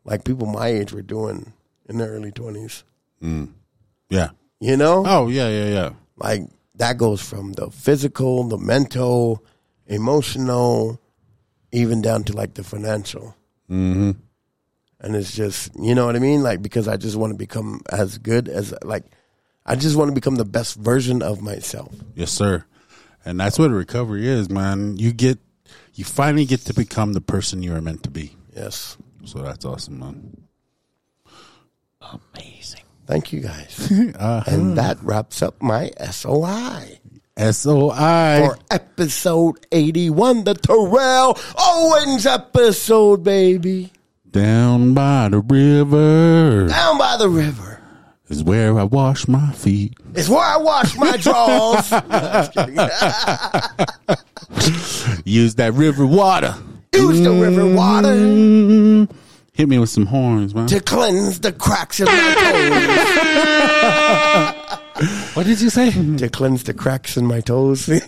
like, 0.06 0.24
people 0.24 0.48
my 0.48 0.68
age 0.68 0.94
were 0.94 1.02
doing 1.02 1.52
in 1.90 1.98
their 1.98 2.10
early 2.10 2.32
20s. 2.32 2.84
yeah. 4.10 4.30
You 4.60 4.76
know? 4.78 5.04
Oh 5.06 5.28
yeah, 5.28 5.50
yeah, 5.50 5.70
yeah. 5.70 5.90
like 6.18 6.42
that 6.76 6.98
goes 6.98 7.22
from 7.22 7.54
the 7.54 7.70
physical, 7.70 8.44
the 8.48 8.58
mental, 8.58 9.44
emotional, 9.86 11.00
even 11.72 12.02
down 12.02 12.24
to 12.24 12.34
like 12.34 12.56
the 12.56 12.64
financial. 12.64 13.36
Mm-hmm. 13.70 14.12
And 15.02 15.16
it's 15.16 15.34
just 15.36 15.72
you 15.80 15.96
know 15.96 16.06
what 16.06 16.16
I 16.16 16.20
mean. 16.20 16.42
Like 16.44 16.62
because 16.62 16.88
I 16.88 16.98
just 16.98 17.16
want 17.16 17.32
to 17.34 17.38
become 17.38 17.82
as 17.92 18.18
good 18.18 18.48
as 18.50 18.74
like 18.84 19.04
I 19.66 19.76
just 19.76 19.96
want 19.98 20.10
to 20.10 20.16
become 20.16 20.36
the 20.36 20.46
best 20.46 20.76
version 20.76 21.22
of 21.22 21.42
myself. 21.42 21.94
Yes, 22.16 22.32
sir. 22.32 22.64
And 23.26 23.38
that's 23.40 23.60
what 23.60 23.70
recovery 23.72 24.26
is, 24.26 24.50
man. 24.50 24.96
You 24.98 25.12
get, 25.12 25.38
you 25.96 26.06
finally 26.06 26.46
get 26.46 26.62
to 26.62 26.74
become 26.74 27.12
the 27.12 27.20
person 27.20 27.62
you 27.62 27.76
are 27.76 27.82
meant 27.82 28.04
to 28.04 28.10
be. 28.10 28.38
Yes, 28.56 28.96
So 29.26 29.40
that's 29.40 29.66
awesome, 29.66 30.00
man. 30.00 30.38
Amazing. 32.02 32.84
thank 33.06 33.34
you 33.34 33.42
guys, 33.42 33.92
Uh, 34.18 34.44
and 34.48 34.78
that 34.78 34.98
wraps 35.04 35.42
up 35.42 35.62
my 35.62 35.92
SOI. 36.12 37.00
SOI. 37.38 38.40
for 38.48 38.58
episode 38.72 39.66
81, 39.72 40.44
the 40.46 40.54
Terrell 40.54 41.38
Owens 41.60 42.26
episode, 42.26 43.24
baby. 43.24 43.92
Down 44.32 44.94
by 44.94 45.30
the 45.30 45.40
river 45.40 46.68
Down 46.68 46.98
by 46.98 47.16
the 47.18 47.30
river 47.30 47.80
is 48.30 48.44
where 48.44 48.78
I 48.78 48.84
wash 48.84 49.26
my 49.28 49.52
feet. 49.54 49.98
is 50.14 50.30
where 50.30 50.44
I 50.44 50.58
wash 50.58 50.96
my 50.98 51.16
drawers. 51.18 51.90
Use 55.26 55.56
that 55.56 55.74
river 55.74 56.06
water. 56.06 56.54
Use 56.94 57.22
the 57.22 57.32
river 57.32 57.74
water 57.74 58.10
Mm, 58.10 59.10
hit 59.54 59.70
me 59.70 59.80
with 59.80 59.90
some 59.90 60.06
horns, 60.08 60.54
man. 60.54 60.68
to 60.68 60.80
cleanse 60.82 61.40
the 61.40 61.54
cracks 61.54 62.00
in 62.02 62.06
my 62.06 62.12
toes. 64.98 65.36
What 65.36 65.46
did 65.46 65.62
you 65.62 65.70
say? 65.70 65.92
to 66.18 66.28
cleanse 66.30 66.64
the 66.64 66.74
cracks 66.74 67.18
in 67.18 67.26
my 67.28 67.40
toes. 67.40 67.86
Feliz 67.86 68.02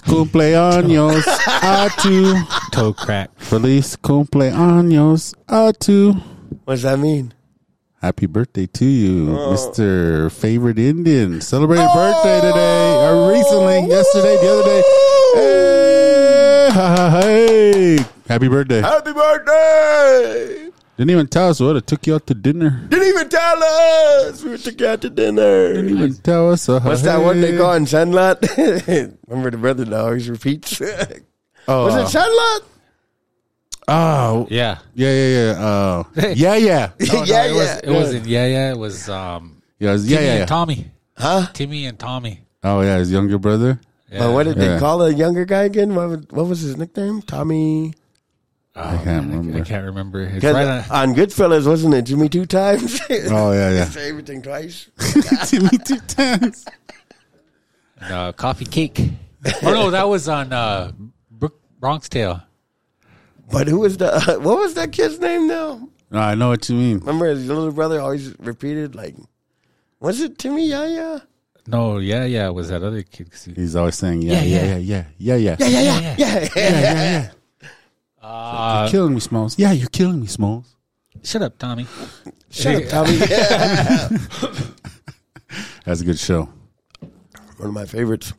cumpleaños 0.00 1.24
a 1.62 1.90
tu. 2.00 2.36
Toe 2.70 2.92
crack. 2.92 3.28
Feliz 3.50 3.96
cumpleaños 3.96 5.34
a 5.48 5.72
tu. 5.72 6.12
what 6.64 6.74
does 6.74 6.82
that 6.82 7.00
mean? 7.00 7.34
Happy 8.00 8.26
birthday 8.26 8.66
to 8.66 8.84
you, 8.84 9.26
Mr. 9.26 10.30
Favorite 10.30 10.78
Indian. 10.78 11.40
Celebrated 11.40 11.90
birthday 11.92 12.40
today, 12.42 12.94
or 13.08 13.32
recently, 13.32 13.88
yesterday, 13.88 14.36
the 14.36 14.48
other 14.52 14.62
day. 14.62 14.82
Hey, 15.34 16.68
ha, 16.70 16.94
ha, 16.96 17.20
hey. 17.22 17.98
Happy 18.28 18.46
birthday. 18.46 18.82
Happy 18.82 19.12
birthday! 19.12 20.70
Didn't 20.96 21.10
even 21.10 21.26
tell 21.26 21.48
us 21.48 21.58
what 21.58 21.74
it 21.74 21.88
took 21.88 22.06
you 22.06 22.14
out 22.14 22.28
to 22.28 22.34
dinner. 22.34 22.86
Didn't 22.88 23.08
even 23.08 23.28
tell 23.28 23.64
us. 23.64 24.44
We 24.44 24.58
took 24.58 24.80
you 24.80 24.86
out 24.86 25.00
to 25.00 25.10
dinner. 25.10 25.72
Didn't 25.74 25.90
even 25.90 26.14
tell 26.14 26.52
us. 26.52 26.68
Uh, 26.68 26.78
What's 26.78 27.02
that 27.02 27.20
one 27.20 27.40
they 27.40 27.50
hey. 27.50 27.58
call 27.58 27.74
in 27.74 27.86
Sandlot? 27.86 28.46
Remember 28.56 29.50
the 29.50 29.58
brother 29.58 29.96
always 29.96 30.30
repeats? 30.30 30.80
Oh, 31.66 31.86
Was 31.86 31.94
uh, 31.96 31.98
it 32.02 32.08
Sandlot? 32.10 32.62
Oh, 33.92 34.46
Yeah. 34.50 34.78
yeah, 34.94 35.10
yeah, 35.12 35.28
yeah. 35.52 35.64
Uh, 35.66 36.04
yeah, 36.34 36.54
yeah. 36.56 36.90
No, 37.00 37.12
no, 37.18 37.24
yeah, 37.24 37.44
it 37.44 37.52
was, 37.54 37.66
yeah. 37.66 37.80
It 37.82 37.90
wasn't. 37.92 38.26
Yeah, 38.26 38.46
yeah. 38.46 38.70
It 38.72 38.78
was 38.78 39.08
um, 39.08 39.62
Yeah, 39.78 39.90
it 39.90 39.92
was- 39.94 40.08
Timmy 40.08 40.14
yeah, 40.14 40.20
yeah, 40.34 40.38
and. 40.40 40.48
Tommy. 40.48 40.90
Huh? 41.16 41.46
Timmy 41.52 41.84
and 41.86 41.98
Tommy. 41.98 42.40
Oh, 42.62 42.80
yeah, 42.82 42.98
his 42.98 43.10
younger 43.10 43.38
brother. 43.38 43.80
Yeah. 44.10 44.18
But 44.20 44.32
what 44.32 44.44
did 44.44 44.56
Yeah. 44.58 44.74
they 44.74 44.78
call 44.78 44.98
the 44.98 45.12
younger 45.12 45.44
guy 45.44 45.64
again? 45.64 45.94
What, 45.94 46.08
was- 46.08 46.26
what 46.30 46.46
was 46.46 46.60
his 46.60 46.76
nickname? 46.76 47.22
Tommy. 47.22 47.94
Oh, 48.76 48.82
can't 49.02 49.26
man, 49.28 49.30
remember. 49.38 49.58
I 49.58 49.60
can't 49.64 49.84
remember. 49.84 50.20
It's 50.22 50.40
'Cause 50.44 50.54
right 50.54 50.66
on, 50.88 51.08
on 51.10 51.14
Goodfellas, 51.16 51.66
wasn't 51.66 51.92
it 51.94 52.02
Jimmy 52.02 52.28
two 52.28 52.46
times? 52.46 53.00
Oh, 53.10 53.50
yeah, 53.52 53.70
yeah. 53.72 53.84
Say 53.86 54.08
everything 54.10 54.40
twice. 54.42 54.88
Timmy 55.48 55.76
two 55.84 55.98
times. 56.06 56.64
uh, 58.00 58.30
Coffee 58.32 58.64
Cake. 58.66 59.10
oh 59.64 59.72
no, 59.72 59.90
that 59.90 60.08
was 60.08 60.28
on 60.28 60.52
uh, 60.52 60.92
Brook, 61.30 61.60
Bronx 61.80 62.08
Tale. 62.08 62.40
But 63.52 63.68
who 63.68 63.80
was 63.80 63.96
the? 63.96 64.38
what 64.42 64.58
was 64.58 64.74
that 64.74 64.92
kid's 64.92 65.18
name 65.18 65.46
now? 65.48 65.88
No, 66.10 66.18
I 66.20 66.34
know 66.34 66.48
what 66.48 66.68
you 66.68 66.76
mean. 66.76 66.98
Remember 67.00 67.26
his 67.26 67.46
little 67.46 67.70
brother 67.72 68.00
always 68.00 68.34
repeated 68.38 68.94
like, 68.94 69.14
"Was 70.00 70.20
it 70.20 70.38
Timmy 70.38 70.68
Yaya?" 70.68 71.22
No, 71.66 71.98
yeah, 71.98 72.24
yeah. 72.24 72.48
Was 72.48 72.68
that 72.70 72.82
other 72.82 73.02
kid? 73.02 73.30
'cause 73.30 73.44
he- 73.44 73.52
He's 73.54 73.76
always 73.76 73.94
saying, 73.96 74.22
yeah, 74.22 74.42
yeah, 74.42 74.76
yeah, 74.76 74.78
yeah, 74.78 75.04
yeah, 75.18 75.36
yeah. 75.36 75.56
Yeah, 75.60 75.68
yeah, 75.68 75.82
yeah, 75.82 76.00
yeah. 76.00 76.14
yeah, 76.18 76.48
yeah, 76.56 76.80
yeah. 76.94 77.30
Uh, 78.22 78.82
You're 78.84 78.90
killing 78.90 79.14
me, 79.14 79.20
Smalls. 79.20 79.58
Yeah, 79.58 79.72
you're 79.72 79.88
killing 79.88 80.20
me, 80.20 80.26
Smalls. 80.26 80.76
shut 81.22 81.40
up, 81.40 81.56
Tommy. 81.58 81.86
Shut 82.50 82.74
up, 82.76 82.86
Tommy. 82.90 83.16
That's 85.84 86.02
a 86.02 86.04
good 86.04 86.18
show. 86.18 86.50
One 87.56 87.68
of 87.68 87.72
my 87.72 87.86
favorites. 87.86 88.34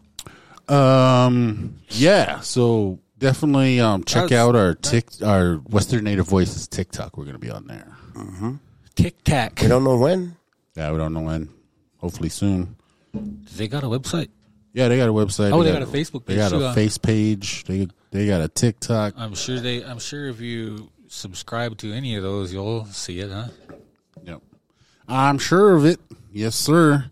Um, 0.67 1.77
yeah. 1.89 2.41
So 2.41 2.99
definitely 3.22 3.80
um 3.80 4.03
check 4.03 4.23
That's- 4.23 4.39
out 4.39 4.56
our 4.57 4.76
tick 4.76 5.07
our 5.23 5.56
Western 5.56 6.03
Native 6.03 6.27
Voices 6.27 6.68
TikTok. 6.68 7.18
We're 7.18 7.26
gonna 7.26 7.39
be 7.39 7.49
on 7.52 7.68
there. 7.68 7.88
Tic 8.95 9.23
Tac. 9.23 9.61
We 9.61 9.69
don't 9.69 9.85
know 9.85 9.95
when. 9.98 10.35
Yeah, 10.76 10.91
we 10.91 10.98
don't 10.98 11.14
know 11.14 11.22
when. 11.22 11.49
Hopefully 11.99 12.27
soon. 12.30 12.76
They 13.14 13.68
got 13.69 13.84
a 13.84 13.88
website. 13.88 14.27
Yeah, 14.73 14.88
they 14.89 14.98
got 14.98 15.07
a 15.10 15.14
website. 15.14 15.52
Oh, 15.52 15.64
they 15.64 15.72
got 15.72 15.81
a 15.81 15.85
Facebook 15.85 16.26
page. 16.26 16.35
They 16.35 16.35
page, 16.35 16.38
got 16.38 16.49
too, 16.49 16.64
a 16.64 16.68
huh? 16.68 16.73
face 16.73 16.98
page. 16.98 17.64
They 17.65 17.88
they 18.11 18.27
got 18.27 18.41
a 18.41 18.48
TikTok. 18.49 19.14
I'm 19.18 19.34
sure 19.35 19.60
they. 19.60 19.84
I'm 19.84 19.99
sure 19.99 20.27
if 20.27 20.41
you 20.41 20.89
subscribe 21.07 21.77
to 21.80 21.91
any 21.93 22.15
of 22.15 22.23
those, 22.23 22.52
you'll 22.53 22.85
see 22.85 23.19
it, 23.19 23.31
huh? 23.31 23.48
Yep. 24.23 24.41
I'm 25.07 25.38
sure 25.39 25.76
of 25.76 25.85
it. 25.85 25.99
Yes, 26.31 26.56
sir. 26.56 27.06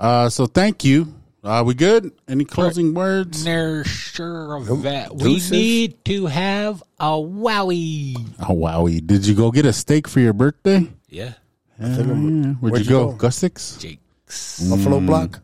Uh, 0.00 0.28
so 0.28 0.46
thank 0.46 0.84
you. 0.84 1.14
Uh, 1.44 1.62
we 1.62 1.74
good? 1.74 2.10
Any 2.26 2.46
closing 2.46 2.94
words? 2.94 3.44
They're 3.44 3.84
sure 3.84 4.54
of 4.56 4.82
that. 4.82 5.14
We 5.14 5.34
Deuces. 5.34 5.50
need 5.50 6.04
to 6.06 6.24
have 6.26 6.82
a 6.98 7.10
wowie. 7.10 8.16
A 8.38 8.46
wowie. 8.46 9.06
Did 9.06 9.26
you 9.26 9.34
go 9.34 9.50
get 9.50 9.66
a 9.66 9.72
steak 9.74 10.08
for 10.08 10.20
your 10.20 10.32
birthday? 10.32 10.90
Yeah, 11.10 11.34
Yeah, 11.78 11.96
Where'd, 11.98 12.56
where'd 12.60 12.78
you 12.78 12.84
you 12.84 12.88
go? 12.88 13.12
go? 13.12 13.28
Gusick's? 13.28 13.76
Jake's. 13.76 14.66
Buffalo 14.70 15.00
Block. 15.00 15.40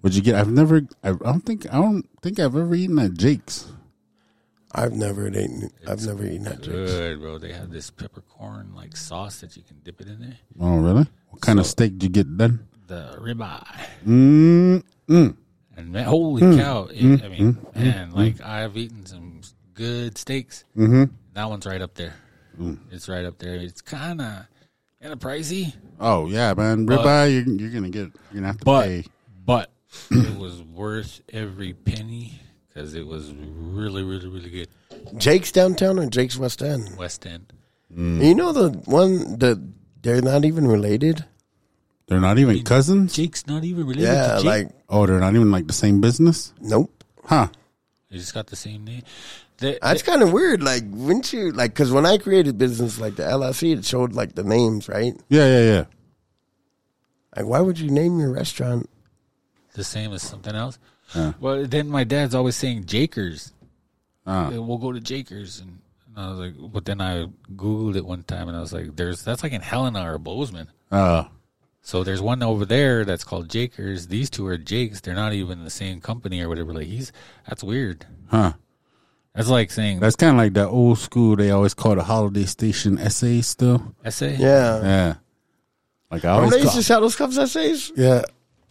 What'd 0.00 0.16
you 0.16 0.22
get? 0.22 0.36
I've 0.36 0.50
never. 0.50 0.82
I 1.04 1.12
don't 1.12 1.40
think. 1.44 1.66
I 1.72 1.76
don't 1.76 2.08
think 2.22 2.38
I've 2.38 2.56
ever 2.56 2.74
eaten 2.74 2.98
at 2.98 3.14
Jake's. 3.14 3.66
I've 4.72 4.92
never 4.92 5.26
eaten. 5.28 5.70
I've 5.86 6.04
never 6.06 6.24
eaten 6.24 6.44
that. 6.44 6.62
Drink. 6.62 6.86
Good, 6.88 7.20
bro. 7.20 7.38
They 7.38 7.52
have 7.52 7.70
this 7.70 7.90
peppercorn 7.90 8.72
like 8.74 8.96
sauce 8.96 9.40
that 9.40 9.56
you 9.56 9.62
can 9.62 9.76
dip 9.84 10.00
it 10.00 10.06
in 10.08 10.20
there. 10.20 10.36
Oh, 10.60 10.78
really? 10.78 11.06
What 11.30 11.42
kind 11.42 11.58
of 11.58 11.66
steak 11.66 11.98
did 11.98 12.02
you 12.04 12.08
get 12.24 12.38
then? 12.38 12.60
The 12.86 13.18
ribeye. 13.20 13.86
Mm, 14.06 14.82
mm. 15.08 15.36
And 15.76 15.92
man, 15.92 16.04
holy 16.04 16.56
cow! 16.56 16.88
It, 16.90 17.22
I 17.22 17.28
mean, 17.28 17.58
man, 17.74 18.12
like 18.12 18.40
I've 18.40 18.76
eaten 18.76 19.04
some 19.04 19.40
good 19.74 20.16
steaks. 20.16 20.64
Mm-hmm. 20.76 21.04
That 21.34 21.50
one's 21.50 21.66
right 21.66 21.82
up 21.82 21.94
there. 21.94 22.14
It's 22.90 23.08
right 23.08 23.24
up 23.24 23.38
there. 23.38 23.56
It's 23.56 23.82
kind 23.82 24.20
of 24.20 24.46
kind 25.02 25.12
of 25.12 25.18
pricey, 25.18 25.74
Oh 26.00 26.26
yeah, 26.28 26.54
man. 26.54 26.86
Ribeye, 26.86 27.32
you're, 27.32 27.56
you're 27.56 27.70
gonna 27.70 27.90
get. 27.90 28.12
You're 28.32 28.34
gonna 28.34 28.46
have 28.48 28.58
to 28.58 28.64
but 28.64 28.86
pay. 28.86 29.04
but 29.44 29.70
it 30.10 30.38
was 30.38 30.62
worth 30.62 31.22
every 31.32 31.72
penny 31.72 32.40
because 32.68 32.94
it 32.94 33.06
was 33.06 33.32
really, 33.32 34.02
really, 34.02 34.28
really 34.28 34.50
good. 34.50 34.68
Jake's 35.16 35.52
downtown 35.52 35.98
or 35.98 36.06
Jake's 36.06 36.36
West 36.36 36.62
End? 36.62 36.96
West 36.96 37.26
End. 37.26 37.52
You 37.88 38.34
know 38.34 38.52
the 38.52 38.70
one 38.84 39.38
that 39.38 39.62
they're 40.02 40.20
not 40.20 40.44
even 40.44 40.66
related. 40.66 41.24
They're 42.08 42.20
not 42.20 42.38
even 42.38 42.62
cousins. 42.62 43.14
Jake's 43.14 43.46
not 43.46 43.64
even 43.64 43.86
related 43.86 44.04
Yeah, 44.12 44.26
to 44.36 44.36
Jake. 44.38 44.44
like 44.46 44.68
Oh, 44.88 45.06
they're 45.06 45.18
not 45.20 45.34
even 45.34 45.50
like 45.50 45.66
the 45.66 45.72
same 45.72 46.00
business, 46.00 46.52
nope. 46.60 47.04
huh? 47.24 47.48
they 48.10 48.18
just 48.18 48.32
got 48.34 48.46
the 48.46 48.54
same 48.56 48.84
name. 48.84 49.02
They, 49.58 49.78
That's 49.82 50.02
kind 50.02 50.22
of 50.22 50.32
weird. 50.32 50.62
Like, 50.62 50.84
wouldn't 50.86 51.32
you 51.32 51.50
like? 51.50 51.72
Because 51.72 51.90
when 51.90 52.04
I 52.06 52.18
created 52.18 52.58
business 52.58 53.00
like 53.00 53.16
the 53.16 53.22
LLC, 53.24 53.76
it 53.76 53.84
showed 53.84 54.12
like 54.12 54.34
the 54.34 54.44
names, 54.44 54.86
right? 54.88 55.14
Yeah, 55.30 55.46
yeah, 55.46 55.64
yeah. 55.72 55.84
Like, 57.34 57.46
why 57.46 57.60
would 57.60 57.78
you 57.78 57.90
name 57.90 58.18
your 58.20 58.32
restaurant? 58.32 58.88
the 59.74 59.84
same 59.84 60.12
as 60.14 60.22
something 60.22 60.54
else. 60.54 60.78
Yeah. 61.14 61.32
Well, 61.38 61.66
then 61.66 61.88
my 61.90 62.02
dad's 62.04 62.34
always 62.34 62.56
saying 62.56 62.86
Jakers. 62.86 63.52
Uh, 64.26 64.50
Uh, 64.56 64.62
we'll 64.62 64.78
go 64.78 64.90
to 64.92 65.00
Jakers, 65.00 65.60
and, 65.60 65.80
and 66.08 66.16
I 66.24 66.30
was 66.30 66.38
like, 66.38 66.54
but 66.72 66.84
then 66.86 67.00
I 67.02 67.26
googled 67.54 67.94
it 67.96 68.04
one 68.06 68.22
time, 68.22 68.48
and 68.48 68.56
I 68.56 68.60
was 68.60 68.72
like, 68.72 68.96
there's 68.96 69.22
that's 69.22 69.42
like 69.42 69.52
in 69.52 69.60
Helena 69.60 70.10
or 70.10 70.18
Bozeman. 70.18 70.68
uh, 70.90 71.24
So 71.86 72.02
there's 72.02 72.20
one 72.20 72.42
over 72.42 72.64
there 72.66 73.04
that's 73.04 73.22
called 73.22 73.48
Jakers. 73.48 74.08
These 74.08 74.28
two 74.28 74.44
are 74.48 74.58
Jakes. 74.58 75.00
They're 75.00 75.14
not 75.14 75.32
even 75.34 75.62
the 75.62 75.70
same 75.70 76.00
company 76.00 76.40
or 76.42 76.48
whatever. 76.48 76.74
Like 76.74 76.88
he's 76.88 77.12
that's 77.48 77.62
weird. 77.62 78.04
huh? 78.28 78.54
That's 79.36 79.48
like 79.48 79.70
saying 79.70 80.00
That's 80.00 80.16
kind 80.16 80.32
of 80.32 80.36
like 80.38 80.54
that 80.54 80.66
old 80.66 80.98
school. 80.98 81.36
They 81.36 81.52
always 81.52 81.74
call 81.74 81.94
the 81.94 82.02
Holiday 82.02 82.42
Station 82.46 82.98
SA 83.08 83.40
still. 83.42 83.94
essay. 84.04 84.34
Yeah. 84.36 84.82
Yeah. 84.82 85.14
Like 86.10 86.24
I 86.24 86.30
Remember 86.30 86.32
always 86.34 86.50
they 86.50 86.56
used 86.58 86.70
call, 86.70 86.76
to 86.76 86.82
sell 86.82 87.00
those 87.02 87.14
cups 87.14 87.38
essays? 87.38 87.92
yeah. 87.94 88.22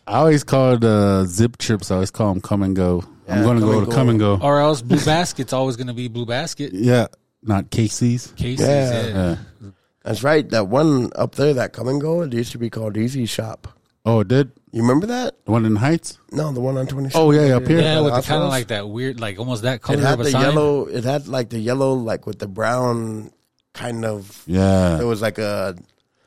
I 0.06 0.18
always 0.18 0.44
called 0.44 0.84
uh, 0.84 1.24
zip 1.24 1.58
trips. 1.58 1.92
I 1.92 1.96
always 1.96 2.12
call 2.12 2.34
them 2.34 2.42
come 2.42 2.64
and 2.64 2.76
go. 2.76 3.02
I'm 3.30 3.38
Yeah, 3.40 3.44
going 3.46 3.56
to 3.60 3.62
come 3.62 3.70
go 3.72 3.78
and 3.78 3.86
to 3.86 3.92
go. 3.92 3.96
come 3.96 4.10
and 4.10 4.20
go. 4.20 4.40
Or 4.42 4.60
else 4.60 4.82
Blue 4.82 5.04
Basket's 5.06 5.54
always 5.54 5.78
going 5.78 5.88
to 5.88 5.94
be 5.94 6.10
Blue 6.10 6.26
Basket. 6.26 6.74
Yeah, 6.74 7.08
not 7.42 7.70
Casey's. 7.72 8.34
Casey's. 8.36 8.60
Yeah. 8.68 9.08
Yeah. 9.08 9.70
Yeah. 10.06 10.12
That's 10.12 10.24
right. 10.24 10.48
That 10.50 10.68
one 10.68 11.12
up 11.16 11.36
there, 11.36 11.54
that 11.56 11.74
come 11.74 11.88
and 11.88 12.00
go, 12.00 12.22
it 12.22 12.34
used 12.34 12.52
to 12.52 12.58
be 12.58 12.70
called 12.70 12.96
Easy 12.98 13.26
Shop. 13.26 13.68
Oh, 14.06 14.20
it 14.20 14.28
did 14.28 14.52
You 14.72 14.82
remember 14.84 15.08
that? 15.08 15.44
the 15.46 15.52
one 15.52 15.66
in 15.66 15.74
the 15.74 15.80
Heights? 15.80 16.20
No, 16.32 16.52
the 16.52 16.62
one 16.62 16.78
on 16.78 16.86
twenty. 16.86 17.10
Oh 17.16 17.32
yeah, 17.32 17.48
yeah, 17.48 17.56
up 17.58 17.66
here. 17.68 17.80
Yeah, 17.82 18.02
with 18.02 18.14
the 18.14 18.22
kind 18.22 18.44
of 18.44 18.50
like 18.50 18.68
that 18.68 18.88
weird, 18.88 19.20
like 19.20 19.40
almost 19.40 19.64
that 19.64 19.82
color 19.82 19.98
It 19.98 20.04
had 20.04 20.14
of 20.16 20.20
a 20.20 20.24
the 20.26 20.30
sign. 20.32 20.42
yellow. 20.44 20.86
It 20.86 21.04
had 21.04 21.28
like 21.28 21.50
the 21.50 21.58
yellow, 21.60 21.94
like 21.94 22.28
with 22.28 22.38
the 22.38 22.48
brown 22.48 23.32
kind 23.74 24.06
of. 24.06 24.44
Yeah. 24.46 25.02
It 25.02 25.06
was 25.06 25.22
like 25.24 25.40
a. 25.40 25.76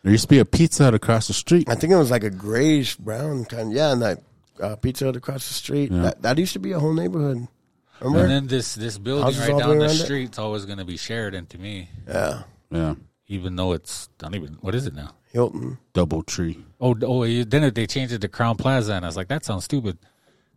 There 0.03 0.11
used 0.13 0.25
to 0.25 0.29
be 0.29 0.39
a 0.41 0.45
Pizza 0.45 0.85
Hut 0.85 0.95
across 0.95 1.29
the 1.29 1.33
street. 1.35 1.69
I 1.69 1.75
think 1.77 1.93
it 1.93 1.97
was 1.97 2.11
like 2.11 2.25
a 2.25 2.31
grayish 2.31 2.97
brown 2.97 3.45
kind. 3.45 3.73
Yeah, 3.73 3.93
and 3.93 4.03
that 4.03 4.23
uh, 4.61 4.75
pizza 4.77 5.05
Hut 5.05 5.15
across 5.17 5.47
the 5.47 5.55
street. 5.55 5.93
Yeah. 5.93 6.03
That, 6.03 6.23
that 6.23 6.39
used 6.39 6.55
to 6.55 6.59
be 6.59 6.73
a 6.73 6.81
whole 6.81 6.95
neighborhood. 6.95 7.47
Remember? 8.01 8.23
And 8.25 8.31
then 8.31 8.47
this 8.49 8.75
this 8.75 8.99
building 8.99 9.25
Houses 9.25 9.41
right 9.41 9.51
all 9.53 9.59
down 9.61 9.79
the 9.79 9.85
around 9.85 9.91
it? 9.95 10.05
street's 10.05 10.39
always 10.39 10.65
going 10.67 10.79
to 10.79 10.85
be 10.85 10.97
Sheraton 10.97 11.47
to 11.47 11.59
me, 11.59 11.89
yeah, 12.09 12.43
Yeah. 12.73 12.95
Even 13.29 13.57
though 13.57 13.73
it's 13.73 14.09
not 14.23 14.35
even. 14.35 14.55
What 14.61 14.75
is 14.75 14.87
it 14.87 14.95
now? 14.95 15.15
Hilton. 15.33 15.79
Double 15.93 16.23
tree. 16.23 16.65
Oh, 16.81 16.97
oh, 17.03 17.27
then 17.45 17.73
they 17.75 17.87
changed 17.87 18.15
it 18.15 18.21
to 18.23 18.29
Crowne 18.29 18.59
Plaza, 18.59 18.95
and 18.95 19.05
I 19.05 19.09
was 19.09 19.17
like, 19.17 19.29
that 19.29 19.45
sounds 19.45 19.65
stupid. 19.65 19.99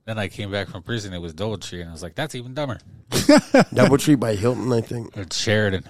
Then 0.06 0.18
I 0.18 0.30
came 0.30 0.52
back 0.52 0.70
from 0.70 0.82
prison. 0.82 1.14
It 1.14 1.20
was 1.20 1.34
Doubletree, 1.34 1.82
and 1.82 1.90
I 1.90 1.92
was 1.92 2.02
like, 2.02 2.16
that's 2.16 2.34
even 2.34 2.54
dumber. 2.54 2.80
Doubletree 3.12 4.20
by 4.20 4.36
Hilton, 4.36 4.72
I 4.72 4.82
think. 4.82 5.16
It's 5.16 5.38
Sheraton, 5.38 5.88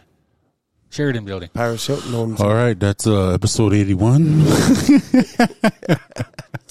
Sheraton 0.90 1.24
Building. 1.24 1.50
Paris 1.54 1.88
Hilton 1.88 2.14
owns. 2.14 2.42
All 2.42 2.54
right, 2.54 2.78
that's 2.78 3.08
uh, 3.08 3.30
episode 3.30 3.74
81. 3.74 4.46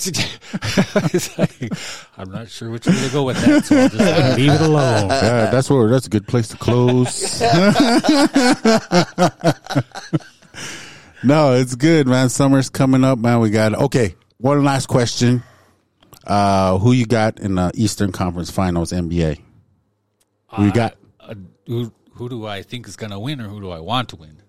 Like, 1.38 1.72
I'm 2.16 2.30
not 2.30 2.48
sure 2.48 2.70
which 2.70 2.86
way 2.86 2.94
to 2.94 3.08
go 3.10 3.24
with 3.24 3.36
that, 3.44 3.64
so 3.64 3.76
I'll 3.76 3.88
just 3.88 3.98
leave 4.38 4.52
it 4.52 4.60
alone. 4.60 5.08
yeah, 5.08 5.50
that's 5.50 5.70
where 5.70 5.88
that's 5.88 6.06
a 6.06 6.10
good 6.10 6.26
place 6.26 6.48
to 6.48 6.56
close. 6.56 7.40
no, 11.22 11.54
it's 11.54 11.74
good, 11.74 12.06
man. 12.06 12.28
Summer's 12.28 12.70
coming 12.70 13.04
up, 13.04 13.18
man. 13.18 13.40
We 13.40 13.50
got 13.50 13.74
okay. 13.74 14.14
One 14.38 14.64
last 14.64 14.86
question. 14.86 15.42
Uh, 16.26 16.78
who 16.78 16.92
you 16.92 17.06
got 17.06 17.40
in 17.40 17.56
the 17.56 17.70
Eastern 17.74 18.12
Conference 18.12 18.50
Finals 18.50 18.92
NBA? 18.92 19.40
Who 20.54 20.64
you 20.64 20.72
got? 20.72 20.96
Uh, 21.18 21.34
who, 21.66 21.92
who 22.12 22.28
do 22.28 22.46
I 22.46 22.62
think 22.62 22.86
is 22.88 22.96
going 22.96 23.10
to 23.10 23.18
win, 23.18 23.40
or 23.40 23.48
who 23.48 23.60
do 23.60 23.70
I 23.70 23.80
want 23.80 24.10
to 24.10 24.16
win? 24.16 24.42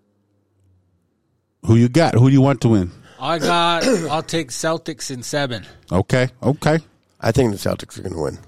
Who 1.65 1.75
you 1.75 1.89
got? 1.89 2.15
Who 2.15 2.27
do 2.27 2.33
you 2.33 2.41
want 2.41 2.61
to 2.61 2.69
win? 2.69 2.91
I 3.21 3.39
got. 3.39 3.83
I'll 4.09 4.23
take 4.23 4.49
Celtics 4.49 5.11
in 5.11 5.23
seven. 5.23 5.65
Okay, 5.91 6.29
okay. 6.41 6.79
I 7.19 7.31
think 7.31 7.51
the 7.51 7.57
Celtics 7.57 7.99
are 7.99 8.01
going 8.01 8.15
to 8.15 8.21
win. 8.21 8.39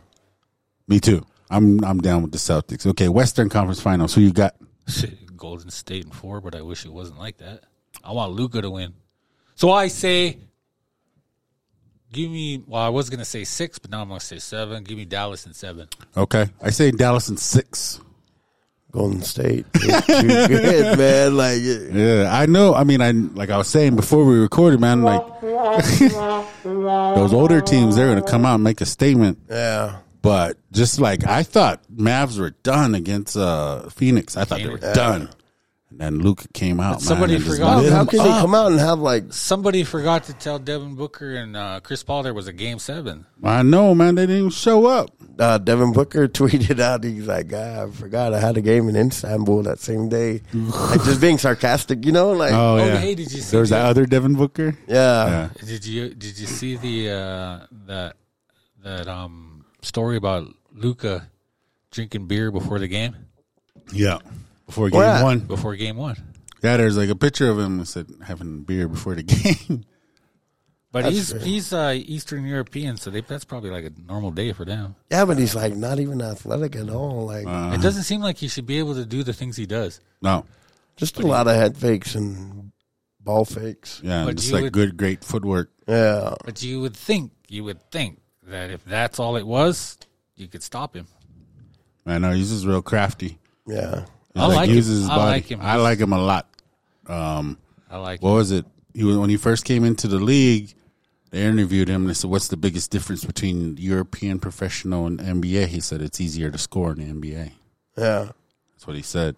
Me 0.87 0.99
too. 0.99 1.25
I'm 1.49 1.83
I'm 1.85 1.99
down 2.01 2.23
with 2.23 2.31
the 2.31 2.39
Celtics. 2.39 2.85
Okay, 2.87 3.07
Western 3.07 3.49
Conference 3.49 3.79
Finals. 3.79 4.15
Who 4.15 4.21
you 4.21 4.33
got? 4.33 4.55
Golden 5.37 5.69
State 5.69 6.05
in 6.05 6.11
four, 6.11 6.41
but 6.41 6.55
I 6.55 6.61
wish 6.61 6.85
it 6.85 6.91
wasn't 6.91 7.19
like 7.19 7.37
that. 7.37 7.65
I 8.03 8.13
want 8.13 8.31
Luka 8.33 8.61
to 8.61 8.71
win. 8.71 8.93
So 9.55 9.71
I 9.71 9.87
say, 9.87 10.39
give 12.11 12.31
me. 12.31 12.63
Well, 12.65 12.81
I 12.81 12.89
was 12.89 13.09
gonna 13.09 13.25
say 13.25 13.43
six, 13.43 13.77
but 13.77 13.91
now 13.91 14.01
I'm 14.01 14.07
gonna 14.07 14.19
say 14.19 14.39
seven. 14.39 14.83
Give 14.83 14.97
me 14.97 15.05
Dallas 15.05 15.45
in 15.45 15.53
seven. 15.53 15.87
Okay, 16.17 16.47
I 16.61 16.71
say 16.71 16.89
Dallas 16.91 17.29
in 17.29 17.37
six. 17.37 17.99
Golden 18.93 19.21
State. 19.23 19.65
is 19.73 20.05
too 20.05 20.27
good, 20.47 20.97
man. 20.99 21.35
Like, 21.35 21.61
Yeah, 21.63 22.29
I 22.31 22.45
know. 22.45 22.73
I 22.75 22.83
mean, 22.83 23.01
I 23.01 23.11
like 23.11 23.49
I 23.49 23.57
was 23.57 23.67
saying 23.67 23.95
before 23.95 24.23
we 24.23 24.37
recorded, 24.37 24.79
man. 24.79 25.01
Like 25.01 25.41
those 26.63 27.33
older 27.33 27.59
teams, 27.59 27.95
they're 27.95 28.09
going 28.11 28.23
to 28.23 28.29
come 28.29 28.45
out 28.45 28.55
and 28.55 28.63
make 28.63 28.81
a 28.81 28.85
statement. 28.85 29.39
yeah. 29.49 29.97
But 30.21 30.57
just 30.71 31.01
like 31.01 31.27
I 31.27 31.43
thought, 31.43 31.81
Mavs 31.93 32.39
were 32.39 32.51
done 32.63 32.95
against 32.95 33.35
uh, 33.35 33.89
Phoenix. 33.89 34.37
I 34.37 34.45
thought 34.45 34.59
they 34.59 34.69
were 34.69 34.77
done. 34.77 35.27
And 35.93 35.99
then 35.99 36.19
Luka 36.23 36.47
came 36.53 36.79
out. 36.79 36.93
man, 36.93 36.99
somebody 37.01 37.35
and 37.35 37.43
forgot- 37.43 37.85
How 37.85 38.01
him 38.01 38.07
can 38.07 38.17
they 38.19 38.25
come 38.25 38.55
out 38.55 38.71
and 38.71 38.79
have 38.79 38.97
like 38.99 39.31
Somebody 39.31 39.83
forgot 39.83 40.23
to 40.23 40.33
tell 40.33 40.57
Devin 40.57 40.95
Booker 40.95 41.35
and 41.35 41.55
uh, 41.55 41.81
Chris 41.83 42.01
Paul 42.01 42.23
there 42.23 42.33
was 42.33 42.47
a 42.47 42.53
game 42.53 42.79
seven. 42.79 43.27
I 43.43 43.61
know, 43.61 43.93
man. 43.93 44.15
They 44.15 44.23
didn't 44.23 44.37
even 44.37 44.49
show 44.49 44.87
up. 44.87 45.11
uh, 45.37 45.59
Devin 45.59 45.93
Booker 45.93 46.27
tweeted 46.39 46.79
out, 46.79 47.03
he's 47.03 47.27
like, 47.27 47.51
ah, 47.53 47.83
I 47.83 47.91
forgot 47.91 48.33
I 48.33 48.39
had 48.39 48.57
a 48.57 48.61
game 48.61 48.89
in 48.89 48.95
Istanbul 48.95 49.61
that 49.63 49.79
same 49.79 50.09
day. 50.09 50.41
like 50.53 51.03
just 51.03 51.21
being 51.21 51.37
sarcastic, 51.37 52.05
you 52.05 52.11
know? 52.11 52.31
Like, 52.31 52.53
Oh, 52.53 52.77
Oh, 52.79 52.85
yeah. 52.85 52.97
hey, 52.97 53.13
did 53.13 53.31
you 53.31 53.41
see 53.41 53.51
There 53.51 53.59
was 53.61 53.69
that 53.69 53.85
other 53.85 54.07
Devin 54.07 54.33
Booker. 54.33 54.75
yeah. 54.87 55.25
Yeah. 55.27 55.49
Did 55.63 55.85
you 55.85 56.09
did 56.15 56.39
you 56.39 56.47
see 56.47 56.75
the 56.75 57.11
uh, 57.11 57.65
that 57.85 58.15
that 58.83 59.07
um 59.07 59.65
story 59.83 60.17
about 60.17 60.47
Luka 60.73 61.29
drinking 61.91 62.25
beer 62.25 62.49
before 62.51 62.79
the 62.79 62.87
game? 62.87 63.15
Yeah. 63.93 64.17
Before 64.65 64.89
game 64.89 64.99
Where 64.99 65.07
at? 65.09 65.23
one. 65.23 65.39
Before 65.39 65.75
game 65.75 65.97
one. 65.97 66.15
Yeah, 66.63 66.77
there's 66.77 66.95
like 66.97 67.09
a 67.09 67.15
picture 67.15 67.49
of 67.49 67.59
him 67.59 67.77
that 67.79 67.85
said 67.87 68.07
having 68.25 68.63
beer 68.63 68.87
before 68.87 69.15
the 69.15 69.23
game. 69.67 69.83
But 70.91 71.03
That's 71.05 71.15
he's 71.15 71.31
fair. 71.31 71.39
he's 71.41 71.73
uh, 71.73 71.93
Eastern 71.95 72.45
European, 72.45 72.97
so 72.97 73.09
they, 73.09 73.21
that's 73.21 73.45
probably 73.45 73.71
like 73.71 73.83
a 73.85 73.91
normal 74.07 74.29
day 74.29 74.53
for 74.53 74.63
them. 74.63 74.95
Yeah, 75.09 75.25
but 75.25 75.39
he's 75.39 75.55
like 75.55 75.75
not 75.75 75.99
even 75.99 76.21
athletic 76.21 76.75
at 76.75 76.87
all. 76.89 77.25
Like, 77.25 77.47
Uh-huh. 77.47 77.73
It 77.75 77.81
doesn't 77.81 78.03
seem 78.03 78.21
like 78.21 78.37
he 78.37 78.47
should 78.47 78.67
be 78.67 78.77
able 78.77 78.93
to 78.93 79.03
do 79.05 79.23
the 79.23 79.33
things 79.33 79.57
he 79.57 79.65
does. 79.65 79.99
no. 80.21 80.45
just 80.95 81.17
a 81.19 81.25
lot 81.25 81.47
of 81.47 81.55
head 81.55 81.75
fakes 81.75 82.13
and 82.13 82.71
ball 83.19 83.43
fakes. 83.43 84.01
Yeah, 84.03 84.25
But 84.25 84.35
just 84.37 84.49
you 84.49 84.53
like 84.53 84.63
would- 84.65 84.73
good, 84.73 84.95
great 84.97 85.23
footwork. 85.23 85.71
Yeah. 85.87 86.35
But 86.45 86.61
you 86.61 86.79
would 86.81 86.95
think 86.95 87.31
you 87.49 87.63
would 87.63 87.81
think 87.91 88.19
that 88.43 88.69
if 88.69 88.85
that's 88.85 89.19
all 89.19 89.35
it 89.35 89.47
was, 89.47 89.97
you 90.35 90.47
could 90.47 90.61
stop 90.61 90.95
him. 90.95 91.07
I 92.05 92.19
know 92.19 92.31
he's 92.33 92.51
just 92.51 92.65
real 92.67 92.81
crafty. 92.83 93.39
Yeah. 93.67 94.05
He 94.33 94.39
I 94.41 94.47
like 94.47 94.69
uses 94.69 94.97
him. 94.97 95.01
his 95.03 95.09
I 95.09 95.15
body. 95.15 95.31
like 95.31 95.45
him. 95.45 95.59
I 95.61 95.75
like 95.75 95.99
him 95.99 96.13
a 96.13 96.17
lot. 96.21 96.49
Um, 97.07 97.57
I 97.89 97.97
like. 97.97 98.21
what 98.21 98.31
was 98.31 98.51
it? 98.51 98.65
He 98.93 99.03
was 99.03 99.17
when 99.17 99.29
he 99.29 99.37
first 99.37 99.65
came 99.65 99.83
into 99.83 100.07
the 100.07 100.19
league. 100.19 100.73
They 101.31 101.43
interviewed 101.43 101.87
him 101.89 102.01
and 102.01 102.09
they 102.09 102.13
said, 102.13 102.29
"What's 102.29 102.47
the 102.49 102.57
biggest 102.57 102.91
difference 102.91 103.25
between 103.25 103.77
European 103.77 104.39
professional 104.39 105.07
and 105.07 105.19
NBA?" 105.19 105.67
He 105.67 105.79
said, 105.79 106.01
"It's 106.01 106.21
easier 106.21 106.51
to 106.51 106.57
score 106.57 106.91
in 106.91 106.99
the 106.99 107.05
NBA." 107.05 107.51
Yeah. 107.97 108.29
That's 108.73 108.85
what 108.87 108.95
he 108.95 109.01
said. 109.01 109.35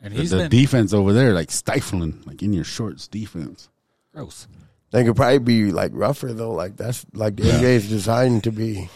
and 0.00 0.14
The, 0.14 0.20
he's 0.20 0.30
the 0.30 0.36
been 0.38 0.50
defense 0.50 0.92
over 0.92 1.12
there, 1.12 1.32
like 1.32 1.50
stifling, 1.50 2.22
like 2.26 2.42
in 2.42 2.52
your 2.52 2.64
shorts 2.64 3.08
defense. 3.08 3.68
gross. 4.14 4.46
They 4.92 5.04
could 5.04 5.16
probably 5.16 5.38
be 5.38 5.72
like 5.72 5.90
rougher 5.94 6.32
though. 6.32 6.52
Like 6.52 6.76
that's 6.76 7.04
like 7.12 7.36
the 7.36 7.44
NBA 7.44 7.62
is 7.62 7.88
designed 7.88 8.44
to 8.44 8.52
be. 8.52 8.88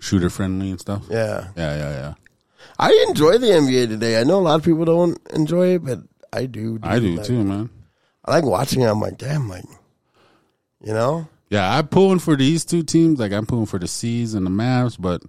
Shooter 0.00 0.28
friendly 0.28 0.70
and 0.70 0.80
stuff. 0.80 1.04
Yeah. 1.08 1.48
yeah, 1.56 1.76
yeah. 1.76 1.90
yeah. 1.90 2.14
I 2.78 3.06
enjoy 3.08 3.38
the 3.38 3.46
NBA 3.46 3.88
today. 3.88 4.20
I 4.20 4.24
know 4.24 4.38
a 4.38 4.42
lot 4.42 4.56
of 4.56 4.64
people 4.64 4.84
don't 4.84 5.18
enjoy 5.32 5.74
it, 5.74 5.84
but 5.84 6.00
I 6.32 6.46
do. 6.46 6.78
I 6.82 6.98
do 6.98 7.16
Like, 7.16 7.26
too, 7.26 7.44
man. 7.44 7.70
I 8.24 8.30
like 8.32 8.44
watching 8.44 8.82
it. 8.82 8.86
I'm 8.86 9.00
like, 9.00 9.18
damn, 9.18 9.48
like, 9.48 9.64
you 10.80 10.92
know? 10.92 11.28
Yeah, 11.50 11.76
I'm 11.78 11.88
pulling 11.88 12.18
for 12.18 12.36
these 12.36 12.64
two 12.64 12.82
teams. 12.82 13.20
Like 13.20 13.32
I'm 13.32 13.46
pulling 13.46 13.66
for 13.66 13.78
the 13.78 13.86
C's 13.86 14.34
and 14.34 14.44
the 14.46 14.50
Mavs, 14.50 14.96
but 14.98 15.22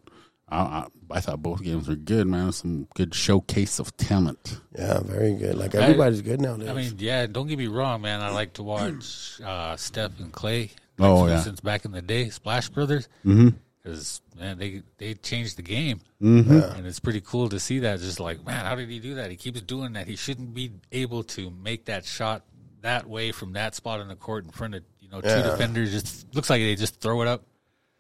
I, 0.49 0.57
I, 0.57 0.87
I 1.11 1.19
thought 1.19 1.43
both 1.43 1.61
games 1.61 1.87
were 1.87 1.95
good, 1.95 2.25
man. 2.25 2.51
Some 2.51 2.87
good 2.95 3.13
showcase 3.13 3.79
of 3.79 3.95
talent. 3.97 4.59
Yeah, 4.75 5.01
very 5.01 5.35
good. 5.35 5.55
Like 5.55 5.75
everybody's 5.75 6.21
good 6.21 6.41
nowadays. 6.41 6.69
I 6.69 6.73
mean, 6.73 6.93
yeah. 6.97 7.27
Don't 7.27 7.47
get 7.47 7.59
me 7.59 7.67
wrong, 7.67 8.01
man. 8.01 8.21
I 8.21 8.29
like 8.29 8.53
to 8.53 8.63
watch 8.63 9.39
uh, 9.43 9.75
Steph 9.75 10.19
and 10.19 10.31
Clay. 10.31 10.71
Oh, 10.97 11.23
for 11.23 11.29
yeah. 11.29 11.35
instance, 11.35 11.59
back 11.59 11.85
in 11.85 11.91
the 11.91 12.01
day, 12.01 12.29
Splash 12.29 12.69
Brothers. 12.69 13.09
Mm-hmm. 13.25 13.49
Because 13.85 14.19
man, 14.39 14.57
they 14.57 14.81
they 14.97 15.13
changed 15.13 15.57
the 15.57 15.61
game, 15.61 16.01
Mm-hmm. 16.19 16.75
and 16.75 16.87
it's 16.87 16.99
pretty 16.99 17.21
cool 17.21 17.49
to 17.49 17.59
see 17.59 17.77
that. 17.79 17.99
Just 17.99 18.19
like, 18.19 18.43
man, 18.43 18.65
how 18.65 18.73
did 18.73 18.89
he 18.89 18.97
do 18.99 19.13
that? 19.15 19.29
He 19.29 19.37
keeps 19.37 19.61
doing 19.61 19.93
that. 19.93 20.07
He 20.07 20.15
shouldn't 20.15 20.55
be 20.55 20.71
able 20.91 21.23
to 21.37 21.51
make 21.51 21.85
that 21.85 22.03
shot 22.03 22.41
that 22.81 23.07
way 23.07 23.31
from 23.31 23.53
that 23.53 23.75
spot 23.75 23.99
on 23.99 24.07
the 24.07 24.15
court 24.15 24.43
in 24.43 24.49
front 24.49 24.73
of 24.73 24.83
you 24.99 25.09
know 25.09 25.21
two 25.21 25.27
Yeah. 25.27 25.43
defenders. 25.43 25.91
Just 25.91 26.33
looks 26.33 26.49
like 26.49 26.61
they 26.61 26.75
just 26.75 26.99
throw 26.99 27.21
it 27.21 27.27
up, 27.27 27.43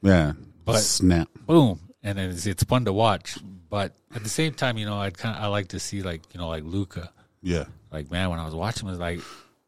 Yeah, 0.01 0.33
But- 0.63 0.79
snap. 0.79 1.29
boom, 1.45 1.79
and 2.01 2.17
then 2.17 2.31
it's, 2.31 2.47
it's 2.47 2.63
fun 2.63 2.85
to 2.85 2.93
watch. 2.93 3.37
But 3.69 3.93
at 4.15 4.23
the 4.23 4.29
same 4.29 4.53
time, 4.55 4.79
you 4.79 4.87
know, 4.87 4.97
I'd 4.97 5.15
kind 5.17 5.35
of 5.37 5.43
I 5.43 5.47
like 5.47 5.67
to 5.69 5.79
see 5.79 6.01
like 6.01 6.21
you 6.33 6.39
know 6.39 6.47
like 6.47 6.63
Luka. 6.63 7.11
Yeah, 7.43 7.65
Like 7.91 8.09
man, 8.09 8.31
when 8.31 8.39
I 8.39 8.45
was 8.45 8.55
watching, 8.55 8.87
was 8.89 8.97
like 8.97 9.19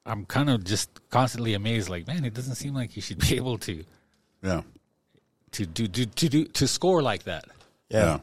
I'm 0.04 0.26
kind 0.26 0.50
of 0.50 0.64
just 0.64 0.90
constantly 1.12 1.54
amazed. 1.54 1.90
Like 1.90 2.08
man, 2.08 2.26
it 2.26 2.34
doesn't 2.34 2.56
seem 2.56 2.74
like 2.74 2.90
he 2.90 3.02
should 3.02 3.20
be 3.20 3.36
able 3.42 3.60
to 3.60 3.84
yeah, 4.42 4.62
to 5.52 5.66
do 5.66 5.88
to, 5.88 6.06
to 6.06 6.30
do 6.30 6.46
to 6.46 6.68
score 6.68 7.02
like 7.02 7.24
that. 7.24 7.46
yeah. 7.90 8.20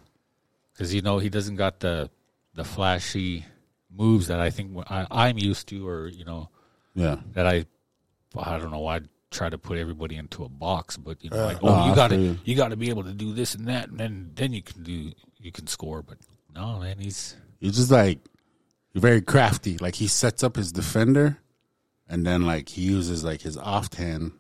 because 0.73 0.95
you 0.95 1.03
know 1.03 1.19
he 1.19 1.29
doesn't 1.29 1.57
got 1.57 1.81
the 1.81 2.11
the 2.55 2.65
flashy 2.65 3.45
moves 3.91 4.27
that 4.29 4.41
I 4.41 4.51
think 4.51 4.77
I, 4.89 5.07
I'm 5.11 5.39
used 5.39 5.69
to, 5.69 5.87
or 5.89 6.09
you 6.09 6.25
know 6.25 6.49
yeah. 6.95 7.17
that 7.33 7.47
I 7.47 7.65
I 8.37 8.59
don't 8.59 8.71
know. 8.71 8.87
I 8.87 9.01
try 9.31 9.49
to 9.49 9.59
put 9.59 9.79
everybody 9.79 10.17
into 10.17 10.45
a 10.45 10.49
box, 10.49 10.97
but 10.97 11.23
you 11.25 11.31
know, 11.31 11.45
like 11.47 11.59
Oh, 11.63 11.69
I 11.69 11.89
you 11.89 11.95
got 11.95 12.09
to 12.09 12.39
you. 12.45 12.55
got 12.55 12.69
to 12.69 12.77
be 12.77 12.89
able 12.91 13.05
to 13.05 13.13
do 13.13 13.33
this 13.33 13.55
and 13.55 13.67
that, 13.69 13.89
and 13.89 13.99
then 13.99 14.31
then 14.35 14.53
you 14.53 14.63
can 14.63 14.83
do 14.83 15.13
you 15.39 15.53
can 15.53 15.67
score. 15.67 16.03
But 16.03 16.19
no, 16.55 16.79
man, 16.81 16.99
he's 16.99 17.37
He's 17.61 17.77
just 17.77 17.91
like 17.91 18.19
you're 18.93 19.01
very 19.03 19.23
crafty. 19.23 19.79
Like 19.79 19.95
he 19.97 20.07
sets 20.07 20.45
up 20.45 20.57
his 20.57 20.71
defender, 20.73 21.39
and 22.09 22.25
then 22.27 22.47
like 22.47 22.69
he 22.69 22.83
uses 22.83 23.25
like 23.25 23.43
his 23.43 23.57
offhand 23.57 24.33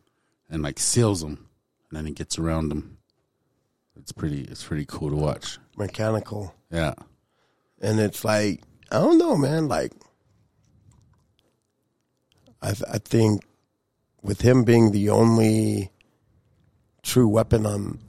and 0.51 0.63
like 0.63 0.79
seals 0.79 1.23
him, 1.23 1.49
then 1.95 2.07
he 2.07 2.13
gets 2.13 2.39
around 2.39 2.69
them. 2.71 2.99
It's 3.97 4.13
pretty. 4.13 4.43
It's 4.43 4.65
pretty 4.65 4.85
cool 4.87 5.11
to 5.11 5.17
watch. 5.17 5.59
Mechanical. 5.77 6.55
Yeah, 6.71 6.95
And 7.81 8.01
it's 8.01 8.25
like, 8.25 8.63
I 8.91 8.97
don't 8.99 9.19
know, 9.19 9.37
man. 9.37 9.69
Like, 9.69 9.93
I, 12.63 12.69
th- 12.73 12.83
I 12.93 12.99
think 12.99 13.45
with 14.23 14.41
him 14.41 14.65
being 14.65 14.91
the 14.91 15.11
only 15.11 15.91
true 17.03 17.29
weapon 17.29 17.67
on 17.67 18.01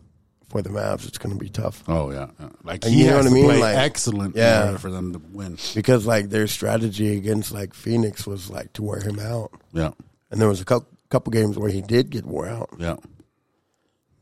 for 0.47 0.61
the 0.61 0.69
Mavs, 0.69 1.07
it's 1.07 1.17
going 1.17 1.37
to 1.37 1.43
be 1.43 1.49
tough 1.49 1.83
Oh 1.87 2.11
yeah, 2.11 2.27
yeah. 2.39 2.49
like 2.63 2.85
And 2.85 2.93
he 2.93 3.01
you 3.03 3.09
know 3.09 3.17
has 3.17 3.25
what 3.25 3.25
I 3.25 3.29
to 3.29 3.35
mean? 3.35 3.45
play 3.45 3.59
Like, 3.59 3.77
excellent 3.77 4.35
yeah. 4.35 4.61
in 4.61 4.67
order 4.69 4.79
for 4.79 4.91
them 4.91 5.13
to 5.13 5.19
win. 5.33 5.57
because 5.75 6.05
like 6.05 6.29
their 6.29 6.47
strategy 6.47 7.15
against 7.17 7.51
like 7.51 7.73
Phoenix 7.73 8.25
was 8.25 8.49
like 8.49 8.71
to 8.73 8.83
wear 8.83 9.01
him 9.01 9.19
out, 9.19 9.51
Yeah, 9.73 9.91
and 10.31 10.39
there 10.41 10.47
was 10.49 10.61
a 10.61 10.65
couple 10.65 10.87
couple 11.09 11.31
games 11.31 11.57
where 11.59 11.69
he 11.69 11.81
did 11.81 12.09
get 12.09 12.25
wore 12.25 12.47
out. 12.47 12.69
yeah. 12.79 12.95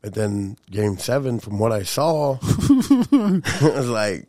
But 0.04 0.12
then 0.12 0.58
game 0.70 0.98
seven, 0.98 1.40
from 1.40 1.58
what 1.58 1.72
I 1.72 1.82
saw, 1.82 2.34
it 2.42 3.62
was 3.74 3.88
like, 3.88 4.28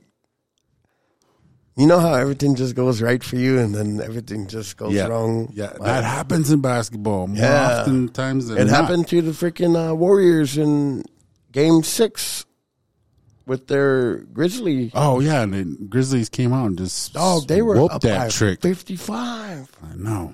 you 1.75 1.85
know 1.85 1.99
how 1.99 2.13
everything 2.13 2.55
just 2.55 2.75
goes 2.75 3.01
right 3.01 3.21
for 3.21 3.35
you, 3.35 3.59
and 3.59 3.75
then 3.75 3.99
everything 3.99 4.47
just 4.47 4.77
goes 4.77 4.93
yeah, 4.93 5.07
wrong. 5.07 5.51
Yeah, 5.53 5.71
Like, 5.71 5.81
that 5.81 6.05
happens 6.05 6.49
in 6.49 6.61
basketball 6.61 7.27
more 7.27 7.37
Yeah. 7.43 7.79
often 7.81 8.07
times 8.07 8.47
than 8.47 8.57
It 8.57 8.65
not. 8.67 8.73
happened 8.85 9.09
to 9.09 9.21
the 9.21 9.31
freaking 9.33 9.75
uh, 9.75 9.93
Warriors 9.93 10.57
in 10.57 11.03
game 11.51 11.83
six 11.83 12.45
with 13.45 13.67
their 13.67 14.19
Grizzly. 14.19 14.91
Oh 14.95 15.19
yeah, 15.19 15.41
and 15.41 15.53
then 15.53 15.87
Grizzlies 15.89 16.29
came 16.29 16.53
out 16.53 16.67
and 16.67 16.77
just 16.77 17.11
Dog, 17.13 17.47
they 17.49 17.61
were 17.61 17.75
whooped 17.75 17.95
up 17.95 18.01
that 18.03 18.17
by 18.17 18.29
trick. 18.29 18.61
fifty-five. 18.61 19.69
I 19.83 19.95
know. 19.97 20.33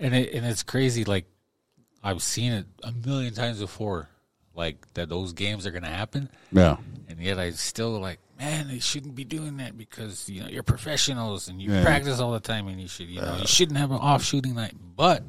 and 0.00 0.12
it 0.12 0.34
and 0.34 0.44
it's 0.44 0.64
crazy. 0.64 1.04
Like 1.04 1.26
I've 2.02 2.20
seen 2.20 2.52
it 2.52 2.66
a 2.82 2.90
million 2.90 3.32
times 3.32 3.60
before. 3.60 4.08
Like 4.56 4.92
that, 4.94 5.08
those 5.08 5.32
games 5.32 5.66
are 5.66 5.70
gonna 5.72 5.88
happen, 5.88 6.28
Yeah, 6.52 6.76
and 7.08 7.18
yet 7.18 7.38
I 7.40 7.50
still 7.50 7.98
like, 8.00 8.20
man, 8.38 8.68
they 8.68 8.78
shouldn't 8.78 9.16
be 9.16 9.24
doing 9.24 9.56
that 9.56 9.76
because 9.76 10.28
you 10.28 10.42
know 10.42 10.48
you're 10.48 10.62
professionals 10.62 11.48
and 11.48 11.60
you 11.60 11.72
Yeah. 11.72 11.82
practice 11.82 12.20
all 12.20 12.30
the 12.32 12.40
time, 12.40 12.68
and 12.68 12.80
you 12.80 12.86
should, 12.88 13.08
you 13.08 13.20
know, 13.20 13.36
you 13.40 13.46
shouldn't 13.48 13.78
have 13.78 13.90
an 13.90 13.98
off 13.98 14.22
shooting 14.22 14.54
night. 14.54 14.74
But 14.96 15.24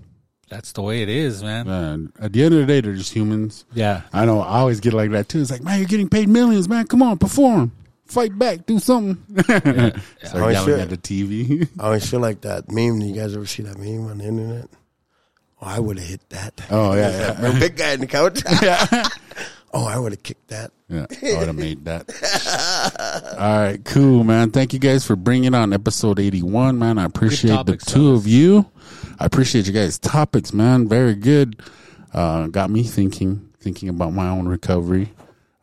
that's 0.48 0.74
the 0.74 0.84
way 0.84 1.02
it 1.02 1.10
is, 1.10 1.42
man. 1.42 1.66
man. 1.66 2.14
At 2.20 2.34
the 2.34 2.44
end 2.44 2.54
of 2.54 2.60
the 2.60 2.66
day, 2.68 2.82
they're 2.82 2.94
just 2.94 3.14
humans. 3.14 3.66
Yeah, 3.74 4.02
I 4.14 4.26
know. 4.26 4.42
I 4.42 4.60
always 4.60 4.80
get 4.80 4.94
like 4.94 5.10
that 5.12 5.28
too. 5.28 5.42
It's 5.42 5.50
like, 5.50 5.64
man, 5.64 5.80
you're 5.80 5.88
getting 5.88 6.08
paid 6.10 6.30
millions, 6.30 6.70
man. 6.70 6.86
Come 6.86 7.02
on, 7.02 7.18
perform, 7.18 7.72
fight 8.06 8.38
back, 8.38 8.68
do 8.68 8.78
something. 8.78 9.18
Start 9.44 10.00
Oh, 10.36 10.50
yelling 10.50 10.66
shit. 10.68 10.80
at 10.82 10.90
the 10.92 10.98
TV. 10.98 11.68
I 11.80 11.86
always 11.86 12.08
feel 12.08 12.20
like 12.20 12.42
that 12.42 12.70
meme. 12.72 13.02
You 13.02 13.16
guys 13.16 13.36
ever 13.36 13.48
see 13.48 13.64
that 13.64 13.80
meme 13.80 14.06
on 14.06 14.20
the 14.20 14.26
internet? 14.26 14.70
I 15.66 15.80
would 15.80 15.98
have 15.98 16.08
hit 16.08 16.30
that. 16.30 16.62
Oh, 16.70 16.94
yeah, 16.94 17.10
yeah. 17.18 17.36
Remember 17.36 17.60
big 17.60 17.76
guy 17.76 17.94
in 17.94 18.00
the 18.00 18.08
couch. 18.08 18.42
yeah. 18.62 19.10
oh, 19.74 19.86
I 19.86 19.98
would 19.98 20.12
have 20.12 20.22
kicked 20.24 20.48
that. 20.50 20.72
Yeah, 20.88 21.08
I 21.10 21.38
would 21.40 21.48
have 21.48 21.56
made 21.56 21.84
that. 21.86 23.36
All 23.40 23.60
right, 23.60 23.84
cool, 23.84 24.24
man. 24.24 24.52
Thank 24.52 24.74
you 24.74 24.80
guys 24.80 25.06
for 25.06 25.16
bringing 25.16 25.56
on 25.56 25.74
episode 25.74 26.20
81, 26.20 26.78
man. 26.78 27.00
I 27.00 27.06
appreciate 27.06 27.66
the 27.66 27.78
two 27.78 28.06
fellas. 28.06 28.22
of 28.22 28.28
you. 28.28 28.70
I 29.20 29.26
appreciate 29.26 29.66
you 29.66 29.74
guys' 29.74 29.98
topics, 29.98 30.54
man. 30.54 30.88
Very 30.88 31.16
good. 31.16 31.60
Uh, 32.14 32.48
got 32.48 32.70
me 32.70 32.84
thinking, 32.84 33.50
thinking 33.60 33.90
about 33.90 34.14
my 34.14 34.30
own 34.30 34.48
recovery. 34.48 35.12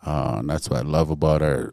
Uh, 0.04 0.36
and 0.38 0.50
that's 0.50 0.68
what 0.68 0.80
I 0.80 0.82
love 0.82 1.10
about 1.10 1.40
our. 1.40 1.72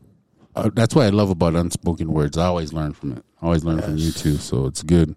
Uh, 0.56 0.69
that's 0.73 0.93
what 0.93 1.07
I 1.07 1.10
love 1.10 1.31
about 1.31 1.56
unspoken 1.56 2.11
words. 2.11 2.38
I 2.38 2.45
always 2.45 2.72
learn 2.72 2.93
from 2.93 3.14
it. 3.14 3.23
I 3.41 3.45
always 3.45 3.64
learn 3.64 3.81
from 3.81 3.97
you 3.97 4.11
too, 4.11 4.38
so 4.38 4.68
it's 4.68 4.84
good. 4.84 5.15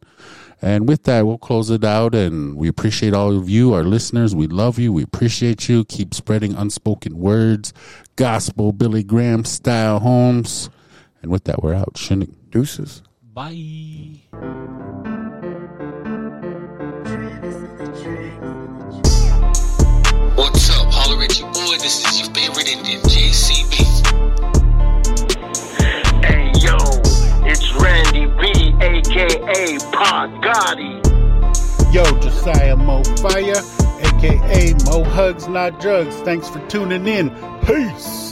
And 0.63 0.89
with 0.89 1.03
that, 1.05 1.27
we'll 1.27 1.39
close 1.39 1.71
it 1.71 1.85
out. 1.85 2.15
And 2.15 2.57
we 2.57 2.69
appreciate 2.69 3.13
all 3.13 3.37
of 3.37 3.51
you, 3.51 3.75
our 3.75 3.83
listeners. 3.83 4.35
We 4.35 4.47
love 4.47 4.79
you. 4.79 4.93
We 4.93 5.03
appreciate 5.03 5.69
you. 5.69 5.85
Keep 5.85 6.15
spreading 6.15 6.55
unspoken 6.55 7.19
words, 7.19 7.73
gospel, 8.15 8.73
Billy 8.73 9.03
Graham 9.03 9.45
style 9.45 9.99
homes. 9.99 10.71
And 11.21 11.31
with 11.31 11.45
that, 11.45 11.63
we're 11.63 11.75
out. 11.75 11.97
Shinning. 11.97 12.37
Deuces. 12.51 13.03
bye. 13.35 14.21
What's 20.37 20.71
up? 20.71 20.87
Holler 20.93 21.23
at 21.25 21.39
your 21.39 21.49
boy. 21.53 21.77
This 21.79 22.05
is 22.07 22.21
your 22.21 22.31
favorite 22.35 22.69
Indian, 22.71 23.01
JCB. 23.03 23.75
Hey 26.25 26.53
yo, 26.59 26.77
it's 27.53 27.71
Randy 27.75 28.25
B, 28.41 28.75
aka 28.81 29.79
Pod 29.93 30.31
Gotti. 30.43 31.93
Yo, 31.93 32.03
Josiah 32.21 32.77
Mo 32.77 33.03
Fire, 33.21 33.61
aka 34.01 34.75
Mo 34.87 35.05
Hugs 35.05 35.49
Not 35.49 35.79
Drugs. 35.79 36.17
Thanks 36.23 36.49
for 36.49 36.67
tuning 36.69 37.07
in. 37.07 37.29
Peace. 37.67 38.32